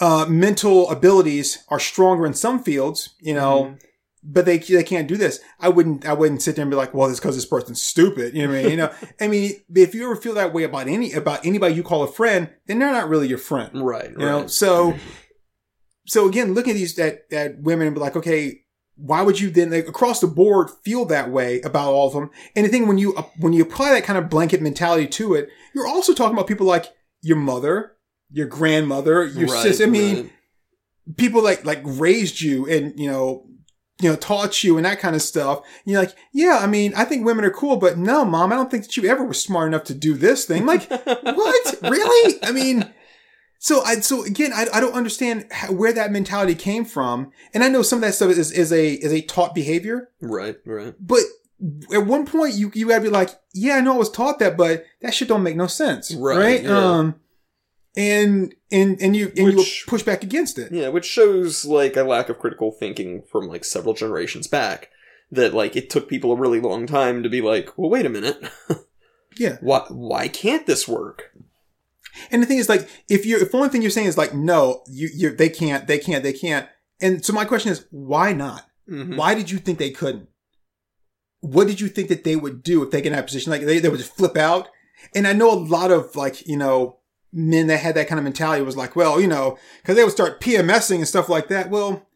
uh, 0.00 0.26
mental 0.28 0.90
abilities 0.90 1.64
are 1.68 1.78
stronger 1.80 2.26
in 2.26 2.34
some 2.34 2.62
fields, 2.62 3.14
you 3.20 3.34
know, 3.34 3.64
Mhm. 3.64 3.80
But 4.24 4.44
they, 4.44 4.58
they 4.58 4.84
can't 4.84 5.08
do 5.08 5.16
this. 5.16 5.40
I 5.58 5.68
wouldn't, 5.68 6.06
I 6.06 6.12
wouldn't 6.12 6.42
sit 6.42 6.54
there 6.56 6.62
and 6.62 6.70
be 6.70 6.76
like, 6.76 6.94
well, 6.94 7.08
it's 7.10 7.18
because 7.18 7.34
this 7.34 7.46
person's 7.46 7.82
stupid. 7.82 8.34
You 8.34 8.46
know 8.46 8.52
what 8.52 8.58
I 8.58 8.62
mean? 8.62 8.70
You 8.70 8.76
know, 8.76 8.94
I 9.20 9.28
mean, 9.28 9.52
if 9.74 9.94
you 9.94 10.04
ever 10.04 10.16
feel 10.16 10.34
that 10.34 10.52
way 10.52 10.62
about 10.64 10.86
any, 10.88 11.12
about 11.12 11.44
anybody 11.44 11.74
you 11.74 11.82
call 11.82 12.02
a 12.02 12.08
friend, 12.10 12.48
then 12.66 12.78
they're 12.78 12.92
not 12.92 13.08
really 13.08 13.28
your 13.28 13.38
friend. 13.38 13.84
Right, 13.84 14.10
You 14.10 14.18
know, 14.18 14.40
right. 14.42 14.50
so 14.50 14.96
so 16.06 16.28
again, 16.28 16.54
look 16.54 16.66
at 16.68 16.74
these 16.74 16.98
at, 16.98 17.22
at 17.30 17.60
women 17.60 17.86
and 17.86 17.94
be 17.94 18.00
like, 18.00 18.16
okay, 18.16 18.60
why 18.96 19.22
would 19.22 19.40
you 19.40 19.50
then 19.50 19.70
like, 19.70 19.88
across 19.88 20.20
the 20.20 20.26
board 20.26 20.68
feel 20.84 21.04
that 21.06 21.30
way 21.30 21.60
about 21.62 21.92
all 21.92 22.08
of 22.08 22.12
them? 22.12 22.30
And 22.56 22.64
the 22.66 22.70
thing 22.70 22.86
when 22.88 22.98
you 22.98 23.14
uh, 23.14 23.22
when 23.38 23.52
you 23.52 23.62
apply 23.62 23.90
that 23.90 24.04
kind 24.04 24.18
of 24.18 24.28
blanket 24.28 24.60
mentality 24.60 25.06
to 25.06 25.34
it, 25.34 25.48
you're 25.74 25.86
also 25.86 26.12
talking 26.12 26.34
about 26.34 26.46
people 26.48 26.66
like 26.66 26.86
your 27.22 27.36
mother, 27.36 27.92
your 28.30 28.46
grandmother, 28.46 29.24
your 29.24 29.48
Right, 29.48 29.62
sister. 29.62 29.84
I 29.84 29.86
mean, 29.86 30.16
right. 30.16 31.16
people 31.16 31.42
like 31.42 31.64
like 31.64 31.80
raised 31.84 32.40
you 32.40 32.68
and 32.68 32.98
you 32.98 33.10
know 33.10 33.46
you 34.02 34.10
know 34.10 34.16
taught 34.16 34.62
you 34.62 34.76
and 34.76 34.84
that 34.84 34.98
kind 35.00 35.16
of 35.16 35.22
stuff. 35.22 35.58
And 35.84 35.92
you're 35.92 36.02
like, 36.02 36.14
yeah, 36.32 36.58
I 36.60 36.66
mean, 36.66 36.92
I 36.94 37.04
think 37.04 37.24
women 37.24 37.44
are 37.44 37.50
cool, 37.50 37.76
but 37.76 37.96
no, 37.96 38.24
mom, 38.24 38.52
I 38.52 38.56
don't 38.56 38.70
think 38.70 38.84
that 38.84 38.96
you 38.96 39.08
ever 39.08 39.24
were 39.24 39.32
smart 39.32 39.68
enough 39.68 39.84
to 39.84 39.94
do 39.94 40.14
this 40.14 40.44
thing. 40.44 40.66
Like, 40.66 40.88
what? 40.90 41.74
Really? 41.82 42.38
I 42.42 42.52
mean, 42.52 42.92
so 43.58 43.82
I 43.82 43.96
so 44.00 44.24
again, 44.24 44.52
I, 44.52 44.66
I 44.74 44.80
don't 44.80 44.94
understand 44.94 45.46
how, 45.52 45.72
where 45.72 45.92
that 45.92 46.10
mentality 46.12 46.54
came 46.56 46.84
from, 46.84 47.30
and 47.54 47.62
I 47.62 47.68
know 47.68 47.82
some 47.82 47.98
of 47.98 48.02
that 48.02 48.14
stuff 48.14 48.30
is 48.30 48.50
is 48.50 48.72
a 48.72 48.92
is 48.94 49.12
a 49.12 49.22
taught 49.22 49.54
behavior, 49.54 50.10
Right, 50.20 50.56
right. 50.66 50.94
but 51.00 51.20
at 51.94 52.04
one 52.06 52.26
point 52.26 52.54
you 52.54 52.72
you 52.74 52.88
gotta 52.88 53.02
be 53.02 53.08
like, 53.08 53.30
yeah, 53.54 53.76
I 53.76 53.80
know 53.80 53.94
I 53.94 53.98
was 53.98 54.10
taught 54.10 54.40
that, 54.40 54.56
but 54.56 54.84
that 55.00 55.14
shit 55.14 55.28
don't 55.28 55.44
make 55.44 55.54
no 55.56 55.68
sense, 55.68 56.12
Right, 56.12 56.36
right? 56.38 56.62
yeah. 56.64 56.76
Um, 56.76 57.14
and 57.96 58.54
and 58.70 59.00
and 59.00 59.14
you 59.16 59.32
and 59.36 59.54
Which- 59.56 59.82
you 59.84 59.90
push 59.90 60.02
back 60.02 60.22
against 60.22 60.58
it. 60.58 60.72
Yeah, 60.72 60.88
which 60.88 61.04
shows 61.04 61.64
like 61.64 61.96
a 61.96 62.02
lack 62.04 62.28
of 62.28 62.38
critical 62.38 62.70
thinking 62.72 63.22
from 63.30 63.46
like 63.48 63.64
several 63.64 63.94
generations 63.94 64.46
back. 64.46 64.90
That 65.30 65.54
like 65.54 65.76
it 65.76 65.88
took 65.88 66.08
people 66.08 66.32
a 66.32 66.36
really 66.36 66.60
long 66.60 66.86
time 66.86 67.22
to 67.22 67.28
be 67.30 67.40
like, 67.40 67.76
well, 67.78 67.88
wait 67.90 68.04
a 68.04 68.10
minute, 68.10 68.42
Yeah. 69.38 69.56
why 69.62 69.84
why 69.88 70.28
can't 70.28 70.66
this 70.66 70.86
work? 70.86 71.30
And 72.30 72.42
the 72.42 72.46
thing 72.46 72.58
is, 72.58 72.68
like, 72.68 72.86
if 73.08 73.24
you're, 73.24 73.40
if 73.40 73.50
the 73.52 73.56
only 73.56 73.70
thing 73.70 73.80
you're 73.80 73.90
saying 73.90 74.08
is 74.08 74.18
like, 74.18 74.34
no, 74.34 74.82
you, 74.86 75.08
you, 75.14 75.34
they 75.34 75.48
can't, 75.48 75.86
they 75.86 75.98
can't, 75.98 76.22
they 76.22 76.34
can't. 76.34 76.68
And 77.00 77.24
so 77.24 77.32
my 77.32 77.46
question 77.46 77.72
is, 77.72 77.86
why 77.90 78.34
not? 78.34 78.66
Mhm. 78.90 79.16
Why 79.16 79.34
did 79.34 79.50
you 79.50 79.56
think 79.56 79.78
they 79.78 79.90
couldn't? 79.90 80.28
What 81.40 81.66
did 81.66 81.80
you 81.80 81.88
think 81.88 82.08
that 82.10 82.24
they 82.24 82.36
would 82.36 82.62
do 82.62 82.82
if 82.82 82.90
they 82.90 83.00
get 83.00 83.08
in 83.12 83.16
that 83.16 83.26
position? 83.26 83.50
Like, 83.50 83.62
they, 83.62 83.78
they 83.78 83.88
would 83.88 83.98
just 83.98 84.14
flip 84.14 84.36
out. 84.36 84.68
And 85.14 85.26
I 85.26 85.32
know 85.32 85.50
a 85.50 85.56
lot 85.58 85.90
of 85.90 86.14
like, 86.14 86.46
you 86.46 86.58
know, 86.58 86.98
men 87.32 87.66
that 87.68 87.78
had 87.78 87.94
that 87.94 88.08
kind 88.08 88.18
of 88.18 88.24
mentality 88.24 88.62
was 88.62 88.76
like, 88.76 88.94
well, 88.94 89.20
you 89.20 89.26
know, 89.26 89.58
cause 89.84 89.96
they 89.96 90.04
would 90.04 90.12
start 90.12 90.40
PMSing 90.40 90.96
and 90.96 91.08
stuff 91.08 91.28
like 91.28 91.48
that. 91.48 91.70
Well, 91.70 92.06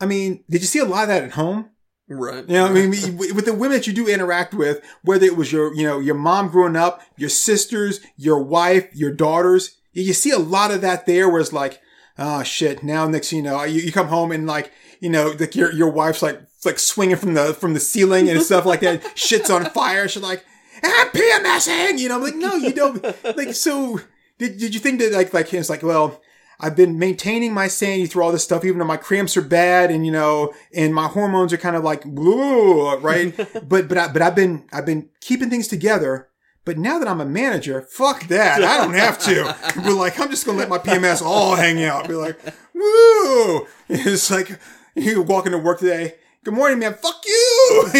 I 0.00 0.06
mean, 0.06 0.44
did 0.48 0.62
you 0.62 0.66
see 0.66 0.78
a 0.78 0.84
lot 0.84 1.02
of 1.02 1.08
that 1.08 1.22
at 1.24 1.32
home? 1.32 1.70
Right. 2.08 2.46
You 2.48 2.54
know, 2.54 2.66
I 2.66 2.72
mean, 2.72 2.90
with 3.16 3.44
the 3.44 3.52
women 3.52 3.76
that 3.76 3.86
you 3.86 3.92
do 3.92 4.08
interact 4.08 4.54
with, 4.54 4.84
whether 5.02 5.26
it 5.26 5.36
was 5.36 5.52
your, 5.52 5.74
you 5.74 5.84
know, 5.84 5.98
your 5.98 6.14
mom 6.14 6.48
growing 6.48 6.76
up, 6.76 7.02
your 7.16 7.28
sisters, 7.28 8.00
your 8.16 8.42
wife, 8.42 8.88
your 8.94 9.12
daughters, 9.12 9.76
you 9.92 10.02
you 10.02 10.12
see 10.12 10.30
a 10.30 10.38
lot 10.38 10.70
of 10.70 10.80
that 10.80 11.06
there 11.06 11.28
where 11.28 11.40
it's 11.40 11.52
like, 11.52 11.80
oh 12.18 12.42
shit, 12.42 12.82
now 12.82 13.06
next 13.06 13.32
you 13.32 13.42
know, 13.42 13.62
you, 13.64 13.80
you 13.80 13.92
come 13.92 14.08
home 14.08 14.32
and 14.32 14.46
like, 14.46 14.72
you 15.00 15.08
know, 15.08 15.34
like 15.38 15.54
your, 15.54 15.72
your 15.72 15.90
wife's 15.90 16.22
like, 16.22 16.40
like 16.64 16.78
swinging 16.78 17.16
from 17.16 17.34
the, 17.34 17.54
from 17.54 17.74
the 17.74 17.80
ceiling 17.80 18.28
and 18.28 18.42
stuff 18.42 18.64
like 18.66 18.80
that. 18.80 19.02
Shit's 19.18 19.50
on 19.50 19.64
fire. 19.66 20.08
She's 20.08 20.22
like, 20.22 20.44
ah, 20.84 21.04
I'm 21.04 21.10
PMSing, 21.10 21.98
you 21.98 22.08
know, 22.08 22.16
I'm 22.16 22.22
like, 22.22 22.36
no, 22.36 22.54
you 22.54 22.72
don't. 22.72 23.02
Like, 23.36 23.54
so 23.54 24.00
did, 24.42 24.58
did 24.58 24.74
you 24.74 24.80
think 24.80 24.98
that 25.00 25.12
like, 25.12 25.32
like, 25.32 25.54
it's 25.54 25.70
like, 25.70 25.82
well, 25.82 26.20
I've 26.58 26.76
been 26.76 26.98
maintaining 26.98 27.54
my 27.54 27.68
sanity 27.68 28.06
through 28.06 28.24
all 28.24 28.32
this 28.32 28.44
stuff, 28.44 28.64
even 28.64 28.78
though 28.78 28.84
my 28.84 28.96
cramps 28.96 29.36
are 29.36 29.42
bad 29.42 29.90
and, 29.90 30.04
you 30.04 30.12
know, 30.12 30.52
and 30.74 30.94
my 30.94 31.06
hormones 31.06 31.52
are 31.52 31.58
kind 31.58 31.76
of 31.76 31.84
like, 31.84 32.02
whoa, 32.04 32.98
right? 32.98 33.36
but, 33.68 33.88
but 33.88 33.98
I, 33.98 34.08
but 34.08 34.20
I've 34.20 34.34
been, 34.34 34.64
I've 34.72 34.86
been 34.86 35.08
keeping 35.20 35.48
things 35.48 35.68
together. 35.68 36.28
But 36.64 36.78
now 36.78 36.98
that 37.00 37.08
I'm 37.08 37.20
a 37.20 37.24
manager, 37.24 37.82
fuck 37.82 38.28
that. 38.28 38.62
I 38.62 38.76
don't 38.78 38.94
have 38.94 39.18
to. 39.20 39.56
We're 39.84 39.94
like, 39.94 40.20
I'm 40.20 40.30
just 40.30 40.46
going 40.46 40.56
to 40.58 40.60
let 40.60 40.68
my 40.68 40.78
PMS 40.78 41.20
all 41.20 41.56
hang 41.56 41.82
out. 41.82 42.06
Be 42.06 42.14
like, 42.14 42.38
woo. 42.72 43.66
It's 43.88 44.30
like, 44.30 44.60
you 44.94 45.22
walk 45.22 45.46
into 45.46 45.58
work 45.58 45.80
today. 45.80 46.14
Good 46.44 46.54
morning, 46.54 46.80
man. 46.80 46.94
Fuck 46.94 47.22
you. 47.26 47.84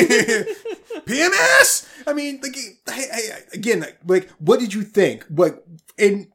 PMS. 1.06 1.88
I 2.06 2.12
mean, 2.12 2.40
like, 2.42 2.56
I, 2.88 3.06
I, 3.12 3.38
again, 3.52 3.80
like, 3.80 3.98
like, 4.06 4.30
what 4.38 4.60
did 4.60 4.74
you 4.74 4.82
think? 4.82 5.24
What, 5.24 5.64
in, 5.98 6.30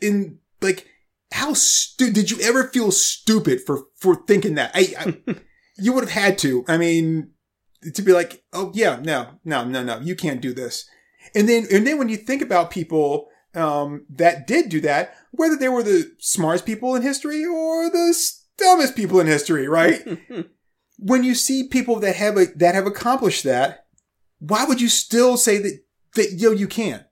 in, 0.00 0.38
like, 0.60 0.86
how 1.32 1.54
stu- 1.54 2.12
did 2.12 2.30
you 2.30 2.40
ever 2.40 2.68
feel 2.68 2.90
stupid 2.90 3.60
for, 3.64 3.84
for 3.96 4.16
thinking 4.26 4.54
that? 4.54 4.70
I, 4.74 4.94
I 4.98 5.34
you 5.78 5.92
would 5.92 6.04
have 6.04 6.22
had 6.22 6.38
to. 6.38 6.64
I 6.68 6.76
mean, 6.76 7.30
to 7.94 8.02
be 8.02 8.12
like, 8.12 8.44
oh 8.52 8.72
yeah, 8.74 8.98
no, 9.02 9.38
no, 9.44 9.64
no, 9.64 9.82
no, 9.82 10.00
you 10.00 10.16
can't 10.16 10.40
do 10.40 10.52
this. 10.52 10.88
And 11.34 11.48
then, 11.48 11.66
and 11.72 11.86
then 11.86 11.98
when 11.98 12.08
you 12.08 12.16
think 12.16 12.42
about 12.42 12.70
people 12.70 13.28
um, 13.54 14.06
that 14.10 14.46
did 14.46 14.68
do 14.68 14.80
that, 14.82 15.14
whether 15.32 15.56
they 15.56 15.68
were 15.68 15.82
the 15.82 16.12
smartest 16.18 16.66
people 16.66 16.94
in 16.94 17.02
history 17.02 17.44
or 17.44 17.90
the 17.90 18.14
dumbest 18.58 18.96
people 18.96 19.20
in 19.20 19.26
history, 19.26 19.68
right? 19.68 20.00
when 20.98 21.24
you 21.24 21.34
see 21.34 21.68
people 21.68 22.00
that 22.00 22.16
have 22.16 22.36
a, 22.36 22.46
that 22.56 22.74
have 22.74 22.86
accomplished 22.86 23.44
that, 23.44 23.86
why 24.38 24.64
would 24.64 24.80
you 24.80 24.88
still 24.88 25.36
say 25.36 25.58
that 25.58 25.80
that 26.14 26.32
yo 26.32 26.50
you 26.50 26.68
can't? 26.68 27.02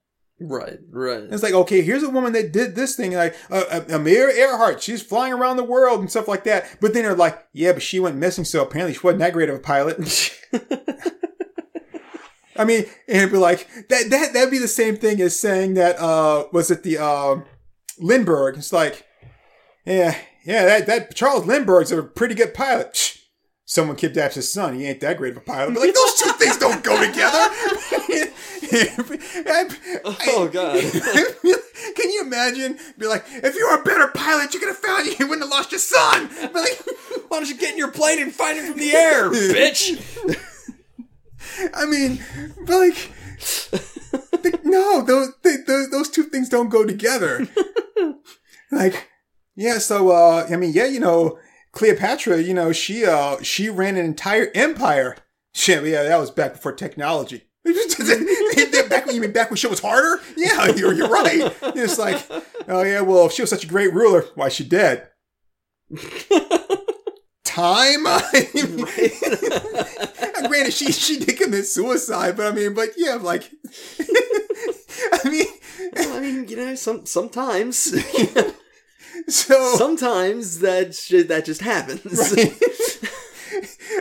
Right, 0.46 0.78
right. 0.90 1.22
It's 1.30 1.42
like 1.42 1.54
okay, 1.54 1.80
here's 1.80 2.02
a 2.02 2.10
woman 2.10 2.34
that 2.34 2.52
did 2.52 2.74
this 2.74 2.96
thing, 2.96 3.14
like 3.14 3.34
uh, 3.50 3.64
uh, 3.70 3.84
Amelia 3.88 4.34
Earhart. 4.34 4.82
She's 4.82 5.00
flying 5.02 5.32
around 5.32 5.56
the 5.56 5.64
world 5.64 6.00
and 6.00 6.10
stuff 6.10 6.28
like 6.28 6.44
that. 6.44 6.66
But 6.82 6.92
then 6.92 7.04
they're 7.04 7.14
like, 7.14 7.46
yeah, 7.54 7.72
but 7.72 7.82
she 7.82 7.98
went 7.98 8.16
missing, 8.16 8.44
so 8.44 8.62
apparently 8.62 8.92
she 8.92 9.00
wasn't 9.00 9.20
that 9.20 9.32
great 9.32 9.48
of 9.48 9.56
a 9.56 9.60
pilot. 9.60 9.98
I 12.56 12.64
mean, 12.64 12.84
and 13.08 13.16
it'd 13.16 13.32
be 13.32 13.38
like 13.38 13.66
that. 13.88 14.10
That 14.10 14.34
that'd 14.34 14.50
be 14.50 14.58
the 14.58 14.68
same 14.68 14.96
thing 14.96 15.18
as 15.22 15.38
saying 15.38 15.74
that. 15.74 15.98
Uh, 15.98 16.44
was 16.52 16.70
it 16.70 16.82
the 16.82 16.98
uh, 16.98 17.36
Lindbergh? 17.98 18.58
It's 18.58 18.72
like, 18.72 19.06
yeah, 19.86 20.14
yeah. 20.44 20.66
That 20.66 20.86
that 20.86 21.14
Charles 21.14 21.46
Lindbergh's 21.46 21.90
a 21.90 22.02
pretty 22.02 22.34
good 22.34 22.52
pilot. 22.52 22.94
Shh. 22.94 23.18
Someone 23.64 23.96
kidnaps 23.96 24.34
his 24.34 24.52
son. 24.52 24.74
He 24.74 24.84
ain't 24.84 25.00
that 25.00 25.16
great 25.16 25.30
of 25.30 25.38
a 25.38 25.40
pilot. 25.40 25.72
But 25.72 25.80
like 25.80 25.94
those 25.94 26.14
two 26.20 26.32
things 26.32 26.58
don't 26.58 26.84
go 26.84 27.02
together. 27.02 27.48
oh 28.74 30.48
god! 30.52 30.80
Can 31.96 32.10
you 32.10 32.22
imagine? 32.22 32.78
Be 32.98 33.06
like, 33.06 33.24
if 33.28 33.54
you 33.54 33.68
were 33.68 33.80
a 33.80 33.84
better 33.84 34.08
pilot, 34.08 34.54
you 34.54 34.60
could 34.60 34.68
have 34.68 34.78
found 34.78 35.06
you. 35.06 35.14
You 35.18 35.28
wouldn't 35.28 35.44
have 35.44 35.50
lost 35.50 35.72
your 35.72 35.78
son. 35.78 36.28
But 36.40 36.54
like, 36.54 36.80
why 37.28 37.38
don't 37.38 37.48
you 37.48 37.56
get 37.56 37.72
in 37.72 37.78
your 37.78 37.90
plane 37.90 38.20
and 38.20 38.32
find 38.32 38.58
him 38.58 38.72
from 38.72 38.80
the 38.80 38.92
air, 38.92 39.30
bitch? 39.30 40.00
I 41.74 41.86
mean, 41.86 42.20
but 42.66 42.78
like, 42.78 43.12
the, 44.42 44.58
no, 44.64 45.02
those, 45.02 45.32
they, 45.42 45.56
those 45.66 45.90
those 45.90 46.10
two 46.10 46.24
things 46.24 46.48
don't 46.48 46.68
go 46.68 46.84
together. 46.84 47.46
like, 48.70 49.08
yeah. 49.56 49.78
So, 49.78 50.10
uh, 50.10 50.46
I 50.50 50.56
mean, 50.56 50.72
yeah, 50.72 50.86
you 50.86 51.00
know, 51.00 51.38
Cleopatra, 51.72 52.40
you 52.40 52.54
know, 52.54 52.72
she 52.72 53.04
uh 53.04 53.40
she 53.42 53.68
ran 53.68 53.96
an 53.96 54.04
entire 54.04 54.50
empire. 54.54 55.16
Shit, 55.52 55.84
yeah, 55.84 56.02
that 56.02 56.18
was 56.18 56.30
back 56.32 56.54
before 56.54 56.72
technology. 56.72 57.44
back 58.88 59.06
when 59.06 59.14
you 59.14 59.20
mean 59.20 59.32
back 59.32 59.50
when 59.50 59.56
shit 59.56 59.70
was 59.70 59.80
harder? 59.80 60.20
Yeah, 60.36 60.68
you're 60.76 60.92
you're 60.92 61.08
right. 61.08 61.54
It's 61.62 61.98
like, 61.98 62.24
oh 62.68 62.82
yeah, 62.82 63.00
well, 63.00 63.26
if 63.26 63.32
she 63.32 63.42
was 63.42 63.50
such 63.50 63.64
a 63.64 63.68
great 63.68 63.92
ruler, 63.94 64.26
why 64.34 64.46
is 64.46 64.52
she 64.54 64.64
dead? 64.64 65.08
Time. 67.44 68.04
Granted, 70.48 70.72
she 70.72 70.92
she 70.92 71.18
did 71.18 71.38
commit 71.38 71.66
suicide, 71.66 72.36
but 72.36 72.52
I 72.52 72.54
mean, 72.54 72.74
but 72.74 72.90
yeah, 72.96 73.14
like, 73.14 73.50
I 75.12 75.28
mean, 75.28 75.46
well, 75.94 76.16
I 76.16 76.20
mean, 76.20 76.46
you 76.48 76.56
know, 76.56 76.74
some 76.74 77.06
sometimes. 77.06 77.76
so 79.28 79.74
sometimes 79.76 80.58
that 80.60 80.94
sh- 80.94 81.24
that 81.28 81.46
just 81.46 81.62
happens. 81.62 82.34
Right. 82.36 82.52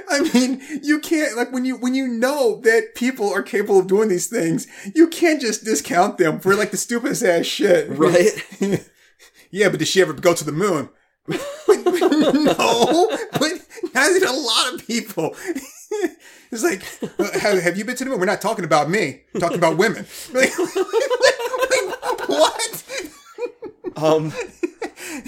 I 0.09 0.21
mean, 0.33 0.61
you 0.81 0.99
can't 0.99 1.35
like 1.37 1.51
when 1.51 1.65
you 1.65 1.77
when 1.77 1.93
you 1.93 2.07
know 2.07 2.59
that 2.61 2.95
people 2.95 3.31
are 3.31 3.41
capable 3.41 3.79
of 3.79 3.87
doing 3.87 4.09
these 4.09 4.27
things, 4.27 4.67
you 4.93 5.07
can't 5.07 5.41
just 5.41 5.63
discount 5.63 6.17
them 6.17 6.39
for 6.39 6.55
like 6.55 6.71
the 6.71 6.77
stupidest 6.77 7.23
ass 7.23 7.45
shit. 7.45 7.89
Right. 8.03 8.31
yeah, 9.51 9.69
but 9.69 9.79
did 9.79 9.87
she 9.87 10.01
ever 10.01 10.13
go 10.13 10.33
to 10.33 10.43
the 10.43 10.51
moon? 10.51 10.89
no, 11.27 11.35
but 13.39 13.51
neither 13.93 14.19
did 14.19 14.27
a 14.27 14.33
lot 14.33 14.73
of 14.73 14.85
people. 14.85 15.35
It's 16.51 16.63
like, 16.63 16.83
have, 17.35 17.61
have, 17.61 17.77
you 17.77 17.85
been 17.85 17.95
to 17.95 18.03
the 18.03 18.09
moon? 18.09 18.19
We're 18.19 18.25
not 18.25 18.41
talking 18.41 18.65
about 18.65 18.89
me. 18.89 19.21
We're 19.33 19.39
talking 19.39 19.57
about 19.57 19.77
women. 19.77 20.05
Like, 20.33 20.51
like, 20.59 22.29
what? 22.29 22.83
Um. 23.95 24.33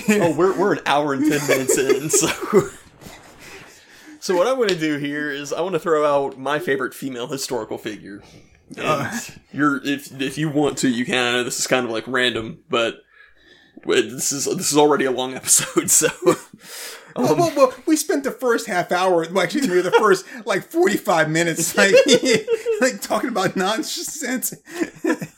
Oh, 0.10 0.36
we're 0.36 0.58
we're 0.58 0.74
an 0.74 0.82
hour 0.86 1.14
and 1.14 1.32
ten 1.32 1.48
minutes 1.48 1.78
in, 1.78 2.10
so. 2.10 2.70
So 4.26 4.36
what 4.36 4.48
I 4.48 4.54
want 4.54 4.72
to 4.72 4.76
do 4.76 4.98
here 4.98 5.30
is 5.30 5.54
I 5.54 5.62
want 5.62 5.74
to 5.74 5.80
throw 5.80 6.04
out 6.04 6.40
my 6.40 6.58
favorite 6.58 6.96
female 6.96 7.28
historical 7.28 7.78
figure. 7.78 8.24
And 8.70 8.80
uh, 8.80 9.12
you're 9.54 9.86
if 9.86 10.20
if 10.20 10.40
you 10.40 10.50
want 10.50 10.80
to, 10.80 10.90
you 10.90 11.06
can. 11.06 11.28
I 11.28 11.32
know 11.34 11.44
this 11.44 11.60
is 11.60 11.68
kind 11.68 11.86
of 11.86 11.92
like 11.92 12.06
random, 12.08 12.64
but 12.68 13.04
this 13.86 14.32
is 14.32 14.46
this 14.46 14.72
is 14.72 14.80
already 14.80 15.06
a 15.06 15.12
long 15.12 15.36
episode, 15.36 15.92
so. 15.92 16.08
Um, 17.16 17.24
well, 17.24 17.36
well, 17.36 17.54
well, 17.56 17.74
we 17.86 17.96
spent 17.96 18.24
the 18.24 18.32
first 18.32 18.66
half 18.66 18.92
hour, 18.92 19.28
well, 19.32 19.44
actually, 19.44 19.68
maybe 19.68 19.82
the 19.82 19.92
first 19.92 20.26
like 20.44 20.64
forty-five 20.64 21.30
minutes, 21.30 21.78
like, 21.78 21.94
like 22.82 23.02
talking 23.02 23.30
about 23.30 23.56
nonsense. 23.56 24.56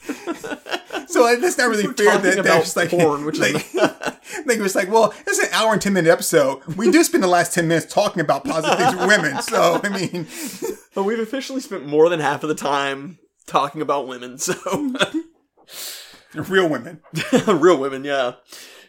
so 1.07 1.21
like, 1.21 1.39
that's 1.39 1.57
not 1.57 1.69
really 1.69 1.87
We're 1.87 1.93
fair. 1.93 2.17
That 2.17 2.43
that's 2.43 2.65
just 2.65 2.77
like 2.77 2.89
porn, 2.89 3.25
which 3.25 3.39
like, 3.39 3.73
like 3.73 4.57
it 4.57 4.61
was 4.61 4.75
like, 4.75 4.89
well, 4.89 5.13
it's 5.25 5.39
an 5.39 5.49
hour 5.53 5.73
and 5.73 5.81
ten 5.81 5.93
minute 5.93 6.09
episode. 6.09 6.63
We 6.75 6.91
do 6.91 7.03
spend 7.03 7.23
the 7.23 7.27
last 7.27 7.53
ten 7.53 7.67
minutes 7.67 7.91
talking 7.91 8.21
about 8.21 8.43
positive 8.43 8.77
things 8.77 8.95
with 8.95 9.07
women. 9.07 9.37
So 9.47 9.79
I 9.83 9.89
mean, 9.89 10.27
but 10.95 11.03
we've 11.03 11.19
officially 11.19 11.61
spent 11.61 11.85
more 11.85 12.09
than 12.09 12.19
half 12.19 12.43
of 12.43 12.49
the 12.49 12.55
time 12.55 13.17
talking 13.45 13.81
about 13.81 14.07
women. 14.07 14.37
So 14.37 14.93
real 16.33 16.67
women, 16.67 17.01
real 17.47 17.77
women, 17.77 18.03
yeah. 18.03 18.33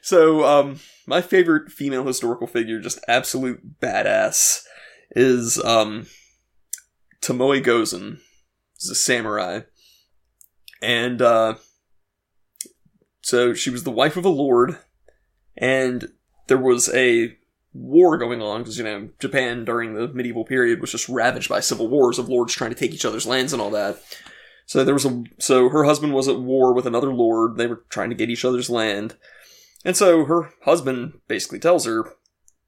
So, 0.01 0.45
um, 0.45 0.81
my 1.07 1.21
favorite 1.21 1.71
female 1.71 2.05
historical 2.05 2.47
figure, 2.47 2.81
just 2.81 2.99
absolute 3.09 3.79
badass, 3.81 4.63
is 5.11 5.63
um, 5.63 6.07
Tomoe 7.21 7.63
Gozen. 7.63 8.19
She's 8.79 8.91
a 8.91 8.95
samurai. 8.95 9.61
And 10.81 11.21
uh, 11.21 11.57
so 13.29 13.53
she 13.53 13.69
was 13.69 13.85
the 13.85 13.91
wife 13.91 14.17
of 14.17 14.25
a 14.25 14.31
lord, 14.31 14.79
and 15.55 16.11
there 16.47 16.57
was 16.57 16.89
a 16.95 17.37
war 17.75 18.17
going 18.17 18.41
on 18.41 18.63
because 18.63 18.79
you 18.79 18.85
know 18.85 19.11
Japan 19.19 19.67
during 19.67 19.93
the 19.93 20.09
medieval 20.09 20.47
period 20.47 20.81
was 20.81 20.93
just 20.93 21.11
ravaged 21.11 21.51
by 21.51 21.61
civil 21.61 21.89
wars 21.89 22.19
of 22.19 22.31
lords 22.31 22.55
trying 22.55 22.71
to 22.71 22.75
take 22.75 22.93
each 22.93 23.05
other's 23.05 23.27
lands 23.27 23.53
and 23.53 23.61
all 23.61 23.69
that. 23.73 24.01
So 24.65 24.83
there 24.83 24.95
was 24.95 25.05
a 25.05 25.25
so 25.39 25.69
her 25.69 25.85
husband 25.85 26.15
was 26.15 26.27
at 26.27 26.41
war 26.41 26.73
with 26.73 26.87
another 26.87 27.13
lord. 27.13 27.59
They 27.59 27.67
were 27.67 27.85
trying 27.91 28.09
to 28.09 28.17
get 28.17 28.31
each 28.31 28.47
other's 28.47 28.71
land. 28.71 29.19
And 29.85 29.95
so 29.95 30.25
her 30.25 30.49
husband 30.63 31.21
basically 31.29 31.59
tells 31.59 31.85
her, 31.85 32.11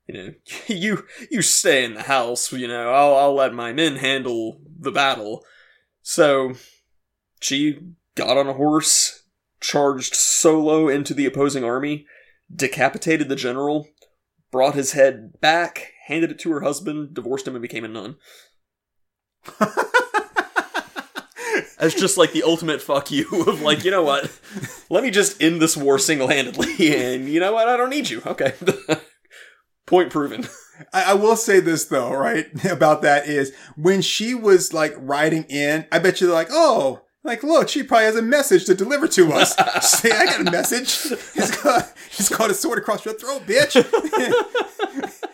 you 0.06 0.14
know, 0.14 0.34
you 0.66 1.06
you 1.30 1.40
stay 1.40 1.86
in 1.86 1.94
the 1.94 2.02
house, 2.02 2.52
you 2.52 2.68
know, 2.68 2.92
I'll 2.92 3.16
I'll 3.16 3.34
let 3.34 3.54
my 3.54 3.72
men 3.72 3.96
handle 3.96 4.60
the 4.78 4.92
battle. 4.92 5.42
So 6.02 6.52
she 7.40 7.78
got 8.14 8.36
on 8.36 8.46
a 8.46 8.52
horse, 8.52 9.19
charged 9.60 10.14
solo 10.14 10.88
into 10.88 11.14
the 11.14 11.26
opposing 11.26 11.64
army, 11.64 12.06
decapitated 12.54 13.28
the 13.28 13.36
general, 13.36 13.86
brought 14.50 14.74
his 14.74 14.92
head 14.92 15.40
back, 15.40 15.92
handed 16.06 16.30
it 16.30 16.38
to 16.40 16.50
her 16.52 16.60
husband, 16.60 17.14
divorced 17.14 17.46
him, 17.46 17.54
and 17.54 17.62
became 17.62 17.84
a 17.84 17.88
nun. 17.88 18.16
as 21.80 21.94
just 21.94 22.18
like 22.18 22.32
the 22.32 22.42
ultimate 22.42 22.82
fuck 22.82 23.10
you 23.10 23.26
of 23.46 23.62
like, 23.62 23.84
you 23.84 23.90
know 23.90 24.02
what? 24.02 24.30
Let 24.90 25.02
me 25.02 25.10
just 25.10 25.42
end 25.42 25.60
this 25.60 25.76
war 25.76 25.98
single 25.98 26.28
handedly, 26.28 26.94
and 26.94 27.28
you 27.28 27.40
know 27.40 27.52
what? 27.52 27.68
I 27.68 27.76
don't 27.76 27.90
need 27.90 28.10
you. 28.10 28.22
Okay. 28.24 28.52
Point 29.86 30.10
proven. 30.10 30.46
I, 30.92 31.12
I, 31.12 31.14
will 31.14 31.36
say 31.36 31.60
this 31.60 31.86
though, 31.86 32.14
right? 32.14 32.46
About 32.64 33.02
that 33.02 33.26
is 33.26 33.52
when 33.76 34.02
she 34.02 34.34
was 34.34 34.72
like 34.72 34.94
riding 34.96 35.44
in, 35.44 35.86
I 35.90 35.98
bet 35.98 36.20
you're 36.20 36.32
like, 36.32 36.48
oh, 36.50 37.02
like, 37.22 37.42
look, 37.42 37.68
she 37.68 37.82
probably 37.82 38.06
has 38.06 38.16
a 38.16 38.22
message 38.22 38.64
to 38.66 38.74
deliver 38.74 39.06
to 39.08 39.32
us. 39.32 39.54
Say, 39.82 40.10
I 40.10 40.26
got 40.26 40.40
a 40.46 40.50
message. 40.50 40.90
He's 41.34 41.50
got, 41.62 41.92
he's 42.10 42.28
got 42.28 42.50
a 42.50 42.54
sword 42.54 42.78
across 42.78 43.04
your 43.04 43.14
throat, 43.14 43.42
bitch. 43.46 43.76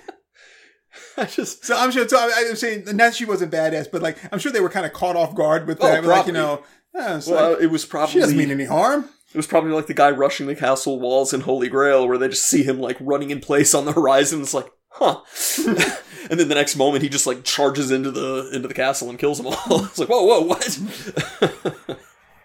I 1.19 1.25
just 1.25 1.65
so 1.65 1.75
I'm 1.75 1.91
sure. 1.91 2.07
So 2.07 2.19
I, 2.19 2.41
am 2.41 2.57
saying 2.57 2.85
not 2.95 3.15
she 3.15 3.25
wasn't 3.25 3.51
badass, 3.51 3.91
but 3.91 4.03
like 4.03 4.19
I'm 4.31 4.39
sure 4.39 4.53
they 4.53 4.61
were 4.61 4.69
kind 4.69 4.85
of 4.85 4.93
caught 4.93 5.17
off 5.17 5.35
guard 5.35 5.67
with 5.67 5.79
oh, 5.81 5.87
that. 5.87 6.05
Oh, 6.05 6.09
like 6.09 6.27
you 6.27 6.33
know, 6.35 6.63
yeah, 6.95 7.21
well, 7.27 7.53
like, 7.53 7.63
it 7.63 7.67
was 7.69 7.87
probably 7.87 8.13
she 8.13 8.21
doesn't 8.21 8.37
mean 8.37 8.51
any 8.51 8.67
harm. 8.67 9.09
It 9.33 9.37
was 9.37 9.47
probably 9.47 9.73
like 9.73 9.87
the 9.87 9.95
guy 9.95 10.11
rushing 10.11 10.47
the 10.47 10.55
castle 10.55 11.01
walls 11.01 11.33
in 11.33 11.41
Holy 11.41 11.69
Grail, 11.69 12.07
where 12.07 12.19
they 12.19 12.29
just 12.29 12.47
see 12.47 12.63
him 12.63 12.79
like 12.79 12.97
running 13.01 13.31
in 13.31 13.41
place 13.41 13.75
on 13.75 13.85
the 13.85 13.93
horizon. 13.93 14.41
It's 14.43 14.55
like, 14.55 14.69
huh. 14.99 15.21
and 16.31 16.41
then 16.41 16.49
the 16.49 16.55
next 16.55 16.77
moment, 16.77 17.03
he 17.03 17.09
just 17.09 17.27
like 17.27 17.45
charges 17.45 17.91
into 17.91 18.11
the 18.11 18.51
into 18.53 18.69
the 18.69 18.75
castle 18.75 19.09
and 19.11 19.19
kills 19.19 19.39
them 19.39 19.47
all. 19.47 19.85
it's 19.85 19.99
like, 19.99 20.09
whoa, 20.09 20.23
whoa, 20.23 20.41
what? 20.41 20.63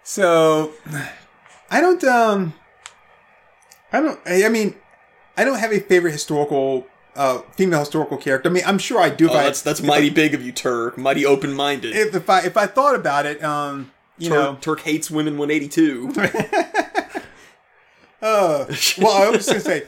so, 0.04 0.72
I 1.70 1.82
don't. 1.82 2.04
um 2.04 2.54
I 3.94 4.00
don't. 4.00 4.20
I 4.26 4.48
mean, 4.50 4.76
I 5.36 5.44
don't 5.44 5.60
have 5.60 5.72
a 5.72 5.80
favorite 5.80 6.12
historical 6.12 6.88
uh, 7.16 7.42
female 7.54 7.80
historical 7.80 8.18
character. 8.18 8.50
I 8.50 8.54
mean, 8.54 8.64
I'm 8.66 8.78
sure 8.78 9.00
I 9.00 9.10
do. 9.10 9.30
Oh, 9.30 9.34
that's 9.34 9.62
that's 9.62 9.82
mighty 9.82 10.10
I, 10.10 10.14
big 10.14 10.34
of 10.34 10.42
you, 10.42 10.52
Turk. 10.52 10.98
Mighty 10.98 11.26
open 11.26 11.54
minded. 11.54 11.96
If, 11.96 12.16
if, 12.16 12.30
I 12.30 12.42
if 12.42 12.58
I 12.58 12.68
thought 12.68 12.96
about 12.96 13.26
it, 13.26 13.44
um, 13.44 13.92
you 14.18 14.30
Turk, 14.30 14.38
know, 14.38 14.58
Turk 14.62 14.82
hates 14.82 15.12
women 15.12 15.38
182. 15.38 16.14
uh, 18.22 18.66
well, 18.98 19.24
I 19.24 19.30
was 19.30 19.46
just 19.46 19.50
gonna 19.50 19.60
say, 19.60 19.84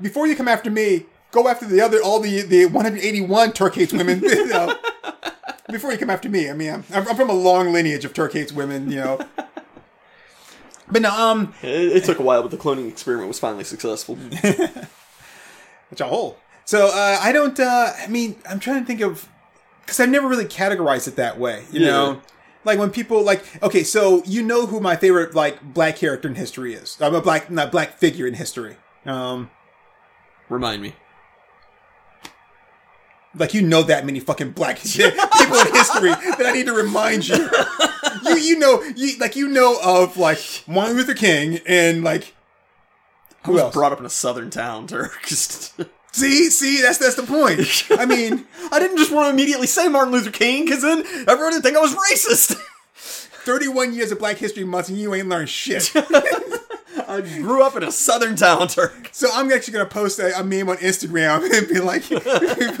before 0.00 0.26
you 0.26 0.36
come 0.36 0.48
after 0.48 0.70
me, 0.70 1.06
go 1.32 1.48
after 1.48 1.66
the 1.66 1.80
other 1.80 2.00
all 2.02 2.20
the 2.20 2.42
the 2.42 2.66
181 2.66 3.52
Turk 3.52 3.74
hates 3.74 3.92
women. 3.92 4.20
You 4.24 4.46
know. 4.48 4.76
before 5.68 5.92
you 5.92 5.98
come 5.98 6.10
after 6.10 6.28
me. 6.28 6.50
I 6.50 6.52
mean, 6.52 6.70
I'm, 6.70 6.84
I'm 6.92 7.16
from 7.16 7.30
a 7.30 7.34
long 7.34 7.72
lineage 7.72 8.04
of 8.04 8.12
Turk 8.12 8.32
hates 8.32 8.52
women, 8.52 8.90
you 8.90 8.98
know. 8.98 9.20
But 10.92 11.02
no, 11.02 11.10
um, 11.16 11.54
It, 11.62 11.68
it 11.98 12.04
took 12.04 12.18
a 12.18 12.22
while, 12.22 12.42
but 12.42 12.50
the 12.50 12.56
cloning 12.56 12.88
experiment 12.88 13.28
was 13.28 13.38
finally 13.38 13.62
successful. 13.62 14.16
which 15.88 16.00
a 16.00 16.04
hole. 16.06 16.36
So 16.64 16.86
uh, 16.88 17.18
I 17.20 17.30
don't. 17.30 17.58
Uh, 17.60 17.92
I 17.96 18.08
mean, 18.08 18.36
I'm 18.48 18.58
trying 18.58 18.80
to 18.80 18.86
think 18.86 19.00
of 19.00 19.28
because 19.82 20.00
I've 20.00 20.08
never 20.08 20.26
really 20.26 20.44
categorized 20.46 21.06
it 21.06 21.14
that 21.16 21.38
way. 21.38 21.64
You 21.70 21.80
Yeah. 21.82 21.90
know, 21.90 22.22
like 22.64 22.78
when 22.80 22.90
people 22.90 23.22
like, 23.22 23.44
okay, 23.62 23.84
so 23.84 24.22
you 24.24 24.42
know 24.42 24.66
who 24.66 24.80
my 24.80 24.96
favorite 24.96 25.32
like 25.34 25.62
black 25.62 25.94
character 25.96 26.26
in 26.28 26.34
history 26.34 26.74
is? 26.74 26.96
I'm 27.00 27.14
a 27.14 27.20
black, 27.22 27.50
not 27.52 27.70
black 27.70 27.98
figure 27.98 28.26
in 28.26 28.34
history. 28.34 28.76
Um, 29.06 29.50
Remind 30.48 30.82
me. 30.82 30.94
Like 33.34 33.54
you 33.54 33.62
know 33.62 33.82
that 33.82 34.04
many 34.04 34.20
fucking 34.20 34.52
black 34.52 34.78
people 34.82 35.08
in 35.08 35.74
history 35.74 36.10
that 36.10 36.42
I 36.46 36.52
need 36.52 36.66
to 36.66 36.72
remind 36.72 37.28
you. 37.28 37.48
You 38.24 38.36
you 38.36 38.58
know 38.58 38.82
you 38.96 39.18
like 39.18 39.36
you 39.36 39.48
know 39.48 39.78
of 39.82 40.16
like 40.16 40.64
Martin 40.66 40.96
Luther 40.96 41.14
King 41.14 41.60
and 41.66 42.02
like 42.02 42.34
who 43.44 43.58
else? 43.58 43.74
Brought 43.74 43.92
up 43.92 44.00
in 44.00 44.06
a 44.06 44.10
southern 44.10 44.50
town, 44.50 44.86
Turk. 44.86 45.26
See, 46.12 46.50
see, 46.50 46.82
that's 46.82 46.98
that's 46.98 47.14
the 47.14 47.22
point. 47.22 47.86
I 47.98 48.04
mean, 48.04 48.44
I 48.72 48.80
didn't 48.80 48.96
just 48.98 49.12
want 49.12 49.26
to 49.26 49.30
immediately 49.30 49.68
say 49.68 49.86
Martin 49.86 50.12
Luther 50.12 50.32
King, 50.32 50.64
because 50.64 50.82
then 50.82 51.04
everyone 51.28 51.54
would 51.54 51.62
think 51.62 51.76
I 51.76 51.80
was 51.80 51.94
racist. 51.94 52.60
31 53.44 53.94
years 53.94 54.10
of 54.10 54.18
Black 54.18 54.36
History 54.36 54.64
Month 54.64 54.88
and 54.88 54.98
you 54.98 55.14
ain't 55.14 55.28
learned 55.28 55.48
shit. 55.48 55.92
I 57.10 57.20
grew 57.22 57.64
up 57.64 57.76
in 57.76 57.82
a 57.82 57.90
southern 57.90 58.36
town, 58.36 58.68
Turk. 58.68 59.08
So 59.10 59.28
I'm 59.32 59.50
actually 59.50 59.72
gonna 59.72 59.86
post 59.86 60.20
a, 60.20 60.38
a 60.38 60.44
meme 60.44 60.68
on 60.68 60.76
Instagram 60.76 61.42
and 61.52 61.66
be 61.68 61.80
like, 61.80 62.08
be 62.08 62.14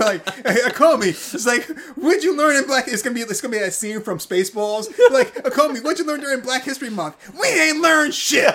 like, 0.02 0.24
hey, 0.46 0.62
uh, 0.62 0.70
Akomi. 0.70 1.08
It's 1.08 1.46
like, 1.46 1.64
what'd 1.96 2.22
you 2.22 2.36
learn 2.36 2.54
in 2.56 2.66
Black? 2.66 2.86
It's 2.86 3.02
gonna 3.02 3.14
be, 3.14 3.22
it's 3.22 3.40
gonna 3.40 3.52
be 3.52 3.58
that 3.58 3.72
scene 3.74 4.00
from 4.00 4.18
Spaceballs. 4.18 4.88
Like, 5.10 5.36
uh, 5.38 5.50
Akomi, 5.50 5.82
what'd 5.82 5.98
you 5.98 6.06
learn 6.06 6.20
during 6.20 6.40
Black 6.42 6.62
History 6.62 6.90
Month? 6.90 7.32
We 7.40 7.48
ain't 7.48 7.80
learned 7.80 8.14
shit. 8.14 8.54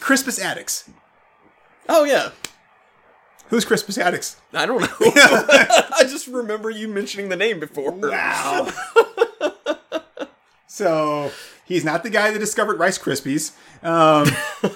Crispus 0.00 0.38
Attucks. 0.38 0.88
Oh 1.88 2.04
yeah, 2.04 2.30
Who's 3.48 3.64
Crispus 3.64 3.96
Attucks? 3.96 4.36
I 4.52 4.66
don't 4.66 4.82
know. 4.82 4.88
I 5.00 6.02
just 6.02 6.26
remember 6.28 6.68
you 6.70 6.86
mentioning 6.86 7.30
the 7.30 7.36
name 7.36 7.58
before. 7.60 7.92
Wow. 7.92 8.70
so 10.66 11.32
he's 11.68 11.84
not 11.84 12.02
the 12.02 12.10
guy 12.10 12.30
that 12.32 12.38
discovered 12.40 12.78
Rice 12.80 12.98
Krispies. 12.98 13.52
Um, 13.84 14.26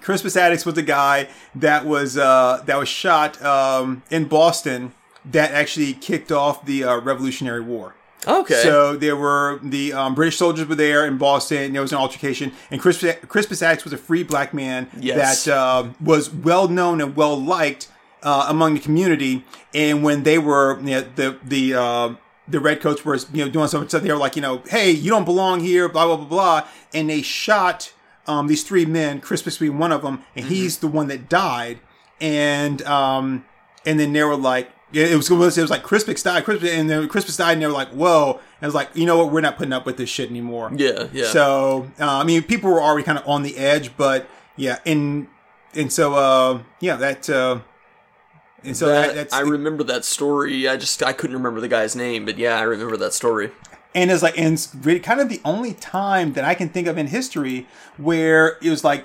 Crispus 0.00 0.34
Attucks 0.36 0.64
was 0.64 0.74
the 0.74 0.82
guy 0.82 1.28
that 1.54 1.84
was 1.84 2.16
uh, 2.16 2.62
that 2.66 2.78
was 2.78 2.88
shot 2.88 3.40
um, 3.44 4.02
in 4.10 4.24
Boston 4.24 4.94
that 5.26 5.52
actually 5.52 5.92
kicked 5.92 6.32
off 6.32 6.64
the 6.64 6.84
uh, 6.84 6.96
Revolutionary 7.00 7.60
War. 7.60 7.94
Okay. 8.26 8.62
So 8.62 8.96
there 8.96 9.16
were 9.16 9.58
the 9.62 9.92
um, 9.92 10.14
British 10.14 10.36
soldiers 10.36 10.66
were 10.66 10.74
there 10.76 11.06
in 11.06 11.18
Boston. 11.18 11.58
And 11.58 11.74
there 11.74 11.82
was 11.82 11.92
an 11.92 11.98
altercation, 11.98 12.52
and 12.70 12.80
Crispus, 12.80 13.16
Crispus 13.28 13.62
Attucks 13.62 13.84
was 13.84 13.92
a 13.92 13.96
free 13.98 14.22
black 14.22 14.54
man 14.54 14.88
Yes. 14.98 15.44
that 15.44 15.56
uh, 15.56 15.88
was 16.00 16.30
well 16.32 16.68
known 16.68 17.00
and 17.00 17.14
well 17.16 17.36
liked 17.40 17.88
uh, 18.22 18.46
among 18.48 18.74
the 18.74 18.80
community. 18.80 19.44
And 19.74 20.02
when 20.04 20.22
they 20.22 20.38
were 20.38 20.78
you 20.80 20.86
know, 20.86 21.00
the 21.16 21.38
the 21.44 21.74
uh, 21.74 22.14
the 22.52 22.60
redcoats 22.60 23.04
were 23.04 23.16
you 23.32 23.44
know 23.44 23.50
doing 23.50 23.66
something, 23.68 23.88
so 23.88 23.98
they 23.98 24.12
were 24.12 24.18
like 24.18 24.36
you 24.36 24.42
know, 24.42 24.62
hey, 24.68 24.90
you 24.90 25.10
don't 25.10 25.24
belong 25.24 25.60
here, 25.60 25.88
blah 25.88 26.06
blah 26.06 26.16
blah 26.16 26.26
blah, 26.26 26.68
and 26.94 27.10
they 27.10 27.22
shot 27.22 27.92
um, 28.26 28.46
these 28.46 28.62
three 28.62 28.84
men, 28.84 29.20
Crispus 29.20 29.58
being 29.58 29.78
one 29.78 29.90
of 29.90 30.02
them, 30.02 30.22
and 30.36 30.46
he's 30.46 30.78
the 30.78 30.88
one 30.88 31.08
that 31.08 31.28
died. 31.28 31.80
And 32.20 32.80
um, 32.82 33.44
and 33.84 33.98
then 33.98 34.12
they 34.12 34.22
were 34.22 34.36
like, 34.36 34.70
it 34.92 35.16
was 35.16 35.30
it 35.30 35.34
was, 35.34 35.58
it 35.58 35.62
was 35.62 35.70
like 35.70 35.82
Crispus 35.82 36.22
died, 36.22 36.44
Crispus, 36.44 36.70
and 36.70 36.88
then 36.88 37.08
Crispus 37.08 37.36
died, 37.36 37.54
and 37.54 37.62
they 37.62 37.66
were 37.66 37.72
like, 37.72 37.88
whoa, 37.88 38.34
and 38.34 38.62
it 38.62 38.66
was 38.66 38.74
like, 38.74 38.90
you 38.94 39.06
know 39.06 39.18
what, 39.18 39.32
we're 39.32 39.40
not 39.40 39.56
putting 39.56 39.72
up 39.72 39.86
with 39.86 39.96
this 39.96 40.08
shit 40.08 40.30
anymore. 40.30 40.70
yeah, 40.76 41.08
yeah. 41.12 41.26
So 41.26 41.90
uh, 41.98 42.18
I 42.18 42.24
mean, 42.24 42.42
people 42.44 42.70
were 42.70 42.80
already 42.80 43.04
kind 43.04 43.18
of 43.18 43.26
on 43.26 43.42
the 43.42 43.56
edge, 43.56 43.96
but 43.96 44.28
yeah, 44.56 44.78
and 44.86 45.26
and 45.74 45.92
so 45.92 46.14
uh, 46.14 46.62
yeah, 46.80 46.96
that 46.96 47.28
uh, 47.28 47.60
and 48.64 48.76
so 48.76 48.86
that, 48.86 49.32
I 49.32 49.40
remember 49.40 49.84
that 49.84 50.04
story. 50.04 50.68
I 50.68 50.76
just 50.76 51.02
I 51.02 51.12
couldn't 51.12 51.36
remember 51.36 51.60
the 51.60 51.68
guy's 51.68 51.96
name, 51.96 52.24
but 52.24 52.38
yeah, 52.38 52.58
I 52.58 52.62
remember 52.62 52.96
that 52.98 53.12
story. 53.12 53.50
and 53.94 54.10
it's 54.10 54.22
like 54.22 54.38
and 54.38 54.54
it's 54.54 54.74
really 54.74 55.00
kind 55.00 55.20
of 55.20 55.28
the 55.28 55.40
only 55.44 55.74
time 55.74 56.32
that 56.34 56.44
I 56.44 56.54
can 56.54 56.68
think 56.68 56.86
of 56.86 56.96
in 56.98 57.08
history 57.08 57.66
where 57.96 58.58
it 58.62 58.70
was 58.70 58.84
like 58.84 59.04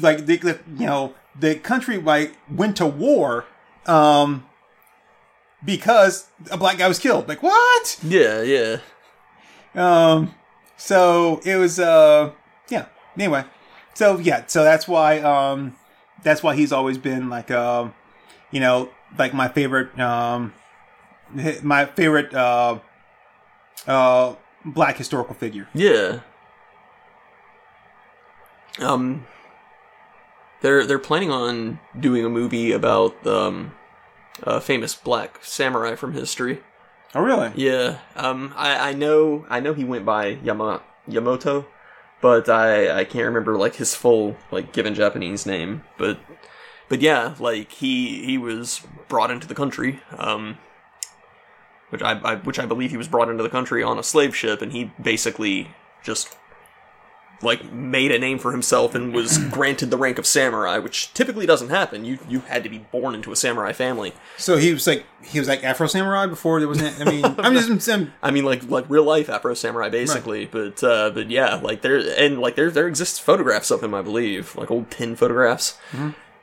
like 0.00 0.26
the, 0.26 0.36
the 0.36 0.60
you 0.78 0.86
know 0.86 1.14
the 1.38 1.54
country 1.56 1.98
like 1.98 2.36
went 2.50 2.76
to 2.76 2.86
war 2.86 3.44
um 3.86 4.44
because 5.64 6.28
a 6.50 6.56
black 6.56 6.78
guy 6.78 6.88
was 6.88 6.98
killed. 6.98 7.28
Like 7.28 7.42
what? 7.42 7.98
Yeah, 8.02 8.42
yeah. 8.42 8.78
Um, 9.74 10.34
so 10.76 11.40
it 11.44 11.56
was, 11.56 11.78
uh, 11.78 12.32
yeah. 12.68 12.86
Anyway, 13.16 13.44
so 13.94 14.18
yeah, 14.18 14.44
so 14.46 14.64
that's 14.64 14.88
why, 14.88 15.20
um, 15.20 15.76
that's 16.22 16.42
why 16.42 16.54
he's 16.56 16.72
always 16.72 16.98
been 16.98 17.30
like, 17.30 17.50
um, 17.50 17.94
you 18.52 18.60
know, 18.60 18.90
like 19.18 19.34
my 19.34 19.48
favorite, 19.48 19.98
um, 19.98 20.52
my 21.62 21.86
favorite, 21.86 22.32
uh, 22.32 22.78
uh, 23.86 24.36
black 24.64 24.96
historical 24.96 25.34
figure. 25.34 25.68
Yeah. 25.74 26.20
Um 28.78 29.26
they're 30.60 30.86
they're 30.86 30.98
planning 30.98 31.30
on 31.30 31.78
doing 31.98 32.24
a 32.24 32.30
movie 32.30 32.72
about 32.72 33.26
um 33.26 33.72
a 34.44 34.60
famous 34.60 34.94
black 34.94 35.38
samurai 35.42 35.94
from 35.94 36.14
history. 36.14 36.62
Oh, 37.14 37.20
really? 37.20 37.52
Yeah. 37.54 37.98
Um 38.16 38.54
I 38.56 38.90
I 38.90 38.92
know 38.94 39.44
I 39.50 39.60
know 39.60 39.74
he 39.74 39.84
went 39.84 40.06
by 40.06 40.38
Yama 40.42 40.80
Yamoto, 41.08 41.66
but 42.20 42.48
I 42.48 43.00
I 43.00 43.04
can't 43.04 43.26
remember 43.26 43.58
like 43.58 43.74
his 43.76 43.94
full 43.94 44.36
like 44.50 44.72
given 44.72 44.94
Japanese 44.94 45.44
name, 45.44 45.82
but 45.98 46.18
but 46.92 47.00
yeah, 47.00 47.34
like 47.38 47.72
he 47.72 48.22
he 48.22 48.36
was 48.36 48.82
brought 49.08 49.30
into 49.30 49.46
the 49.46 49.54
country 49.54 50.00
um 50.18 50.58
which 51.88 52.02
I, 52.02 52.20
I 52.20 52.34
which 52.34 52.58
I 52.58 52.66
believe 52.66 52.90
he 52.90 52.98
was 52.98 53.08
brought 53.08 53.30
into 53.30 53.42
the 53.42 53.48
country 53.48 53.82
on 53.82 53.98
a 53.98 54.02
slave 54.02 54.36
ship 54.36 54.60
and 54.60 54.72
he 54.72 54.92
basically 55.00 55.68
just 56.04 56.36
like 57.40 57.72
made 57.72 58.12
a 58.12 58.18
name 58.18 58.38
for 58.38 58.52
himself 58.52 58.94
and 58.94 59.14
was 59.14 59.38
granted 59.50 59.90
the 59.90 59.96
rank 59.96 60.18
of 60.18 60.26
samurai, 60.26 60.76
which 60.76 61.14
typically 61.14 61.46
doesn't 61.46 61.70
happen. 61.70 62.04
You 62.04 62.18
you 62.28 62.40
had 62.40 62.62
to 62.62 62.68
be 62.68 62.80
born 62.80 63.14
into 63.14 63.32
a 63.32 63.36
samurai 63.36 63.72
family. 63.72 64.12
So 64.36 64.58
he 64.58 64.74
was 64.74 64.86
like, 64.86 65.06
he 65.24 65.38
was 65.38 65.48
like 65.48 65.64
Afro 65.64 65.86
Samurai 65.86 66.26
before 66.26 66.60
there 66.60 66.68
was, 66.68 66.82
I 66.82 67.04
mean, 67.04 67.24
I'm 67.24 67.54
just, 67.54 67.88
I'm, 67.90 68.12
I 68.22 68.30
mean, 68.30 68.44
like 68.44 68.68
like 68.68 68.84
real 68.90 69.04
life 69.04 69.30
Afro 69.30 69.54
samurai, 69.54 69.88
basically. 69.88 70.44
But 70.44 70.84
uh, 70.84 71.08
but 71.08 71.30
yeah, 71.30 71.54
like 71.54 71.80
there 71.80 72.02
and 72.18 72.38
like 72.38 72.54
there 72.54 72.70
there 72.70 72.86
exists 72.86 73.18
photographs 73.18 73.70
of 73.70 73.82
him, 73.82 73.94
I 73.94 74.02
believe, 74.02 74.54
like 74.56 74.70
old 74.70 74.90
tin 74.90 75.16
photographs. 75.16 75.78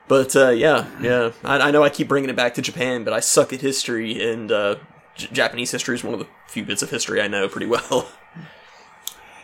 But 0.09 0.35
uh, 0.35 0.49
yeah, 0.49 0.87
yeah, 0.99 1.31
I, 1.45 1.59
I 1.59 1.71
know 1.71 1.83
I 1.83 1.89
keep 1.89 2.07
bringing 2.07 2.31
it 2.31 2.35
back 2.35 2.55
to 2.55 2.63
Japan, 2.63 3.03
but 3.03 3.13
I 3.13 3.19
suck 3.19 3.53
at 3.53 3.61
history, 3.61 4.27
and 4.27 4.51
uh, 4.51 4.77
J- 5.15 5.29
Japanese 5.31 5.69
history 5.71 5.93
is 5.93 6.03
one 6.03 6.15
of 6.15 6.19
the 6.19 6.27
few 6.47 6.65
bits 6.65 6.81
of 6.81 6.89
history 6.89 7.21
I 7.21 7.27
know 7.27 7.47
pretty 7.47 7.67
well. 7.67 8.11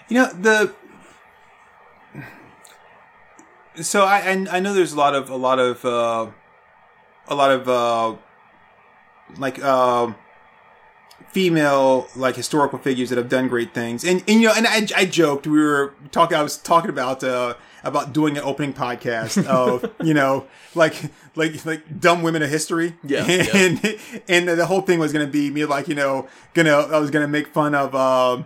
You 0.07 0.17
know 0.17 0.27
the. 0.33 0.71
So 3.81 4.03
I, 4.03 4.17
I 4.19 4.57
I 4.57 4.59
know 4.59 4.71
there's 4.71 4.93
a 4.93 4.97
lot 4.97 5.15
of 5.15 5.31
a 5.31 5.35
lot 5.35 5.57
of 5.57 5.83
uh, 5.83 6.27
a 7.27 7.33
lot 7.33 7.49
of 7.49 7.67
uh, 7.67 8.15
like 9.39 9.57
uh, 9.63 10.13
female 11.29 12.07
like 12.15 12.35
historical 12.35 12.77
figures 12.77 13.09
that 13.09 13.17
have 13.17 13.29
done 13.29 13.47
great 13.47 13.73
things, 13.73 14.03
and 14.03 14.23
and 14.27 14.41
you 14.41 14.47
know, 14.47 14.53
and 14.55 14.67
I, 14.67 14.87
I 14.95 15.05
joked 15.05 15.47
we 15.47 15.57
were 15.59 15.95
talking. 16.11 16.37
I 16.37 16.43
was 16.43 16.55
talking 16.57 16.91
about 16.91 17.23
uh, 17.23 17.55
about 17.85 18.11
doing 18.11 18.35
an 18.37 18.43
opening 18.43 18.73
podcast 18.73 19.45
of 19.45 19.89
you 20.03 20.13
know 20.13 20.45
like 20.73 20.95
like 21.35 21.65
like 21.65 21.99
dumb 22.01 22.23
women 22.23 22.41
of 22.41 22.49
history. 22.49 22.95
Yeah, 23.07 23.25
yeah. 23.27 23.45
and 23.55 23.99
and 24.27 24.47
the 24.49 24.65
whole 24.65 24.81
thing 24.81 24.99
was 24.99 25.13
gonna 25.13 25.27
be 25.27 25.49
me 25.51 25.63
like 25.65 25.87
you 25.87 25.95
know 25.95 26.27
gonna 26.53 26.71
I 26.71 26.97
was 26.99 27.11
gonna 27.11 27.27
make 27.27 27.47
fun 27.47 27.75
of 27.75 27.93
uh, 27.93 28.43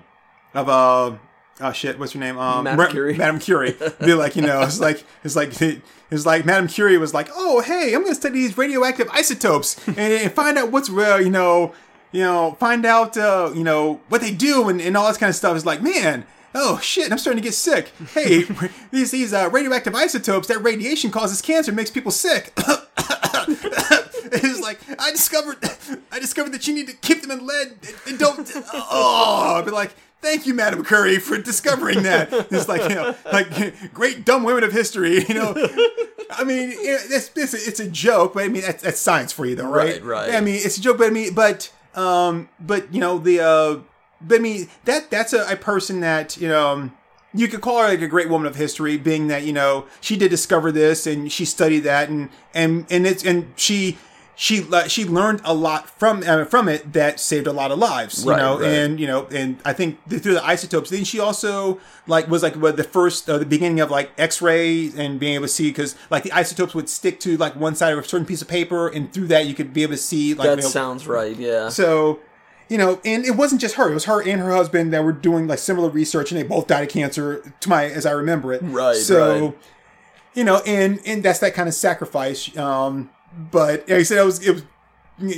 of 0.53 0.69
uh 0.69 1.17
oh 1.61 1.71
shit 1.71 1.97
what's 1.97 2.11
her 2.13 2.19
name 2.19 2.37
um 2.37 2.65
Madame 2.65 2.91
Curie. 2.91 3.17
Madame 3.17 3.39
Curie 3.39 3.75
be 4.01 4.13
like 4.13 4.35
you 4.35 4.41
know 4.41 4.61
it's 4.61 4.79
like 4.79 5.03
it's 5.23 5.35
like 5.35 5.59
it's 6.11 6.25
like 6.25 6.45
Madame 6.45 6.67
Curie 6.67 6.97
was 6.97 7.13
like 7.13 7.29
oh 7.33 7.61
hey 7.61 7.93
I'm 7.93 8.03
gonna 8.03 8.15
study 8.15 8.35
these 8.35 8.57
radioactive 8.57 9.09
isotopes 9.11 9.77
and, 9.87 9.97
and 9.97 10.31
find 10.33 10.57
out 10.57 10.71
what's 10.71 10.89
real 10.89 11.21
you 11.21 11.29
know 11.29 11.73
you 12.11 12.21
know 12.21 12.57
find 12.59 12.85
out 12.85 13.17
uh 13.17 13.51
you 13.55 13.63
know 13.63 14.01
what 14.09 14.19
they 14.21 14.31
do 14.31 14.67
and, 14.69 14.81
and 14.81 14.97
all 14.97 15.07
that 15.09 15.19
kind 15.19 15.29
of 15.29 15.35
stuff 15.35 15.55
is 15.55 15.65
like 15.65 15.81
man 15.81 16.25
Oh 16.55 16.79
shit! 16.79 17.11
I'm 17.11 17.17
starting 17.17 17.41
to 17.41 17.47
get 17.47 17.53
sick. 17.53 17.91
Hey, 18.13 18.43
these 18.91 19.11
these 19.11 19.33
uh, 19.33 19.49
radioactive 19.51 19.95
isotopes, 19.95 20.47
that 20.47 20.59
radiation 20.59 21.11
causes 21.11 21.41
cancer, 21.41 21.71
makes 21.71 21.91
people 21.91 22.11
sick. 22.11 22.53
it's 24.31 24.61
like 24.61 24.79
I 24.99 25.11
discovered, 25.11 25.57
I 26.11 26.19
discovered 26.19 26.53
that 26.53 26.67
you 26.67 26.73
need 26.73 26.87
to 26.87 26.93
keep 26.93 27.21
them 27.21 27.31
in 27.31 27.45
lead 27.45 27.77
and 28.07 28.17
don't. 28.17 28.51
Oh, 28.73 29.55
I'd 29.57 29.65
be 29.65 29.71
like, 29.71 29.93
thank 30.21 30.45
you, 30.45 30.53
Madame 30.53 30.83
Curie, 30.83 31.19
for 31.19 31.37
discovering 31.37 32.03
that. 32.03 32.29
It's 32.51 32.67
like 32.67 32.89
you 32.89 32.95
know, 32.95 33.15
like 33.31 33.93
great 33.93 34.25
dumb 34.25 34.43
women 34.43 34.63
of 34.63 34.71
history. 34.71 35.25
You 35.29 35.35
know, 35.35 35.53
I 36.31 36.43
mean, 36.43 36.71
it's, 36.73 37.31
it's, 37.35 37.53
a, 37.53 37.57
it's 37.57 37.79
a 37.79 37.89
joke, 37.89 38.33
but 38.33 38.43
I 38.43 38.47
mean, 38.47 38.61
that's, 38.61 38.83
that's 38.83 38.99
science 38.99 39.31
for 39.31 39.45
you, 39.45 39.55
though, 39.55 39.69
right? 39.69 40.01
Right, 40.01 40.03
right. 40.03 40.35
I 40.35 40.41
mean, 40.41 40.55
it's 40.55 40.77
a 40.77 40.81
joke, 40.81 40.97
but 40.97 41.07
I 41.07 41.09
mean, 41.09 41.33
but, 41.33 41.71
um, 41.95 42.49
but 42.59 42.93
you 42.93 42.99
know, 42.99 43.17
the, 43.17 43.39
uh, 43.39 43.79
I 44.31 44.37
mean, 44.39 44.67
that 44.85 45.09
that's 45.11 45.33
a, 45.33 45.45
a 45.51 45.55
person 45.55 45.99
that 46.01 46.37
you 46.37 46.47
know. 46.47 46.69
um, 46.69 46.93
You 47.33 47.47
could 47.47 47.61
call 47.61 47.77
her 47.79 47.87
like 47.89 48.01
a 48.01 48.07
great 48.07 48.27
woman 48.27 48.47
of 48.47 48.55
history, 48.55 48.97
being 48.97 49.27
that 49.27 49.43
you 49.43 49.53
know 49.53 49.85
she 50.01 50.17
did 50.17 50.29
discover 50.31 50.71
this 50.71 51.05
and 51.05 51.31
she 51.31 51.45
studied 51.45 51.81
that 51.81 52.09
and 52.09 52.29
and 52.55 52.85
and 52.89 53.05
it's 53.05 53.23
and 53.23 53.53
she 53.55 53.97
she 54.35 54.65
she 54.87 55.05
learned 55.05 55.41
a 55.43 55.53
lot 55.53 55.89
from 55.99 56.23
uh, 56.25 56.45
from 56.45 56.67
it 56.69 56.93
that 56.93 57.19
saved 57.19 57.45
a 57.45 57.51
lot 57.53 57.69
of 57.71 57.77
lives, 57.77 58.23
you 58.25 58.31
Right, 58.31 58.39
know, 58.39 58.57
right. 58.59 58.67
and 58.67 58.99
you 58.99 59.05
know, 59.05 59.27
and 59.31 59.57
I 59.63 59.73
think 59.73 59.99
th- 60.09 60.23
through 60.23 60.33
the 60.33 60.43
isotopes. 60.45 60.89
Then 60.89 61.03
she 61.03 61.19
also 61.19 61.79
like 62.07 62.27
was 62.29 62.41
like 62.41 62.55
what 62.55 62.77
the 62.77 62.83
first 62.83 63.29
uh, 63.29 63.37
the 63.37 63.45
beginning 63.45 63.79
of 63.79 63.91
like 63.91 64.09
X-ray 64.17 64.89
and 64.97 65.19
being 65.19 65.35
able 65.35 65.45
to 65.45 65.53
see 65.53 65.69
because 65.69 65.95
like 66.09 66.23
the 66.23 66.31
isotopes 66.31 66.73
would 66.73 66.89
stick 66.89 67.19
to 67.19 67.37
like 67.37 67.53
one 67.55 67.75
side 67.75 67.93
of 67.93 67.99
a 67.99 68.03
certain 68.07 68.25
piece 68.25 68.41
of 68.41 68.47
paper, 68.47 68.87
and 68.87 69.13
through 69.13 69.27
that 69.27 69.45
you 69.45 69.53
could 69.53 69.71
be 69.73 69.83
able 69.83 69.93
to 69.93 69.97
see 70.01 70.33
like 70.33 70.47
That 70.47 70.57
you 70.57 70.63
know, 70.63 70.69
sounds 70.69 71.05
right. 71.05 71.35
Yeah. 71.37 71.69
so, 71.69 72.19
you 72.69 72.77
know, 72.77 73.01
and 73.03 73.25
it 73.25 73.31
wasn't 73.35 73.59
just 73.61 73.75
her; 73.75 73.89
it 73.89 73.93
was 73.93 74.05
her 74.05 74.21
and 74.21 74.39
her 74.39 74.51
husband 74.51 74.93
that 74.93 75.03
were 75.03 75.11
doing 75.11 75.47
like 75.47 75.59
similar 75.59 75.89
research, 75.89 76.31
and 76.31 76.39
they 76.39 76.43
both 76.47 76.67
died 76.67 76.83
of 76.83 76.89
cancer. 76.89 77.53
To 77.61 77.69
my, 77.69 77.85
as 77.85 78.05
I 78.05 78.11
remember 78.11 78.53
it, 78.53 78.61
Right, 78.63 78.95
So, 78.95 79.45
right. 79.47 79.57
you 80.35 80.43
know, 80.43 80.61
and 80.65 80.99
and 81.05 81.23
that's 81.23 81.39
that 81.39 81.53
kind 81.53 81.67
of 81.67 81.73
sacrifice. 81.73 82.55
Um, 82.57 83.09
but 83.51 83.81
like 83.89 83.91
I 83.99 84.03
said, 84.03 84.19
it 84.19 84.25
was 84.25 84.45
it 84.47 84.51
was 84.53 84.63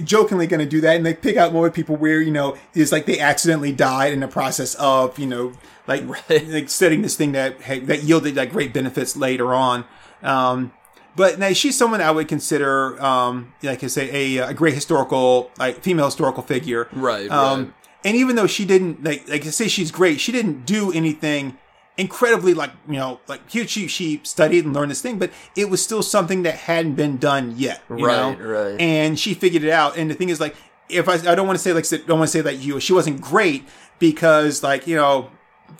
jokingly 0.03 0.45
going 0.45 0.59
to 0.59 0.65
do 0.65 0.81
that, 0.81 0.95
and 0.95 1.05
they 1.05 1.13
pick 1.13 1.37
out 1.37 1.53
more 1.53 1.69
people 1.71 1.95
where 1.95 2.21
you 2.21 2.31
know 2.31 2.55
it's 2.75 2.91
like 2.91 3.05
they 3.05 3.19
accidentally 3.19 3.71
died 3.71 4.13
in 4.13 4.19
the 4.19 4.27
process 4.27 4.75
of 4.75 5.17
you 5.17 5.25
know 5.25 5.53
like 5.87 6.03
Right. 6.29 6.47
like 6.47 6.69
studying 6.69 7.01
this 7.01 7.15
thing 7.15 7.31
that 7.31 7.57
that 7.87 8.03
yielded 8.03 8.35
like 8.35 8.51
great 8.51 8.73
benefits 8.73 9.15
later 9.15 9.53
on. 9.53 9.85
Um, 10.21 10.71
but 11.15 11.39
now 11.39 11.51
she's 11.53 11.77
someone 11.77 12.01
I 12.01 12.11
would 12.11 12.27
consider, 12.27 13.01
um, 13.01 13.53
like 13.63 13.83
I 13.83 13.87
say, 13.87 14.37
a, 14.37 14.49
a 14.49 14.53
great 14.53 14.73
historical, 14.73 15.51
like 15.57 15.81
female 15.81 16.05
historical 16.05 16.43
figure. 16.43 16.87
Right, 16.93 17.29
Um, 17.29 17.65
right. 17.65 17.73
And 18.03 18.15
even 18.17 18.35
though 18.35 18.47
she 18.47 18.65
didn't, 18.65 19.03
like, 19.03 19.27
like 19.29 19.45
I 19.45 19.49
say, 19.49 19.67
she's 19.67 19.91
great. 19.91 20.19
She 20.19 20.31
didn't 20.31 20.65
do 20.65 20.91
anything 20.91 21.57
incredibly, 21.97 22.53
like 22.53 22.71
you 22.87 22.95
know, 22.95 23.19
like 23.27 23.47
huge. 23.49 23.69
She 23.69 23.87
she 23.87 24.21
studied 24.23 24.65
and 24.65 24.73
learned 24.73 24.89
this 24.91 25.01
thing, 25.01 25.19
but 25.19 25.31
it 25.55 25.69
was 25.69 25.83
still 25.83 26.01
something 26.01 26.41
that 26.43 26.55
hadn't 26.55 26.95
been 26.95 27.17
done 27.17 27.53
yet. 27.57 27.83
You 27.89 28.05
Right, 28.07 28.39
know? 28.39 28.45
right. 28.47 28.79
And 28.81 29.19
she 29.19 29.33
figured 29.33 29.63
it 29.63 29.69
out. 29.69 29.97
And 29.97 30.09
the 30.09 30.15
thing 30.15 30.29
is, 30.29 30.39
like, 30.39 30.55
if 30.89 31.07
I, 31.07 31.13
I 31.31 31.35
don't 31.35 31.45
want 31.45 31.59
to 31.59 31.63
say 31.63 31.73
like, 31.73 31.85
I 31.93 31.97
don't 32.07 32.17
want 32.17 32.29
to 32.29 32.37
say 32.37 32.41
that 32.41 32.57
you, 32.57 32.79
she 32.79 32.93
wasn't 32.93 33.21
great 33.21 33.67
because, 33.99 34.63
like, 34.63 34.87
you 34.87 34.95
know, 34.95 35.29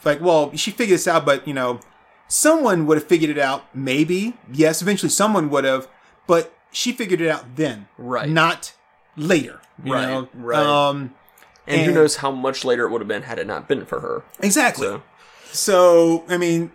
like, 0.06 0.22
well, 0.22 0.56
she 0.56 0.70
figured 0.72 0.96
this 0.96 1.08
out, 1.08 1.26
but 1.26 1.48
you 1.48 1.54
know, 1.56 1.80
someone 2.32 2.86
would 2.88 2.98
have 2.98 3.08
figured 3.08 3.30
it 3.30 3.38
out. 3.38 3.64
Maybe, 3.76 4.38
yes, 4.52 4.82
eventually 4.82 5.10
someone 5.10 5.50
would 5.50 5.66
have, 5.66 5.88
but 6.28 6.54
she 6.72 6.94
figured 6.94 7.20
it 7.20 7.28
out 7.30 7.56
then, 7.58 7.88
Right. 7.98 8.30
Not 8.30 8.74
later, 9.18 9.60
you 9.84 9.94
Right, 9.94 10.08
know? 10.08 10.30
right. 10.34 10.66
Um, 10.66 11.14
and, 11.68 11.82
who 11.82 11.92
knows 11.94 12.18
how 12.18 12.32
much 12.32 12.64
later 12.64 12.86
it 12.86 12.90
would 12.92 13.02
have 13.02 13.08
been 13.08 13.24
had 13.24 13.38
it 13.38 13.48
not 13.48 13.68
been 13.68 13.86
for 13.86 14.00
her. 14.00 14.24
exactly. 14.40 14.88
So 14.88 15.02
So 15.52 16.24
I 16.30 16.38
mean, 16.38 16.72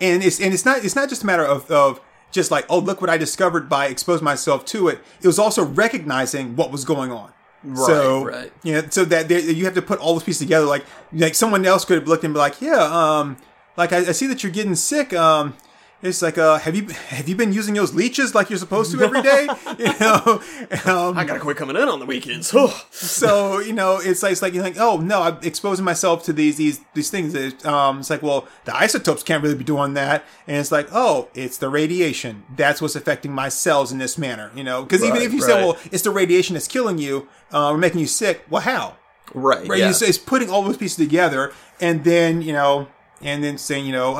and 0.00 0.22
it's 0.24 0.40
and 0.40 0.52
it's 0.52 0.64
not 0.64 0.84
it's 0.84 0.96
not 0.96 1.08
just 1.08 1.22
a 1.22 1.26
matter 1.26 1.44
of 1.44 1.70
of 1.70 2.00
just 2.32 2.50
like 2.50 2.66
oh 2.68 2.78
look 2.80 3.00
what 3.00 3.08
I 3.08 3.16
discovered 3.16 3.68
by 3.68 3.86
exposing 3.86 4.24
myself 4.24 4.64
to 4.66 4.88
it. 4.88 4.98
It 5.22 5.26
was 5.28 5.38
also 5.38 5.64
recognizing 5.64 6.56
what 6.56 6.72
was 6.72 6.84
going 6.84 7.12
on. 7.12 7.32
Right, 7.62 7.86
so, 7.86 8.24
right. 8.24 8.52
Yeah, 8.62 8.82
so 8.90 9.04
that 9.06 9.28
there, 9.28 9.38
you 9.38 9.64
have 9.64 9.74
to 9.74 9.82
put 9.82 9.98
all 10.00 10.12
those 10.14 10.24
pieces 10.24 10.40
together. 10.40 10.66
Like 10.66 10.84
like 11.12 11.34
someone 11.36 11.64
else 11.64 11.84
could 11.84 11.96
have 11.98 12.08
looked 12.08 12.24
and 12.24 12.34
be 12.34 12.38
like, 12.38 12.60
yeah, 12.60 12.82
um, 12.82 13.36
like 13.76 13.92
I, 13.92 13.98
I 13.98 14.12
see 14.12 14.26
that 14.28 14.42
you're 14.42 14.52
getting 14.52 14.74
sick. 14.74 15.12
Um, 15.12 15.54
it's 16.02 16.20
like, 16.20 16.36
uh, 16.36 16.58
have 16.58 16.76
you 16.76 16.88
have 17.08 17.30
you 17.30 17.34
been 17.34 17.54
using 17.54 17.72
those 17.74 17.94
leeches 17.94 18.34
like 18.34 18.50
you're 18.50 18.58
supposed 18.58 18.92
to 18.92 19.00
every 19.02 19.22
day? 19.22 19.48
you 19.78 19.98
know, 20.00 20.42
um, 20.84 21.16
I 21.16 21.24
gotta 21.24 21.40
quit 21.40 21.56
coming 21.56 21.76
in 21.76 21.88
on 21.88 21.98
the 21.98 22.04
weekends. 22.04 22.50
So 22.90 23.58
you 23.58 23.72
know 23.72 23.98
it's 24.02 24.22
like 24.22 24.32
it's 24.32 24.42
like 24.42 24.52
you're 24.52 24.62
like 24.62 24.76
oh 24.78 24.98
no 24.98 25.22
i'm 25.22 25.38
exposing 25.42 25.84
myself 25.84 26.22
to 26.24 26.32
these 26.34 26.56
these 26.56 26.80
these 26.94 27.10
things 27.10 27.34
It, 27.34 27.64
um 27.64 28.00
it's 28.00 28.10
like 28.10 28.22
well 28.22 28.46
the 28.66 28.76
isotopes 28.76 29.22
can't 29.22 29.42
really 29.42 29.54
be 29.54 29.64
doing 29.64 29.94
that 29.94 30.24
and 30.46 30.58
it's 30.58 30.70
like 30.70 30.88
oh 30.92 31.28
it's 31.34 31.56
the 31.58 31.68
radiation 31.68 32.44
that's 32.54 32.82
what's 32.82 32.96
affecting 32.96 33.32
my 33.32 33.48
cells 33.48 33.90
in 33.92 33.98
this 33.98 34.18
manner 34.18 34.50
you 34.54 34.62
know 34.64 34.82
because 34.82 35.02
even 35.02 35.22
if 35.22 35.32
you 35.32 35.40
say 35.40 35.54
well 35.64 35.78
it's 35.90 36.02
the 36.02 36.10
radiation 36.10 36.54
that's 36.54 36.68
killing 36.68 36.98
you 36.98 37.28
uh, 37.52 37.70
or 37.70 37.78
making 37.78 38.00
you 38.00 38.06
sick 38.06 38.44
well 38.50 38.62
how 38.62 38.96
Right. 39.32 39.66
right 39.66 39.78
Yeah. 39.78 39.90
it's, 39.90 40.02
it's 40.02 40.18
putting 40.18 40.50
all 40.50 40.62
those 40.62 40.76
pieces 40.76 40.96
together 40.98 41.52
and 41.80 42.04
then 42.04 42.42
you 42.42 42.52
know 42.52 42.88
and 43.24 43.42
then 43.42 43.58
saying 43.58 43.84
you 43.84 43.92
know 43.92 44.14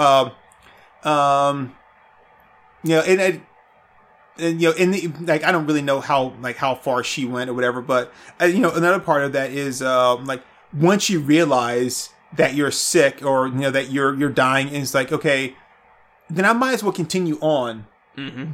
uh, 1.05 1.09
um 1.09 1.77
you 2.83 2.91
know 2.91 3.03
and, 3.03 3.21
and 3.21 3.43
and 4.39 4.61
you 4.61 4.69
know, 4.69 4.75
in 4.75 4.91
the 4.91 5.09
like, 5.21 5.45
I 5.45 5.53
don't 5.53 5.67
really 5.67 5.83
know 5.83 6.01
how 6.01 6.35
like 6.41 6.57
how 6.57 6.75
far 6.75 7.05
she 7.05 7.25
went 7.25 7.51
or 7.51 7.55
whatever, 7.55 7.81
but 7.81 8.13
uh, 8.41 8.47
you 8.47 8.59
know, 8.59 8.71
another 8.71 8.99
part 8.99 9.23
of 9.23 9.33
that 9.33 9.53
is 9.53 9.81
uh, 9.81 10.17
like 10.17 10.43
once 10.73 11.09
you 11.09 11.21
realize 11.21 12.11
that 12.37 12.55
you're 12.55 12.73
sick 12.73 13.25
or 13.25 13.47
you 13.47 13.55
know 13.55 13.71
that 13.71 13.91
you're 13.91 14.15
you're 14.15 14.31
dying, 14.31 14.69
and 14.69 14.79
it's 14.79 14.95
like 14.95 15.13
okay, 15.13 15.55
then 16.29 16.45
I 16.45 16.53
might 16.53 16.73
as 16.73 16.83
well 16.83 16.93
continue 16.93 17.39
on 17.41 17.87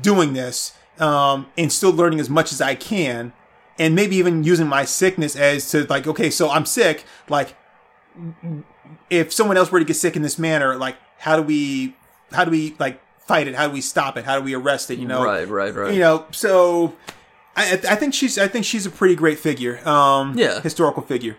doing 0.03 0.33
this 0.33 0.75
um, 0.99 1.47
and 1.57 1.73
still 1.73 1.93
learning 1.93 2.21
as 2.21 2.29
much 2.29 2.53
as 2.53 2.61
I 2.61 2.75
can, 2.75 3.33
and 3.79 3.95
maybe 3.95 4.17
even 4.17 4.45
using 4.45 4.67
my 4.67 4.85
sickness 4.85 5.35
as 5.35 5.71
to 5.71 5.85
like 5.85 6.07
okay, 6.07 6.31
so 6.31 6.51
I'm 6.51 6.67
sick, 6.67 7.05
like 7.29 7.57
if 9.11 9.33
someone 9.33 9.57
else 9.57 9.71
were 9.73 9.79
to 9.79 9.85
get 9.85 9.95
sick 9.95 10.17
in 10.17 10.23
this 10.23 10.39
manner, 10.39 10.77
like 10.77 10.97
how 11.19 11.37
do 11.37 11.43
we 11.43 11.95
how 12.33 12.45
do 12.45 12.51
we 12.51 12.75
like 12.79 13.01
fight 13.27 13.47
it? 13.49 13.55
How 13.55 13.67
do 13.67 13.73
we 13.73 13.81
stop 13.81 14.17
it? 14.17 14.25
How 14.25 14.39
do 14.39 14.45
we 14.45 14.55
arrest 14.55 14.91
it? 14.91 14.99
You 14.99 15.07
know, 15.09 15.23
right. 15.25 15.47
Right. 15.49 15.75
Right. 15.75 15.95
you 15.95 16.01
know 16.01 16.27
so 16.31 16.95
I, 17.57 17.73
I 17.89 17.97
think 17.97 18.15
she's 18.15 18.39
i 18.39 18.47
think 18.47 18.65
she's 18.65 18.87
a 18.87 18.91
pretty 18.91 19.17
great 19.17 19.39
figure 19.39 19.87
um 19.87 20.39
Yeah. 20.39 20.61
historical 20.61 21.03
figure 21.03 21.37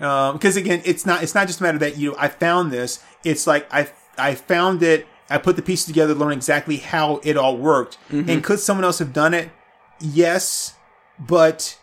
um 0.00 0.34
because 0.34 0.54
again 0.56 0.82
it's 0.84 1.06
not 1.06 1.22
it's 1.22 1.34
not 1.34 1.46
just 1.46 1.60
a 1.60 1.62
matter 1.62 1.78
that 1.78 1.96
you 1.96 2.10
know 2.10 2.16
i 2.18 2.28
found 2.28 2.70
this 2.70 3.02
it's 3.24 3.46
like 3.46 3.66
i 3.72 3.88
i 4.18 4.34
found 4.34 4.82
it 4.82 5.06
i 5.30 5.38
put 5.38 5.56
the 5.56 5.62
pieces 5.62 5.86
together 5.86 6.12
learn 6.14 6.32
exactly 6.32 6.76
how 6.76 7.20
it 7.24 7.36
all 7.38 7.56
worked 7.56 7.96
Mm-hmm. 8.10 8.28
and 8.30 8.44
could 8.44 8.60
someone 8.60 8.84
else 8.84 8.98
have 8.98 9.14
done 9.14 9.32
it 9.32 9.48
yes 9.98 10.74
but 11.18 11.78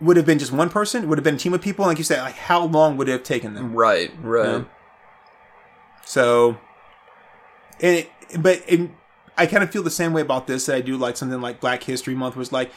would 0.00 0.16
have 0.16 0.26
been 0.26 0.38
just 0.38 0.52
one 0.52 0.70
person 0.70 1.08
would 1.08 1.18
have 1.18 1.24
been 1.24 1.34
a 1.34 1.38
team 1.38 1.52
of 1.52 1.60
people 1.60 1.84
like 1.84 1.98
you 1.98 2.04
said 2.04 2.20
like 2.22 2.34
how 2.34 2.64
long 2.64 2.96
would 2.96 3.08
it 3.08 3.12
have 3.12 3.22
taken 3.22 3.54
them 3.54 3.74
Right. 3.74 4.10
Right. 4.22 4.66
So, 6.04 6.58
and 7.80 7.98
it, 7.98 8.10
but 8.38 8.62
it, 8.66 8.90
I 9.36 9.46
kind 9.46 9.62
of 9.62 9.70
feel 9.70 9.82
the 9.82 9.90
same 9.90 10.12
way 10.12 10.22
about 10.22 10.46
this 10.46 10.66
that 10.66 10.76
I 10.76 10.80
do 10.80 10.96
like 10.96 11.16
something 11.16 11.40
like 11.40 11.60
Black 11.60 11.84
History 11.84 12.14
Month 12.14 12.34
was 12.36 12.50
like, 12.50 12.72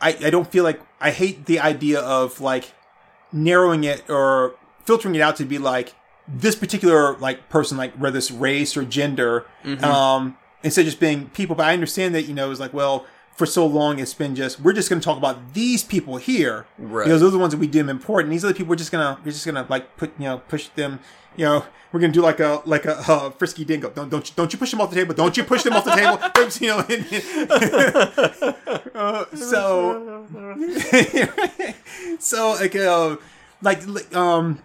I, 0.00 0.16
I 0.24 0.30
don't 0.30 0.50
feel 0.50 0.62
like 0.64 0.80
I 1.00 1.10
hate 1.10 1.46
the 1.46 1.58
idea 1.60 2.00
of 2.00 2.40
like 2.40 2.72
narrowing 3.32 3.84
it 3.84 4.08
or 4.08 4.54
filtering 4.84 5.14
it 5.14 5.20
out 5.20 5.36
to 5.36 5.44
be 5.44 5.58
like 5.58 5.94
this 6.28 6.54
particular 6.54 7.16
like 7.18 7.48
person, 7.48 7.76
like 7.76 7.92
whether 7.94 8.18
it's 8.18 8.30
race 8.30 8.76
or 8.76 8.84
gender, 8.84 9.46
um, 9.82 10.36
instead 10.62 10.82
of 10.82 10.86
just 10.86 11.00
being 11.00 11.28
people. 11.30 11.56
But 11.56 11.66
I 11.66 11.72
understand 11.72 12.14
that, 12.14 12.22
you 12.22 12.34
know, 12.34 12.50
it's 12.50 12.60
like, 12.60 12.72
well, 12.72 13.04
for 13.36 13.46
so 13.46 13.66
long 13.66 13.98
it's 13.98 14.14
been 14.14 14.34
just, 14.34 14.60
we're 14.60 14.72
just 14.72 14.88
going 14.88 15.00
to 15.00 15.04
talk 15.04 15.18
about 15.18 15.52
these 15.52 15.84
people 15.84 16.16
here. 16.16 16.66
Right. 16.78 17.04
Because 17.04 17.20
those 17.20 17.28
are 17.28 17.32
the 17.32 17.38
ones 17.38 17.52
that 17.52 17.58
we 17.58 17.66
deem 17.66 17.88
important. 17.88 18.30
These 18.30 18.44
other 18.44 18.54
people, 18.54 18.70
we're 18.70 18.76
just 18.76 18.90
gonna, 18.90 19.18
we're 19.24 19.32
just 19.32 19.46
gonna 19.46 19.66
like 19.68 19.96
put, 19.96 20.12
you 20.18 20.24
know, 20.24 20.38
push 20.38 20.68
them, 20.68 21.00
you 21.36 21.44
know, 21.44 21.64
we're 21.92 22.00
gonna 22.00 22.14
do 22.14 22.22
like 22.22 22.40
a, 22.40 22.62
like 22.64 22.86
a, 22.86 22.96
uh, 22.96 23.30
frisky 23.30 23.64
dingo. 23.64 23.90
Don't, 23.90 24.08
don't, 24.08 24.28
you, 24.28 24.34
don't 24.36 24.52
you 24.52 24.58
push 24.58 24.70
them 24.70 24.80
off 24.80 24.90
the 24.90 24.96
table. 24.96 25.14
Don't 25.14 25.36
you 25.36 25.44
push 25.44 25.62
them 25.62 25.74
off 25.74 25.84
the 25.84 25.92
table. 25.92 26.18
You 26.60 26.68
know, 26.68 26.78
uh, 28.94 29.24
so, 29.34 30.26
so 32.18 32.50
like, 32.52 32.76
uh, 32.76 33.16
like, 33.60 33.86
like, 33.86 34.14
um, 34.14 34.62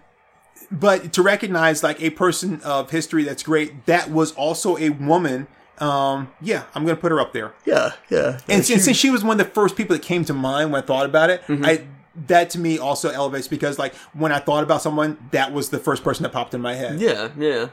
but 0.70 1.12
to 1.12 1.22
recognize 1.22 1.82
like 1.82 2.00
a 2.00 2.10
person 2.10 2.60
of 2.62 2.90
history 2.90 3.24
that's 3.24 3.42
great, 3.42 3.86
that 3.86 4.10
was 4.10 4.32
also 4.32 4.78
a 4.78 4.90
woman. 4.90 5.48
Um, 5.78 6.30
yeah, 6.40 6.64
I'm 6.74 6.84
gonna 6.84 6.96
put 6.96 7.10
her 7.12 7.20
up 7.20 7.32
there. 7.32 7.52
Yeah. 7.64 7.92
Yeah. 8.10 8.38
And 8.48 8.64
since, 8.64 8.84
since 8.84 8.96
she 8.96 9.10
was 9.10 9.24
one 9.24 9.40
of 9.40 9.46
the 9.46 9.52
first 9.52 9.74
people 9.76 9.96
that 9.96 10.02
came 10.02 10.24
to 10.26 10.34
mind 10.34 10.72
when 10.72 10.82
I 10.82 10.86
thought 10.86 11.06
about 11.06 11.30
it, 11.30 11.42
I 11.48 11.86
that 12.26 12.50
to 12.50 12.58
me 12.58 12.78
also 12.78 13.08
elevates 13.08 13.48
because 13.48 13.78
like 13.78 13.94
when 14.12 14.32
I 14.32 14.38
thought 14.38 14.62
about 14.62 14.82
someone, 14.82 15.16
that 15.32 15.52
was 15.52 15.70
the 15.70 15.78
first 15.78 16.04
person 16.04 16.22
that 16.24 16.32
popped 16.32 16.54
in 16.54 16.60
my 16.60 16.74
head. 16.74 17.00
Yeah. 17.00 17.30
Yeah. 17.38 17.68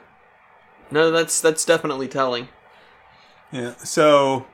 No, 0.92 1.12
that's 1.12 1.40
that's 1.42 1.66
definitely 1.66 2.08
telling. 2.08 2.48
Yeah. 3.52 3.76
So, 3.78 4.46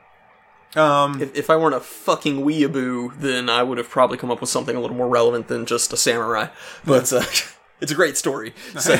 um, 0.75 1.21
If, 1.21 1.35
if 1.35 1.49
I 1.49 1.55
weren't 1.55 1.75
a 1.75 1.79
fucking 1.81 2.43
weeaboo, 2.45 3.19
then 3.19 3.49
I 3.49 3.61
would 3.63 3.77
have 3.77 3.89
probably 3.89 4.17
come 4.17 4.31
up 4.31 4.41
with 4.41 4.49
something 4.49 4.75
a 4.75 4.79
little 4.81 4.97
more 4.97 5.07
relevant 5.07 5.47
than 5.47 5.65
just 5.65 5.93
a 5.93 5.97
samurai. 5.97 6.47
But 6.83 7.11
uh, 7.13 7.23
it's 7.81 7.91
a 7.91 7.95
great 7.95 8.17
story. 8.17 8.53
So, 8.79 8.95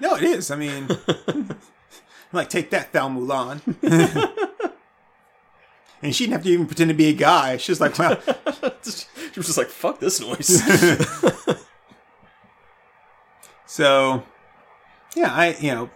no, 0.00 0.14
it 0.14 0.22
is. 0.22 0.50
I 0.50 0.56
mean, 0.56 0.88
like 2.32 2.50
take 2.50 2.70
that, 2.70 2.92
Thal 2.92 3.10
Mulan. 3.10 3.60
and 6.02 6.14
she 6.14 6.24
didn't 6.24 6.32
have 6.34 6.42
to 6.44 6.50
even 6.50 6.66
pretend 6.66 6.88
to 6.90 6.94
be 6.94 7.08
a 7.08 7.12
guy. 7.12 7.56
She 7.56 7.72
was 7.72 7.80
like, 7.80 7.98
well, 7.98 8.20
she 8.82 9.36
was 9.36 9.46
just 9.46 9.58
like, 9.58 9.68
"Fuck 9.68 10.00
this 10.00 10.20
noise." 10.20 10.62
So, 13.70 14.24
yeah, 15.14 15.32
I 15.32 15.56
you 15.60 15.72
know, 15.72 15.90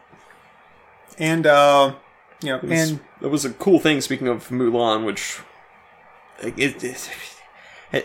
and 1.18 1.46
uh, 1.46 1.94
you 2.42 2.50
know, 2.50 2.56
It 2.59 2.64
was, 2.64 2.90
and 2.90 3.00
it 3.22 3.26
was 3.28 3.44
a 3.46 3.50
cool 3.50 3.80
thing. 3.80 4.00
Speaking 4.02 4.28
of 4.28 4.50
Mulan, 4.50 5.06
which 5.06 5.40
it, 6.40 6.84
it, 6.84 7.10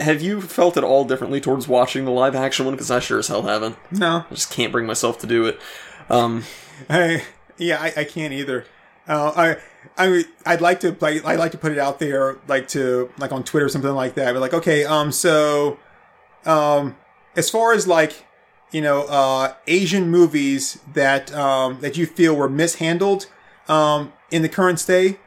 have 0.01 0.21
you 0.21 0.39
felt 0.41 0.77
at 0.77 0.85
all 0.85 1.03
differently 1.03 1.41
towards 1.41 1.67
watching 1.67 2.05
the 2.05 2.11
live 2.11 2.33
action 2.33 2.65
one? 2.65 2.75
Because 2.75 2.89
I 2.89 2.99
sure 2.99 3.19
as 3.19 3.27
hell 3.27 3.43
haven't. 3.43 3.75
no, 3.91 4.25
I 4.31 4.33
just 4.33 4.51
can't 4.51 4.71
bring 4.71 4.85
myself 4.87 5.19
to 5.19 5.27
do 5.27 5.45
it. 5.45 5.59
Um, 6.09 6.45
I, 6.89 7.23
yeah, 7.57 7.81
I, 7.81 7.93
I 7.97 8.03
can't 8.03 8.33
either. 8.33 8.65
Uh, 9.07 9.55
I, 9.97 10.05
I, 10.05 10.25
I'd 10.45 10.61
like 10.61 10.81
to 10.81 10.95
like, 10.99 11.23
I'd 11.25 11.39
like 11.39 11.51
to 11.51 11.57
put 11.57 11.71
it 11.71 11.77
out 11.77 11.99
there, 11.99 12.37
like 12.47 12.67
to 12.69 13.11
like 13.17 13.31
on 13.31 13.43
Twitter 13.43 13.65
or 13.65 13.69
something 13.69 13.91
like 13.91 14.15
that. 14.15 14.33
But 14.33 14.41
like, 14.41 14.53
okay, 14.53 14.83
um, 14.83 15.11
so, 15.11 15.79
um, 16.45 16.95
as 17.35 17.49
far 17.49 17.73
as 17.73 17.87
like, 17.87 18.25
you 18.71 18.81
know, 18.81 19.03
uh, 19.03 19.53
Asian 19.65 20.11
movies 20.11 20.79
that 20.93 21.33
um 21.33 21.79
that 21.79 21.95
you 21.95 22.05
feel 22.05 22.35
were 22.35 22.49
mishandled, 22.49 23.27
um, 23.69 24.11
in 24.29 24.41
the 24.41 24.49
current 24.49 24.79
state, 24.79 25.19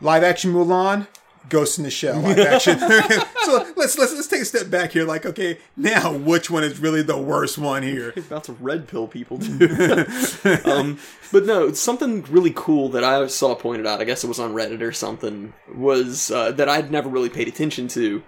live 0.00 0.24
action 0.24 0.52
Mulan. 0.52 1.06
Ghost 1.48 1.78
in 1.78 1.84
the 1.84 1.90
Shell 1.90 2.20
live 2.20 2.38
action. 2.38 2.78
so 3.42 3.72
let's 3.76 3.98
let's 3.98 4.12
let's 4.12 4.26
take 4.26 4.42
a 4.42 4.44
step 4.44 4.70
back 4.70 4.92
here. 4.92 5.04
Like, 5.04 5.26
okay, 5.26 5.58
now 5.76 6.12
which 6.12 6.50
one 6.50 6.64
is 6.64 6.78
really 6.78 7.02
the 7.02 7.18
worst 7.18 7.58
one 7.58 7.82
here? 7.82 8.10
about 8.16 8.44
to 8.44 8.52
red 8.52 8.88
pill 8.88 9.08
people 9.08 9.38
too. 9.38 10.06
um, 10.64 10.98
but 11.32 11.44
no, 11.44 11.72
something 11.72 12.22
really 12.24 12.52
cool 12.54 12.88
that 12.90 13.04
I 13.04 13.26
saw 13.26 13.54
pointed 13.54 13.86
out. 13.86 14.00
I 14.00 14.04
guess 14.04 14.24
it 14.24 14.28
was 14.28 14.38
on 14.38 14.54
Reddit 14.54 14.80
or 14.80 14.92
something. 14.92 15.52
Was 15.74 16.30
uh, 16.30 16.52
that 16.52 16.68
I'd 16.68 16.90
never 16.90 17.08
really 17.08 17.30
paid 17.30 17.48
attention 17.48 17.88
to. 17.88 18.22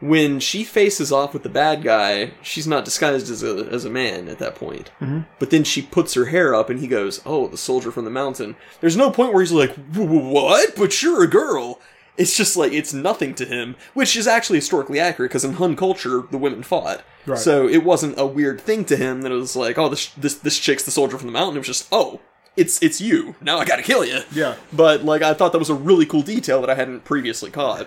When 0.00 0.38
she 0.38 0.62
faces 0.62 1.10
off 1.10 1.32
with 1.32 1.42
the 1.42 1.48
bad 1.48 1.82
guy, 1.82 2.34
she's 2.40 2.68
not 2.68 2.84
disguised 2.84 3.30
as 3.30 3.42
a 3.42 3.66
as 3.66 3.84
a 3.84 3.90
man 3.90 4.28
at 4.28 4.38
that 4.38 4.54
point. 4.54 4.92
Mm-hmm. 5.00 5.22
But 5.40 5.50
then 5.50 5.64
she 5.64 5.82
puts 5.82 6.14
her 6.14 6.26
hair 6.26 6.54
up, 6.54 6.70
and 6.70 6.78
he 6.78 6.86
goes, 6.86 7.20
"Oh, 7.26 7.48
the 7.48 7.56
soldier 7.56 7.90
from 7.90 8.04
the 8.04 8.10
mountain." 8.10 8.54
There's 8.80 8.96
no 8.96 9.10
point 9.10 9.32
where 9.32 9.42
he's 9.42 9.50
like, 9.50 9.74
"What? 9.94 10.76
But 10.76 11.02
you're 11.02 11.24
a 11.24 11.28
girl." 11.28 11.80
It's 12.18 12.36
just 12.36 12.56
like 12.56 12.72
it's 12.72 12.92
nothing 12.92 13.34
to 13.36 13.44
him, 13.46 13.76
which 13.94 14.16
is 14.16 14.26
actually 14.26 14.58
historically 14.58 14.98
accurate 15.00 15.30
because 15.30 15.44
in 15.44 15.54
Hun 15.54 15.76
culture 15.76 16.24
the 16.30 16.36
women 16.38 16.62
fought, 16.62 17.02
Right. 17.26 17.38
so 17.38 17.68
it 17.68 17.84
wasn't 17.84 18.18
a 18.18 18.26
weird 18.26 18.60
thing 18.60 18.84
to 18.86 18.96
him 18.96 19.22
that 19.22 19.30
it 19.32 19.36
was 19.36 19.54
like, 19.54 19.78
oh, 19.78 19.88
this 19.88 20.08
this 20.14 20.34
this 20.34 20.58
chick's 20.58 20.82
the 20.82 20.90
soldier 20.90 21.16
from 21.16 21.28
the 21.28 21.32
mountain. 21.32 21.56
It 21.56 21.60
was 21.60 21.68
just, 21.68 21.88
oh, 21.92 22.20
it's 22.56 22.82
it's 22.82 23.00
you. 23.00 23.36
Now 23.40 23.58
I 23.58 23.64
gotta 23.64 23.82
kill 23.82 24.04
you. 24.04 24.20
Yeah. 24.32 24.56
But 24.72 25.04
like 25.04 25.22
I 25.22 25.32
thought 25.32 25.52
that 25.52 25.58
was 25.60 25.70
a 25.70 25.74
really 25.74 26.06
cool 26.06 26.22
detail 26.22 26.60
that 26.60 26.68
I 26.70 26.74
hadn't 26.74 27.04
previously 27.04 27.50
caught. 27.52 27.86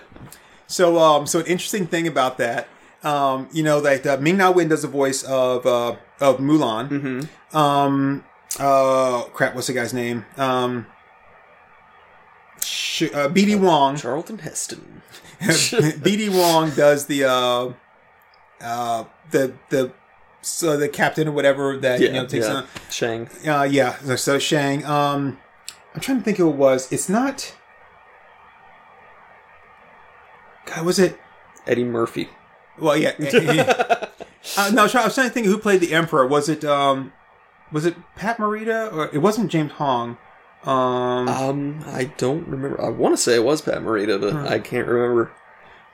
So, 0.66 0.98
um, 0.98 1.26
so 1.26 1.40
an 1.40 1.46
interesting 1.46 1.86
thing 1.86 2.08
about 2.08 2.38
that, 2.38 2.66
um, 3.02 3.48
you 3.52 3.62
know, 3.62 3.82
that 3.82 4.06
uh, 4.06 4.16
Ming 4.18 4.38
Na 4.38 4.50
Wen 4.50 4.68
does 4.68 4.80
the 4.80 4.88
voice 4.88 5.22
of 5.24 5.66
uh, 5.66 5.96
of 6.20 6.38
Mulan. 6.38 6.88
Mm-hmm. 6.88 7.56
Um, 7.56 8.24
uh, 8.58 9.24
crap, 9.34 9.54
what's 9.54 9.66
the 9.66 9.74
guy's 9.74 9.92
name? 9.92 10.24
Um, 10.38 10.86
sh- 12.64 13.02
uh, 13.14 13.28
BD 13.28 13.58
Wong. 13.58 13.96
Charlton 13.96 14.38
Heston. 14.38 15.02
BD 15.40 16.30
Wong 16.30 16.70
does 16.70 17.06
the 17.06 17.24
uh, 17.24 17.72
uh, 18.60 19.04
the 19.30 19.52
the 19.70 19.92
so 20.40 20.76
the 20.76 20.88
captain 20.88 21.28
or 21.28 21.32
whatever 21.32 21.76
that 21.78 22.00
Yeah, 22.00 22.06
you 22.08 22.12
know 22.14 22.26
takes 22.26 22.46
yeah. 22.46 22.54
on. 22.54 22.66
Shang. 22.90 23.28
Uh, 23.46 23.62
yeah, 23.64 23.96
so, 24.16 24.38
Shang. 24.38 24.84
Um, 24.84 25.38
I'm 25.94 26.00
trying 26.00 26.18
to 26.18 26.24
think 26.24 26.38
who 26.38 26.48
it 26.48 26.56
was. 26.56 26.90
It's 26.92 27.08
not. 27.08 27.54
God, 30.66 30.84
was 30.86 30.98
it? 30.98 31.18
Eddie 31.66 31.84
Murphy. 31.84 32.28
Well, 32.78 32.96
yeah. 32.96 33.10
uh, 34.56 34.70
no, 34.72 34.80
I 34.80 34.82
was, 34.84 34.92
trying, 34.92 35.02
I 35.02 35.06
was 35.06 35.14
trying 35.14 35.28
to 35.28 35.34
think 35.34 35.46
who 35.46 35.58
played 35.58 35.80
the 35.80 35.92
Emperor. 35.92 36.26
Was 36.26 36.48
it 36.48 36.64
um, 36.64 37.12
was 37.70 37.84
it 37.86 37.94
Pat 38.16 38.38
Morita 38.38 38.92
or 38.92 39.10
it 39.12 39.18
wasn't 39.18 39.50
James 39.50 39.72
Hong? 39.72 40.18
Um, 40.64 41.28
Um, 41.28 41.84
I 41.86 42.04
don't 42.16 42.46
remember. 42.48 42.80
I 42.80 42.88
want 42.88 43.14
to 43.14 43.16
say 43.22 43.34
it 43.34 43.44
was 43.44 43.60
Pat 43.62 43.78
Morita, 43.82 44.20
but 44.20 44.34
I 44.50 44.58
can't 44.58 44.86
remember. 44.86 45.30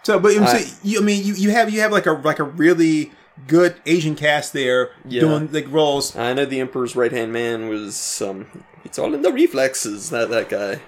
so, 0.02 0.18
but 0.18 0.32
I- 0.36 0.58
so, 0.58 0.76
you, 0.82 1.00
I 1.00 1.02
mean, 1.02 1.24
you, 1.24 1.34
you 1.34 1.50
have 1.50 1.70
you 1.70 1.80
have 1.80 1.92
like 1.92 2.06
a 2.06 2.12
like 2.12 2.38
a 2.38 2.44
really 2.44 3.12
good 3.46 3.76
Asian 3.86 4.14
cast 4.16 4.52
there 4.52 4.90
Yeah. 5.06 5.20
doing 5.20 5.50
like 5.52 5.70
roles. 5.70 6.14
I 6.16 6.32
know 6.34 6.44
the 6.44 6.60
Emperor's 6.60 6.94
right 6.96 7.12
hand 7.12 7.32
man 7.32 7.68
was 7.68 8.20
um. 8.22 8.46
It's 8.84 8.98
all 8.98 9.12
in 9.14 9.22
the 9.22 9.32
reflexes. 9.32 10.10
That 10.10 10.30
that 10.30 10.48
guy, 10.48 10.80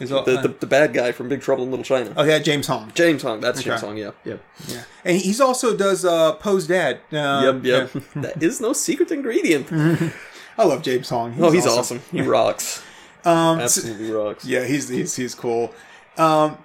Is 0.00 0.10
all- 0.12 0.24
the, 0.24 0.40
the 0.40 0.48
the 0.48 0.66
bad 0.66 0.92
guy 0.92 1.12
from 1.12 1.28
Big 1.28 1.40
Trouble 1.42 1.64
in 1.64 1.70
Little 1.70 1.84
China. 1.84 2.12
oh 2.16 2.24
yeah, 2.24 2.38
James 2.38 2.66
Hong. 2.68 2.90
James 2.94 3.22
Hong. 3.22 3.40
That's 3.40 3.62
James 3.62 3.80
Hong. 3.82 3.96
Yeah. 3.96 4.10
Yeah. 4.24 4.36
Yeah, 4.66 4.82
and 5.04 5.16
he's 5.18 5.40
also 5.40 5.76
does 5.76 6.04
uh, 6.04 6.34
Po's 6.34 6.66
dad. 6.66 7.00
Um, 7.12 7.62
Yep. 7.62 7.92
Yep. 7.94 8.04
that 8.16 8.42
is 8.42 8.60
no 8.60 8.72
secret 8.72 9.10
ingredient. 9.10 9.68
I 10.58 10.64
love 10.64 10.82
James 10.82 11.08
Hong. 11.08 11.34
oh, 11.40 11.50
he's 11.50 11.66
awesome. 11.66 12.00
He 12.10 12.22
rocks. 12.22 12.82
Um, 13.24 13.58
so- 13.58 13.64
Absolutely 13.64 14.10
rocks. 14.12 14.44
Yeah, 14.44 14.64
he's 14.64 14.88
he's 14.88 15.16
he's 15.16 15.34
cool. 15.34 15.74
Um, 16.16 16.56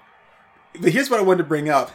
but 0.80 0.92
here's 0.92 1.10
what 1.10 1.20
I 1.20 1.24
wanted 1.24 1.40
to 1.40 1.44
bring 1.46 1.68
up: 1.68 1.92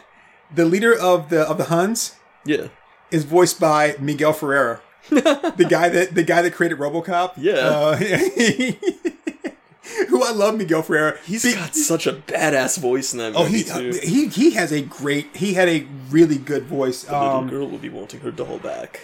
the 0.53 0.65
leader 0.65 0.93
of 0.93 1.29
the 1.29 1.41
of 1.41 1.57
the 1.57 1.63
Huns 1.65 2.17
Yeah. 2.45 2.67
is 3.09 3.23
voiced 3.23 3.59
by 3.59 3.95
Miguel 3.99 4.33
Ferrer, 4.33 4.81
the 5.09 5.65
guy 5.67 5.87
that 5.89 6.13
the 6.13 6.23
guy 6.23 6.41
that 6.41 6.53
created 6.53 6.77
RoboCop. 6.77 7.33
Yeah. 7.37 7.53
uh, 7.53 7.95
who 10.09 10.23
I 10.23 10.31
love, 10.31 10.57
Miguel 10.57 10.83
Ferrer. 10.83 11.17
He's 11.25 11.43
Be- 11.43 11.53
got 11.55 11.73
such 11.73 12.05
a 12.05 12.13
badass 12.13 12.77
voice 12.79 13.13
in 13.13 13.19
that 13.19 13.33
oh 13.35 13.45
movie 13.45 13.59
he, 13.59 13.63
too. 13.63 13.99
he 14.03 14.27
he 14.27 14.51
has 14.51 14.71
a 14.73 14.81
great 14.81 15.35
he 15.37 15.53
had 15.53 15.69
a 15.69 15.87
really 16.09 16.37
good 16.37 16.65
voice. 16.65 17.05
Little 17.05 17.19
Um, 17.27 17.49
girl 17.49 17.67
will 17.67 17.79
be 17.79 17.89
wanting 17.89 18.19
her 18.19 18.31
doll 18.31 18.59
back. 18.59 18.99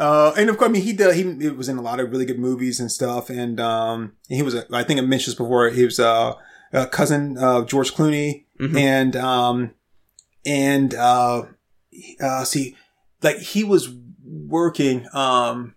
Uh, 0.00 0.32
and 0.38 0.48
of 0.48 0.56
course, 0.56 0.70
I 0.70 0.72
mean, 0.72 0.82
he 0.82 0.94
did, 0.94 1.14
he 1.14 1.50
was 1.50 1.68
in 1.68 1.76
a 1.76 1.82
lot 1.82 2.00
of 2.00 2.10
really 2.10 2.24
good 2.24 2.38
movies 2.38 2.80
and 2.80 2.90
stuff. 2.90 3.28
And, 3.28 3.60
um, 3.60 4.14
he 4.28 4.40
was, 4.40 4.54
I 4.72 4.82
think 4.82 4.98
I 4.98 5.02
mentioned 5.02 5.32
this 5.32 5.34
before, 5.34 5.68
he 5.68 5.84
was, 5.84 6.00
uh, 6.00 6.36
a 6.72 6.86
cousin 6.86 7.36
of 7.36 7.66
George 7.66 7.92
Clooney. 7.92 8.46
And, 8.78 9.14
um, 9.14 9.74
and, 10.46 10.94
uh, 10.94 11.42
uh, 12.18 12.44
see, 12.44 12.76
like 13.22 13.36
he 13.40 13.62
was 13.62 13.90
working, 14.24 15.06
um, 15.12 15.74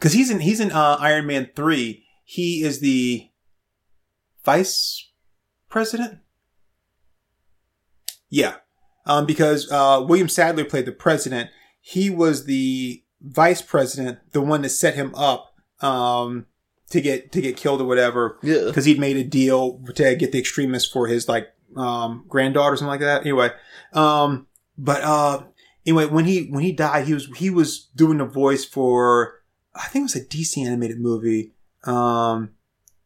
cause 0.00 0.12
he's 0.12 0.32
in, 0.32 0.40
he's 0.40 0.58
in, 0.58 0.72
uh, 0.72 0.96
Iron 0.98 1.26
Man 1.26 1.50
3. 1.54 2.04
He 2.24 2.64
is 2.64 2.80
the 2.80 3.28
vice 4.44 5.08
president. 5.68 6.18
Yeah. 8.28 8.56
Um, 9.06 9.24
because, 9.24 9.70
uh, 9.70 10.04
William 10.04 10.28
Sadler 10.28 10.64
played 10.64 10.86
the 10.86 10.92
president 10.92 11.50
he 11.84 12.08
was 12.08 12.44
the 12.46 13.02
vice 13.20 13.60
president, 13.60 14.18
the 14.32 14.40
one 14.40 14.62
that 14.62 14.68
set 14.70 14.94
him 14.94 15.12
up 15.16 15.54
um, 15.80 16.46
to 16.90 17.00
get 17.00 17.32
to 17.32 17.40
get 17.40 17.56
killed 17.56 17.80
or 17.80 17.84
whatever, 17.84 18.38
Yeah. 18.42 18.64
because 18.66 18.84
he'd 18.84 18.98
made 19.00 19.16
a 19.16 19.24
deal 19.24 19.82
to 19.96 20.14
get 20.16 20.30
the 20.32 20.38
extremists 20.38 20.90
for 20.90 21.08
his 21.08 21.28
like 21.28 21.48
um, 21.76 22.24
granddaughter 22.28 22.72
or 22.74 22.76
something 22.76 22.88
like 22.90 23.00
that. 23.00 23.22
Anyway, 23.22 23.50
um, 23.92 24.46
but 24.78 25.02
uh, 25.02 25.42
anyway, 25.84 26.06
when 26.06 26.24
he 26.24 26.46
when 26.46 26.62
he 26.62 26.72
died, 26.72 27.06
he 27.06 27.14
was 27.14 27.26
he 27.36 27.50
was 27.50 27.88
doing 27.96 28.18
the 28.18 28.24
voice 28.24 28.64
for 28.64 29.40
I 29.74 29.88
think 29.88 30.02
it 30.02 30.14
was 30.14 30.16
a 30.16 30.24
DC 30.24 30.64
animated 30.64 31.00
movie. 31.00 31.52
Um, 31.84 32.50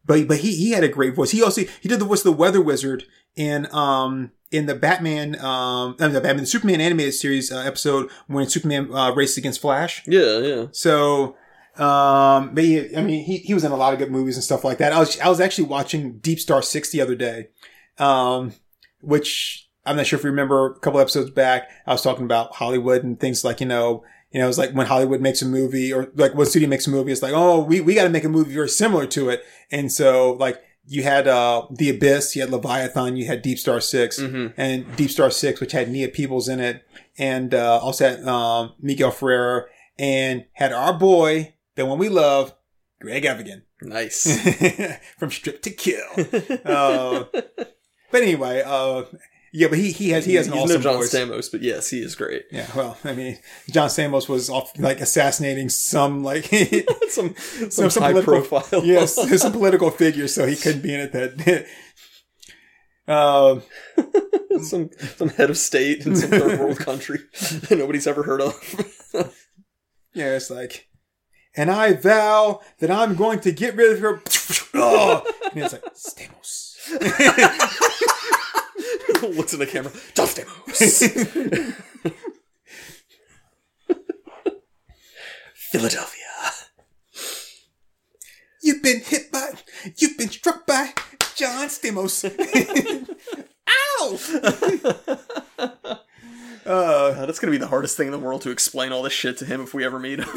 but 0.04 0.28
but 0.28 0.38
he 0.38 0.54
he 0.54 0.70
had 0.72 0.84
a 0.84 0.88
great 0.88 1.14
voice. 1.14 1.30
He 1.30 1.42
also 1.42 1.62
he 1.80 1.88
did 1.88 1.98
the 2.00 2.04
voice 2.04 2.20
of 2.20 2.24
the 2.32 2.32
Weather 2.32 2.60
Wizard 2.60 3.04
in 3.36 3.66
um 3.72 4.32
in 4.50 4.66
the 4.66 4.74
Batman 4.74 5.34
um 5.40 5.96
I 5.98 6.04
mean, 6.04 6.12
the 6.12 6.20
Batman 6.20 6.44
the 6.44 6.46
Superman 6.46 6.80
animated 6.80 7.14
series 7.14 7.50
uh, 7.50 7.58
episode 7.58 8.10
when 8.26 8.48
Superman 8.48 8.92
uh, 8.92 9.12
raced 9.14 9.38
against 9.38 9.60
Flash. 9.60 10.02
Yeah. 10.06 10.38
Yeah. 10.38 10.66
So 10.72 11.36
um 11.76 12.54
but 12.54 12.64
he, 12.64 12.96
I 12.96 13.02
mean 13.02 13.24
he 13.24 13.38
he 13.38 13.54
was 13.54 13.64
in 13.64 13.72
a 13.72 13.76
lot 13.76 13.92
of 13.92 13.98
good 13.98 14.10
movies 14.10 14.36
and 14.36 14.44
stuff 14.44 14.64
like 14.64 14.78
that. 14.78 14.92
I 14.92 14.98
was 14.98 15.18
I 15.20 15.28
was 15.28 15.40
actually 15.40 15.68
watching 15.68 16.18
Deep 16.18 16.40
Star 16.40 16.62
6 16.62 16.90
the 16.90 17.00
other 17.00 17.14
day. 17.14 17.48
Um 17.98 18.52
which 19.00 19.68
I'm 19.84 19.96
not 19.96 20.06
sure 20.06 20.18
if 20.18 20.24
you 20.24 20.30
remember 20.30 20.66
a 20.66 20.78
couple 20.80 21.00
episodes 21.00 21.30
back 21.30 21.68
I 21.86 21.92
was 21.92 22.02
talking 22.02 22.24
about 22.24 22.54
Hollywood 22.56 23.04
and 23.04 23.18
things 23.18 23.44
like, 23.44 23.60
you 23.60 23.66
know, 23.66 24.04
you 24.32 24.40
know, 24.40 24.48
it's 24.48 24.58
like 24.58 24.72
when 24.72 24.86
Hollywood 24.86 25.20
makes 25.20 25.40
a 25.42 25.46
movie 25.46 25.92
or 25.92 26.10
like 26.14 26.34
when 26.34 26.46
studio 26.46 26.68
makes 26.68 26.86
a 26.86 26.90
movie, 26.90 27.12
it's 27.12 27.22
like, 27.22 27.32
oh, 27.34 27.62
we, 27.62 27.80
we 27.80 27.94
got 27.94 28.02
to 28.04 28.10
make 28.10 28.24
a 28.24 28.28
movie 28.28 28.52
very 28.52 28.68
similar 28.68 29.06
to 29.06 29.30
it. 29.30 29.44
And 29.70 29.90
so 29.90 30.32
like 30.32 30.60
you 30.86 31.02
had, 31.02 31.26
uh, 31.28 31.66
The 31.70 31.90
Abyss, 31.90 32.36
you 32.36 32.42
had 32.42 32.50
Leviathan, 32.50 33.16
you 33.16 33.26
had 33.26 33.42
Deep 33.42 33.58
Star 33.58 33.80
6 33.80 34.20
Mm-hmm. 34.20 34.60
and 34.60 34.96
Deep 34.96 35.10
Star 35.10 35.30
6, 35.30 35.60
which 35.60 35.72
had 35.72 35.90
Nia 35.90 36.08
Peeples 36.08 36.48
in 36.48 36.60
it 36.60 36.84
and, 37.18 37.52
uh, 37.54 37.78
also 37.78 38.08
had, 38.10 38.24
um, 38.26 38.72
Miguel 38.80 39.10
Ferrer 39.10 39.68
and 39.98 40.44
had 40.52 40.72
our 40.72 40.92
boy, 40.92 41.54
the 41.74 41.84
one 41.86 41.98
we 41.98 42.08
love, 42.08 42.54
Greg 43.00 43.24
Evigan 43.24 43.62
Nice. 43.82 44.24
from 45.18 45.30
Stripped 45.30 45.62
to 45.64 45.70
Kill. 45.70 46.02
Uh, 46.64 47.24
but 48.10 48.22
anyway, 48.22 48.62
uh, 48.64 49.02
yeah, 49.56 49.68
but 49.68 49.78
he, 49.78 49.90
he 49.90 50.10
has, 50.10 50.26
he 50.26 50.34
has 50.34 50.48
an 50.48 50.52
He's 50.52 50.64
awesome 50.64 50.82
no 50.82 50.82
John 50.82 50.96
voice. 50.96 51.14
Stamos, 51.14 51.50
but 51.50 51.62
yes, 51.62 51.88
he 51.88 52.02
is 52.02 52.14
great. 52.14 52.44
Yeah, 52.52 52.66
well, 52.76 52.98
I 53.04 53.14
mean, 53.14 53.38
John 53.70 53.88
Stamos 53.88 54.28
was 54.28 54.50
off 54.50 54.78
like 54.78 55.00
assassinating 55.00 55.70
some 55.70 56.22
like 56.22 56.44
some 57.08 57.34
some, 57.38 57.70
some, 57.70 57.88
some 57.88 58.02
high 58.02 58.12
political 58.12 58.42
profile. 58.42 58.84
yes, 58.84 59.14
some 59.40 59.52
political 59.58 59.90
figures, 59.90 60.34
so 60.34 60.46
he 60.46 60.56
couldn't 60.56 60.82
be 60.82 60.92
in 60.92 61.00
it. 61.00 61.12
That 61.12 61.66
um, 63.10 63.62
some 64.62 64.90
some 65.16 65.30
head 65.30 65.48
of 65.48 65.56
state 65.56 66.04
in 66.04 66.16
some 66.16 66.28
third 66.28 66.60
world 66.60 66.78
country 66.78 67.20
that 67.32 67.78
nobody's 67.78 68.06
ever 68.06 68.24
heard 68.24 68.42
of. 68.42 68.54
yeah, 70.12 70.34
it's 70.36 70.50
like, 70.50 70.86
and 71.56 71.70
I 71.70 71.94
vow 71.94 72.60
that 72.80 72.90
I'm 72.90 73.14
going 73.14 73.40
to 73.40 73.52
get 73.52 73.74
rid 73.74 73.92
of 73.92 74.00
her. 74.00 74.20
oh, 74.74 75.24
and 75.54 75.64
it's 75.64 75.72
like 75.72 75.94
Stamos. 75.94 76.74
Looks 79.22 79.52
in 79.52 79.58
the 79.60 79.66
camera. 79.66 79.92
Darth 80.14 80.34
Stamos. 80.36 81.74
Philadelphia. 85.54 86.22
You've 88.62 88.82
been 88.82 89.00
hit 89.00 89.30
by, 89.30 89.50
you've 89.96 90.18
been 90.18 90.30
struck 90.30 90.66
by 90.66 90.92
John 91.34 91.68
Stamos. 91.68 92.24
Ow! 93.68 94.18
uh, 96.66 97.26
that's 97.26 97.38
gonna 97.38 97.50
be 97.50 97.58
the 97.58 97.66
hardest 97.68 97.96
thing 97.96 98.06
in 98.06 98.12
the 98.12 98.18
world 98.18 98.42
to 98.42 98.50
explain 98.50 98.92
all 98.92 99.02
this 99.02 99.12
shit 99.12 99.36
to 99.38 99.44
him 99.44 99.60
if 99.60 99.74
we 99.74 99.84
ever 99.84 99.98
meet 99.98 100.20
him. 100.20 100.28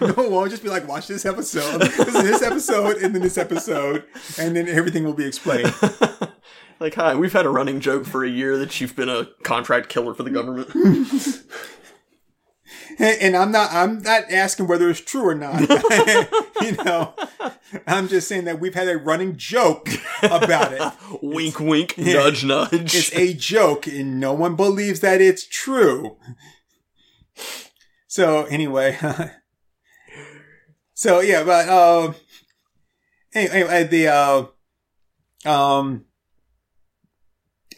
no, 0.00 0.14
we'll 0.16 0.46
just 0.48 0.62
be 0.62 0.68
like, 0.68 0.86
watch 0.86 1.06
this 1.08 1.24
episode, 1.24 1.80
this 1.80 1.98
is 1.98 2.22
this 2.22 2.42
episode, 2.42 2.98
and 2.98 3.14
then 3.14 3.22
this 3.22 3.38
episode, 3.38 4.04
and 4.38 4.54
then 4.54 4.68
everything 4.68 5.04
will 5.04 5.14
be 5.14 5.26
explained. 5.26 5.72
Like, 6.80 6.94
hi, 6.94 7.14
we've 7.14 7.32
had 7.32 7.46
a 7.46 7.50
running 7.50 7.80
joke 7.80 8.06
for 8.06 8.24
a 8.24 8.28
year 8.28 8.56
that 8.56 8.80
you've 8.80 8.96
been 8.96 9.10
a 9.10 9.28
contract 9.42 9.88
killer 9.88 10.14
for 10.14 10.22
the 10.22 10.30
government. 10.30 10.70
And, 12.98 13.34
I'm 13.34 13.50
not, 13.50 13.72
I'm 13.72 14.02
not 14.02 14.30
asking 14.30 14.66
whether 14.66 14.90
it's 14.90 15.00
true 15.00 15.26
or 15.26 15.34
not. 15.34 15.60
you 16.60 16.72
know, 16.84 17.14
I'm 17.86 18.08
just 18.08 18.28
saying 18.28 18.44
that 18.44 18.60
we've 18.60 18.74
had 18.74 18.88
a 18.88 18.98
running 18.98 19.36
joke 19.36 19.88
about 20.22 20.72
it. 20.72 20.92
wink, 21.22 21.58
wink, 21.60 21.96
nudge, 21.96 22.44
nudge. 22.44 22.94
It's 22.94 23.14
a 23.14 23.32
joke, 23.32 23.86
and 23.86 24.20
no 24.20 24.34
one 24.34 24.54
believes 24.54 25.00
that 25.00 25.22
it's 25.22 25.46
true. 25.46 26.18
So 28.06 28.44
anyway, 28.46 28.98
so 30.92 31.20
yeah, 31.20 31.42
but 31.44 31.68
uh, 31.68 32.12
anyway, 33.32 33.54
anyway, 33.54 33.84
the 33.84 34.08
uh, 35.46 35.48
um, 35.50 36.04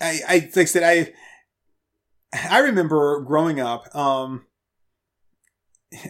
I 0.01 0.21
I 0.29 0.35
like 0.35 0.59
I 0.59 0.65
said 0.65 0.83
I 0.83 1.13
I 2.51 2.61
remember 2.61 3.21
growing 3.21 3.61
up. 3.61 3.95
Um, 3.95 4.47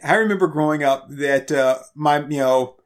I 0.04 0.14
remember 0.14 0.46
growing 0.46 0.82
up 0.84 1.06
that 1.10 1.50
uh, 1.50 1.78
my 1.94 2.20
you 2.20 2.38
know 2.38 2.76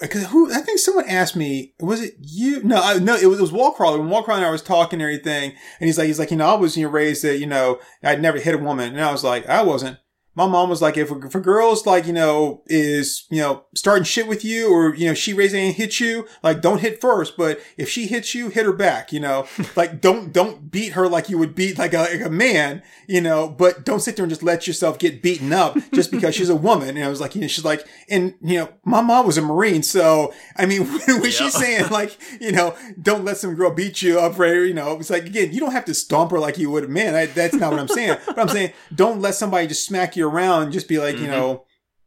because 0.00 0.26
who 0.28 0.52
I 0.52 0.60
think 0.60 0.78
someone 0.78 1.08
asked 1.08 1.36
me, 1.36 1.74
was 1.78 2.00
it 2.00 2.14
you? 2.20 2.62
No, 2.62 2.80
I, 2.82 2.98
no, 2.98 3.16
it 3.16 3.26
was, 3.26 3.38
it 3.38 3.42
was 3.42 3.52
Wallcrawler. 3.52 3.98
When 3.98 4.08
Wallcrawler 4.08 4.36
and 4.36 4.46
I 4.46 4.50
was 4.50 4.62
talking 4.62 5.00
and 5.00 5.02
everything, 5.02 5.50
and 5.50 5.86
he's 5.86 5.98
like, 5.98 6.06
he's 6.06 6.18
like, 6.18 6.30
you 6.30 6.36
know, 6.36 6.48
I 6.48 6.54
was 6.54 6.76
you 6.76 6.86
know, 6.86 6.90
raised 6.90 7.22
that 7.24 7.38
you 7.38 7.46
know 7.46 7.78
I'd 8.02 8.22
never 8.22 8.38
hit 8.38 8.54
a 8.54 8.58
woman, 8.58 8.94
and 8.94 9.04
I 9.04 9.12
was 9.12 9.22
like, 9.22 9.46
I 9.46 9.62
wasn't. 9.62 9.98
My 10.40 10.46
mom 10.46 10.70
was 10.70 10.80
like, 10.80 10.96
if, 10.96 11.10
if 11.10 11.34
a 11.34 11.40
girl's 11.40 11.84
like, 11.84 12.06
you 12.06 12.14
know, 12.14 12.62
is, 12.66 13.26
you 13.28 13.42
know, 13.42 13.64
starting 13.74 14.04
shit 14.04 14.26
with 14.26 14.42
you 14.42 14.72
or, 14.72 14.94
you 14.94 15.06
know, 15.06 15.12
she 15.12 15.34
raising 15.34 15.66
and 15.66 15.74
hit 15.74 16.00
you, 16.00 16.26
like, 16.42 16.62
don't 16.62 16.80
hit 16.80 16.98
first. 16.98 17.36
But 17.36 17.60
if 17.76 17.90
she 17.90 18.06
hits 18.06 18.34
you, 18.34 18.48
hit 18.48 18.64
her 18.64 18.72
back, 18.72 19.12
you 19.12 19.20
know, 19.20 19.46
like, 19.76 20.00
don't, 20.00 20.32
don't 20.32 20.70
beat 20.70 20.94
her 20.94 21.08
like 21.08 21.28
you 21.28 21.36
would 21.36 21.54
beat 21.54 21.76
like 21.76 21.92
a, 21.92 21.98
like 21.98 22.22
a 22.22 22.30
man, 22.30 22.82
you 23.06 23.20
know, 23.20 23.50
but 23.50 23.84
don't 23.84 24.00
sit 24.00 24.16
there 24.16 24.22
and 24.24 24.30
just 24.30 24.42
let 24.42 24.66
yourself 24.66 24.98
get 24.98 25.20
beaten 25.20 25.52
up 25.52 25.76
just 25.92 26.10
because 26.10 26.34
she's 26.34 26.48
a 26.48 26.56
woman. 26.56 26.96
And 26.96 27.04
I 27.04 27.08
was 27.08 27.20
like, 27.20 27.34
you 27.34 27.42
know, 27.42 27.46
she's 27.46 27.66
like, 27.66 27.86
and, 28.08 28.32
you 28.40 28.60
know, 28.60 28.70
my 28.82 29.02
mom 29.02 29.26
was 29.26 29.36
a 29.36 29.42
Marine. 29.42 29.82
So, 29.82 30.32
I 30.56 30.64
mean, 30.64 30.86
when 31.06 31.30
she's 31.30 31.52
saying 31.52 31.90
like, 31.90 32.16
you 32.40 32.52
know, 32.52 32.74
don't 33.02 33.26
let 33.26 33.36
some 33.36 33.54
girl 33.56 33.74
beat 33.74 34.00
you 34.00 34.18
up, 34.18 34.38
right? 34.38 34.54
You 34.54 34.72
know, 34.72 34.98
it's 34.98 35.10
like, 35.10 35.26
again, 35.26 35.52
you 35.52 35.60
don't 35.60 35.72
have 35.72 35.84
to 35.84 35.92
stomp 35.92 36.30
her 36.30 36.38
like 36.38 36.56
you 36.56 36.70
would 36.70 36.84
a 36.84 36.88
man. 36.88 37.14
I, 37.14 37.26
that's 37.26 37.54
not 37.54 37.72
what 37.72 37.80
I'm 37.80 37.88
saying. 37.88 38.16
but 38.26 38.38
I'm 38.38 38.48
saying, 38.48 38.72
don't 38.94 39.20
let 39.20 39.34
somebody 39.34 39.66
just 39.66 39.84
smack 39.84 40.16
you 40.16 40.29
around 40.30 40.72
just 40.72 40.88
be 40.88 40.98
like, 40.98 41.18
you 41.18 41.26
Mhm. 41.26 41.30
know, 41.30 41.64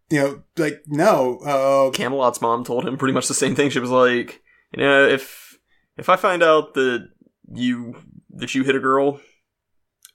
you 0.09 0.19
know, 0.19 0.43
like, 0.57 0.83
no, 0.87 1.37
uh, 1.39 1.91
Camelot's 1.91 2.41
mom 2.41 2.63
told 2.63 2.85
him 2.87 2.97
pretty 2.97 3.13
much 3.13 3.27
the 3.27 3.33
same 3.33 3.55
thing. 3.55 3.69
She 3.69 3.79
was 3.79 3.89
like, 3.89 4.41
you 4.71 4.83
know, 4.83 5.07
if 5.07 5.57
if 5.97 6.09
I 6.09 6.15
find 6.15 6.41
out 6.43 6.73
that 6.75 7.07
you 7.53 7.95
that 8.31 8.53
you 8.55 8.63
hit 8.63 8.75
a 8.75 8.79
girl, 8.79 9.19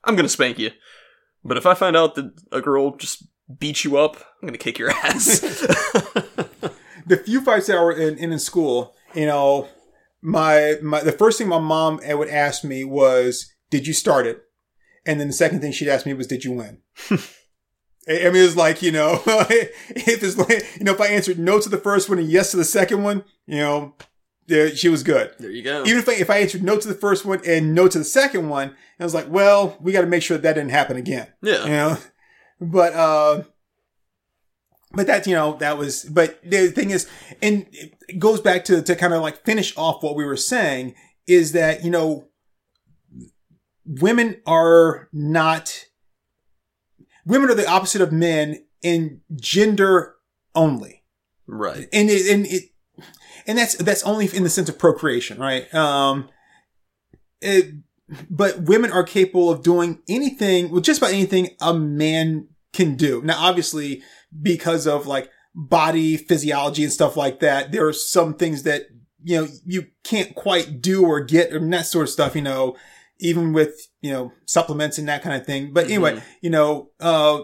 I'm 0.05 0.17
gonna 0.17 0.29
spank 0.29 0.59
you. 0.59 0.71
But 1.45 1.57
if 1.57 1.67
I 1.67 1.75
find 1.75 1.97
out 1.97 2.15
that 2.17 2.33
a 2.53 2.61
girl 2.61 2.97
just 2.97 3.27
beat 3.59 3.85
you 3.85 3.97
up, 3.97 4.17
I'm 4.43 4.49
gonna 4.49 4.59
kick 4.59 4.79
your 4.79 4.91
ass. 4.91 5.41
the 7.07 7.17
few 7.25 7.41
fights 7.41 7.67
that 7.69 7.81
were 7.81 7.93
in, 7.93 8.19
in, 8.19 8.33
in 8.33 8.39
school, 8.39 8.95
you 9.15 9.27
know, 9.27 9.69
my, 10.21 10.77
my, 10.83 11.01
the 11.03 11.13
first 11.13 11.39
thing 11.39 11.49
my 11.49 11.59
mom 11.59 12.01
would 12.07 12.29
ask 12.29 12.65
me 12.65 12.85
was, 12.85 13.51
did 13.71 13.87
you 13.87 13.95
start 13.95 14.27
it? 14.27 14.43
And 15.07 15.21
then 15.21 15.29
the 15.29 15.33
second 15.33 15.61
thing 15.61 15.73
she'd 15.73 15.89
ask 15.89 16.05
me 16.05 16.13
was, 16.13 16.27
did 16.27 16.45
you 16.45 16.53
win? 16.53 16.83
I 18.09 18.31
mean, 18.31 18.37
it's 18.37 18.57
like, 18.57 18.81
you 18.83 18.93
know, 18.93 19.23
if 19.27 20.23
it's 20.23 20.39
like, 20.39 20.79
you 20.79 20.85
know, 20.85 20.93
if 20.93 21.01
I 21.01 21.09
answered 21.09 21.39
no 21.39 21.61
to 21.61 21.69
the 21.69 21.79
first 21.79 22.09
one 22.09 22.19
and 22.19 22.31
yes 22.31 22.53
to 22.53 22.57
the 22.57 22.65
second 22.65 23.03
one, 23.03 23.25
you 23.47 23.59
know, 23.59 23.95
yeah, 24.47 24.69
she 24.69 24.89
was 24.89 25.03
good. 25.03 25.35
there 25.39 25.51
you 25.51 25.63
go. 25.63 25.83
Even 25.85 25.99
if 25.99 26.09
I, 26.09 26.13
if 26.15 26.31
I 26.31 26.39
answered 26.39 26.63
no 26.63 26.79
to 26.79 26.89
the 26.89 26.95
first 26.95 27.27
one 27.27 27.41
and 27.47 27.75
no 27.75 27.87
to 27.87 27.99
the 27.99 28.05
second 28.05 28.49
one, 28.49 28.75
I 28.99 29.05
was 29.05 29.13
like, 29.13 29.29
well, 29.29 29.77
we 29.81 29.93
got 29.93 30.01
to 30.01 30.07
make 30.07 30.23
sure 30.23 30.39
that, 30.39 30.43
that 30.43 30.55
didn't 30.55 30.71
happen 30.71 30.97
again 30.97 31.29
yeah. 31.43 31.65
you 31.65 31.71
know 31.71 31.99
but 32.61 32.93
uh 32.95 33.43
but 34.93 35.07
that's 35.07 35.27
you 35.27 35.35
know 35.35 35.57
that 35.59 35.79
was 35.79 36.05
but 36.05 36.39
the 36.45 36.69
thing 36.69 36.91
is 36.91 37.09
and 37.43 37.67
it 37.73 38.19
goes 38.19 38.41
back 38.41 38.65
to 38.65 38.83
to 38.83 38.97
kind 38.97 39.15
of 39.15 39.23
like 39.23 39.45
finish 39.45 39.77
off 39.77 40.03
what 40.03 40.17
we 40.17 40.25
were 40.25 40.37
saying 40.37 40.95
is 41.27 41.53
that 41.53 41.85
you 41.85 41.91
know 41.91 42.27
women 43.85 44.41
are 44.47 45.09
not 45.13 45.85
women 47.29 47.51
are 47.51 47.55
the 47.55 47.69
opposite 47.69 48.01
of 48.01 48.11
men 48.13 48.65
in 48.83 49.21
gender 49.37 50.17
only 50.55 51.03
Right. 51.47 51.89
and 51.93 52.11
it, 52.11 52.31
and 52.33 52.47
it 52.47 52.65
and 53.47 53.57
that's 53.59 53.77
that's 53.77 54.03
only 54.03 54.27
in 54.35 54.43
the 54.43 54.51
sense 54.51 54.69
of 54.69 54.79
procreation, 54.79 55.39
right? 55.39 55.73
Um, 55.75 56.29
it, 57.41 57.75
but 58.29 58.63
women 58.63 58.93
are 58.93 59.05
capable 59.05 59.51
of 59.51 59.63
doing 59.63 60.01
anything, 60.09 60.71
well, 60.71 60.81
just 60.81 60.99
about 61.01 61.13
anything 61.13 61.51
a 61.61 61.73
man 61.75 62.49
can 62.73 62.97
do. 62.97 63.23
Now, 63.23 63.37
obviously, 63.39 64.03
because 64.43 64.87
of 64.87 65.07
like 65.07 65.31
body 65.55 66.17
physiology 66.17 66.85
and 66.85 66.93
stuff 66.93 67.17
like 67.17 67.41
that, 67.41 67.73
there 67.73 67.87
are 67.87 67.93
some 67.93 68.35
things 68.35 68.65
that 68.65 68.83
you 69.23 69.41
know 69.41 69.49
you 69.65 69.87
can't 70.05 70.35
quite 70.35 70.83
do 70.83 71.05
or 71.05 71.21
get 71.21 71.51
and 71.53 71.73
that 71.73 71.87
sort 71.87 72.05
of 72.05 72.11
stuff. 72.11 72.37
You 72.37 72.43
know, 72.43 72.77
even 73.21 73.53
with 73.53 73.89
you 74.01 74.11
know 74.11 74.33
supplements 74.47 74.99
and 74.99 75.09
that 75.09 75.23
kind 75.23 75.39
of 75.41 75.47
thing. 75.47 75.73
But 75.73 75.87
anyway, 75.87 76.17
Mhm. 76.17 76.23
you 76.41 76.51
know, 76.51 76.91
uh, 77.01 77.41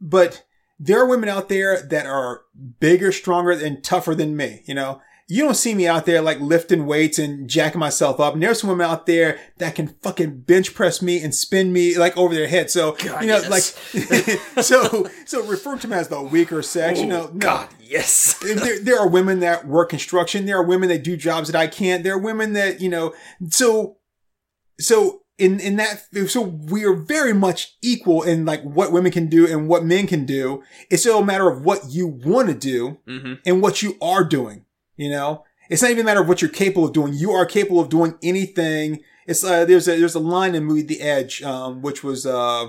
but 0.00 0.44
there 0.78 1.00
are 1.00 1.06
women 1.06 1.28
out 1.28 1.48
there 1.48 1.80
that 1.82 2.06
are 2.06 2.42
bigger, 2.80 3.12
stronger, 3.12 3.50
and 3.50 3.82
tougher 3.84 4.14
than 4.14 4.34
me. 4.36 4.62
You 4.66 4.74
know, 4.74 5.00
you 5.28 5.44
don't 5.44 5.54
see 5.54 5.74
me 5.74 5.86
out 5.86 6.06
there 6.06 6.22
like 6.22 6.40
lifting 6.40 6.86
weights 6.86 7.18
and 7.18 7.48
jacking 7.48 7.78
myself 7.78 8.18
up. 8.18 8.32
And 8.34 8.42
there's 8.42 8.60
some 8.62 8.70
women 8.70 8.86
out 8.86 9.06
there 9.06 9.38
that 9.58 9.74
can 9.74 9.88
fucking 10.02 10.40
bench 10.40 10.74
press 10.74 11.00
me 11.02 11.22
and 11.22 11.34
spin 11.34 11.72
me 11.72 11.96
like 11.98 12.16
over 12.16 12.34
their 12.34 12.48
head. 12.48 12.70
So 12.70 12.92
God, 12.92 13.20
you 13.22 13.28
know, 13.28 13.38
yes. 13.46 13.48
like 13.50 14.64
so 14.64 15.06
so 15.26 15.44
refer 15.44 15.76
to 15.76 15.86
them 15.86 15.92
as 15.92 16.08
the 16.08 16.20
weaker 16.22 16.62
sex. 16.62 16.98
you 16.98 17.06
know, 17.06 17.26
no. 17.26 17.38
God, 17.38 17.68
yes. 17.78 18.38
there, 18.42 18.80
there 18.80 18.98
are 18.98 19.08
women 19.08 19.40
that 19.40 19.66
work 19.68 19.90
construction. 19.90 20.46
There 20.46 20.56
are 20.56 20.64
women 20.64 20.88
that 20.88 21.04
do 21.04 21.16
jobs 21.16 21.50
that 21.52 21.58
I 21.60 21.66
can't. 21.66 22.02
There 22.02 22.14
are 22.14 22.18
women 22.18 22.54
that, 22.54 22.80
you 22.80 22.88
know, 22.88 23.14
so, 23.50 23.98
so 24.80 25.22
in, 25.38 25.58
in 25.58 25.76
that, 25.76 26.04
so 26.28 26.42
we 26.42 26.84
are 26.84 26.92
very 26.92 27.32
much 27.32 27.76
equal 27.80 28.22
in 28.22 28.44
like 28.44 28.62
what 28.62 28.92
women 28.92 29.10
can 29.10 29.28
do 29.28 29.46
and 29.46 29.68
what 29.68 29.84
men 29.84 30.06
can 30.06 30.26
do. 30.26 30.62
It's 30.90 31.02
still 31.02 31.20
a 31.20 31.24
matter 31.24 31.48
of 31.48 31.64
what 31.64 31.90
you 31.90 32.06
want 32.06 32.48
to 32.48 32.54
do 32.54 32.98
hmm 33.06 33.34
and 33.46 33.62
what 33.62 33.82
you 33.82 33.96
are 34.02 34.22
doing, 34.22 34.66
you 34.96 35.08
know? 35.08 35.44
It's 35.70 35.82
not 35.82 35.92
even 35.92 36.04
a 36.04 36.04
matter 36.04 36.20
of 36.20 36.28
what 36.28 36.42
you're 36.42 36.50
capable 36.50 36.84
of 36.86 36.92
doing. 36.92 37.14
You 37.14 37.30
are 37.30 37.46
capable 37.46 37.80
of 37.80 37.88
doing 37.88 38.18
anything. 38.22 39.02
It's, 39.26 39.42
uh, 39.44 39.64
there's 39.64 39.88
a, 39.88 39.98
there's 39.98 40.16
a 40.16 40.20
line 40.20 40.54
in 40.54 40.66
the 40.66 40.68
movie 40.68 40.82
The 40.82 41.00
Edge, 41.00 41.42
um, 41.42 41.80
which 41.80 42.02
was, 42.04 42.26
uh, 42.26 42.66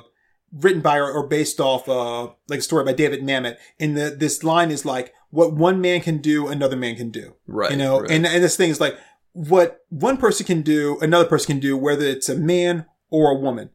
written 0.54 0.82
by 0.82 0.98
or, 0.98 1.12
or 1.12 1.28
based 1.28 1.60
off, 1.60 1.90
uh, 1.90 2.30
like 2.48 2.60
a 2.60 2.62
story 2.62 2.86
by 2.86 2.94
David 2.94 3.22
Mamet. 3.22 3.58
And 3.80 3.98
the, 3.98 4.16
this 4.18 4.44
line 4.44 4.70
is 4.70 4.86
like, 4.86 5.14
what 5.32 5.54
one 5.54 5.82
man 5.82 6.02
can 6.02 6.20
do, 6.20 6.48
another 6.48 6.76
man 6.76 6.96
can 6.96 7.10
do. 7.10 7.36
Right. 7.48 7.72
You 7.72 7.78
know, 7.78 8.02
right. 8.02 8.12
and, 8.12 8.26
and 8.26 8.44
this 8.44 8.56
thing 8.56 8.70
is 8.70 8.80
like, 8.80 8.98
what 9.34 9.80
one 9.90 10.18
person 10.18 10.46
can 10.46 10.62
do, 10.62 10.98
another 11.02 11.26
person 11.26 11.48
can 11.48 11.60
do, 11.60 11.78
whether 11.78 12.06
it's 12.06 12.30
a 12.30 12.36
man 12.36 12.86
or 13.10 13.32
a 13.32 13.40
woman. 13.40 13.70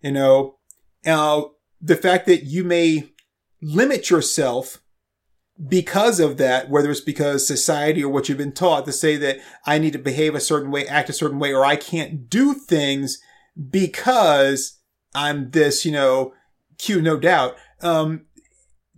You 0.00 0.12
know, 0.12 0.58
uh, 1.06 1.42
the 1.80 1.96
fact 1.96 2.26
that 2.26 2.44
you 2.44 2.64
may 2.64 3.12
limit 3.60 4.10
yourself 4.10 4.82
because 5.68 6.18
of 6.18 6.38
that, 6.38 6.70
whether 6.70 6.90
it's 6.90 7.00
because 7.00 7.46
society 7.46 8.02
or 8.02 8.08
what 8.08 8.28
you've 8.28 8.38
been 8.38 8.52
taught 8.52 8.84
to 8.86 8.92
say 8.92 9.16
that 9.16 9.38
I 9.66 9.78
need 9.78 9.92
to 9.92 9.98
behave 9.98 10.34
a 10.34 10.40
certain 10.40 10.70
way, 10.70 10.86
act 10.86 11.10
a 11.10 11.12
certain 11.12 11.38
way, 11.38 11.52
or 11.52 11.64
I 11.64 11.76
can't 11.76 12.28
do 12.28 12.54
things 12.54 13.18
because 13.70 14.78
I'm 15.14 15.50
this, 15.50 15.84
you 15.84 15.92
know, 15.92 16.32
cute, 16.78 17.04
no 17.04 17.16
doubt. 17.16 17.56
Um, 17.80 18.26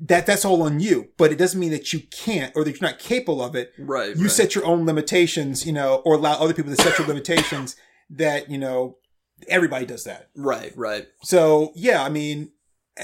that 0.04 0.26
that's 0.26 0.44
all 0.44 0.62
on 0.62 0.80
you, 0.80 1.08
but 1.16 1.32
it 1.32 1.38
doesn't 1.38 1.58
mean 1.58 1.70
that 1.70 1.92
you 1.92 2.00
can't 2.10 2.54
or 2.54 2.62
that 2.62 2.72
you're 2.72 2.88
not 2.88 2.98
capable 2.98 3.42
of 3.42 3.54
it. 3.54 3.72
right. 3.78 4.14
You 4.14 4.24
right. 4.24 4.30
set 4.30 4.54
your 4.54 4.66
own 4.66 4.84
limitations, 4.84 5.66
you 5.66 5.72
know, 5.72 6.02
or 6.04 6.14
allow 6.14 6.34
other 6.34 6.52
people 6.52 6.74
to 6.74 6.82
set 6.82 6.98
your 6.98 7.08
limitations 7.08 7.74
that, 8.10 8.50
you 8.50 8.58
know, 8.58 8.98
everybody 9.48 9.86
does 9.86 10.04
that. 10.04 10.28
Right. 10.36 10.72
Right. 10.76 11.06
So 11.22 11.72
yeah, 11.74 12.02
I 12.02 12.10
mean, 12.10 12.50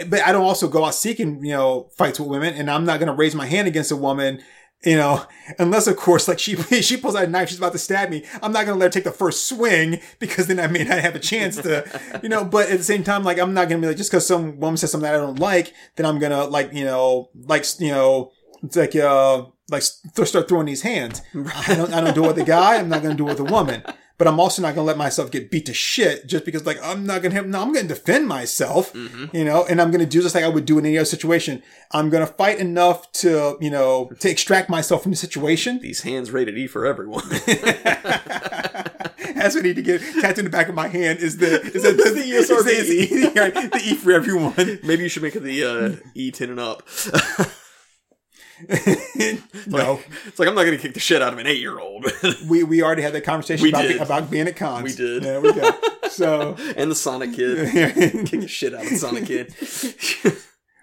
but 0.08 0.20
I 0.22 0.30
don't 0.30 0.44
also 0.44 0.68
go 0.68 0.84
out 0.84 0.94
seeking, 0.94 1.42
you 1.42 1.52
know, 1.52 1.88
fights 1.96 2.20
with 2.20 2.28
women 2.28 2.54
and 2.54 2.70
I'm 2.70 2.84
not 2.84 3.00
going 3.00 3.08
to 3.08 3.14
raise 3.14 3.34
my 3.34 3.46
hand 3.46 3.66
against 3.66 3.90
a 3.90 3.96
woman, 3.96 4.42
you 4.82 4.96
know, 4.96 5.24
unless 5.58 5.86
of 5.86 5.96
course, 5.96 6.26
like 6.26 6.38
she, 6.38 6.56
she 6.82 6.96
pulls 6.96 7.14
out 7.14 7.24
a 7.24 7.26
knife, 7.26 7.48
she's 7.48 7.58
about 7.58 7.72
to 7.72 7.78
stab 7.78 8.10
me. 8.10 8.24
I'm 8.42 8.52
not 8.52 8.64
to 8.66 8.74
let 8.74 8.86
her 8.86 8.90
take 8.90 9.04
the 9.04 9.10
first 9.10 9.46
swing 9.48 10.00
because 10.18 10.46
then 10.46 10.58
I 10.58 10.66
may 10.66 10.84
not 10.84 11.00
have 11.00 11.14
a 11.14 11.20
chance 11.20 11.56
to, 11.56 11.84
you 12.22 12.28
know, 12.28 12.44
but 12.44 12.70
at 12.70 12.78
the 12.78 12.84
same 12.84 13.04
time, 13.04 13.24
like 13.24 13.38
I'm 13.38 13.54
not 13.54 13.68
to 13.68 13.78
be 13.78 13.86
like, 13.86 13.96
just 13.96 14.10
cause 14.10 14.26
some 14.26 14.58
woman 14.58 14.76
says 14.76 14.92
something 14.92 15.10
that 15.10 15.14
I 15.14 15.18
don't 15.18 15.38
like, 15.38 15.74
then 15.96 16.06
I'm 16.06 16.18
to 16.18 16.44
like, 16.44 16.72
you 16.72 16.84
know, 16.84 17.30
like, 17.34 17.64
you 17.78 17.90
know, 17.90 18.32
it's 18.62 18.76
like, 18.76 18.96
uh, 18.96 19.46
like 19.70 19.84
th- 20.14 20.28
start 20.28 20.48
throwing 20.48 20.66
these 20.66 20.82
hands. 20.82 21.22
I 21.34 21.74
don't, 21.74 21.92
I 21.92 22.00
don't 22.00 22.14
do 22.14 22.24
it 22.24 22.28
with 22.28 22.38
a 22.38 22.44
guy. 22.44 22.76
I'm 22.76 22.88
not 22.88 23.02
to 23.02 23.14
do 23.14 23.28
it 23.28 23.38
with 23.38 23.48
a 23.48 23.52
woman 23.52 23.82
but 24.20 24.28
I'm 24.28 24.38
also 24.38 24.60
not 24.60 24.74
going 24.74 24.84
to 24.84 24.88
let 24.88 24.98
myself 24.98 25.30
get 25.30 25.50
beat 25.50 25.64
to 25.66 25.72
shit 25.74 26.26
just 26.26 26.44
because 26.44 26.66
like 26.66 26.78
I'm 26.84 27.06
not 27.06 27.22
going 27.22 27.30
to 27.32 27.36
have, 27.36 27.46
no, 27.48 27.62
I'm 27.62 27.72
going 27.72 27.88
to 27.88 27.94
defend 27.94 28.28
myself, 28.28 28.92
Mm-hmm. 28.92 29.34
you 29.34 29.44
know, 29.46 29.64
and 29.64 29.80
I'm 29.80 29.90
going 29.90 30.00
to 30.00 30.06
do 30.06 30.20
just 30.20 30.34
like 30.34 30.44
I 30.44 30.48
would 30.48 30.66
do 30.66 30.78
in 30.78 30.84
any 30.84 30.98
other 30.98 31.06
situation. 31.06 31.62
I'm 31.90 32.10
going 32.10 32.26
to 32.26 32.32
fight 32.34 32.58
enough 32.58 33.10
to, 33.12 33.56
you 33.62 33.70
know, 33.70 34.10
to 34.20 34.30
extract 34.30 34.68
myself 34.68 35.02
from 35.02 35.12
the 35.12 35.16
situation. 35.16 35.78
These 35.80 36.02
hands 36.02 36.30
rated 36.30 36.58
E 36.58 36.66
for 36.66 36.84
everyone. 36.86 37.24
That's 39.40 39.54
what 39.54 39.64
I 39.64 39.68
need 39.68 39.76
to 39.76 39.82
get 39.82 40.00
tattooed 40.20 40.40
in 40.40 40.44
the 40.44 40.50
back 40.50 40.68
of 40.68 40.74
my 40.74 40.88
hand 40.88 41.20
is 41.20 41.38
the, 41.38 41.62
is 41.62 41.82
the, 41.82 41.92
the, 41.92 42.10
The 42.10 42.20
ESRB. 42.20 42.66
is 42.68 42.88
the, 42.88 43.30
the, 43.30 43.68
the 43.72 43.82
E 43.82 43.94
for 43.94 44.12
everyone. 44.12 44.52
Maybe 44.84 45.02
you 45.04 45.08
should 45.08 45.22
make 45.22 45.34
it 45.34 45.40
the 45.42 45.64
uh, 45.64 45.96
E 46.14 46.30
ten 46.30 46.50
and 46.50 46.60
up. 46.60 46.86
no, 49.66 50.00
It's 50.26 50.38
like 50.38 50.48
I'm 50.48 50.54
not 50.54 50.64
gonna 50.64 50.78
kick 50.78 50.94
the 50.94 51.00
shit 51.00 51.22
out 51.22 51.32
of 51.32 51.38
an 51.38 51.46
eight 51.46 51.60
year 51.60 51.78
old. 51.78 52.06
we, 52.48 52.62
we 52.62 52.82
already 52.82 53.02
had 53.02 53.12
that 53.14 53.24
conversation 53.24 53.68
about, 53.68 53.82
did. 53.82 54.00
about 54.00 54.30
being 54.30 54.46
at 54.46 54.56
cons. 54.56 54.84
We 54.84 54.92
did. 54.92 55.22
There 55.22 55.40
we 55.40 55.52
go. 55.52 55.70
So, 56.10 56.56
and 56.76 56.90
the 56.90 56.96
Sonic 56.96 57.34
Kid. 57.34 57.70
Kick 58.26 58.40
the 58.40 58.48
shit 58.48 58.74
out 58.74 58.82
of 58.82 58.90
the 58.90 58.96
Sonic 58.96 59.26
Kid. 59.26 59.54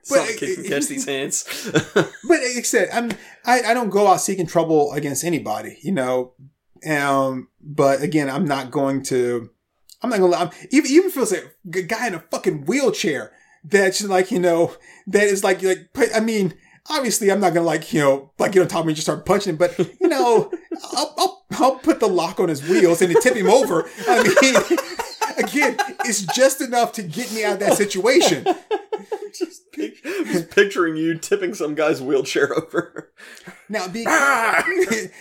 Sonic 0.01 0.37
Kid 0.37 0.55
can 0.55 0.63
catch 0.63 0.87
these 0.87 1.05
hands. 1.05 1.69
But 1.93 2.13
like 2.23 2.39
I 2.57 2.61
said, 2.61 2.87
I'm 2.93 3.11
I, 3.45 3.61
I 3.63 3.73
don't 3.73 3.89
go 3.89 4.07
out 4.07 4.21
seeking 4.21 4.47
trouble 4.47 4.93
against 4.93 5.25
anybody, 5.25 5.79
you 5.81 5.91
know. 5.91 6.31
Um, 6.89 7.49
but 7.61 8.01
again, 8.01 8.29
I'm 8.29 8.45
not 8.45 8.71
going 8.71 9.03
to. 9.03 9.49
I'm 10.01 10.09
not 10.09 10.19
gonna. 10.19 10.37
I'm, 10.37 10.49
even 10.71 10.89
even 10.91 11.09
if 11.09 11.17
it's 11.17 11.33
like 11.33 11.53
a 11.75 11.81
guy 11.81 12.07
in 12.07 12.15
a 12.15 12.19
fucking 12.19 12.65
wheelchair 12.65 13.33
that's 13.63 14.03
like 14.03 14.31
you 14.31 14.39
know 14.39 14.75
that 15.07 15.23
is 15.23 15.43
like 15.43 15.61
like. 15.61 15.89
I 16.15 16.19
mean, 16.19 16.53
obviously, 16.89 17.31
I'm 17.31 17.39
not 17.39 17.53
gonna 17.53 17.65
like 17.65 17.93
you 17.93 18.01
know 18.01 18.31
like 18.39 18.51
get 18.51 18.61
on 18.61 18.67
top 18.67 18.81
of 18.81 18.85
me 18.85 18.91
and 18.91 18.95
just 18.95 19.05
start 19.05 19.25
punching 19.25 19.51
him. 19.51 19.57
But 19.57 19.77
you 19.79 20.07
know, 20.07 20.51
I'll, 20.93 21.13
I'll 21.17 21.45
I'll 21.51 21.75
put 21.75 21.99
the 21.99 22.07
lock 22.07 22.39
on 22.39 22.49
his 22.49 22.67
wheels 22.67 23.01
and 23.01 23.15
tip 23.21 23.35
him 23.35 23.49
over. 23.49 23.89
I 24.07 24.23
mean. 24.41 24.79
Again, 25.37 25.77
it's 26.03 26.25
just 26.35 26.61
enough 26.61 26.93
to 26.93 27.03
get 27.03 27.31
me 27.31 27.43
out 27.43 27.53
of 27.53 27.59
that 27.59 27.77
situation. 27.77 28.43
just, 29.37 29.71
pic- 29.71 30.03
just 30.03 30.49
picturing 30.49 30.97
you 30.97 31.15
tipping 31.15 31.53
some 31.53 31.75
guy's 31.75 32.01
wheelchair 32.01 32.51
over. 32.57 33.11
Now, 33.69 33.87
be, 33.87 34.03
ah! 34.07 34.65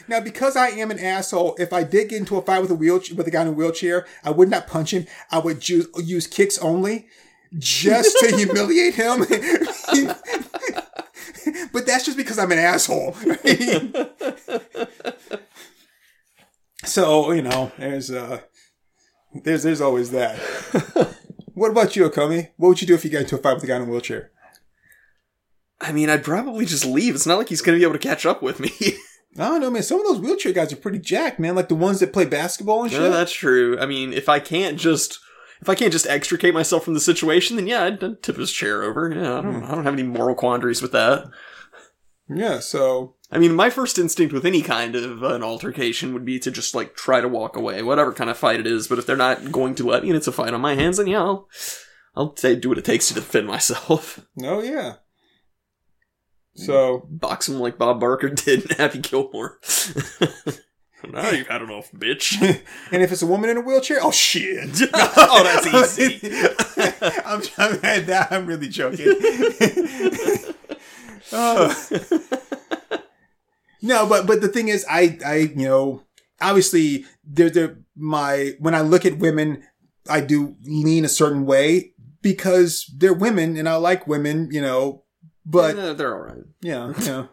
now 0.09 0.21
because 0.21 0.57
I 0.57 0.69
am 0.69 0.91
an 0.91 0.99
asshole, 0.99 1.57
if 1.59 1.73
I 1.73 1.83
did 1.83 2.09
get 2.09 2.21
into 2.21 2.39
a 2.39 2.43
fight 2.43 2.61
with 2.61 2.71
a 2.71 2.75
wheelchair 2.75 3.15
with 3.15 3.27
a 3.27 3.31
guy 3.31 3.43
in 3.43 3.49
a 3.49 3.53
wheelchair, 3.53 4.07
I 4.25 4.31
would 4.31 4.49
not 4.49 4.67
punch 4.67 4.93
him. 4.93 5.07
I 5.31 5.39
would 5.39 5.69
use, 5.69 5.87
use 6.03 6.27
kicks 6.27 6.59
only, 6.59 7.09
just 7.59 8.17
to 8.21 8.35
humiliate 8.35 8.95
him. 8.95 9.27
but 11.73 11.87
that's 11.87 12.05
just 12.05 12.17
because 12.17 12.39
I'm 12.39 12.53
an 12.53 12.59
asshole. 12.59 13.15
so 16.85 17.33
you 17.33 17.43
know, 17.43 17.73
there's 17.79 18.11
uh, 18.11 18.41
there's 19.45 19.63
there's 19.63 19.81
always 19.81 20.11
that. 20.13 20.39
What 21.57 21.71
about 21.71 21.97
you, 21.97 22.07
Okomi? 22.07 22.51
What 22.59 22.69
would 22.69 22.83
you 22.83 22.87
do 22.87 22.95
if 22.95 23.03
you 23.03 23.11
got 23.11 23.23
into 23.23 23.35
a 23.35 23.39
fight 23.39 23.55
with 23.55 23.65
a 23.65 23.67
guy 23.67 23.77
in 23.77 23.83
a 23.83 23.85
wheelchair? 23.87 24.31
I 25.81 25.91
mean, 25.91 26.11
I'd 26.11 26.23
probably 26.23 26.67
just 26.67 26.85
leave. 26.85 27.15
It's 27.15 27.27
not 27.27 27.39
like 27.39 27.49
he's 27.49 27.63
gonna 27.63 27.79
be 27.79 27.83
able 27.83 27.95
to 27.95 27.99
catch 27.99 28.27
up 28.27 28.43
with 28.43 28.61
me. 28.61 28.71
I 29.39 29.49
don't 29.49 29.63
know, 29.63 29.71
man. 29.71 29.83
Some 29.83 29.99
of 29.99 30.07
those 30.07 30.21
wheelchair 30.21 30.53
guys 30.53 30.71
are 30.75 30.77
pretty 30.77 30.99
jacked, 30.99 31.41
man. 31.41 31.55
Like 31.55 31.69
the 31.69 31.75
ones 31.75 32.01
that 32.01 32.13
play 32.13 32.27
basketball 32.27 32.83
and 32.83 32.93
shit. 32.93 33.01
Yeah, 33.01 33.09
that's 33.09 33.33
true. 33.33 33.79
I 33.79 33.87
mean, 33.87 34.13
if 34.13 34.29
I 34.29 34.39
can't 34.39 34.79
just 34.79 35.19
if 35.61 35.69
I 35.69 35.75
can't 35.75 35.93
just 35.93 36.07
extricate 36.07 36.55
myself 36.55 36.85
from 36.85 36.95
the 36.95 37.01
situation, 37.01 37.57
then 37.57 37.67
yeah, 37.67 37.85
I'd, 37.85 38.03
I'd 38.03 38.23
tip 38.23 38.37
his 38.37 38.53
chair 38.53 38.83
over. 38.83 39.13
Yeah, 39.13 39.39
I 39.39 39.41
don't 39.43 39.55
hmm. 39.61 39.65
I 39.65 39.75
don't 39.75 39.85
have 39.85 39.95
any 39.95 40.03
moral 40.03 40.35
quandaries 40.35 40.83
with 40.83 40.93
that. 40.93 41.31
Yeah, 42.29 42.59
so 42.59 43.17
I 43.31 43.39
mean, 43.39 43.55
my 43.55 43.71
first 43.71 43.99
instinct 43.99 44.33
with 44.33 44.45
any 44.45 44.63
kind 44.63 44.95
of 44.95 45.23
an 45.23 45.43
altercation 45.43 46.13
would 46.13 46.25
be 46.25 46.39
to 46.41 46.51
just 46.51 46.75
like 46.75 46.95
try 46.95 47.21
to 47.21 47.29
walk 47.29 47.57
away, 47.57 47.83
whatever 47.83 48.13
kind 48.13 48.31
of 48.31 48.37
fight 48.37 48.61
it 48.61 48.67
is. 48.67 48.89
But 48.89 48.99
if 48.99 49.07
they're 49.07 49.17
not 49.17 49.51
going 49.53 49.75
to 49.77 49.87
let 49.87 50.03
me, 50.03 50.11
and 50.11 50.17
it's 50.17 50.27
a 50.27 50.33
fight 50.33 50.55
on 50.55 50.61
my 50.61 50.75
hands, 50.75 50.99
then 50.99 51.07
yeah, 51.07 51.23
I'll, 51.23 51.49
I'll 52.15 52.37
say 52.37 52.57
do 52.57 52.69
what 52.69 52.79
it 52.79 52.85
takes 52.85 53.09
to 53.09 53.15
defend 53.15 53.47
myself. 53.47 54.27
oh 54.43 54.63
yeah. 54.63 54.95
Mm. 56.59 56.67
So 56.67 57.07
Box 57.11 57.49
him 57.49 57.57
like 57.61 57.79
Bob 57.79 58.01
Barker 58.01 58.29
did 58.31 58.71
in 58.71 58.77
Happy 58.77 58.99
Gilmore. 58.99 59.59
now 61.13 61.31
you've 61.31 61.47
had 61.47 61.63
enough, 61.63 61.91
bitch. 61.93 62.41
and 62.93 63.03
if 63.03 63.13
it's 63.13 63.23
a 63.23 63.27
woman 63.27 63.51
in 63.51 63.57
a 63.57 63.61
wheelchair, 63.61 63.99
oh 64.03 64.11
shit. 64.11 64.83
oh, 64.95 65.43
that's 65.65 65.99
easy. 65.99 66.31
I'm, 67.25 67.43
I'm, 67.59 68.27
I'm 68.31 68.47
really 68.47 68.69
joking. 68.69 69.07
oh. 71.33 71.75
No, 73.83 74.07
but 74.07 74.27
but 74.27 74.41
the 74.41 74.49
thing 74.49 74.69
is, 74.69 74.85
I 74.91 75.19
I 75.25 75.37
you 75.55 75.67
know 75.69 76.03
obviously 76.41 77.05
they're 77.25 77.51
they're 77.51 77.79
my 77.95 78.53
when 78.59 78.75
I 78.75 78.81
look 78.81 79.05
at 79.05 79.19
women, 79.19 79.63
I 80.09 80.21
do 80.21 80.57
lean 80.65 81.05
a 81.05 81.09
certain 81.09 81.47
way 81.47 81.93
because 82.23 82.91
they're 82.97 83.15
women 83.15 83.57
and 83.57 83.69
I 83.69 83.77
like 83.77 84.07
women, 84.07 84.49
you 84.51 84.61
know. 84.61 85.05
But 85.45 85.77
Yeah, 85.77 85.93
they're 85.93 86.15
all 86.15 86.23
right. 86.23 86.45
Yeah, 86.61 86.93
yeah. 87.01 87.27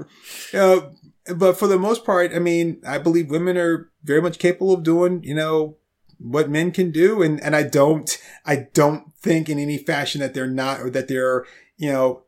uh, 0.62 0.90
but 1.36 1.58
for 1.58 1.68
the 1.68 1.80
most 1.80 2.06
part, 2.06 2.34
I 2.34 2.40
mean, 2.40 2.82
I 2.88 2.98
believe 2.98 3.30
women 3.30 3.58
are 3.58 3.92
very 4.04 4.22
much 4.22 4.40
capable 4.40 4.74
of 4.74 4.84
doing, 4.84 5.24
you 5.24 5.36
know, 5.36 5.78
what 6.20 6.50
men 6.50 6.72
can 6.72 6.92
do, 6.92 7.22
and 7.22 7.42
and 7.42 7.56
I 7.56 7.64
don't, 7.64 8.18
I 8.46 8.68
don't 8.74 9.14
think 9.22 9.50
in 9.50 9.60
any 9.60 9.78
fashion 9.78 10.22
that 10.22 10.34
they're 10.34 10.48
not, 10.48 10.82
or 10.82 10.90
that 10.90 11.08
they're, 11.08 11.46
you 11.78 11.92
know, 11.92 12.24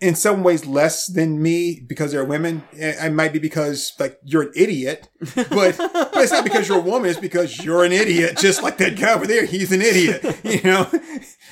in 0.00 0.14
some 0.14 0.42
ways 0.42 0.66
less 0.66 1.06
than 1.06 1.42
me 1.42 1.82
because 1.86 2.12
they're 2.12 2.24
women. 2.24 2.62
I 3.00 3.08
might 3.08 3.32
be 3.32 3.38
because 3.38 3.92
like 3.98 4.18
you're 4.24 4.42
an 4.42 4.52
idiot, 4.54 5.08
but 5.34 5.76
but 5.78 6.12
it's 6.16 6.32
not 6.32 6.44
because 6.44 6.68
you're 6.68 6.78
a 6.78 6.82
woman. 6.82 7.10
It's 7.10 7.20
because 7.20 7.64
you're 7.64 7.84
an 7.84 7.92
idiot, 7.92 8.36
just 8.38 8.62
like 8.62 8.78
that 8.78 8.98
guy 8.98 9.14
over 9.14 9.26
there. 9.26 9.46
He's 9.46 9.72
an 9.72 9.82
idiot, 9.82 10.22
you 10.44 10.62
know. 10.62 10.86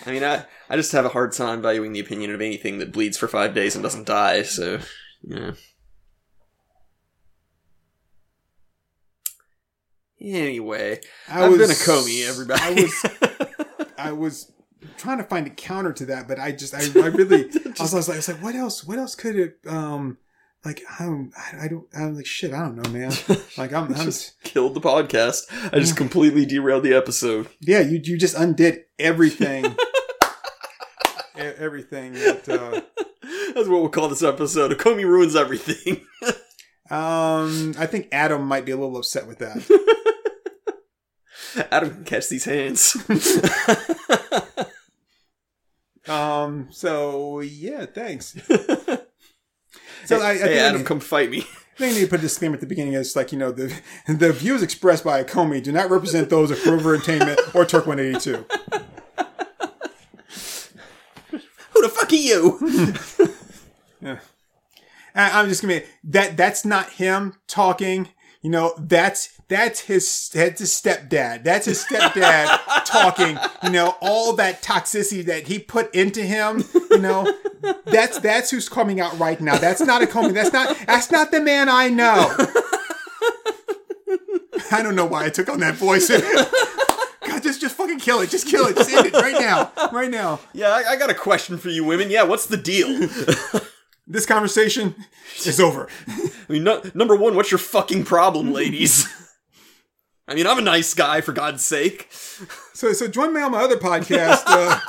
I 0.04 0.10
mean, 0.10 0.24
I, 0.24 0.44
I 0.68 0.76
just 0.76 0.92
have 0.92 1.04
a 1.04 1.10
hard 1.10 1.32
time 1.32 1.62
valuing 1.62 1.92
the 1.92 2.00
opinion 2.00 2.34
of 2.34 2.40
anything 2.40 2.78
that 2.78 2.92
bleeds 2.92 3.16
for 3.16 3.28
five 3.28 3.54
days 3.54 3.74
and 3.74 3.82
doesn't 3.82 4.06
die, 4.06 4.42
so, 4.42 4.80
yeah. 5.22 5.52
Anyway, 10.22 11.00
I 11.28 11.44
I've 11.44 11.50
was 11.50 11.58
been 11.58 11.70
a 11.70 11.74
Comey, 11.74 12.28
everybody. 12.28 12.62
I 12.62 12.70
was 12.74 13.06
I 13.98 14.12
was 14.12 14.52
trying 14.96 15.18
to 15.18 15.24
find 15.24 15.46
a 15.46 15.50
counter 15.50 15.92
to 15.92 16.06
that, 16.06 16.28
but 16.28 16.38
I 16.38 16.52
just 16.52 16.74
I, 16.74 16.80
I 17.00 17.06
really 17.08 17.44
I, 17.78 17.82
was, 17.82 17.92
I 17.92 17.96
was 17.96 18.08
like 18.08 18.14
I 18.14 18.18
was 18.18 18.28
like 18.28 18.42
what 18.42 18.54
else 18.54 18.84
what 18.84 18.98
else 18.98 19.14
could 19.14 19.36
it 19.36 19.58
um 19.66 20.18
like 20.64 20.82
I 21.00 21.04
don't 21.04 21.32
I 21.36 21.66
don't 21.68 21.86
I'm 21.96 22.14
like 22.14 22.26
shit 22.26 22.52
I 22.52 22.60
don't 22.60 22.76
know 22.76 22.90
man 22.90 23.12
like 23.58 23.72
I'm, 23.72 23.92
I'm 23.92 23.94
just 24.04 24.40
killed 24.44 24.74
the 24.74 24.80
podcast. 24.80 25.42
I 25.72 25.80
just 25.80 25.96
completely 25.96 26.46
derailed 26.46 26.84
the 26.84 26.94
episode. 26.94 27.48
yeah 27.60 27.80
you 27.80 28.00
you 28.02 28.16
just 28.16 28.36
undid 28.36 28.84
everything 28.98 29.64
everything 31.36 32.12
that 32.12 32.48
uh, 32.48 32.80
That's 33.54 33.68
what 33.68 33.80
we'll 33.80 33.88
call 33.88 34.08
this 34.08 34.22
episode. 34.22 34.70
A 34.70 34.76
Comey 34.76 35.04
ruins 35.04 35.34
everything. 35.34 36.02
um 36.90 37.74
I 37.78 37.86
think 37.86 38.08
Adam 38.12 38.44
might 38.46 38.64
be 38.64 38.72
a 38.72 38.76
little 38.76 38.96
upset 38.96 39.26
with 39.26 39.38
that 39.38 39.98
Adam 41.70 41.90
can 41.94 42.04
catch 42.04 42.28
these 42.28 42.44
hands. 42.44 42.96
um 46.08 46.66
so 46.72 47.38
yeah 47.40 47.86
thanks 47.86 48.36
so 50.04 50.20
I, 50.20 50.30
I 50.30 50.34
hey, 50.34 50.38
think 50.40 50.60
Adam, 50.60 50.76
need- 50.78 50.86
come 50.86 51.00
fight 51.00 51.30
me. 51.30 51.38
I 51.40 51.78
think 51.78 51.92
I 51.92 51.94
need 51.98 52.04
to 52.04 52.10
put 52.10 52.18
a 52.18 52.22
disclaimer 52.22 52.54
at 52.54 52.60
the 52.60 52.66
beginning. 52.66 52.92
It's 52.94 53.16
like, 53.16 53.32
you 53.32 53.38
know, 53.38 53.50
the 53.50 53.72
the 54.06 54.32
views 54.32 54.62
expressed 54.62 55.04
by 55.04 55.24
Comey 55.24 55.62
do 55.62 55.72
not 55.72 55.90
represent 55.90 56.28
those 56.28 56.50
of 56.50 56.58
Forever 56.58 56.94
Entertainment 56.94 57.40
or 57.54 57.64
Turk 57.64 57.86
182. 57.86 58.44
Who 61.72 61.82
the 61.82 61.88
fuck 61.88 62.12
are 62.12 62.16
you? 62.16 63.28
Yeah. 64.02 64.18
I- 65.14 65.38
I'm 65.40 65.48
just 65.48 65.62
gonna 65.62 65.80
be, 65.80 65.86
that 66.04 66.36
that's 66.36 66.64
not 66.64 66.90
him 66.94 67.34
talking. 67.46 68.08
You 68.42 68.50
know, 68.50 68.74
that's 68.76 69.38
that's 69.46 69.80
his 69.80 70.28
that's 70.34 70.60
his 70.60 70.70
stepdad. 70.70 71.44
That's 71.44 71.66
his 71.66 71.84
stepdad 71.84 72.58
talking. 72.84 73.38
You 73.62 73.70
know, 73.70 73.94
all 74.00 74.32
that 74.34 74.62
toxicity 74.62 75.24
that 75.26 75.46
he 75.46 75.60
put 75.60 75.94
into 75.94 76.22
him. 76.22 76.64
You 76.90 76.98
know, 76.98 77.32
that's 77.84 78.18
that's 78.18 78.50
who's 78.50 78.68
coming 78.68 79.00
out 79.00 79.16
right 79.18 79.40
now. 79.40 79.58
That's 79.58 79.80
not 79.80 80.02
a 80.02 80.08
coming. 80.08 80.34
That's 80.34 80.52
not 80.52 80.76
that's 80.86 81.12
not 81.12 81.30
the 81.30 81.40
man 81.40 81.68
I 81.68 81.88
know. 81.88 82.34
I 84.72 84.82
don't 84.82 84.96
know 84.96 85.06
why 85.06 85.26
I 85.26 85.28
took 85.28 85.48
on 85.48 85.60
that 85.60 85.74
voice. 85.74 86.08
God, 87.28 87.42
just 87.42 87.60
just 87.60 87.76
fucking 87.76 88.00
kill 88.00 88.20
it. 88.22 88.30
Just 88.30 88.48
kill 88.48 88.66
it. 88.66 88.76
Just 88.76 88.90
end 88.90 89.06
it 89.06 89.12
right 89.12 89.40
now. 89.40 89.70
Right 89.92 90.10
now. 90.10 90.40
Yeah, 90.52 90.70
I, 90.70 90.92
I 90.92 90.96
got 90.96 91.10
a 91.10 91.14
question 91.14 91.58
for 91.58 91.68
you 91.68 91.84
women. 91.84 92.10
Yeah, 92.10 92.24
what's 92.24 92.46
the 92.46 92.56
deal? 92.56 92.88
This 94.12 94.26
conversation 94.26 94.94
is 95.46 95.58
over. 95.58 95.88
I 96.06 96.30
mean, 96.52 96.64
no, 96.64 96.82
number 96.92 97.16
one, 97.16 97.34
what's 97.34 97.50
your 97.50 97.56
fucking 97.56 98.04
problem, 98.04 98.52
ladies? 98.52 99.08
I 100.28 100.34
mean, 100.34 100.46
I'm 100.46 100.58
a 100.58 100.62
nice 100.62 100.92
guy, 100.92 101.22
for 101.22 101.32
God's 101.32 101.64
sake. 101.64 102.08
So, 102.74 102.92
so 102.92 103.08
join 103.08 103.32
me 103.32 103.40
on 103.40 103.52
my 103.52 103.62
other 103.62 103.78
podcast. 103.78 104.42
Uh, 104.46 104.80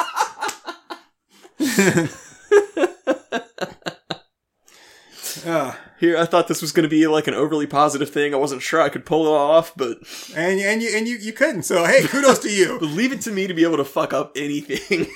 uh, 5.49 5.75
Here, 6.01 6.17
I 6.17 6.25
thought 6.25 6.49
this 6.49 6.61
was 6.61 6.73
going 6.73 6.83
to 6.83 6.89
be 6.89 7.07
like 7.07 7.27
an 7.27 7.33
overly 7.33 7.65
positive 7.65 8.09
thing. 8.09 8.33
I 8.33 8.37
wasn't 8.37 8.61
sure 8.61 8.81
I 8.81 8.89
could 8.89 9.05
pull 9.05 9.25
it 9.27 9.31
off, 9.31 9.73
but, 9.77 9.99
and 10.35 10.59
and 10.59 10.81
you 10.81 10.89
and 10.93 11.07
you 11.07 11.15
you 11.17 11.31
couldn't. 11.31 11.63
So 11.63 11.85
hey, 11.85 12.05
kudos 12.07 12.39
to 12.39 12.51
you. 12.51 12.77
leave 12.79 13.13
it 13.13 13.21
to 13.21 13.31
me 13.31 13.47
to 13.47 13.53
be 13.53 13.63
able 13.63 13.77
to 13.77 13.85
fuck 13.85 14.11
up 14.11 14.33
anything. 14.35 15.07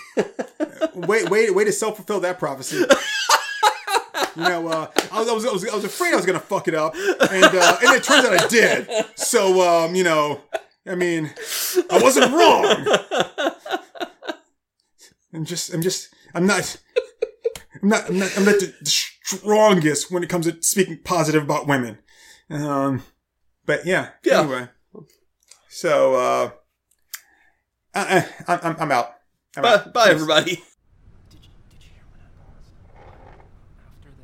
Wait, 0.96 1.30
wait, 1.30 1.54
wait 1.54 1.66
to 1.66 1.72
self 1.74 1.98
fulfill 1.98 2.22
that 2.22 2.40
prophecy. 2.40 2.86
You 4.38 4.44
know, 4.44 4.68
uh, 4.68 4.92
I, 5.12 5.20
was, 5.20 5.30
I, 5.30 5.34
was, 5.34 5.46
I, 5.46 5.52
was, 5.52 5.70
I 5.70 5.76
was 5.76 5.84
afraid 5.84 6.14
I 6.14 6.16
was 6.16 6.26
going 6.26 6.40
to 6.40 6.46
fuck 6.46 6.68
it 6.68 6.76
up, 6.76 6.94
and 6.96 7.44
uh, 7.44 7.78
and 7.82 7.96
it 7.96 8.04
turns 8.04 8.26
out 8.26 8.34
I 8.40 8.48
did. 8.48 8.88
So, 9.16 9.62
um, 9.68 9.96
you 9.96 10.04
know, 10.04 10.42
I 10.86 10.96
mean, 10.96 11.32
I 11.90 12.00
wasn't 12.02 12.32
wrong. 12.32 12.88
I'm 15.34 15.44
just, 15.44 15.74
I'm 15.74 15.82
just, 15.82 16.14
I'm 16.34 16.46
not, 16.46 16.78
I'm 17.82 17.90
not, 17.90 18.08
I'm 18.10 18.20
not, 18.20 18.38
I'm 18.38 18.46
not 18.46 18.60
the, 18.60 18.74
the 18.80 18.90
strongest 18.90 20.12
when 20.12 20.24
it 20.24 20.30
comes 20.30 20.46
to 20.46 20.62
speaking 20.62 21.00
positive 21.04 21.44
about 21.44 21.68
women. 21.68 21.98
Um, 22.50 23.04
but 23.66 23.86
yeah, 23.86 24.12
Yeah. 24.24 24.42
Anyway, 24.42 24.70
so 25.68 26.16
uh, 26.16 26.50
I, 27.94 28.26
I, 28.48 28.60
I'm, 28.64 28.76
I'm 28.80 28.92
out. 28.92 29.14
I'm 29.58 29.64
bye, 29.64 29.74
out. 29.74 29.94
bye, 29.94 30.10
everybody. 30.10 30.52
Did 31.30 31.44
you, 31.44 31.50
did 31.70 31.84
you 31.84 31.90
hear 31.94 32.04
when 32.10 32.22
I 32.22 32.30
paused? 32.40 32.72
After 33.86 34.10
the. 34.10 34.24